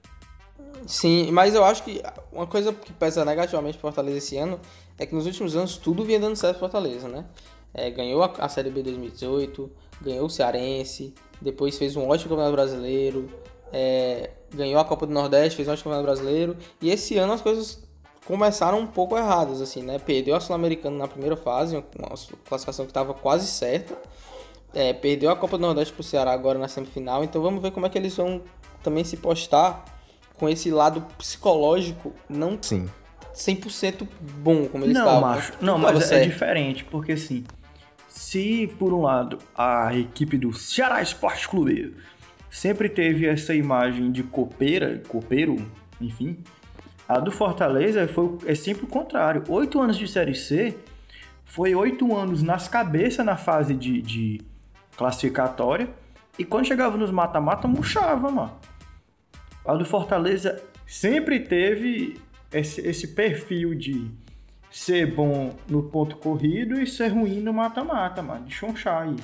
Sim, 0.86 1.32
mas 1.32 1.56
eu 1.56 1.64
acho 1.64 1.84
que 1.84 2.02
uma 2.32 2.46
coisa 2.46 2.74
que 2.74 2.92
pesa 2.94 3.24
negativamente 3.24 3.78
pro 3.78 3.88
Fortaleza 3.88 4.18
esse 4.18 4.38
ano 4.38 4.60
é 5.04 5.06
que 5.06 5.16
nos 5.16 5.26
últimos 5.26 5.56
anos 5.56 5.78
tudo 5.78 6.04
vinha 6.04 6.20
dando 6.20 6.36
certo 6.36 6.60
Fortaleza, 6.60 7.08
né? 7.08 7.26
É, 7.74 7.90
ganhou 7.90 8.24
a, 8.24 8.32
a 8.40 8.50
Série 8.50 8.70
B 8.70 8.84
2018, 8.84 9.70
ganhou 10.02 10.26
o 10.26 10.30
Cearense, 10.30 11.14
depois 11.42 11.78
fez 11.78 11.96
um 11.96 12.08
ótimo 12.08 12.30
Campeonato 12.30 12.54
Brasileiro, 12.54 13.28
é, 13.72 14.32
ganhou 14.54 14.80
a 14.80 14.86
Copa 14.86 15.06
do 15.06 15.14
Nordeste, 15.14 15.56
fez 15.56 15.68
um 15.68 15.72
ótimo 15.72 15.92
Campeonato 15.92 16.06
Brasileiro, 16.06 16.58
e 16.82 16.90
esse 16.90 17.18
ano 17.18 17.34
as 17.34 17.42
coisas 17.42 17.84
começaram 18.26 18.80
um 18.80 18.88
pouco 18.88 19.18
erradas, 19.18 19.62
assim, 19.62 19.82
né? 19.82 20.00
Perdeu 20.00 20.36
a 20.36 20.40
Sul-Americana 20.40 20.98
na 20.98 21.08
primeira 21.08 21.36
fase, 21.36 21.76
uma 21.76 21.84
classificação 22.48 22.86
que 22.86 22.92
estava 22.92 23.14
quase 23.14 23.48
certa, 23.48 23.98
é, 24.74 24.94
perdeu 24.94 25.30
a 25.30 25.36
Copa 25.36 25.58
do 25.58 25.62
Nordeste 25.62 25.94
pro 25.94 26.04
Ceará 26.04 26.32
agora 26.32 26.58
na 26.58 26.68
semifinal, 26.68 27.24
então 27.24 27.42
vamos 27.42 27.62
ver 27.62 27.72
como 27.72 27.86
é 27.86 27.90
que 27.90 27.98
eles 27.98 28.16
vão 28.16 28.42
também 28.82 29.04
se 29.04 29.18
postar 29.18 29.84
com 30.38 30.48
esse 30.50 30.72
lado 30.72 31.02
psicológico 31.18 32.14
não 32.30 32.58
Sim. 32.62 32.90
100% 33.34 34.08
bom 34.40 34.68
como 34.68 34.86
eles 34.86 34.96
não, 34.96 35.06
estavam. 35.06 35.22
macho. 35.22 35.54
Não, 35.60 35.80
Tava 35.80 35.94
mas 35.94 36.04
é 36.04 36.08
certo. 36.08 36.30
diferente, 36.30 36.84
porque 36.84 37.14
assim, 37.14 37.44
se 38.08 38.68
por 38.78 38.94
um 38.94 39.02
lado 39.02 39.40
a 39.56 39.96
equipe 39.96 40.38
do 40.38 40.54
Ceará 40.54 41.02
Esporte 41.02 41.48
Clube 41.48 41.96
sempre 42.50 42.88
teve 42.88 43.26
essa 43.26 43.54
imagem 43.54 44.12
de 44.12 44.24
copeira, 44.24 45.02
copeiro, 45.08 45.56
enfim, 46.00 46.38
a 47.08 47.20
do 47.20 47.32
Fortaleza 47.32 48.08
foi, 48.08 48.38
é 48.46 48.56
sempre 48.56 48.86
o 48.86 48.88
contrário. 48.88 49.44
Oito 49.50 49.82
anos 49.82 49.98
de 49.98 50.08
Série 50.08 50.36
C 50.36 50.78
foi 51.44 51.76
oito 51.76 52.16
anos 52.16 52.42
nas 52.42 52.68
cabeças 52.68 53.26
na 53.26 53.36
fase 53.36 53.74
de, 53.76 54.02
de 54.02 54.42
classificatória 54.96 55.90
E 56.38 56.46
quando 56.46 56.66
chegava 56.66 56.98
nos 56.98 57.12
mata-mata, 57.12 57.68
murchava, 57.68 58.32
mano. 58.32 58.58
A 59.66 59.76
do 59.76 59.86
Fortaleza 59.86 60.62
sempre 60.86 61.40
teve 61.40 62.20
esse, 62.54 62.82
esse 62.82 63.08
perfil 63.08 63.74
de 63.74 64.10
ser 64.72 65.14
bom 65.14 65.56
no 65.68 65.84
ponto 65.84 66.18
corrido 66.18 66.82
e 66.82 66.88
ser 66.88 67.10
ruim 67.10 67.40
no 67.42 67.54
mata-mata, 67.54 68.22
mano. 68.22 68.46
De 68.46 68.54
chonchar 68.54 69.04
aí. 69.04 69.16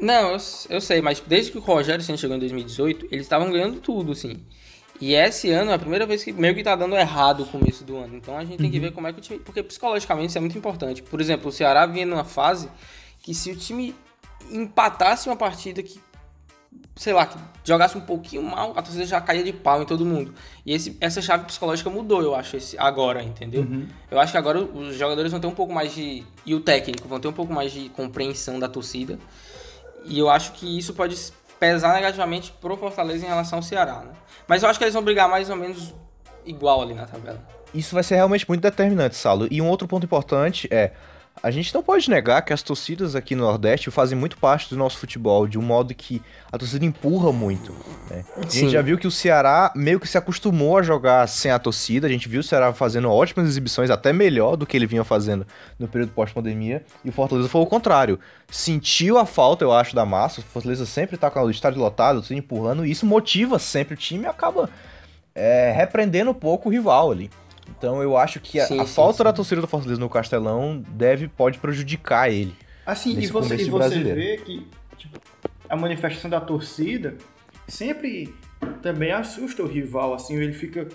Não, 0.00 0.32
eu, 0.32 0.38
eu 0.68 0.80
sei, 0.80 1.00
mas 1.00 1.20
desde 1.20 1.52
que 1.52 1.58
o 1.58 1.60
Rogério 1.60 2.04
Senna 2.04 2.18
chegou 2.18 2.36
em 2.36 2.40
2018, 2.40 3.06
eles 3.10 3.24
estavam 3.24 3.50
ganhando 3.50 3.80
tudo, 3.80 4.12
assim. 4.12 4.44
E 5.00 5.14
esse 5.14 5.50
ano 5.50 5.70
é 5.70 5.74
a 5.74 5.78
primeira 5.78 6.06
vez 6.06 6.22
que 6.22 6.32
meio 6.32 6.54
que 6.54 6.62
tá 6.62 6.76
dando 6.76 6.96
errado 6.96 7.42
o 7.42 7.46
começo 7.46 7.82
do 7.84 7.96
ano. 7.96 8.16
Então 8.16 8.36
a 8.36 8.44
gente 8.44 8.58
tem 8.58 8.70
que 8.70 8.78
ver 8.78 8.92
como 8.92 9.06
é 9.06 9.12
que 9.12 9.18
o 9.18 9.22
time. 9.22 9.40
Porque 9.40 9.62
psicologicamente 9.62 10.28
isso 10.28 10.38
é 10.38 10.40
muito 10.40 10.56
importante. 10.56 11.02
Por 11.02 11.20
exemplo, 11.20 11.48
o 11.48 11.52
Ceará 11.52 11.86
vinha 11.86 12.06
numa 12.06 12.24
fase 12.24 12.68
que 13.20 13.34
se 13.34 13.50
o 13.50 13.56
time 13.56 13.94
empatasse 14.50 15.28
uma 15.28 15.36
partida 15.36 15.82
que, 15.82 16.00
sei 16.94 17.12
lá, 17.12 17.26
que 17.26 17.38
jogasse 17.64 17.96
um 17.96 18.00
pouquinho 18.00 18.42
mal, 18.42 18.72
a 18.76 18.82
torcida 18.82 19.06
já 19.06 19.20
caía 19.20 19.42
de 19.42 19.52
pau 19.52 19.82
em 19.82 19.86
todo 19.86 20.04
mundo. 20.04 20.34
E 20.64 20.74
esse, 20.74 20.96
essa 21.00 21.22
chave 21.22 21.44
psicológica 21.44 21.88
mudou, 21.88 22.22
eu 22.22 22.34
acho, 22.34 22.56
esse, 22.56 22.78
agora, 22.78 23.22
entendeu? 23.22 23.62
Eu 24.10 24.20
acho 24.20 24.32
que 24.32 24.38
agora 24.38 24.60
os 24.60 24.96
jogadores 24.96 25.30
vão 25.30 25.40
ter 25.40 25.46
um 25.46 25.54
pouco 25.54 25.72
mais 25.72 25.94
de. 25.94 26.24
E 26.44 26.54
o 26.54 26.60
técnico 26.60 27.08
vão 27.08 27.18
ter 27.18 27.28
um 27.28 27.32
pouco 27.32 27.52
mais 27.52 27.72
de 27.72 27.88
compreensão 27.90 28.58
da 28.58 28.68
torcida. 28.68 29.18
E 30.04 30.18
eu 30.18 30.28
acho 30.28 30.52
que 30.52 30.78
isso 30.78 30.92
pode 30.94 31.16
pesar 31.58 31.94
negativamente 31.94 32.52
pro 32.60 32.76
Fortaleza 32.76 33.24
em 33.24 33.28
relação 33.28 33.60
ao 33.60 33.62
Ceará, 33.62 34.00
né? 34.00 34.12
Mas 34.48 34.62
eu 34.62 34.68
acho 34.68 34.78
que 34.78 34.84
eles 34.84 34.94
vão 34.94 35.02
brigar 35.02 35.28
mais 35.28 35.48
ou 35.48 35.56
menos 35.56 35.94
igual 36.44 36.82
ali 36.82 36.92
na 36.92 37.06
tabela. 37.06 37.40
Isso 37.72 37.94
vai 37.94 38.02
ser 38.02 38.16
realmente 38.16 38.46
muito 38.48 38.60
determinante, 38.60 39.16
Saulo. 39.16 39.46
E 39.50 39.62
um 39.62 39.68
outro 39.68 39.88
ponto 39.88 40.04
importante 40.04 40.68
é. 40.70 40.92
A 41.40 41.50
gente 41.50 41.74
não 41.74 41.82
pode 41.82 42.08
negar 42.08 42.42
que 42.42 42.52
as 42.52 42.62
torcidas 42.62 43.16
aqui 43.16 43.34
no 43.34 43.42
Nordeste 43.42 43.90
fazem 43.90 44.16
muito 44.16 44.36
parte 44.36 44.70
do 44.70 44.76
nosso 44.76 44.98
futebol, 44.98 45.46
de 45.48 45.58
um 45.58 45.62
modo 45.62 45.92
que 45.92 46.22
a 46.50 46.58
torcida 46.58 46.84
empurra 46.84 47.32
muito. 47.32 47.72
né? 48.08 48.24
A 48.36 48.48
Sim. 48.48 48.60
gente 48.60 48.72
já 48.72 48.82
viu 48.82 48.96
que 48.96 49.08
o 49.08 49.10
Ceará 49.10 49.72
meio 49.74 49.98
que 49.98 50.06
se 50.06 50.16
acostumou 50.16 50.78
a 50.78 50.82
jogar 50.82 51.26
sem 51.28 51.50
a 51.50 51.58
torcida. 51.58 52.06
A 52.06 52.10
gente 52.10 52.28
viu 52.28 52.40
o 52.40 52.44
Ceará 52.44 52.72
fazendo 52.72 53.10
ótimas 53.10 53.48
exibições, 53.48 53.90
até 53.90 54.12
melhor 54.12 54.56
do 54.56 54.66
que 54.66 54.76
ele 54.76 54.86
vinha 54.86 55.02
fazendo 55.02 55.44
no 55.78 55.88
período 55.88 56.12
pós-pandemia. 56.12 56.84
E 57.04 57.08
o 57.08 57.12
Fortaleza 57.12 57.48
foi 57.48 57.60
o 57.60 57.66
contrário. 57.66 58.20
Sentiu 58.48 59.18
a 59.18 59.26
falta, 59.26 59.64
eu 59.64 59.72
acho, 59.72 59.96
da 59.96 60.06
massa. 60.06 60.40
O 60.40 60.44
Fortaleza 60.44 60.86
sempre 60.86 61.16
tá 61.16 61.28
com 61.30 61.40
o 61.40 61.50
estádio 61.50 61.80
lotado, 61.80 62.22
tudo 62.22 62.34
empurrando. 62.34 62.86
E 62.86 62.90
isso 62.90 63.04
motiva 63.04 63.58
sempre 63.58 63.94
o 63.94 63.96
time 63.96 64.24
e 64.24 64.28
acaba 64.28 64.70
é, 65.34 65.72
repreendendo 65.74 66.30
um 66.30 66.34
pouco 66.34 66.68
o 66.68 66.72
rival 66.72 67.10
ali. 67.10 67.30
Então 67.70 68.02
eu 68.02 68.16
acho 68.16 68.40
que 68.40 68.60
a, 68.60 68.66
Sim, 68.66 68.80
a 68.80 68.86
sim, 68.86 68.94
falta 68.94 69.18
sim. 69.18 69.24
da 69.24 69.32
torcida 69.32 69.60
do 69.60 69.66
Fortaleza 69.66 70.00
no 70.00 70.08
Castelão 70.08 70.82
deve, 70.88 71.28
pode 71.28 71.58
prejudicar 71.58 72.30
ele. 72.30 72.54
Assim, 72.84 73.18
e 73.18 73.26
você, 73.26 73.56
e 73.56 73.70
você 73.70 73.98
vê 74.02 74.36
que 74.38 74.66
tipo, 74.96 75.20
a 75.68 75.76
manifestação 75.76 76.30
da 76.30 76.40
torcida 76.40 77.16
sempre 77.68 78.34
também 78.80 79.12
assusta 79.12 79.62
o 79.62 79.66
rival, 79.66 80.14
assim, 80.14 80.36
ele 80.36 80.52
fica 80.52 80.88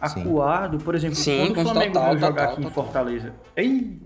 acuado. 0.00 0.78
Por 0.78 0.94
exemplo, 0.94 1.16
Sim, 1.16 1.52
quando 1.54 1.66
o 1.66 1.70
Flamengo 1.70 1.92
total, 1.94 2.08
veio 2.08 2.20
jogar 2.20 2.30
total, 2.30 2.52
aqui 2.52 2.60
em 2.60 2.64
total. 2.64 2.84
Fortaleza, 2.84 3.34
em, 3.56 4.00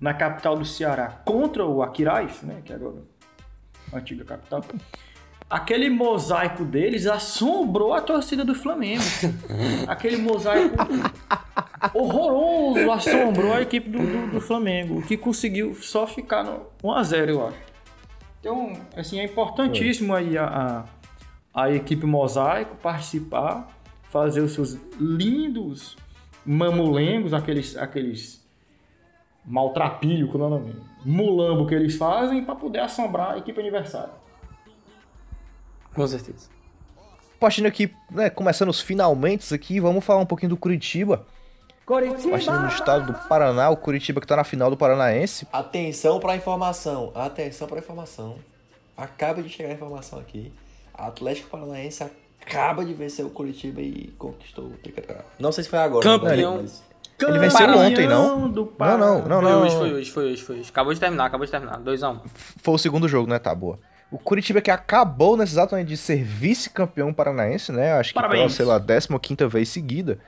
na 0.00 0.14
capital 0.14 0.56
do 0.56 0.64
Ceará, 0.64 1.08
contra 1.24 1.64
o 1.64 1.82
Aquiraz, 1.82 2.42
né, 2.42 2.60
que 2.64 2.72
é 2.72 2.76
agora 2.76 2.96
a 3.92 3.98
antiga 3.98 4.24
capital, 4.24 4.64
aquele 5.48 5.88
mosaico 5.88 6.64
deles 6.64 7.06
assombrou 7.06 7.94
a 7.94 8.00
torcida 8.00 8.44
do 8.44 8.54
Flamengo. 8.54 9.02
Aquele 9.86 10.16
mosaico 10.16 10.76
horroroso 11.94 12.90
assombrou 12.90 13.52
a 13.52 13.62
equipe 13.62 13.88
do, 13.88 13.98
do, 13.98 14.32
do 14.32 14.40
Flamengo, 14.40 15.02
que 15.02 15.16
conseguiu 15.16 15.74
só 15.74 16.06
ficar 16.06 16.44
no 16.44 16.66
1x0, 16.82 17.28
eu 17.28 17.46
acho. 17.46 17.58
Então, 18.40 18.72
assim, 18.96 19.18
é 19.18 19.24
importantíssimo 19.24 20.14
aí 20.14 20.38
a, 20.38 20.84
a, 21.52 21.62
a 21.62 21.70
equipe 21.72 22.06
Mosaico 22.06 22.76
participar, 22.76 23.68
fazer 24.04 24.40
os 24.40 24.52
seus 24.52 24.78
lindos 25.00 25.96
mamulengos, 26.44 27.34
aqueles, 27.34 27.76
aqueles 27.76 28.46
maltrapilho, 29.44 30.28
como 30.28 30.44
é 30.44 30.46
o 30.46 30.50
nome? 30.50 30.74
Mulambo 31.04 31.66
que 31.66 31.74
eles 31.74 31.96
fazem 31.96 32.44
para 32.44 32.54
poder 32.54 32.80
assombrar 32.80 33.34
a 33.34 33.38
equipe 33.38 33.58
aniversária. 33.60 34.12
Com 35.94 36.06
certeza. 36.06 36.48
Partindo 37.38 37.66
aqui, 37.66 37.92
né, 38.10 38.30
começando 38.30 38.68
os 38.68 38.80
finalmente 38.80 39.52
aqui, 39.54 39.78
vamos 39.78 40.04
falar 40.04 40.20
um 40.20 40.26
pouquinho 40.26 40.50
do 40.50 40.56
Curitiba. 40.56 41.26
Partindo 41.86 42.62
do 42.62 42.66
estado 42.68 43.12
do 43.12 43.18
Paraná, 43.28 43.70
o 43.70 43.76
Curitiba 43.76 44.20
que 44.20 44.26
tá 44.26 44.34
na 44.34 44.42
final 44.44 44.68
do 44.70 44.76
Paranaense. 44.76 45.46
Atenção 45.52 46.18
pra 46.18 46.34
informação. 46.34 47.12
Atenção 47.14 47.68
pra 47.68 47.78
informação. 47.78 48.34
Acaba 48.96 49.40
de 49.40 49.48
chegar 49.48 49.68
a 49.70 49.72
informação 49.72 50.18
aqui. 50.18 50.52
Atlético 50.92 51.48
Paranaense 51.48 52.02
acaba 52.42 52.84
de 52.84 52.92
vencer 52.92 53.24
o 53.24 53.30
Curitiba 53.30 53.80
e 53.80 54.12
conquistou 54.18 54.64
o 54.64 54.70
tricampeonato. 54.70 55.26
Não 55.38 55.52
sei 55.52 55.62
se 55.62 55.70
foi 55.70 55.78
agora. 55.78 56.02
Campeão. 56.02 56.56
né, 56.56 56.62
mas- 56.62 56.82
Ele 57.28 57.38
venceu 57.38 57.58
Campeão 57.66 57.86
ontem, 57.86 58.06
não? 58.08 58.50
do 58.50 58.60
Não, 58.62 58.66
Pará. 58.72 58.98
não, 58.98 59.22
não, 59.22 59.40
Foi 59.40 59.50
não. 59.50 59.62
hoje, 59.62 59.76
foi 59.76 59.92
hoje, 59.94 60.10
foi 60.10 60.24
hoje, 60.32 60.42
foi 60.42 60.58
hoje. 60.58 60.68
Acabou 60.70 60.92
de 60.92 60.98
terminar, 61.00 61.26
acabou 61.26 61.46
de 61.46 61.50
terminar. 61.52 61.78
2x1. 61.78 62.20
Foi 62.62 62.74
o 62.74 62.78
segundo 62.78 63.06
jogo, 63.08 63.30
né? 63.30 63.38
Tá, 63.38 63.54
boa. 63.54 63.78
O 64.10 64.18
Curitiba 64.18 64.60
que 64.60 64.70
acabou 64.70 65.36
nesse 65.36 65.52
exato 65.52 65.74
momento 65.74 65.88
de 65.88 65.96
ser 65.96 66.22
vice-campeão 66.22 67.12
paranaense, 67.14 67.72
né? 67.72 67.92
Acho 67.94 68.10
que 68.12 68.18
pela, 68.18 68.28
Parabéns. 68.28 68.54
sei 68.54 68.66
lá, 68.66 68.78
15 68.78 69.46
vez 69.48 69.68
seguida. 69.68 70.18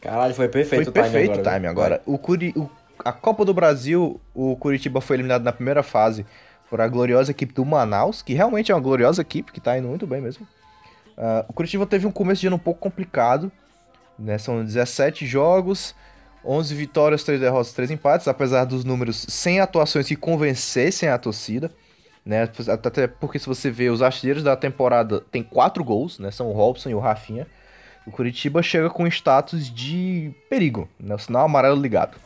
Caralho, 0.00 0.34
foi 0.34 0.48
perfeito 0.48 0.84
Foi 0.84 0.90
o 0.90 0.92
time 0.92 1.02
perfeito 1.02 1.40
agora. 1.48 1.68
agora. 1.70 2.02
O 2.06 2.18
Curi... 2.18 2.52
o- 2.56 2.68
A 3.04 3.12
Copa 3.12 3.44
do 3.44 3.52
Brasil, 3.54 4.20
o 4.34 4.56
Curitiba 4.56 5.00
foi 5.00 5.16
eliminado 5.16 5.42
na 5.42 5.52
primeira 5.52 5.82
fase 5.82 6.24
por 6.68 6.80
a 6.80 6.88
gloriosa 6.88 7.30
equipe 7.30 7.52
do 7.54 7.64
Manaus, 7.64 8.22
que 8.22 8.34
realmente 8.34 8.72
é 8.72 8.74
uma 8.74 8.80
gloriosa 8.80 9.22
equipe, 9.22 9.52
que 9.52 9.60
tá 9.60 9.76
indo 9.78 9.86
muito 9.88 10.06
bem 10.06 10.20
mesmo. 10.20 10.46
Ah, 11.16 11.44
o 11.48 11.52
Curitiba 11.52 11.86
teve 11.86 12.06
um 12.06 12.10
começo 12.12 12.40
de 12.40 12.46
ano 12.48 12.56
um 12.56 12.60
pouco 12.60 12.80
complicado, 12.80 13.50
né? 14.18 14.38
São 14.38 14.64
17 14.64 15.26
jogos, 15.26 15.94
11 16.44 16.74
vitórias, 16.74 17.22
3 17.22 17.40
derrotas, 17.40 17.72
3 17.72 17.90
empates, 17.90 18.26
apesar 18.28 18.64
dos 18.64 18.84
números 18.84 19.24
sem 19.28 19.60
atuações 19.60 20.06
que 20.08 20.16
convencessem 20.16 21.08
a 21.08 21.18
torcida. 21.18 21.70
Né? 22.24 22.48
Até 22.68 23.06
porque 23.06 23.38
se 23.38 23.46
você 23.46 23.70
vê 23.70 23.88
os 23.88 24.02
artilheiros 24.02 24.42
da 24.42 24.56
temporada 24.56 25.20
tem 25.30 25.42
4 25.44 25.84
gols, 25.84 26.18
né? 26.18 26.30
São 26.32 26.48
o 26.48 26.52
Robson 26.52 26.88
e 26.90 26.94
o 26.94 26.98
Rafinha. 26.98 27.46
O 28.06 28.10
Curitiba 28.12 28.62
chega 28.62 28.88
com 28.88 29.06
status 29.06 29.68
de 29.68 30.32
perigo, 30.48 30.88
né? 30.98 31.14
O 31.14 31.18
sinal 31.18 31.44
amarelo 31.44 31.80
ligado. 31.80 32.16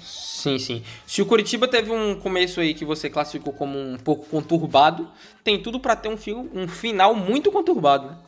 Sim, 0.00 0.58
sim. 0.58 0.82
Se 1.06 1.22
o 1.22 1.26
Curitiba 1.26 1.68
teve 1.68 1.92
um 1.92 2.18
começo 2.18 2.60
aí 2.60 2.74
que 2.74 2.84
você 2.84 3.08
classificou 3.08 3.52
como 3.52 3.78
um 3.78 3.96
pouco 3.96 4.26
conturbado, 4.26 5.08
tem 5.44 5.62
tudo 5.62 5.78
pra 5.78 5.94
ter 5.94 6.08
um, 6.08 6.16
fio, 6.16 6.50
um 6.52 6.66
final 6.66 7.14
muito 7.14 7.52
conturbado, 7.52 8.08
né? 8.08 8.18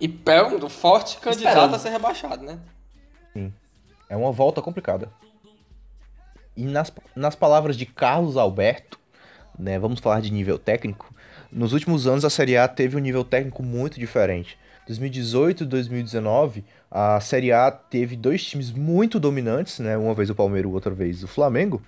E 0.00 0.12
é 0.26 0.42
um 0.42 0.68
forte 0.68 1.18
candidato 1.18 1.54
Esperando. 1.54 1.74
a 1.74 1.78
ser 1.78 1.90
rebaixado, 1.90 2.44
né? 2.44 2.58
É 4.10 4.16
uma 4.16 4.32
volta 4.32 4.60
complicada. 4.60 5.08
E 6.56 6.64
nas, 6.64 6.92
nas 7.14 7.36
palavras 7.36 7.76
de 7.76 7.86
Carlos 7.86 8.36
Alberto, 8.36 8.98
né, 9.56 9.78
vamos 9.78 10.00
falar 10.00 10.20
de 10.20 10.32
nível 10.32 10.58
técnico, 10.58 11.14
nos 11.52 11.72
últimos 11.72 12.06
anos 12.06 12.24
a 12.24 12.30
Série 12.30 12.56
A 12.56 12.68
teve 12.68 12.96
um 12.96 13.00
nível 13.00 13.24
técnico 13.24 13.62
muito 13.62 13.98
diferente. 13.98 14.58
2018 14.86 15.62
e 15.62 15.66
2019, 15.66 16.64
a 16.90 17.20
Série 17.20 17.52
A 17.52 17.70
teve 17.70 18.16
dois 18.16 18.44
times 18.44 18.72
muito 18.72 19.20
dominantes, 19.20 19.78
né, 19.78 19.96
uma 19.96 20.14
vez 20.14 20.30
o 20.30 20.34
Palmeiras, 20.34 20.72
outra 20.72 20.92
vez 20.92 21.22
o 21.22 21.28
Flamengo. 21.28 21.82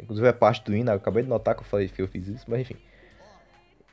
Inclusive 0.00 0.26
é 0.26 0.32
parte 0.32 0.64
do 0.64 0.74
hino, 0.74 0.90
eu 0.90 0.96
acabei 0.96 1.22
de 1.22 1.28
notar 1.28 1.54
que 1.54 1.60
eu 1.60 1.66
falei 1.66 1.88
que 1.88 2.00
eu 2.00 2.08
fiz 2.08 2.26
isso, 2.26 2.44
mas 2.48 2.60
enfim. 2.60 2.76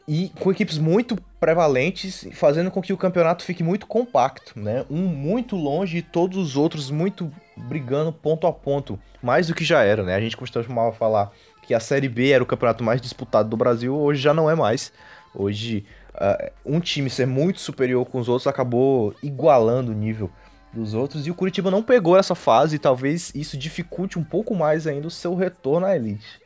E 0.08 0.30
com 0.40 0.50
equipes 0.52 0.78
muito 0.78 1.18
prevalentes, 1.38 2.26
fazendo 2.32 2.72
com 2.72 2.82
que 2.82 2.94
o 2.94 2.98
campeonato 2.98 3.44
fique 3.44 3.62
muito 3.62 3.86
compacto, 3.86 4.58
né? 4.58 4.86
Um 4.90 5.06
muito 5.06 5.58
longe 5.58 5.98
e 5.98 6.02
todos 6.02 6.38
os 6.38 6.56
outros 6.56 6.90
muito 6.90 7.30
brigando 7.58 8.14
ponto 8.14 8.48
a 8.48 8.54
ponto, 8.54 8.98
mais 9.22 9.48
do 9.48 9.54
que 9.54 9.66
já 9.66 9.84
era, 9.84 10.04
né? 10.04 10.16
A 10.16 10.22
gente 10.22 10.38
costumava 10.38 10.94
falar 10.94 11.34
que 11.68 11.74
a 11.74 11.80
Série 11.82 12.08
B 12.08 12.32
era 12.32 12.42
o 12.42 12.48
campeonato 12.48 12.82
mais 12.82 13.02
disputado 13.02 13.50
do 13.50 13.58
Brasil, 13.58 13.94
hoje 13.94 14.22
já 14.22 14.34
não 14.34 14.50
é 14.50 14.56
mais. 14.56 14.94
Hoje, 15.36 15.86
ah, 16.16 16.50
um 16.66 16.80
time 16.80 17.10
ser 17.10 17.28
muito 17.28 17.60
superior 17.60 18.06
com 18.06 18.20
os 18.20 18.30
outros 18.30 18.48
acabou 18.48 19.14
igualando 19.22 19.92
o 19.92 19.94
nível 19.96 20.32
dos 20.72 20.94
outros 20.94 21.28
e 21.28 21.32
o 21.32 21.36
Curitiba 21.36 21.70
não 21.70 21.84
pegou 21.84 22.18
essa 22.18 22.36
fase 22.36 22.78
e 22.78 22.80
talvez 22.80 23.34
isso 23.36 23.58
dificulte 23.58 24.18
um 24.18 24.24
pouco 24.24 24.56
mais 24.56 24.88
ainda 24.88 25.08
o 25.08 25.12
seu 25.12 25.36
retorno 25.36 25.86
à 25.86 25.96
elite. 25.96 26.42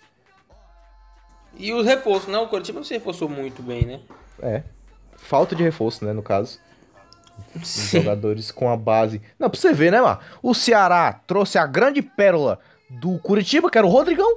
E 1.58 1.72
os 1.72 1.86
reforços, 1.86 2.28
né? 2.28 2.40
O 2.40 2.48
Curitiba 2.48 2.80
não 2.80 2.84
se 2.84 2.94
reforçou 2.94 3.30
muito 3.30 3.62
bem, 3.62 3.86
né? 3.86 4.00
É. 4.42 4.64
Falta 5.16 5.56
de 5.56 5.62
reforço, 5.62 6.04
né, 6.04 6.14
no 6.14 6.24
caso. 6.24 6.60
Os 7.56 7.92
jogadores 7.92 8.50
com 8.50 8.70
a 8.70 8.78
base. 8.78 9.22
Não, 9.38 9.50
pra 9.50 9.60
você 9.60 9.72
ver, 9.72 9.92
né, 9.92 10.02
mano? 10.02 10.20
O 10.42 10.56
Ceará 10.56 11.14
trouxe 11.28 11.60
a 11.60 11.68
grande 11.68 12.02
pérola 12.02 12.60
do 12.90 13.20
Curitiba, 13.20 13.70
que 13.70 13.78
era 13.78 13.86
o 13.86 13.90
Rodrigão. 13.90 14.28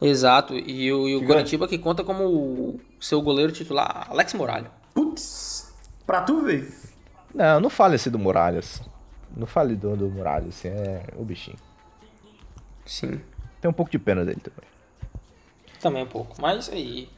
Exato. 0.00 0.54
E 0.54 0.92
o, 0.92 1.08
e 1.08 1.16
o 1.16 1.68
que 1.68 1.78
conta 1.78 2.04
como 2.04 2.24
o 2.24 2.80
seu 3.00 3.20
goleiro 3.20 3.52
titular, 3.52 4.06
Alex 4.10 4.32
Moralho. 4.34 4.70
Putz, 4.94 5.72
pra 6.06 6.22
tu 6.22 6.42
ver. 6.42 6.72
Não, 7.34 7.60
não 7.60 7.70
fale 7.70 7.96
assim 7.96 8.10
do 8.10 8.18
Muralhas. 8.18 8.80
Não 9.36 9.46
fale 9.46 9.74
do, 9.74 9.96
do 9.96 10.08
Muralhas, 10.08 10.48
assim, 10.48 10.68
é 10.68 11.02
o 11.16 11.24
bichinho. 11.24 11.58
Sim. 12.86 13.20
Tem 13.60 13.68
um 13.68 13.74
pouco 13.74 13.90
de 13.90 13.98
pena 13.98 14.24
dele 14.24 14.40
também. 14.40 14.70
Também 15.80 16.02
um 16.02 16.08
pouco. 16.08 16.40
Mas 16.40 16.68
aí. 16.70 17.08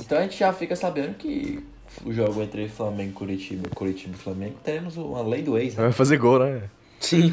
Então 0.00 0.18
a 0.18 0.22
gente 0.22 0.38
já 0.38 0.52
fica 0.52 0.74
sabendo 0.74 1.14
que 1.14 1.64
o 2.04 2.12
jogo 2.12 2.42
entre 2.42 2.68
Flamengo 2.68 3.10
e 3.10 3.14
Curitiba, 3.14 3.70
Curitiba 3.74 4.14
e 4.14 4.18
Flamengo, 4.18 4.56
teremos 4.62 4.96
uma 4.96 5.22
lei 5.22 5.42
do 5.42 5.56
ex, 5.56 5.74
né? 5.74 5.84
Vai 5.84 5.92
fazer 5.92 6.18
gol, 6.18 6.40
né? 6.40 6.68
Sim. 7.00 7.32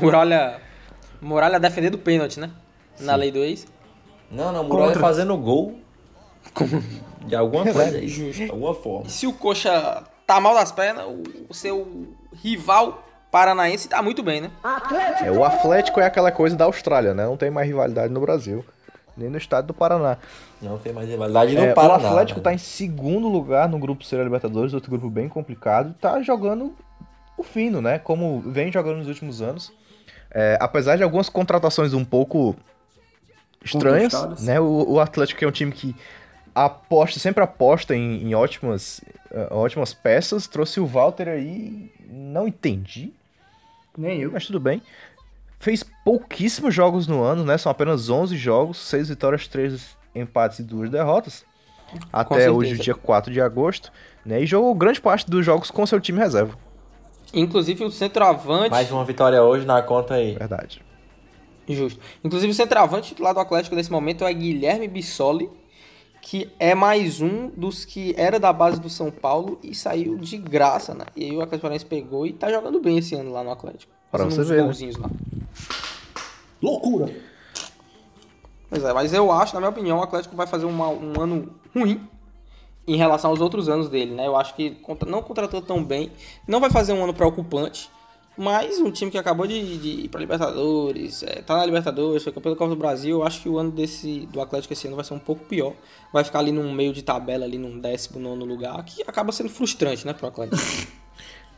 Muralha. 0.00 0.60
Muralha 1.20 1.60
defender 1.60 1.90
do 1.90 1.98
pênalti, 1.98 2.40
né? 2.40 2.50
Na 3.00 3.14
lei 3.14 3.30
do 3.30 3.38
ex. 3.38 3.66
Não, 4.30 4.52
não, 4.52 4.62
o 4.62 4.64
Muralha 4.64 4.86
Contra. 4.88 5.00
fazendo 5.00 5.36
gol 5.36 5.78
de 7.26 7.34
alguma 7.36 7.64
coisa 7.64 7.96
aí, 7.96 8.06
de 8.06 8.50
alguma 8.50 8.74
forma. 8.74 9.06
E 9.06 9.10
se 9.10 9.26
o 9.26 9.32
Coxa 9.32 10.02
tá 10.26 10.40
mal 10.40 10.54
das 10.54 10.72
pernas, 10.72 11.04
o, 11.48 11.54
seu 11.54 12.08
rival 12.42 13.02
paranaense 13.30 13.88
tá 13.88 14.00
muito 14.02 14.22
bem, 14.22 14.40
né? 14.40 14.50
É, 15.22 15.30
o 15.30 15.44
Atlético 15.44 16.00
é 16.00 16.06
aquela 16.06 16.30
coisa 16.30 16.56
da 16.56 16.64
Austrália, 16.64 17.14
né? 17.14 17.24
Não 17.24 17.36
tem 17.36 17.50
mais 17.50 17.66
rivalidade 17.66 18.12
no 18.12 18.20
Brasil, 18.20 18.64
nem 19.16 19.28
no 19.28 19.38
estado 19.38 19.66
do 19.66 19.74
Paraná. 19.74 20.18
Não 20.62 20.78
tem 20.78 20.92
mais 20.92 21.08
rivalidade 21.08 21.54
no 21.54 21.62
É, 21.62 21.72
Paraná. 21.74 22.04
o 22.04 22.06
Atlético 22.06 22.40
né? 22.40 22.44
tá 22.44 22.54
em 22.54 22.58
segundo 22.58 23.28
lugar 23.28 23.68
no 23.68 23.78
grupo 23.78 24.04
C 24.04 24.16
da 24.16 24.22
Libertadores, 24.24 24.72
outro 24.72 24.90
grupo 24.90 25.10
bem 25.10 25.28
complicado, 25.28 25.94
tá 26.00 26.22
jogando 26.22 26.72
o 27.36 27.42
fino, 27.42 27.80
né? 27.80 27.98
Como 27.98 28.40
vem 28.40 28.70
jogando 28.72 28.98
nos 28.98 29.08
últimos 29.08 29.42
anos. 29.42 29.72
É, 30.30 30.56
apesar 30.60 30.96
de 30.96 31.02
algumas 31.02 31.28
contratações 31.28 31.92
um 31.94 32.04
pouco 32.04 32.56
estranhas, 33.64 34.12
né? 34.42 34.60
O, 34.60 34.92
o 34.92 35.00
Atlético 35.00 35.44
é 35.44 35.48
um 35.48 35.52
time 35.52 35.72
que 35.72 35.94
aposta, 36.54 37.18
sempre 37.18 37.42
aposta 37.42 37.94
em, 37.94 38.22
em 38.22 38.34
ótimas, 38.34 39.00
eh, 39.30 39.48
ótimas 39.50 39.92
peças. 39.92 40.46
Trouxe 40.46 40.78
o 40.78 40.86
Walter 40.86 41.28
aí, 41.28 41.90
não 42.08 42.46
entendi, 42.46 43.12
Nem 43.96 44.20
eu. 44.20 44.30
mas 44.30 44.46
tudo 44.46 44.60
bem. 44.60 44.80
Fez 45.58 45.82
pouquíssimos 46.04 46.74
jogos 46.74 47.06
no 47.06 47.22
ano, 47.22 47.44
né? 47.44 47.56
São 47.56 47.72
apenas 47.72 48.10
11 48.10 48.36
jogos, 48.36 48.78
6 48.78 49.08
vitórias, 49.08 49.48
3 49.48 49.96
empates 50.14 50.58
e 50.58 50.62
2 50.62 50.90
derrotas. 50.90 51.44
Até 52.12 52.34
certeza. 52.34 52.52
hoje, 52.52 52.78
dia 52.78 52.94
4 52.94 53.32
de 53.32 53.40
agosto, 53.40 53.90
né? 54.24 54.42
E 54.42 54.46
jogou 54.46 54.74
grande 54.74 55.00
parte 55.00 55.28
dos 55.28 55.44
jogos 55.44 55.70
com 55.70 55.86
seu 55.86 56.00
time 56.00 56.18
reserva. 56.18 56.56
Inclusive 57.32 57.84
o 57.84 57.90
centroavante. 57.90 58.70
Mais 58.70 58.90
uma 58.90 59.04
vitória 59.04 59.42
hoje 59.42 59.66
na 59.66 59.82
conta 59.82 60.14
aí. 60.14 60.34
Verdade. 60.34 60.82
Justo. 61.68 62.00
Inclusive 62.22 62.52
o 62.52 62.54
centroavante 62.54 63.08
titular 63.08 63.32
do 63.34 63.40
Atlético 63.40 63.74
nesse 63.76 63.90
momento 63.90 64.24
é 64.24 64.32
Guilherme 64.32 64.86
Bissoli, 64.88 65.50
que 66.20 66.50
é 66.58 66.74
mais 66.74 67.20
um 67.20 67.48
dos 67.50 67.84
que 67.84 68.14
era 68.16 68.38
da 68.40 68.52
base 68.52 68.80
do 68.80 68.88
São 68.88 69.10
Paulo 69.10 69.58
e 69.62 69.74
saiu 69.74 70.16
de 70.16 70.36
graça, 70.38 70.94
né? 70.94 71.04
E 71.14 71.24
aí 71.24 71.30
o 71.36 71.40
Atlético 71.40 71.62
Paranaense 71.62 71.86
pegou 71.86 72.26
e 72.26 72.32
tá 72.32 72.50
jogando 72.50 72.80
bem 72.80 72.98
esse 72.98 73.14
ano 73.14 73.30
lá 73.32 73.42
no 73.44 73.50
Atlético. 73.50 73.92
Pra 74.10 74.24
Fazendo 74.24 74.34
você 74.36 74.40
uns 74.42 74.48
ver, 74.48 74.56
né? 74.58 74.62
golzinhos 74.62 74.96
lá. 74.96 75.10
Loucura. 76.62 77.14
Pois 78.70 78.82
é, 78.84 78.92
mas 78.92 79.12
eu 79.12 79.30
acho, 79.30 79.54
na 79.54 79.60
minha 79.60 79.70
opinião, 79.70 79.98
o 79.98 80.02
Atlético 80.02 80.34
vai 80.34 80.46
fazer 80.46 80.64
uma- 80.64 80.88
um 80.88 81.12
ano 81.20 81.54
ruim 81.74 82.00
em 82.86 82.96
relação 82.96 83.30
aos 83.30 83.40
outros 83.40 83.68
anos 83.68 83.88
dele, 83.88 84.12
né? 84.14 84.26
Eu 84.26 84.36
acho 84.36 84.54
que 84.54 84.70
contra- 84.70 85.08
não 85.08 85.22
contratou 85.22 85.60
tão 85.62 85.82
bem, 85.84 86.10
não 86.46 86.60
vai 86.60 86.70
fazer 86.70 86.92
um 86.92 87.02
ano 87.04 87.14
preocupante, 87.14 87.90
mas 88.36 88.78
um 88.80 88.90
time 88.90 89.10
que 89.10 89.18
acabou 89.18 89.46
de, 89.46 89.78
de 89.78 89.88
ir 90.04 90.08
pra 90.08 90.20
Libertadores, 90.20 91.22
é, 91.22 91.42
tá 91.42 91.56
na 91.56 91.66
Libertadores, 91.66 92.22
foi 92.22 92.32
campeão 92.32 92.52
da 92.52 92.58
Copa 92.58 92.70
do 92.70 92.76
Brasil, 92.76 93.18
eu 93.18 93.26
acho 93.26 93.42
que 93.42 93.48
o 93.48 93.58
ano 93.58 93.70
desse 93.70 94.26
do 94.32 94.40
Atlético 94.40 94.72
esse 94.72 94.86
ano 94.86 94.96
vai 94.96 95.04
ser 95.04 95.14
um 95.14 95.18
pouco 95.18 95.44
pior. 95.44 95.74
Vai 96.12 96.24
ficar 96.24 96.40
ali 96.40 96.50
num 96.50 96.72
meio 96.72 96.92
de 96.92 97.02
tabela, 97.02 97.44
ali 97.44 97.58
num 97.58 97.78
décimo 97.78 98.18
nono 98.18 98.44
lugar, 98.44 98.82
que 98.84 99.02
acaba 99.06 99.30
sendo 99.32 99.48
frustrante, 99.48 100.06
né, 100.06 100.12
pro 100.12 100.26
Atlético. 100.26 100.56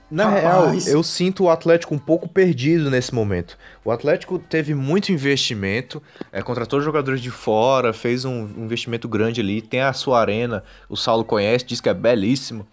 Na 0.08 0.28
Rapaz. 0.28 0.84
real, 0.84 0.94
eu 0.94 1.02
sinto 1.02 1.44
o 1.44 1.50
Atlético 1.50 1.92
um 1.92 1.98
pouco 1.98 2.28
perdido 2.28 2.88
nesse 2.88 3.12
momento. 3.12 3.58
O 3.84 3.90
Atlético 3.90 4.38
teve 4.38 4.72
muito 4.72 5.10
investimento, 5.10 6.00
é, 6.30 6.40
contratou 6.42 6.80
jogadores 6.80 7.20
de 7.20 7.30
fora, 7.30 7.92
fez 7.92 8.24
um 8.24 8.42
investimento 8.56 9.08
grande 9.08 9.40
ali, 9.40 9.60
tem 9.60 9.80
a 9.80 9.92
sua 9.92 10.20
arena, 10.20 10.62
o 10.88 10.96
Saulo 10.96 11.24
conhece, 11.24 11.64
diz 11.64 11.80
que 11.80 11.88
é 11.88 11.94
belíssimo. 11.94 12.64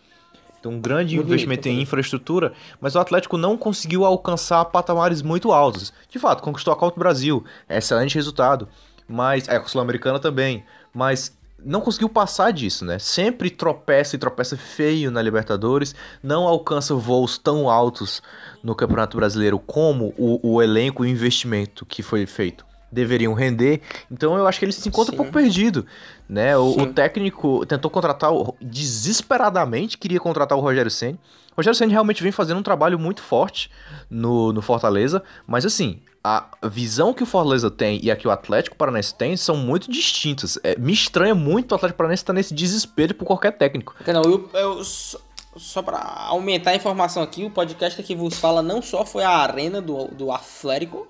Então, 0.64 0.72
um 0.72 0.80
grande 0.80 1.18
Muito 1.18 1.28
investimento 1.28 1.64
bonito, 1.64 1.68
em 1.68 1.72
bonito. 1.72 1.88
infraestrutura, 1.90 2.54
mas 2.80 2.96
o 2.96 3.00
Atlético 3.00 3.38
não 3.38 3.58
conseguiu 3.58 4.06
alcançar 4.06 4.64
patamares 4.64 5.22
muito 5.22 5.52
altos. 5.52 5.92
De 6.08 6.18
fato, 6.18 6.42
conquistou 6.42 6.74
a 6.74 6.78
Copa 6.78 6.96
do 6.96 7.00
Brasil, 7.00 7.44
é 7.68 7.80
excelente 7.80 8.16
resultado, 8.16 8.70
mas 9.06 9.50
é 9.50 9.58
a 9.58 9.66
Sul-Americana 9.66 10.20
também, 10.20 10.64
mas 10.94 11.38
não 11.60 11.82
conseguiu 11.82 12.08
passar 12.08 12.52
disso, 12.54 12.86
né? 12.86 12.98
Sempre 12.98 13.50
tropeça 13.50 14.16
e 14.16 14.20
tropeça 14.20 14.56
feio 14.56 15.12
na 15.12 15.22
Libertadores, 15.22 15.94
não 16.24 16.48
alcança 16.48 16.96
voos 16.96 17.38
tão 17.38 17.70
altos 17.70 18.22
no 18.64 18.74
Campeonato 18.74 19.18
Brasileiro 19.18 19.60
como 19.60 20.14
o, 20.18 20.56
o 20.56 20.62
elenco 20.62 21.04
e 21.04 21.10
o 21.10 21.12
investimento 21.12 21.86
que 21.86 22.02
foi 22.02 22.26
feito 22.26 22.66
deveriam 22.94 23.34
render. 23.34 23.82
Então 24.12 24.38
eu 24.38 24.48
acho 24.48 24.60
que 24.60 24.66
ele 24.66 24.72
se 24.72 24.88
encontra 24.88 25.12
Sim. 25.12 25.16
um 25.16 25.18
pouco 25.18 25.32
perdido, 25.32 25.86
né? 26.30 26.56
O, 26.58 26.82
o 26.82 26.94
técnico 26.94 27.66
tentou 27.66 27.90
contratar 27.90 28.32
o, 28.32 28.56
desesperadamente, 28.62 29.98
queria 29.98 30.20
contratar 30.20 30.58
o 30.58 30.62
Rogério 30.62 30.92
Ceni. 30.92 31.20
O 31.52 31.58
Rogério 31.58 31.78
Ceni 31.78 31.92
realmente 31.92 32.24
vem 32.24 32.32
fazendo 32.32 32.60
um 32.60 32.64
trabalho 32.64 32.98
muito 32.98 33.22
forte 33.22 33.70
no, 34.10 34.54
no 34.54 34.62
Fortaleza, 34.62 35.22
mas 35.46 35.66
assim, 35.66 36.02
a 36.24 36.48
visão 36.64 37.14
que 37.14 37.22
o 37.22 37.26
Fortaleza 37.26 37.70
tem 37.70 38.00
e 38.02 38.10
a 38.10 38.16
que 38.16 38.28
o 38.28 38.32
Atlético 38.32 38.76
Paranaense 38.76 39.14
tem 39.14 39.36
são 39.36 39.58
muito 39.58 39.92
distintas. 39.92 40.58
É, 40.64 40.78
me 40.78 40.94
estranha 40.94 41.36
muito 41.36 41.74
o 41.74 41.76
Atlético 41.76 41.98
Paranaense 41.98 42.24
estar 42.24 42.34
nesse 42.34 42.54
desespero 42.54 43.14
por 43.14 43.26
qualquer 43.26 43.52
técnico. 43.52 43.96
Entendeu? 44.00 44.24
Eu, 44.24 44.50
eu 44.60 44.84
só, 44.84 45.82
pra 45.82 46.00
aumentar 46.28 46.72
a 46.72 46.76
informação 46.76 47.22
aqui, 47.22 47.44
o 47.44 47.52
podcast 47.52 48.02
que 48.02 48.16
vos 48.16 48.40
fala 48.40 48.62
não 48.62 48.82
só 48.82 49.06
foi 49.06 49.24
a 49.24 49.30
arena 49.30 49.82
do, 49.82 50.08
do 50.08 50.32
Atlético, 50.32 51.08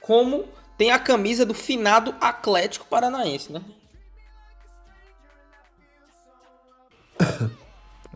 como 0.00 0.44
tem 0.76 0.90
a 0.90 0.98
camisa 0.98 1.44
do 1.46 1.54
finado 1.54 2.14
Atlético 2.20 2.86
Paranaense, 2.86 3.52
né? 3.52 3.60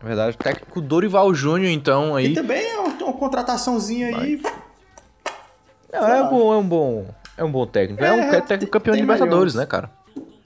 Na 0.01 0.07
verdade, 0.07 0.35
o 0.35 0.39
técnico 0.39 0.81
Dorival 0.81 1.33
Júnior, 1.33 1.71
então, 1.71 2.15
aí. 2.15 2.27
E 2.27 2.33
também 2.33 2.65
é 2.65 2.79
uma, 2.79 2.89
uma 3.03 3.13
contrataçãozinha 3.13 4.07
aí. 4.17 4.41
Não, 5.91 6.07
é, 6.07 6.29
bom, 6.29 6.53
é 6.53 6.57
um 6.57 6.67
bom. 6.67 7.07
É 7.37 7.43
um 7.43 7.51
bom 7.51 7.65
técnico. 7.67 8.03
É, 8.03 8.11
um 8.13 8.19
É, 8.19 8.41
técnico 8.41 8.71
campeão 8.71 8.95
de 8.95 9.01
Libertadores, 9.01 9.53
melhores. 9.53 9.55
né, 9.55 9.65
cara? 9.65 9.89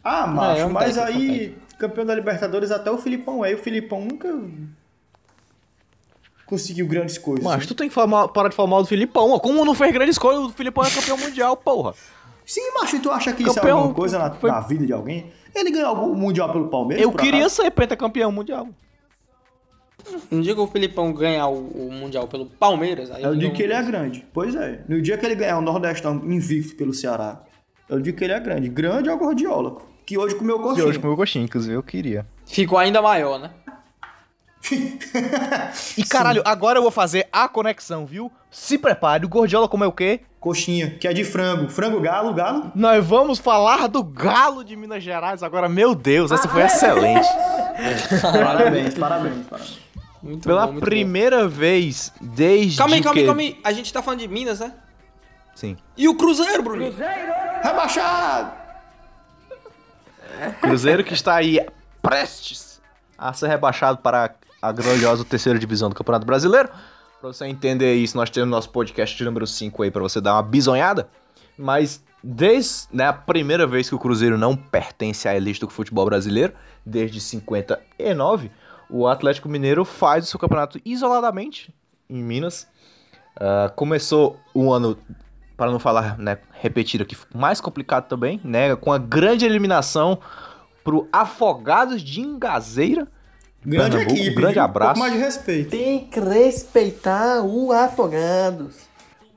Ah, 0.03 0.25
macho, 0.27 0.61
é 0.61 0.65
um 0.65 0.69
mas 0.69 0.95
técnico, 0.95 1.19
aí, 1.19 1.57
campeão 1.77 2.05
da 2.05 2.15
Libertadores, 2.15 2.71
até 2.71 2.89
o 2.89 2.97
Filipão 2.97 3.43
é. 3.45 3.51
E 3.51 3.55
o 3.55 3.57
Filipão 3.57 4.01
nunca 4.01 4.27
conseguiu 6.53 6.85
grandes 6.87 7.17
coisas. 7.17 7.43
Mas 7.43 7.65
tu 7.65 7.73
tem 7.75 7.87
que 7.87 7.93
falar 7.93 8.27
parar 8.27 8.49
de 8.49 8.55
falar 8.55 8.69
mal 8.69 8.81
do 8.81 8.87
Filipão. 8.87 9.31
ó. 9.31 9.39
Como 9.39 9.63
não 9.65 9.73
fez 9.73 9.91
grande 9.91 10.11
escolha, 10.11 10.39
o 10.39 10.49
Filipão 10.49 10.83
é 10.83 10.89
campeão 10.89 11.17
mundial, 11.17 11.57
porra. 11.57 11.93
Sim, 12.45 12.61
macho, 12.79 12.95
e 12.97 12.99
tu 12.99 13.09
acha 13.09 13.31
que 13.33 13.41
isso 13.43 13.51
é 13.51 13.55
Campeão 13.55 13.77
alguma 13.77 13.95
coisa 13.95 14.19
na, 14.19 14.31
foi- 14.31 14.51
na 14.51 14.59
vida 14.59 14.85
de 14.85 14.91
alguém? 14.93 15.31
Ele 15.55 15.71
ganhou 15.71 15.89
algum 15.89 16.13
Mundial 16.15 16.51
pelo 16.51 16.67
Palmeiras? 16.67 17.03
Eu 17.03 17.11
queria 17.13 17.41
acaso? 17.41 17.55
ser 17.61 17.71
pentacampeão 17.71 18.31
mundial. 18.31 18.67
No 20.29 20.41
dia 20.41 20.53
que 20.53 20.59
o 20.59 20.67
Filipão 20.67 21.13
ganhar 21.13 21.47
o, 21.47 21.87
o 21.87 21.91
Mundial 21.93 22.27
pelo 22.27 22.45
Palmeiras, 22.45 23.09
aí. 23.11 23.23
É 23.23 23.29
o 23.29 23.35
dia 23.37 23.47
não- 23.47 23.55
que 23.55 23.63
ele 23.63 23.71
é 23.73 23.81
grande. 23.81 24.25
Pois 24.33 24.53
é. 24.55 24.81
No 24.87 25.01
dia 25.01 25.17
que 25.17 25.25
ele 25.25 25.35
ganhar 25.35 25.57
o 25.57 25.61
Nordestão 25.61 26.15
invicto 26.25 26.75
pelo 26.75 26.93
Ceará, 26.93 27.41
é 27.89 27.95
o 27.95 28.01
dia 28.01 28.11
que 28.11 28.23
ele 28.23 28.33
é 28.33 28.39
grande. 28.39 28.67
Grande 28.67 29.07
é 29.09 29.13
o 29.13 29.17
Gordiola, 29.17 29.77
que 30.05 30.17
hoje 30.17 30.35
comeu 30.35 30.59
coxinha. 30.59 30.85
hoje 30.85 30.99
com 30.99 31.05
o 31.05 31.09
meu 31.11 31.17
coxinha, 31.17 31.45
inclusive, 31.45 31.73
eu 31.75 31.83
queria. 31.83 32.25
Ficou 32.45 32.77
ainda 32.77 33.01
maior, 33.01 33.39
né? 33.39 33.51
E 35.97 36.03
caralho, 36.03 36.41
agora 36.45 36.79
eu 36.79 36.81
vou 36.81 36.91
fazer 36.91 37.27
a 37.31 37.47
conexão, 37.47 38.05
viu? 38.05 38.31
Se 38.49 38.77
prepare, 38.77 39.25
o 39.25 39.29
Gordiola 39.29 39.67
comeu 39.67 39.89
o 39.89 39.91
quê? 39.91 40.21
Coxinha, 40.39 40.91
que 40.91 41.07
é 41.07 41.13
de 41.13 41.23
frango. 41.23 41.69
Frango, 41.69 41.99
galo, 41.99 42.33
galo. 42.33 42.71
Nós 42.75 43.05
vamos 43.05 43.39
falar 43.39 43.87
do 43.87 44.03
Galo 44.03 44.63
de 44.63 44.75
Minas 44.75 45.03
Gerais 45.03 45.41
agora. 45.41 45.69
Meu 45.69 45.95
Deus, 45.95 46.31
essa 46.31 46.47
foi 46.47 46.63
excelente. 46.63 47.27
Parabéns, 48.21 48.93
parabéns, 48.93 49.45
parabéns. 49.47 49.79
Muito 50.21 50.47
Pela 50.47 50.65
bom, 50.65 50.73
muito 50.73 50.85
primeira 50.85 51.47
vez 51.47 52.13
desde 52.21 52.77
Calma 52.77 52.95
aí, 52.95 53.01
calma 53.01 53.13
que... 53.13 53.19
aí, 53.19 53.25
calma 53.25 53.41
aí. 53.41 53.59
A 53.63 53.73
gente 53.73 53.91
tá 53.91 54.01
falando 54.01 54.21
de 54.21 54.27
Minas, 54.27 54.61
né? 54.61 54.73
Sim. 55.53 55.77
E 55.97 56.07
o 56.07 56.15
Cruzeiro, 56.15 56.63
Bruno? 56.63 56.93
Rebaixado! 57.61 58.51
Cruzeiro 60.61 61.03
que 61.03 61.13
está 61.13 61.35
aí 61.35 61.59
prestes 62.01 62.81
a 63.17 63.33
ser 63.33 63.47
rebaixado 63.47 63.99
para 63.99 64.33
a 64.63 64.71
grandiosa 64.71 65.25
terceira 65.25 65.59
divisão 65.59 65.89
do 65.89 65.95
Campeonato 65.95 66.25
Brasileiro. 66.25 66.69
Pra 67.19 67.33
você 67.33 67.45
entender 67.45 67.95
isso, 67.95 68.15
nós 68.15 68.29
temos 68.29 68.49
nosso 68.49 68.69
podcast 68.69 69.21
número 69.21 69.45
5 69.45 69.83
aí 69.83 69.91
pra 69.91 70.01
você 70.01 70.21
dar 70.21 70.35
uma 70.35 70.41
bisonhada. 70.41 71.09
Mas 71.57 72.01
desde 72.23 72.87
né, 72.93 73.07
a 73.07 73.11
primeira 73.11 73.67
vez 73.67 73.89
que 73.89 73.95
o 73.95 73.99
Cruzeiro 73.99 74.37
não 74.37 74.55
pertence 74.55 75.27
à 75.27 75.35
elite 75.35 75.59
do 75.59 75.69
futebol 75.69 76.05
brasileiro, 76.05 76.53
desde 76.85 77.19
59, 77.19 78.49
o 78.89 79.05
Atlético 79.05 79.49
Mineiro 79.49 79.83
faz 79.83 80.23
o 80.23 80.27
seu 80.27 80.39
campeonato 80.39 80.79
isoladamente 80.85 81.75
em 82.09 82.23
Minas. 82.23 82.65
Ah, 83.35 83.69
começou 83.75 84.39
o 84.53 84.71
ano, 84.71 84.97
para 85.57 85.71
não 85.71 85.79
falar, 85.79 86.17
né, 86.17 86.37
repetir 86.53 87.01
aqui, 87.01 87.17
mais 87.35 87.59
complicado 87.59 88.07
também, 88.07 88.39
né, 88.45 88.75
com 88.77 88.93
a 88.93 88.97
grande 88.97 89.45
eliminação 89.45 90.19
pro 90.85 91.07
Afogados 91.11 92.01
de 92.01 92.21
Ingazeira. 92.21 93.07
Grande 93.65 93.91
Pernambuco, 93.97 94.19
equipe. 94.19 94.35
grande 94.35 94.53
viu? 94.55 94.63
abraço. 94.63 94.91
Um 94.91 94.93
pouco 94.95 94.99
mais 95.09 95.13
de 95.13 95.19
respeito. 95.19 95.69
Tem 95.69 95.99
que 96.05 96.19
respeitar 96.19 97.41
o 97.41 97.71
Afogados. 97.71 98.75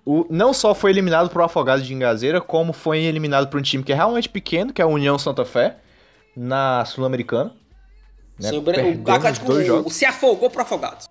o, 0.05 0.27
não 0.31 0.53
só 0.53 0.74
foi 0.74 0.90
eliminado 0.90 1.31
pro 1.31 1.43
Afogados 1.44 1.86
de 1.86 1.94
Ingazeira, 1.94 2.40
como 2.40 2.73
foi 2.73 2.98
eliminado 3.05 3.48
por 3.48 3.59
um 3.61 3.62
time 3.62 3.82
que 3.85 3.93
é 3.93 3.97
realmente 3.97 4.28
pequeno, 4.28 4.73
que 4.73 4.81
é 4.82 4.85
a 4.85 4.89
União 4.89 5.19
Santa 5.19 5.44
Fé, 5.44 5.77
na 6.36 6.85
Sul-Americana. 6.85 7.53
Né? 8.39 8.51
Sim, 8.51 8.59
o, 8.59 9.11
Atlético 9.11 9.47
dois 9.47 9.65
o- 9.65 9.66
jogos. 9.66 9.94
se 9.94 10.05
afogou 10.05 10.51
pro 10.51 10.62
Afogados. 10.62 11.07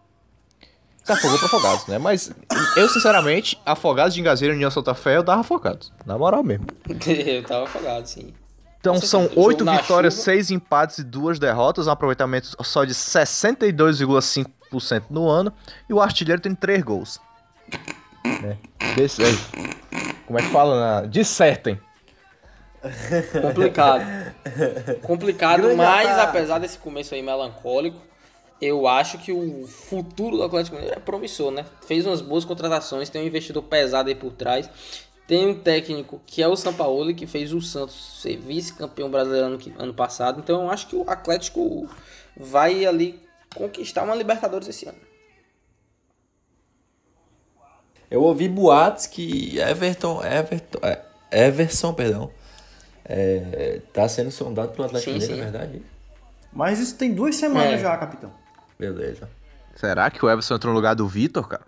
Se 1.04 1.12
afogou 1.12 1.38
pro 1.38 1.46
Afogados, 1.48 1.86
né? 1.88 1.98
Mas 2.00 2.32
eu, 2.78 2.90
sinceramente, 2.90 3.60
Afogados 3.66 4.14
de 4.14 4.20
Ingazeira 4.22 4.54
e 4.54 4.58
União 4.58 4.70
Santa 4.72 4.94
Fé, 4.94 5.18
eu 5.18 5.24
dava 5.24 5.42
Afogados. 5.42 5.92
Na 6.06 6.18
moral 6.18 6.44
mesmo. 6.44 6.66
Eu 7.08 7.44
tava 7.44 7.64
afogado, 7.66 8.08
sim. 8.08 8.34
Então 8.86 9.02
são 9.02 9.28
oito 9.36 9.66
na 9.66 9.78
vitórias, 9.78 10.14
seis 10.14 10.52
empates 10.52 11.00
e 11.00 11.04
duas 11.04 11.40
derrotas, 11.40 11.88
um 11.88 11.92
aproveitamento 11.92 12.56
só 12.64 12.86
de 12.86 12.94
62,5% 12.94 15.06
no 15.10 15.28
ano, 15.28 15.52
e 15.90 15.94
o 15.94 16.00
artilheiro 16.00 16.40
tem 16.40 16.54
três 16.54 16.84
gols. 16.84 17.20
Né? 18.24 18.60
Desse 18.96 19.24
aí. 19.24 19.36
Como 20.28 20.38
é 20.38 20.44
que 20.44 20.50
fala? 20.50 21.02
Né? 21.02 21.08
Dissertem. 21.08 21.80
Complicado. 23.42 24.06
Complicado, 25.02 25.62
Grande 25.62 25.78
mas 25.78 26.20
apesar 26.20 26.60
desse 26.60 26.78
começo 26.78 27.16
aí 27.16 27.24
melancólico, 27.24 28.00
eu 28.62 28.88
acho 28.88 29.18
que 29.18 29.32
o 29.32 29.68
futuro 29.68 30.38
do 30.38 30.44
Atlético 30.44 30.76
Mineiro 30.76 30.96
é 30.96 31.00
promissor, 31.00 31.50
né? 31.50 31.66
Fez 31.88 32.06
umas 32.06 32.22
boas 32.22 32.46
contratações, 32.46 33.10
tem 33.10 33.24
um 33.24 33.26
investidor 33.26 33.64
pesado 33.64 34.10
aí 34.10 34.16
por 34.16 34.32
trás. 34.32 34.70
Tem 35.28 35.48
um 35.48 35.60
técnico 35.60 36.22
que 36.26 36.42
é 36.44 36.48
o 36.48 36.56
Sampaoli, 36.56 37.16
que 37.16 37.26
fez 37.26 37.52
o 37.52 37.60
Santos 37.60 38.22
ser 38.22 38.38
vice-campeão 38.38 39.10
brasileiro 39.10 39.48
ano, 39.48 39.60
ano 39.80 39.94
passado. 39.94 40.40
Então 40.40 40.64
eu 40.64 40.70
acho 40.70 40.88
que 40.88 40.96
o 40.96 41.10
Atlético 41.10 41.90
vai 42.38 42.86
ali 42.86 43.20
conquistar 43.56 44.04
uma 44.04 44.14
Libertadores 44.14 44.68
esse 44.68 44.88
ano. 44.88 44.98
Eu 48.10 48.22
ouvi 48.22 48.48
boatos 48.48 49.08
que 49.08 49.58
Everton, 49.58 50.24
Everton, 50.24 50.80
é, 50.84 51.02
Everson, 51.32 51.94
perdão, 51.94 52.32
é, 53.04 53.82
tá 53.92 54.08
sendo 54.08 54.30
sondado 54.30 54.74
pelo 54.74 54.86
Atlético 54.86 55.12
Mineiro, 55.14 55.34
sim. 55.34 55.40
é 55.40 55.44
verdade? 55.44 55.82
Mas 56.54 56.80
isso 56.80 56.96
tem 56.96 57.14
duas 57.14 57.36
semanas 57.36 57.74
É. 57.74 57.78
já, 57.80 57.98
capitão. 57.98 58.32
Beleza. 58.78 59.28
Será 59.76 60.10
que 60.10 60.24
o 60.24 60.30
Everson 60.30 60.56
entrou 60.56 60.72
no 60.72 60.78
lugar 60.78 60.96
do 60.96 61.08
Vitor, 61.08 61.48
cara? 61.48 61.66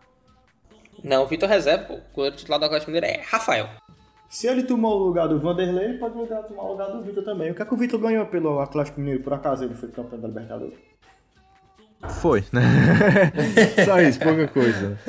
Não, 1.08 1.24
o 1.24 1.28
Vitor 1.28 1.48
Reserva, 1.48 1.86
pô, 1.86 1.94
o 1.96 2.02
goleiro 2.14 2.36
titular 2.36 2.60
do 2.60 2.66
Atlético 2.66 2.92
Mineiro 2.92 3.18
é 3.18 3.24
Rafael. 3.26 3.70
Se 4.30 4.46
ele 4.48 4.64
tomou 4.64 5.00
o 5.00 5.04
lugar 5.06 5.28
do 5.28 5.40
Vanderlei, 5.40 5.86
ele 5.86 5.98
pode 5.98 6.18
lugar- 6.18 6.44
tomar 6.44 6.64
o 6.64 6.72
lugar 6.74 6.92
do 6.92 7.02
Vitor 7.02 7.24
também. 7.24 7.50
O 7.52 7.56
que 7.56 7.62
é 7.62 7.66
que 7.66 7.74
o 7.74 7.78
Vitor 7.78 8.00
ganhou 8.00 8.26
pelo 8.26 8.60
Atlético 8.60 9.00
Mineiro? 9.00 9.24
Por 9.24 9.34
acaso 9.34 9.64
ele 9.64 9.74
foi 9.74 9.90
campeão 9.90 10.20
da 10.20 10.28
Libertadores? 10.28 10.74
Foi, 12.22 12.44
né? 12.54 12.62
Só 13.86 14.00
isso, 14.02 14.20
pouca 14.20 14.48
coisa. 14.50 15.00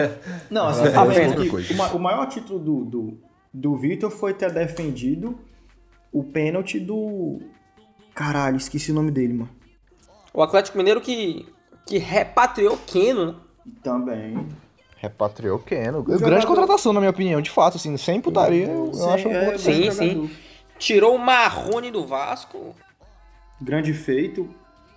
Não, 0.50 0.68
assim, 0.68 0.80
Apenas 0.88 0.94
sabendo 0.94 1.28
pouca 1.34 1.42
que 1.42 1.50
coisa. 1.50 1.94
o 1.94 1.98
maior 1.98 2.26
título 2.26 2.58
do, 2.58 2.84
do, 2.84 3.18
do 3.52 3.76
Vitor 3.76 4.10
foi 4.10 4.32
ter 4.32 4.52
defendido 4.52 5.38
o 6.12 6.22
pênalti 6.24 6.78
do. 6.80 7.40
Caralho, 8.14 8.56
esqueci 8.56 8.90
o 8.90 8.94
nome 8.94 9.10
dele, 9.10 9.34
mano. 9.34 9.50
O 10.32 10.42
Atlético 10.42 10.78
Mineiro 10.78 11.00
que, 11.00 11.46
que 11.86 11.98
repatriou 11.98 12.78
Keno, 12.86 13.32
né? 13.32 13.34
Também. 13.82 14.48
Repatriou 15.00 15.56
o 15.56 15.62
Keno. 15.62 15.98
jogador- 16.00 16.18
Grande 16.26 16.46
contratação, 16.46 16.92
na 16.92 17.00
minha 17.00 17.10
opinião, 17.10 17.40
de 17.40 17.50
fato, 17.50 17.76
assim, 17.76 17.96
sem 17.96 18.20
putaria, 18.20 18.66
eu, 18.66 18.86
eu 18.86 18.94
Sim, 18.94 19.10
acho 19.10 19.28
uma 19.28 19.36
é, 19.36 19.40
boa 19.44 19.52
bom 19.52 19.58
Sim, 19.58 19.82
jogador. 19.84 19.92
sim. 19.92 20.30
Tirou 20.78 21.14
o 21.14 21.18
Marrone 21.18 21.90
do 21.90 22.04
Vasco. 22.06 22.74
Grande 23.60 23.92
feito. 23.92 24.48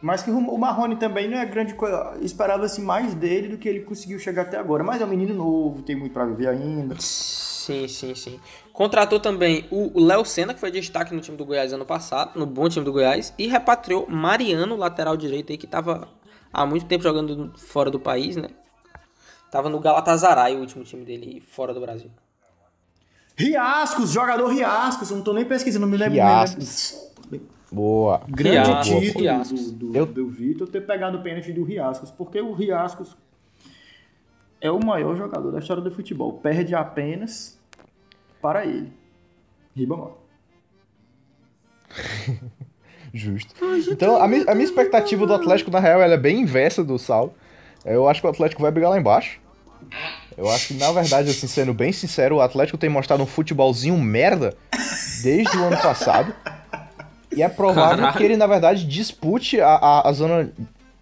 Mas 0.01 0.23
que 0.23 0.31
o 0.31 0.37
o 0.37 0.57
Marrone 0.57 0.95
também 0.95 1.29
não 1.29 1.37
é 1.37 1.45
grande 1.45 1.75
coisa. 1.75 2.17
Esperava-se 2.21 2.81
mais 2.81 3.13
dele 3.13 3.49
do 3.49 3.57
que 3.57 3.69
ele 3.69 3.81
conseguiu 3.81 4.17
chegar 4.17 4.43
até 4.43 4.57
agora. 4.57 4.83
Mas 4.83 4.99
é 4.99 5.05
um 5.05 5.07
menino 5.07 5.33
novo, 5.35 5.83
tem 5.83 5.95
muito 5.95 6.11
pra 6.13 6.25
viver 6.25 6.47
ainda. 6.47 6.95
Sim, 6.99 7.87
sim, 7.87 8.15
sim. 8.15 8.39
Contratou 8.73 9.19
também 9.19 9.67
o 9.69 10.03
Léo 10.03 10.25
Senna, 10.25 10.55
que 10.55 10.59
foi 10.59 10.71
destaque 10.71 11.13
no 11.13 11.21
time 11.21 11.37
do 11.37 11.45
Goiás 11.45 11.71
ano 11.71 11.85
passado, 11.85 12.31
no 12.39 12.47
bom 12.47 12.67
time 12.67 12.83
do 12.83 12.91
Goiás, 12.91 13.31
e 13.37 13.45
repatriou 13.47 14.07
Mariano, 14.09 14.75
lateral 14.75 15.15
direito 15.15 15.51
aí, 15.51 15.57
que 15.57 15.67
tava 15.67 16.07
há 16.51 16.65
muito 16.65 16.87
tempo 16.87 17.03
jogando 17.03 17.53
fora 17.55 17.91
do 17.91 17.99
país, 17.99 18.35
né? 18.35 18.47
Tava 19.51 19.69
no 19.69 19.79
Galatasaray, 19.79 20.55
o 20.55 20.59
último 20.61 20.83
time 20.85 21.03
dele 21.03 21.43
fora 21.45 21.73
do 21.73 21.81
Brasil. 21.81 22.09
Riascos, 23.35 24.11
jogador 24.11 24.47
Riascos. 24.47 25.09
Eu 25.11 25.17
não 25.17 25.23
tô 25.23 25.33
nem 25.33 25.43
pesquisando, 25.45 25.85
não 25.85 25.91
me 25.91 25.97
lembro. 25.97 26.13
Riascos. 26.13 27.11
Boa. 27.71 28.21
Grande 28.27 28.69
Riascos. 28.69 28.99
título 29.01 29.23
Riascos. 29.23 29.71
do, 29.71 29.87
do, 29.87 29.97
Eu- 29.97 30.05
do 30.05 30.27
Vitor 30.29 30.67
ter 30.69 30.81
pegado 30.85 31.17
o 31.17 31.21
pênalti 31.21 31.51
do 31.51 31.63
Riascos, 31.63 32.11
porque 32.11 32.39
o 32.39 32.53
Riascos 32.53 33.15
é 34.61 34.71
o 34.71 34.79
maior 34.83 35.15
jogador 35.15 35.51
da 35.51 35.59
história 35.59 35.81
do 35.83 35.91
futebol. 35.91 36.33
Perde 36.33 36.73
apenas 36.73 37.59
para 38.41 38.65
ele. 38.65 38.91
Ribamar. 39.75 40.11
Justo. 43.13 43.53
Então, 43.91 44.21
a 44.21 44.27
minha, 44.27 44.43
a 44.49 44.55
minha 44.55 44.63
expectativa 44.63 45.27
do 45.27 45.33
Atlético, 45.33 45.69
na 45.69 45.79
real, 45.79 46.01
ela 46.01 46.13
é 46.13 46.17
bem 46.17 46.39
inversa 46.41 46.81
do 46.83 46.97
Saulo. 46.97 47.33
Eu 47.85 48.07
acho 48.07 48.21
que 48.21 48.27
o 48.27 48.29
Atlético 48.29 48.61
vai 48.61 48.71
brigar 48.71 48.91
lá 48.91 48.97
embaixo. 48.97 49.39
Eu 50.37 50.49
acho 50.49 50.69
que, 50.69 50.73
na 50.75 50.91
verdade, 50.91 51.29
assim, 51.29 51.47
sendo 51.47 51.73
bem 51.73 51.91
sincero, 51.91 52.37
o 52.37 52.41
Atlético 52.41 52.77
tem 52.77 52.89
mostrado 52.89 53.21
um 53.21 53.25
futebolzinho 53.25 53.97
merda 53.97 54.55
desde 55.21 55.57
o 55.57 55.65
ano 55.65 55.77
passado. 55.77 56.33
E 57.35 57.41
é 57.41 57.49
provável 57.49 57.97
Caralho. 57.97 58.17
que 58.17 58.23
ele, 58.23 58.37
na 58.37 58.47
verdade, 58.47 58.85
dispute 58.85 59.59
a, 59.61 59.75
a, 59.75 60.09
a 60.09 60.13
zona, 60.13 60.51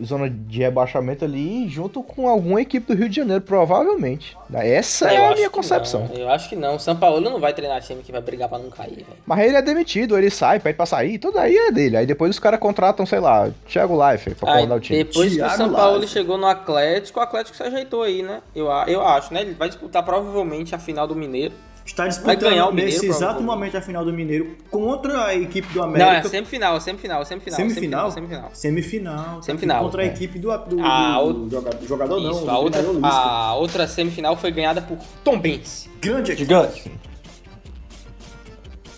zona 0.02 0.30
de 0.30 0.60
rebaixamento 0.60 1.26
ali 1.26 1.68
junto 1.68 2.02
com 2.02 2.30
alguma 2.30 2.62
equipe 2.62 2.88
do 2.88 2.98
Rio 2.98 3.10
de 3.10 3.18
Janeiro, 3.18 3.42
provavelmente. 3.44 4.38
Essa 4.54 5.12
é 5.12 5.18
Eu 5.18 5.24
a 5.26 5.28
acho 5.28 5.36
minha 5.38 5.50
concepção. 5.50 6.08
não, 6.10 6.16
Eu 6.16 6.30
acho 6.30 6.48
que 6.48 6.56
não. 6.56 6.76
O 6.76 6.80
São 6.80 6.96
Paulo 6.96 7.20
não 7.20 7.38
vai 7.38 7.54
treinar 7.54 7.82
time 7.82 8.02
que 8.02 8.10
vai 8.12 8.22
brigar 8.22 8.48
pra 8.48 8.58
não 8.58 8.70
cair, 8.70 8.96
velho. 8.96 9.08
Mas 9.26 9.40
aí 9.40 9.48
ele 9.50 9.58
é 9.58 9.62
demitido, 9.62 10.18
ele 10.18 10.30
sai, 10.30 10.58
pede 10.60 10.78
pra 10.78 10.86
sair, 10.86 11.18
tudo 11.20 11.38
aí 11.38 11.54
é 11.56 11.70
dele. 11.72 11.98
Aí 11.98 12.06
depois 12.06 12.32
os 12.32 12.40
caras 12.40 12.62
contratam, 12.62 13.06
sei 13.06 13.20
lá, 13.20 13.50
Thiago 13.68 13.98
Leifert 14.02 14.38
pra 14.38 14.54
comandar 14.54 14.78
o 14.78 14.80
time. 14.80 15.04
depois 15.04 15.28
que 15.30 15.34
o 15.36 15.38
Thiago 15.40 15.58
São 15.58 15.74
Paulo 15.74 15.92
Leifert. 15.98 16.12
chegou 16.14 16.38
no 16.38 16.48
Atlético, 16.48 17.20
o 17.20 17.24
Atlético 17.24 17.58
se 17.58 17.64
ajeitou 17.64 18.02
aí, 18.04 18.24
né? 18.24 18.42
Eu, 18.56 18.72
a- 18.72 18.86
eu 18.88 19.06
acho, 19.06 19.34
né? 19.34 19.42
Ele 19.42 19.54
vai 19.54 19.68
disputar 19.68 20.02
provavelmente 20.04 20.74
a 20.74 20.80
final 20.80 21.06
do 21.06 21.16
Mineiro. 21.16 21.54
Está 21.90 22.03
Vai 22.03 22.10
disputando 22.10 22.40
ganhar 22.52 22.68
o 22.68 22.70
Mineiro, 22.70 22.91
nesse 22.91 23.07
exato 23.07 23.41
momento 23.41 23.76
a 23.76 23.82
final 23.82 24.06
do 24.06 24.14
Mineiro 24.14 24.56
contra 24.70 25.26
a 25.26 25.36
equipe 25.36 25.68
do 25.74 25.80
Não, 25.80 25.86
América. 25.86 26.28
é 26.28 26.30
semifinal, 26.30 26.80
semifinal, 26.80 27.26
semifinal. 27.26 27.57
Semifinal? 27.57 28.11
Semifinal. 28.11 28.49
Semifinal. 28.53 29.41
Semifinal, 29.44 29.84
Contra 29.86 30.03
a 30.03 30.06
é. 30.06 30.07
equipe 30.10 30.38
do, 30.38 30.49
do, 30.56 30.80
Ah, 30.84 31.18
do- 31.20 31.26
o- 31.30 31.34
do 31.34 31.49
jogador, 31.49 31.88
jogador 31.88 32.20
não, 32.22 32.32
Isso, 32.32 32.41
do 32.45 32.52
a 32.52 32.57
outra, 32.60 32.82
a 33.03 33.56
outra 33.56 33.88
semifinal 33.88 34.38
foi 34.38 34.52
ganhada 34.52 34.82
por 34.84 34.99
Tom 35.24 35.40
Benz. 35.40 35.90
Grande 35.99 36.32
equipe. 36.34 36.48
Gigante. 36.48 36.91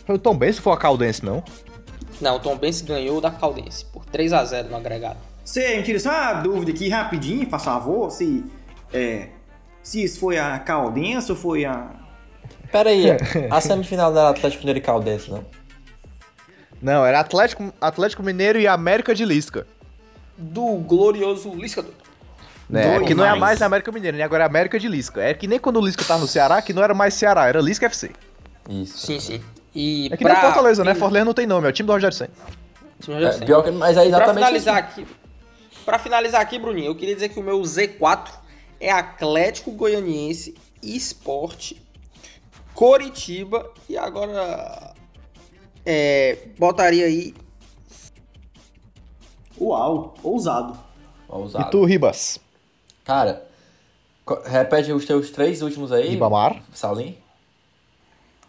Foi 0.05 0.15
o 0.15 0.19
Tom 0.19 0.35
Benz 0.38 0.57
se 0.57 0.61
for 0.61 0.72
a 0.72 0.77
Caldense, 0.77 1.23
não? 1.23 1.41
Não, 2.19 2.35
o 2.35 2.39
Tom 2.39 2.57
Benz 2.57 2.81
ganhou 2.81 3.22
da 3.22 3.31
Caldense 3.31 3.85
por 3.85 4.05
3 4.05 4.34
a 4.34 4.43
0 4.43 4.69
no 4.69 4.76
agregado. 4.76 5.18
Você, 5.45 5.61
a 5.61 5.69
gente 5.76 5.85
tira 5.85 5.99
só 5.99 6.09
uma 6.09 6.34
dúvida 6.34 6.72
aqui 6.72 6.89
rapidinho, 6.89 7.47
por 7.47 7.59
favor, 7.59 8.11
se, 8.11 8.43
é, 8.93 9.30
se 9.81 10.03
isso 10.03 10.19
foi 10.19 10.38
a 10.38 10.59
Caldense 10.59 11.31
ou 11.31 11.38
foi 11.38 11.63
a... 11.65 12.01
Pera 12.72 12.89
aí, 12.89 13.06
a 13.49 13.61
semifinal 13.61 14.14
da 14.14 14.30
Atlético 14.30 14.61
Mineiro 14.61 14.80
e 14.80 14.81
Caldense, 14.81 15.30
não? 15.30 15.45
Não, 16.81 17.06
era 17.06 17.19
Atlético, 17.19 17.72
Atlético 17.80 18.23
Mineiro 18.23 18.60
e 18.60 18.68
América 18.68 19.14
de 19.14 19.23
Lisca. 19.26 19.68
Do 20.38 20.65
glorioso 20.77 21.53
Lisca 21.53 21.81
Doido. 21.84 21.98
Né? 22.69 23.02
Que 23.02 23.14
não 23.14 23.26
é 23.26 23.35
mais. 23.38 23.61
América 23.61 23.91
Mineiro, 23.91 24.18
né? 24.18 24.23
Agora 24.23 24.43
é 24.43 24.48
América 24.48 24.80
de 24.80 24.88
Lisca. 24.88 25.22
É 25.22 25.34
que 25.34 25.45
nem 25.45 25.60
quando 25.60 25.77
o 25.80 25.85
Lisca 25.85 26.03
tava 26.06 26.22
no 26.22 26.27
Ceará, 26.27 26.61
que 26.61 26.72
não 26.73 26.81
era 26.81 26.93
mais 26.93 27.14
Ceará, 27.14 27.48
era 27.48 27.60
Lisca 27.60 27.85
FC. 27.85 28.11
Isso. 28.69 28.98
Sim, 29.06 29.19
sim. 29.19 29.41
E 29.76 30.10
É 30.11 30.18
que 30.18 30.23
nem 30.23 30.34
pra- 30.34 30.41
Fortaleza, 30.41 30.84
né? 30.84 30.95
Fortaleza 30.95 31.26
não 31.26 31.34
tem 31.34 31.45
nome, 31.45 31.68
é 31.68 31.69
o 31.69 31.73
time 31.73 31.85
do 31.88 31.93
Rogério 31.93 32.15
Senna. 32.15 32.31
É, 33.10 33.45
pior 33.45 33.61
que, 33.64 33.72
mas 33.72 33.98
é 33.98 34.06
E 34.06 34.10
pra 34.10 34.18
exatamente 34.19 34.35
finalizar 34.45 34.77
assim. 34.84 35.02
aqui, 35.02 35.07
para 35.85 35.99
finalizar 35.99 36.41
aqui, 36.41 36.57
Bruninho, 36.60 36.88
eu 36.88 36.95
queria 36.95 37.14
dizer 37.15 37.30
que 37.30 37.39
o 37.39 37.43
meu 37.43 37.60
Z4 37.61 38.30
é 38.80 38.91
Atlético 38.91 39.72
Goianiense, 39.72 40.56
Esporte, 40.84 41.81
Coritiba 42.73 43.72
e 43.88 43.98
agora 43.98 44.93
é, 45.85 46.48
botaria 46.57 47.06
aí 47.06 47.34
Uau, 49.60 50.15
ousado. 50.23 50.77
Ousado. 51.30 51.68
E 51.68 51.69
tu, 51.69 51.85
Ribas? 51.85 52.39
Cara, 53.03 53.45
repete 54.45 54.91
os 54.91 55.06
teus 55.06 55.30
três 55.30 55.61
últimos 55.61 55.91
aí, 55.91 56.10
Ribamar? 56.10 56.64
Salim. 56.73 57.15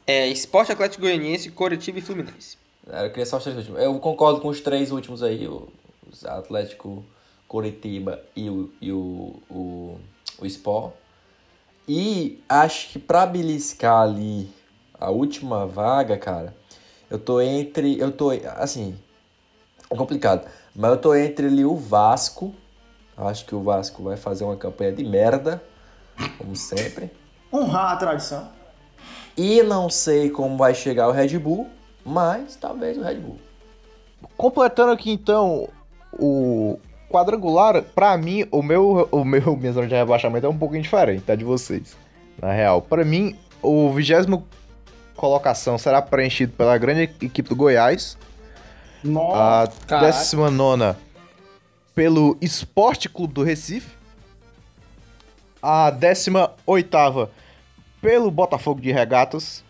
é, 0.06 0.26
Esporte, 0.28 0.72
Atlético 0.72 1.02
Goianiense, 1.02 1.50
Coritiba 1.50 1.98
e 1.98 2.02
Fluminense. 2.02 2.56
Eu 2.86 3.10
queria 3.10 3.26
só 3.26 3.36
os 3.36 3.42
três 3.42 3.58
últimos. 3.58 3.80
Eu 3.80 3.98
concordo 4.00 4.40
com 4.40 4.48
os 4.48 4.60
três 4.62 4.90
últimos 4.90 5.22
aí, 5.22 5.46
o 5.46 5.68
os 6.10 6.24
Atlético, 6.24 7.04
Coritiba 7.48 8.22
e 8.34 8.48
o, 8.48 8.72
e 8.80 8.92
o, 8.92 9.42
o, 9.50 9.98
o 10.38 10.46
Sport. 10.46 10.92
E 11.86 12.42
acho 12.48 12.90
que 12.90 12.98
pra 12.98 13.26
beliscar 13.26 14.02
ali 14.02 14.50
a 14.98 15.10
última 15.10 15.66
vaga, 15.66 16.16
cara, 16.16 16.54
eu 17.10 17.18
tô 17.18 17.40
entre. 17.40 17.98
Eu 17.98 18.12
tô. 18.12 18.30
Assim. 18.56 18.96
É 19.90 19.96
complicado. 19.96 20.46
Mas 20.74 20.90
eu 20.92 20.96
tô 20.96 21.14
entre 21.14 21.46
ali 21.46 21.64
o 21.64 21.76
Vasco. 21.76 22.54
Acho 23.16 23.44
que 23.44 23.54
o 23.54 23.62
Vasco 23.62 24.02
vai 24.02 24.16
fazer 24.16 24.44
uma 24.44 24.56
campanha 24.56 24.92
de 24.92 25.04
merda. 25.04 25.62
Como 26.38 26.56
sempre. 26.56 27.10
Honrar 27.52 27.92
a 27.92 27.96
tradição. 27.96 28.48
E 29.36 29.62
não 29.62 29.90
sei 29.90 30.30
como 30.30 30.56
vai 30.56 30.74
chegar 30.74 31.08
o 31.08 31.12
Red 31.12 31.38
Bull, 31.38 31.68
mas 32.04 32.56
talvez 32.56 32.96
o 32.96 33.02
Red 33.02 33.16
Bull. 33.16 33.38
Completando 34.36 34.92
aqui 34.92 35.10
então 35.10 35.68
o 36.12 36.78
quadrangular, 37.12 37.82
pra 37.82 38.16
mim, 38.16 38.46
o 38.50 38.62
meu, 38.62 39.08
o 39.12 39.24
meu 39.24 39.54
minha 39.56 39.72
zona 39.72 39.86
de 39.86 39.94
rebaixamento 39.94 40.46
é 40.46 40.48
um 40.48 40.58
pouquinho 40.58 40.82
diferente, 40.82 41.22
tá? 41.22 41.34
De 41.34 41.44
vocês. 41.44 41.96
Na 42.40 42.50
real. 42.52 42.82
Pra 42.82 43.04
mim, 43.04 43.36
o 43.62 43.90
vigésimo 43.90 44.46
colocação 45.14 45.78
será 45.78 46.02
preenchido 46.02 46.52
pela 46.54 46.76
grande 46.78 47.02
equipe 47.02 47.48
do 47.48 47.54
Goiás. 47.54 48.16
Nossa, 49.04 49.72
A 49.94 50.00
décima 50.00 50.50
nona 50.50 50.96
pelo 51.94 52.36
Esporte 52.40 53.08
Clube 53.08 53.34
do 53.34 53.42
Recife. 53.42 53.90
A 55.62 55.90
décima 55.90 56.52
oitava 56.66 57.30
pelo 58.00 58.30
Botafogo 58.30 58.80
de 58.80 58.90
Regatas. 58.90 59.62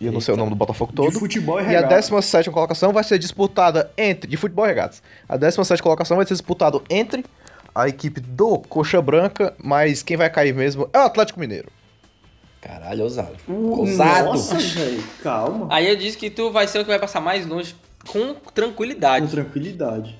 E 0.00 0.06
eu 0.06 0.12
não 0.12 0.20
sei 0.20 0.34
o 0.34 0.36
nome 0.36 0.50
do 0.50 0.56
Botafogo 0.56 0.92
todo. 0.94 1.12
de 1.12 1.18
futebol 1.18 1.58
e 1.60 1.64
E 1.64 1.66
a 1.66 1.68
regata. 1.68 1.94
17 1.96 2.50
colocação 2.50 2.92
vai 2.92 3.02
ser 3.02 3.18
disputada 3.18 3.90
entre. 3.98 4.30
De 4.30 4.36
futebol 4.36 4.64
e 4.64 4.68
regatas. 4.68 5.02
A 5.28 5.36
17 5.36 5.82
colocação 5.82 6.16
vai 6.16 6.24
ser 6.26 6.34
disputada 6.34 6.80
entre 6.88 7.24
a 7.74 7.88
equipe 7.88 8.20
do 8.20 8.58
Coxa 8.60 9.00
Branca, 9.02 9.54
mas 9.62 10.02
quem 10.02 10.16
vai 10.16 10.30
cair 10.30 10.54
mesmo 10.54 10.88
é 10.92 10.98
o 10.98 11.02
Atlético 11.02 11.40
Mineiro. 11.40 11.68
Caralho, 12.60 13.04
ousado. 13.04 13.36
Uh, 13.48 13.80
Ousado. 13.80 14.24
Nossa, 14.30 14.56
velho, 14.56 15.02
calma. 15.22 15.68
Aí 15.70 15.88
eu 15.88 15.96
disse 15.96 16.16
que 16.18 16.28
tu 16.28 16.50
vai 16.50 16.66
ser 16.66 16.78
o 16.80 16.82
que 16.82 16.90
vai 16.90 16.98
passar 16.98 17.20
mais 17.20 17.46
longe 17.46 17.74
com 18.08 18.34
tranquilidade. 18.54 19.26
Com 19.26 19.30
tranquilidade. 19.30 20.18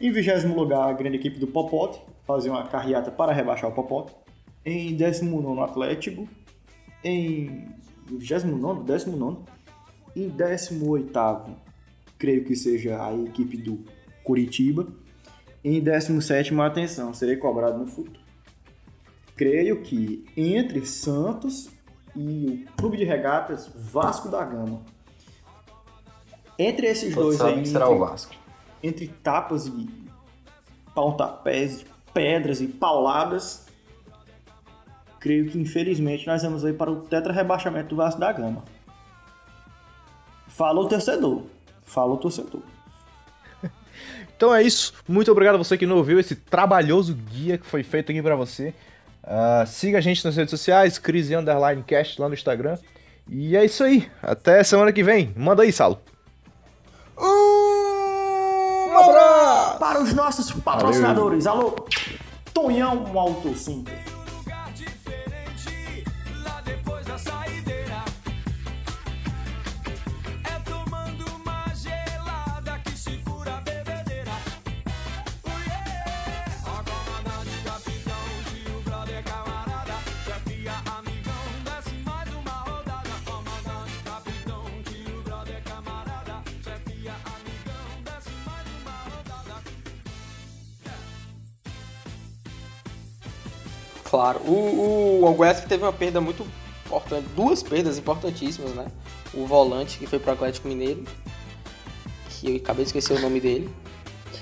Em 0.00 0.10
vigésimo 0.12 0.54
lugar, 0.54 0.88
a 0.88 0.92
grande 0.92 1.16
equipe 1.16 1.38
do 1.38 1.46
Popote, 1.46 2.00
fazer 2.26 2.50
uma 2.50 2.64
carreata 2.66 3.10
para 3.10 3.32
rebaixar 3.32 3.68
o 3.70 3.72
Popote. 3.72 4.12
Em 4.64 4.94
19 4.94 5.60
Atlético. 5.60 6.28
Em 7.04 7.66
29, 8.18 8.84
19. 8.84 9.38
Em 10.14 10.28
18 10.28 11.56
creio 12.18 12.44
que 12.44 12.54
seja 12.54 13.04
a 13.04 13.14
equipe 13.14 13.56
do 13.56 13.84
Curitiba. 14.22 14.86
Em 15.64 15.80
17 15.80 16.58
atenção, 16.60 17.14
serei 17.14 17.36
cobrado 17.36 17.78
no 17.78 17.86
futuro. 17.86 18.20
Creio 19.36 19.80
que 19.82 20.24
entre 20.36 20.84
Santos 20.86 21.70
e 22.14 22.66
o 22.68 22.76
Clube 22.76 22.96
de 22.96 23.04
Regatas 23.04 23.70
Vasco 23.74 24.28
da 24.28 24.44
Gama. 24.44 24.82
Entre 26.58 26.86
esses 26.86 27.14
Todos 27.14 27.38
dois 27.38 27.54
aí, 27.54 27.62
que 27.62 27.68
será 27.68 27.86
entre- 27.86 27.96
o 27.96 27.98
Vasco. 28.00 28.34
entre 28.82 29.08
tapas 29.08 29.66
e 29.66 29.88
pontapés, 30.94 31.84
pedras 32.12 32.60
e 32.60 32.66
pauladas, 32.66 33.66
creio 35.22 35.48
que 35.48 35.58
infelizmente 35.58 36.26
nós 36.26 36.42
vamos 36.42 36.64
aí 36.64 36.72
para 36.72 36.90
o 36.90 36.96
tetra 37.02 37.32
rebaixamento 37.32 37.90
do 37.90 37.96
Vasco 37.96 38.20
da 38.20 38.32
Gama. 38.32 38.64
Fala 40.48 40.80
o 40.80 40.88
torcedor. 40.88 41.42
Fala 41.84 42.14
o 42.14 42.16
torcedor. 42.16 42.60
Então 44.36 44.52
é 44.52 44.60
isso. 44.60 44.92
Muito 45.06 45.30
obrigado 45.30 45.54
a 45.54 45.58
você 45.58 45.78
que 45.78 45.86
não 45.86 45.98
ouviu 45.98 46.18
esse 46.18 46.34
trabalhoso 46.34 47.14
guia 47.14 47.56
que 47.56 47.64
foi 47.64 47.84
feito 47.84 48.10
aqui 48.10 48.20
pra 48.20 48.34
você. 48.34 48.74
Ah, 49.22 49.62
siga 49.64 49.98
a 49.98 50.00
gente 50.00 50.24
nas 50.24 50.34
redes 50.34 50.50
sociais, 50.50 50.98
Crise 50.98 51.36
Underline 51.36 51.84
Cast 51.84 52.20
lá 52.20 52.26
no 52.26 52.34
Instagram. 52.34 52.76
E 53.28 53.56
é 53.56 53.64
isso 53.64 53.84
aí. 53.84 54.10
Até 54.20 54.64
semana 54.64 54.92
que 54.92 55.04
vem. 55.04 55.32
Manda 55.36 55.62
aí, 55.62 55.72
Salo. 55.72 56.00
Um 57.16 58.98
abraço 58.98 59.78
para 59.78 60.02
os 60.02 60.12
nossos 60.12 60.50
patrocinadores. 60.50 61.46
Alô, 61.46 61.76
Tonhão 62.52 63.16
Auto 63.16 63.54
Claro. 94.12 94.40
O, 94.40 95.24
o, 95.24 95.30
o 95.30 95.54
teve 95.66 95.82
uma 95.82 95.92
perda 95.92 96.20
muito 96.20 96.46
importante, 96.84 97.26
duas 97.34 97.62
perdas 97.62 97.96
importantíssimas, 97.96 98.72
né? 98.72 98.84
O 99.32 99.46
volante 99.46 99.96
que 99.98 100.06
foi 100.06 100.18
pro 100.18 100.32
Atlético 100.32 100.68
Mineiro, 100.68 101.02
que 102.28 102.50
eu 102.50 102.56
acabei 102.56 102.84
de 102.84 102.90
esquecer 102.90 103.14
o 103.14 103.20
nome 103.20 103.40
dele. 103.40 103.70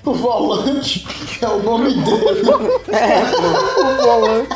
O 0.05 0.13
volante, 0.13 1.07
que 1.39 1.45
é 1.45 1.49
o 1.49 1.63
nome 1.63 1.95
dele. 1.95 2.51
o 3.79 4.03
volante. 4.03 4.55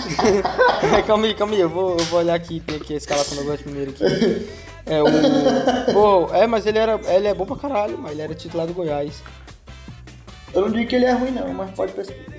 calma 1.06 1.26
aí, 1.26 1.34
calma 1.34 1.54
aí, 1.54 1.60
eu 1.60 1.68
vou, 1.68 1.96
eu 1.96 2.04
vou 2.06 2.18
olhar 2.18 2.34
aqui, 2.34 2.58
tem 2.58 2.74
aqui 2.74 2.94
a 2.94 2.96
escalação 2.96 3.36
do 3.36 3.42
Atlético 3.42 3.70
Mineiro 3.70 3.92
aqui. 3.92 4.48
É 4.84 5.00
o. 5.00 5.06
Pô, 5.92 6.34
é, 6.34 6.44
mas 6.48 6.66
ele 6.66 6.80
era. 6.80 7.00
Ele 7.06 7.28
é 7.28 7.34
bom 7.34 7.46
pra 7.46 7.54
caralho, 7.54 7.96
mas 7.98 8.10
ele 8.10 8.22
era 8.22 8.34
titular 8.34 8.66
do 8.66 8.74
Goiás. 8.74 9.22
Eu 10.52 10.62
não 10.62 10.70
digo 10.72 10.88
que 10.88 10.96
ele 10.96 11.04
é 11.04 11.12
ruim, 11.12 11.30
não, 11.30 11.54
mas 11.54 11.70
pode 11.70 11.92
pesquisar. 11.92 12.33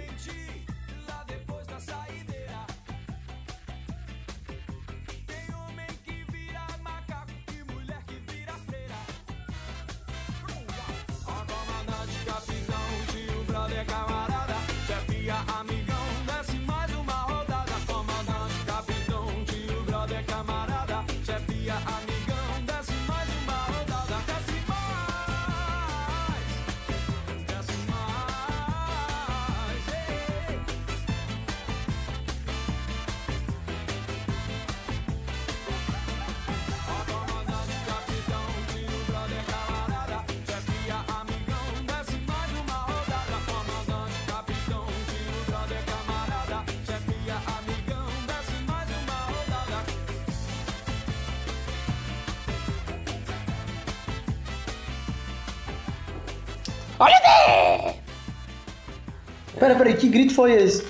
Pera, 59.65 59.75
pera, 59.77 59.93
que 59.93 60.07
grito 60.07 60.35
foi 60.35 60.51
esse? 60.51 60.85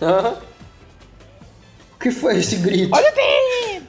Aham. 0.00 0.38
O 1.94 1.98
que 1.98 2.12
foi 2.12 2.38
esse 2.38 2.54
grito? 2.58 2.94
Olha 2.94 3.10
o 3.10 3.12
tempo! 3.12 3.88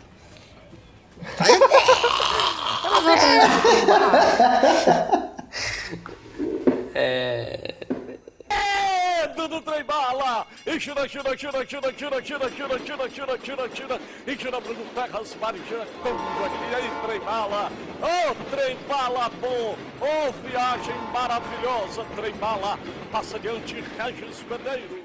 Dudu 9.36 9.62
trem 9.62 9.84
bala! 9.84 10.48
E 10.66 10.80
tira, 10.80 11.08
tira, 11.08 11.38
tira, 11.38 11.64
tira, 11.64 11.94
tira, 11.94 12.20
tira, 12.20 12.50
tira, 12.50 12.80
tira, 12.80 13.10
tira, 13.10 13.38
tira, 13.38 13.70
tira, 13.70 14.00
e 14.26 14.36
tira 14.36 14.60
Bruno 14.60 14.86
Terras, 14.96 15.38
Marijana, 15.40 15.86
Congo, 16.02 16.46
aqui, 16.46 16.76
aí, 16.76 16.92
trem 17.06 17.20
bala! 17.20 17.72
Ô, 18.02 18.36
trem 18.50 18.78
bala 18.88 19.30
bom! 19.42 19.76
Ô, 20.02 20.32
viagem 20.48 20.96
maravilhosa, 21.14 22.06
trem 22.16 22.34
bala! 22.34 22.80
Passa 23.12 23.38
adiante, 23.38 23.84
Regis 23.98 24.42
Verdeiro! 24.42 24.99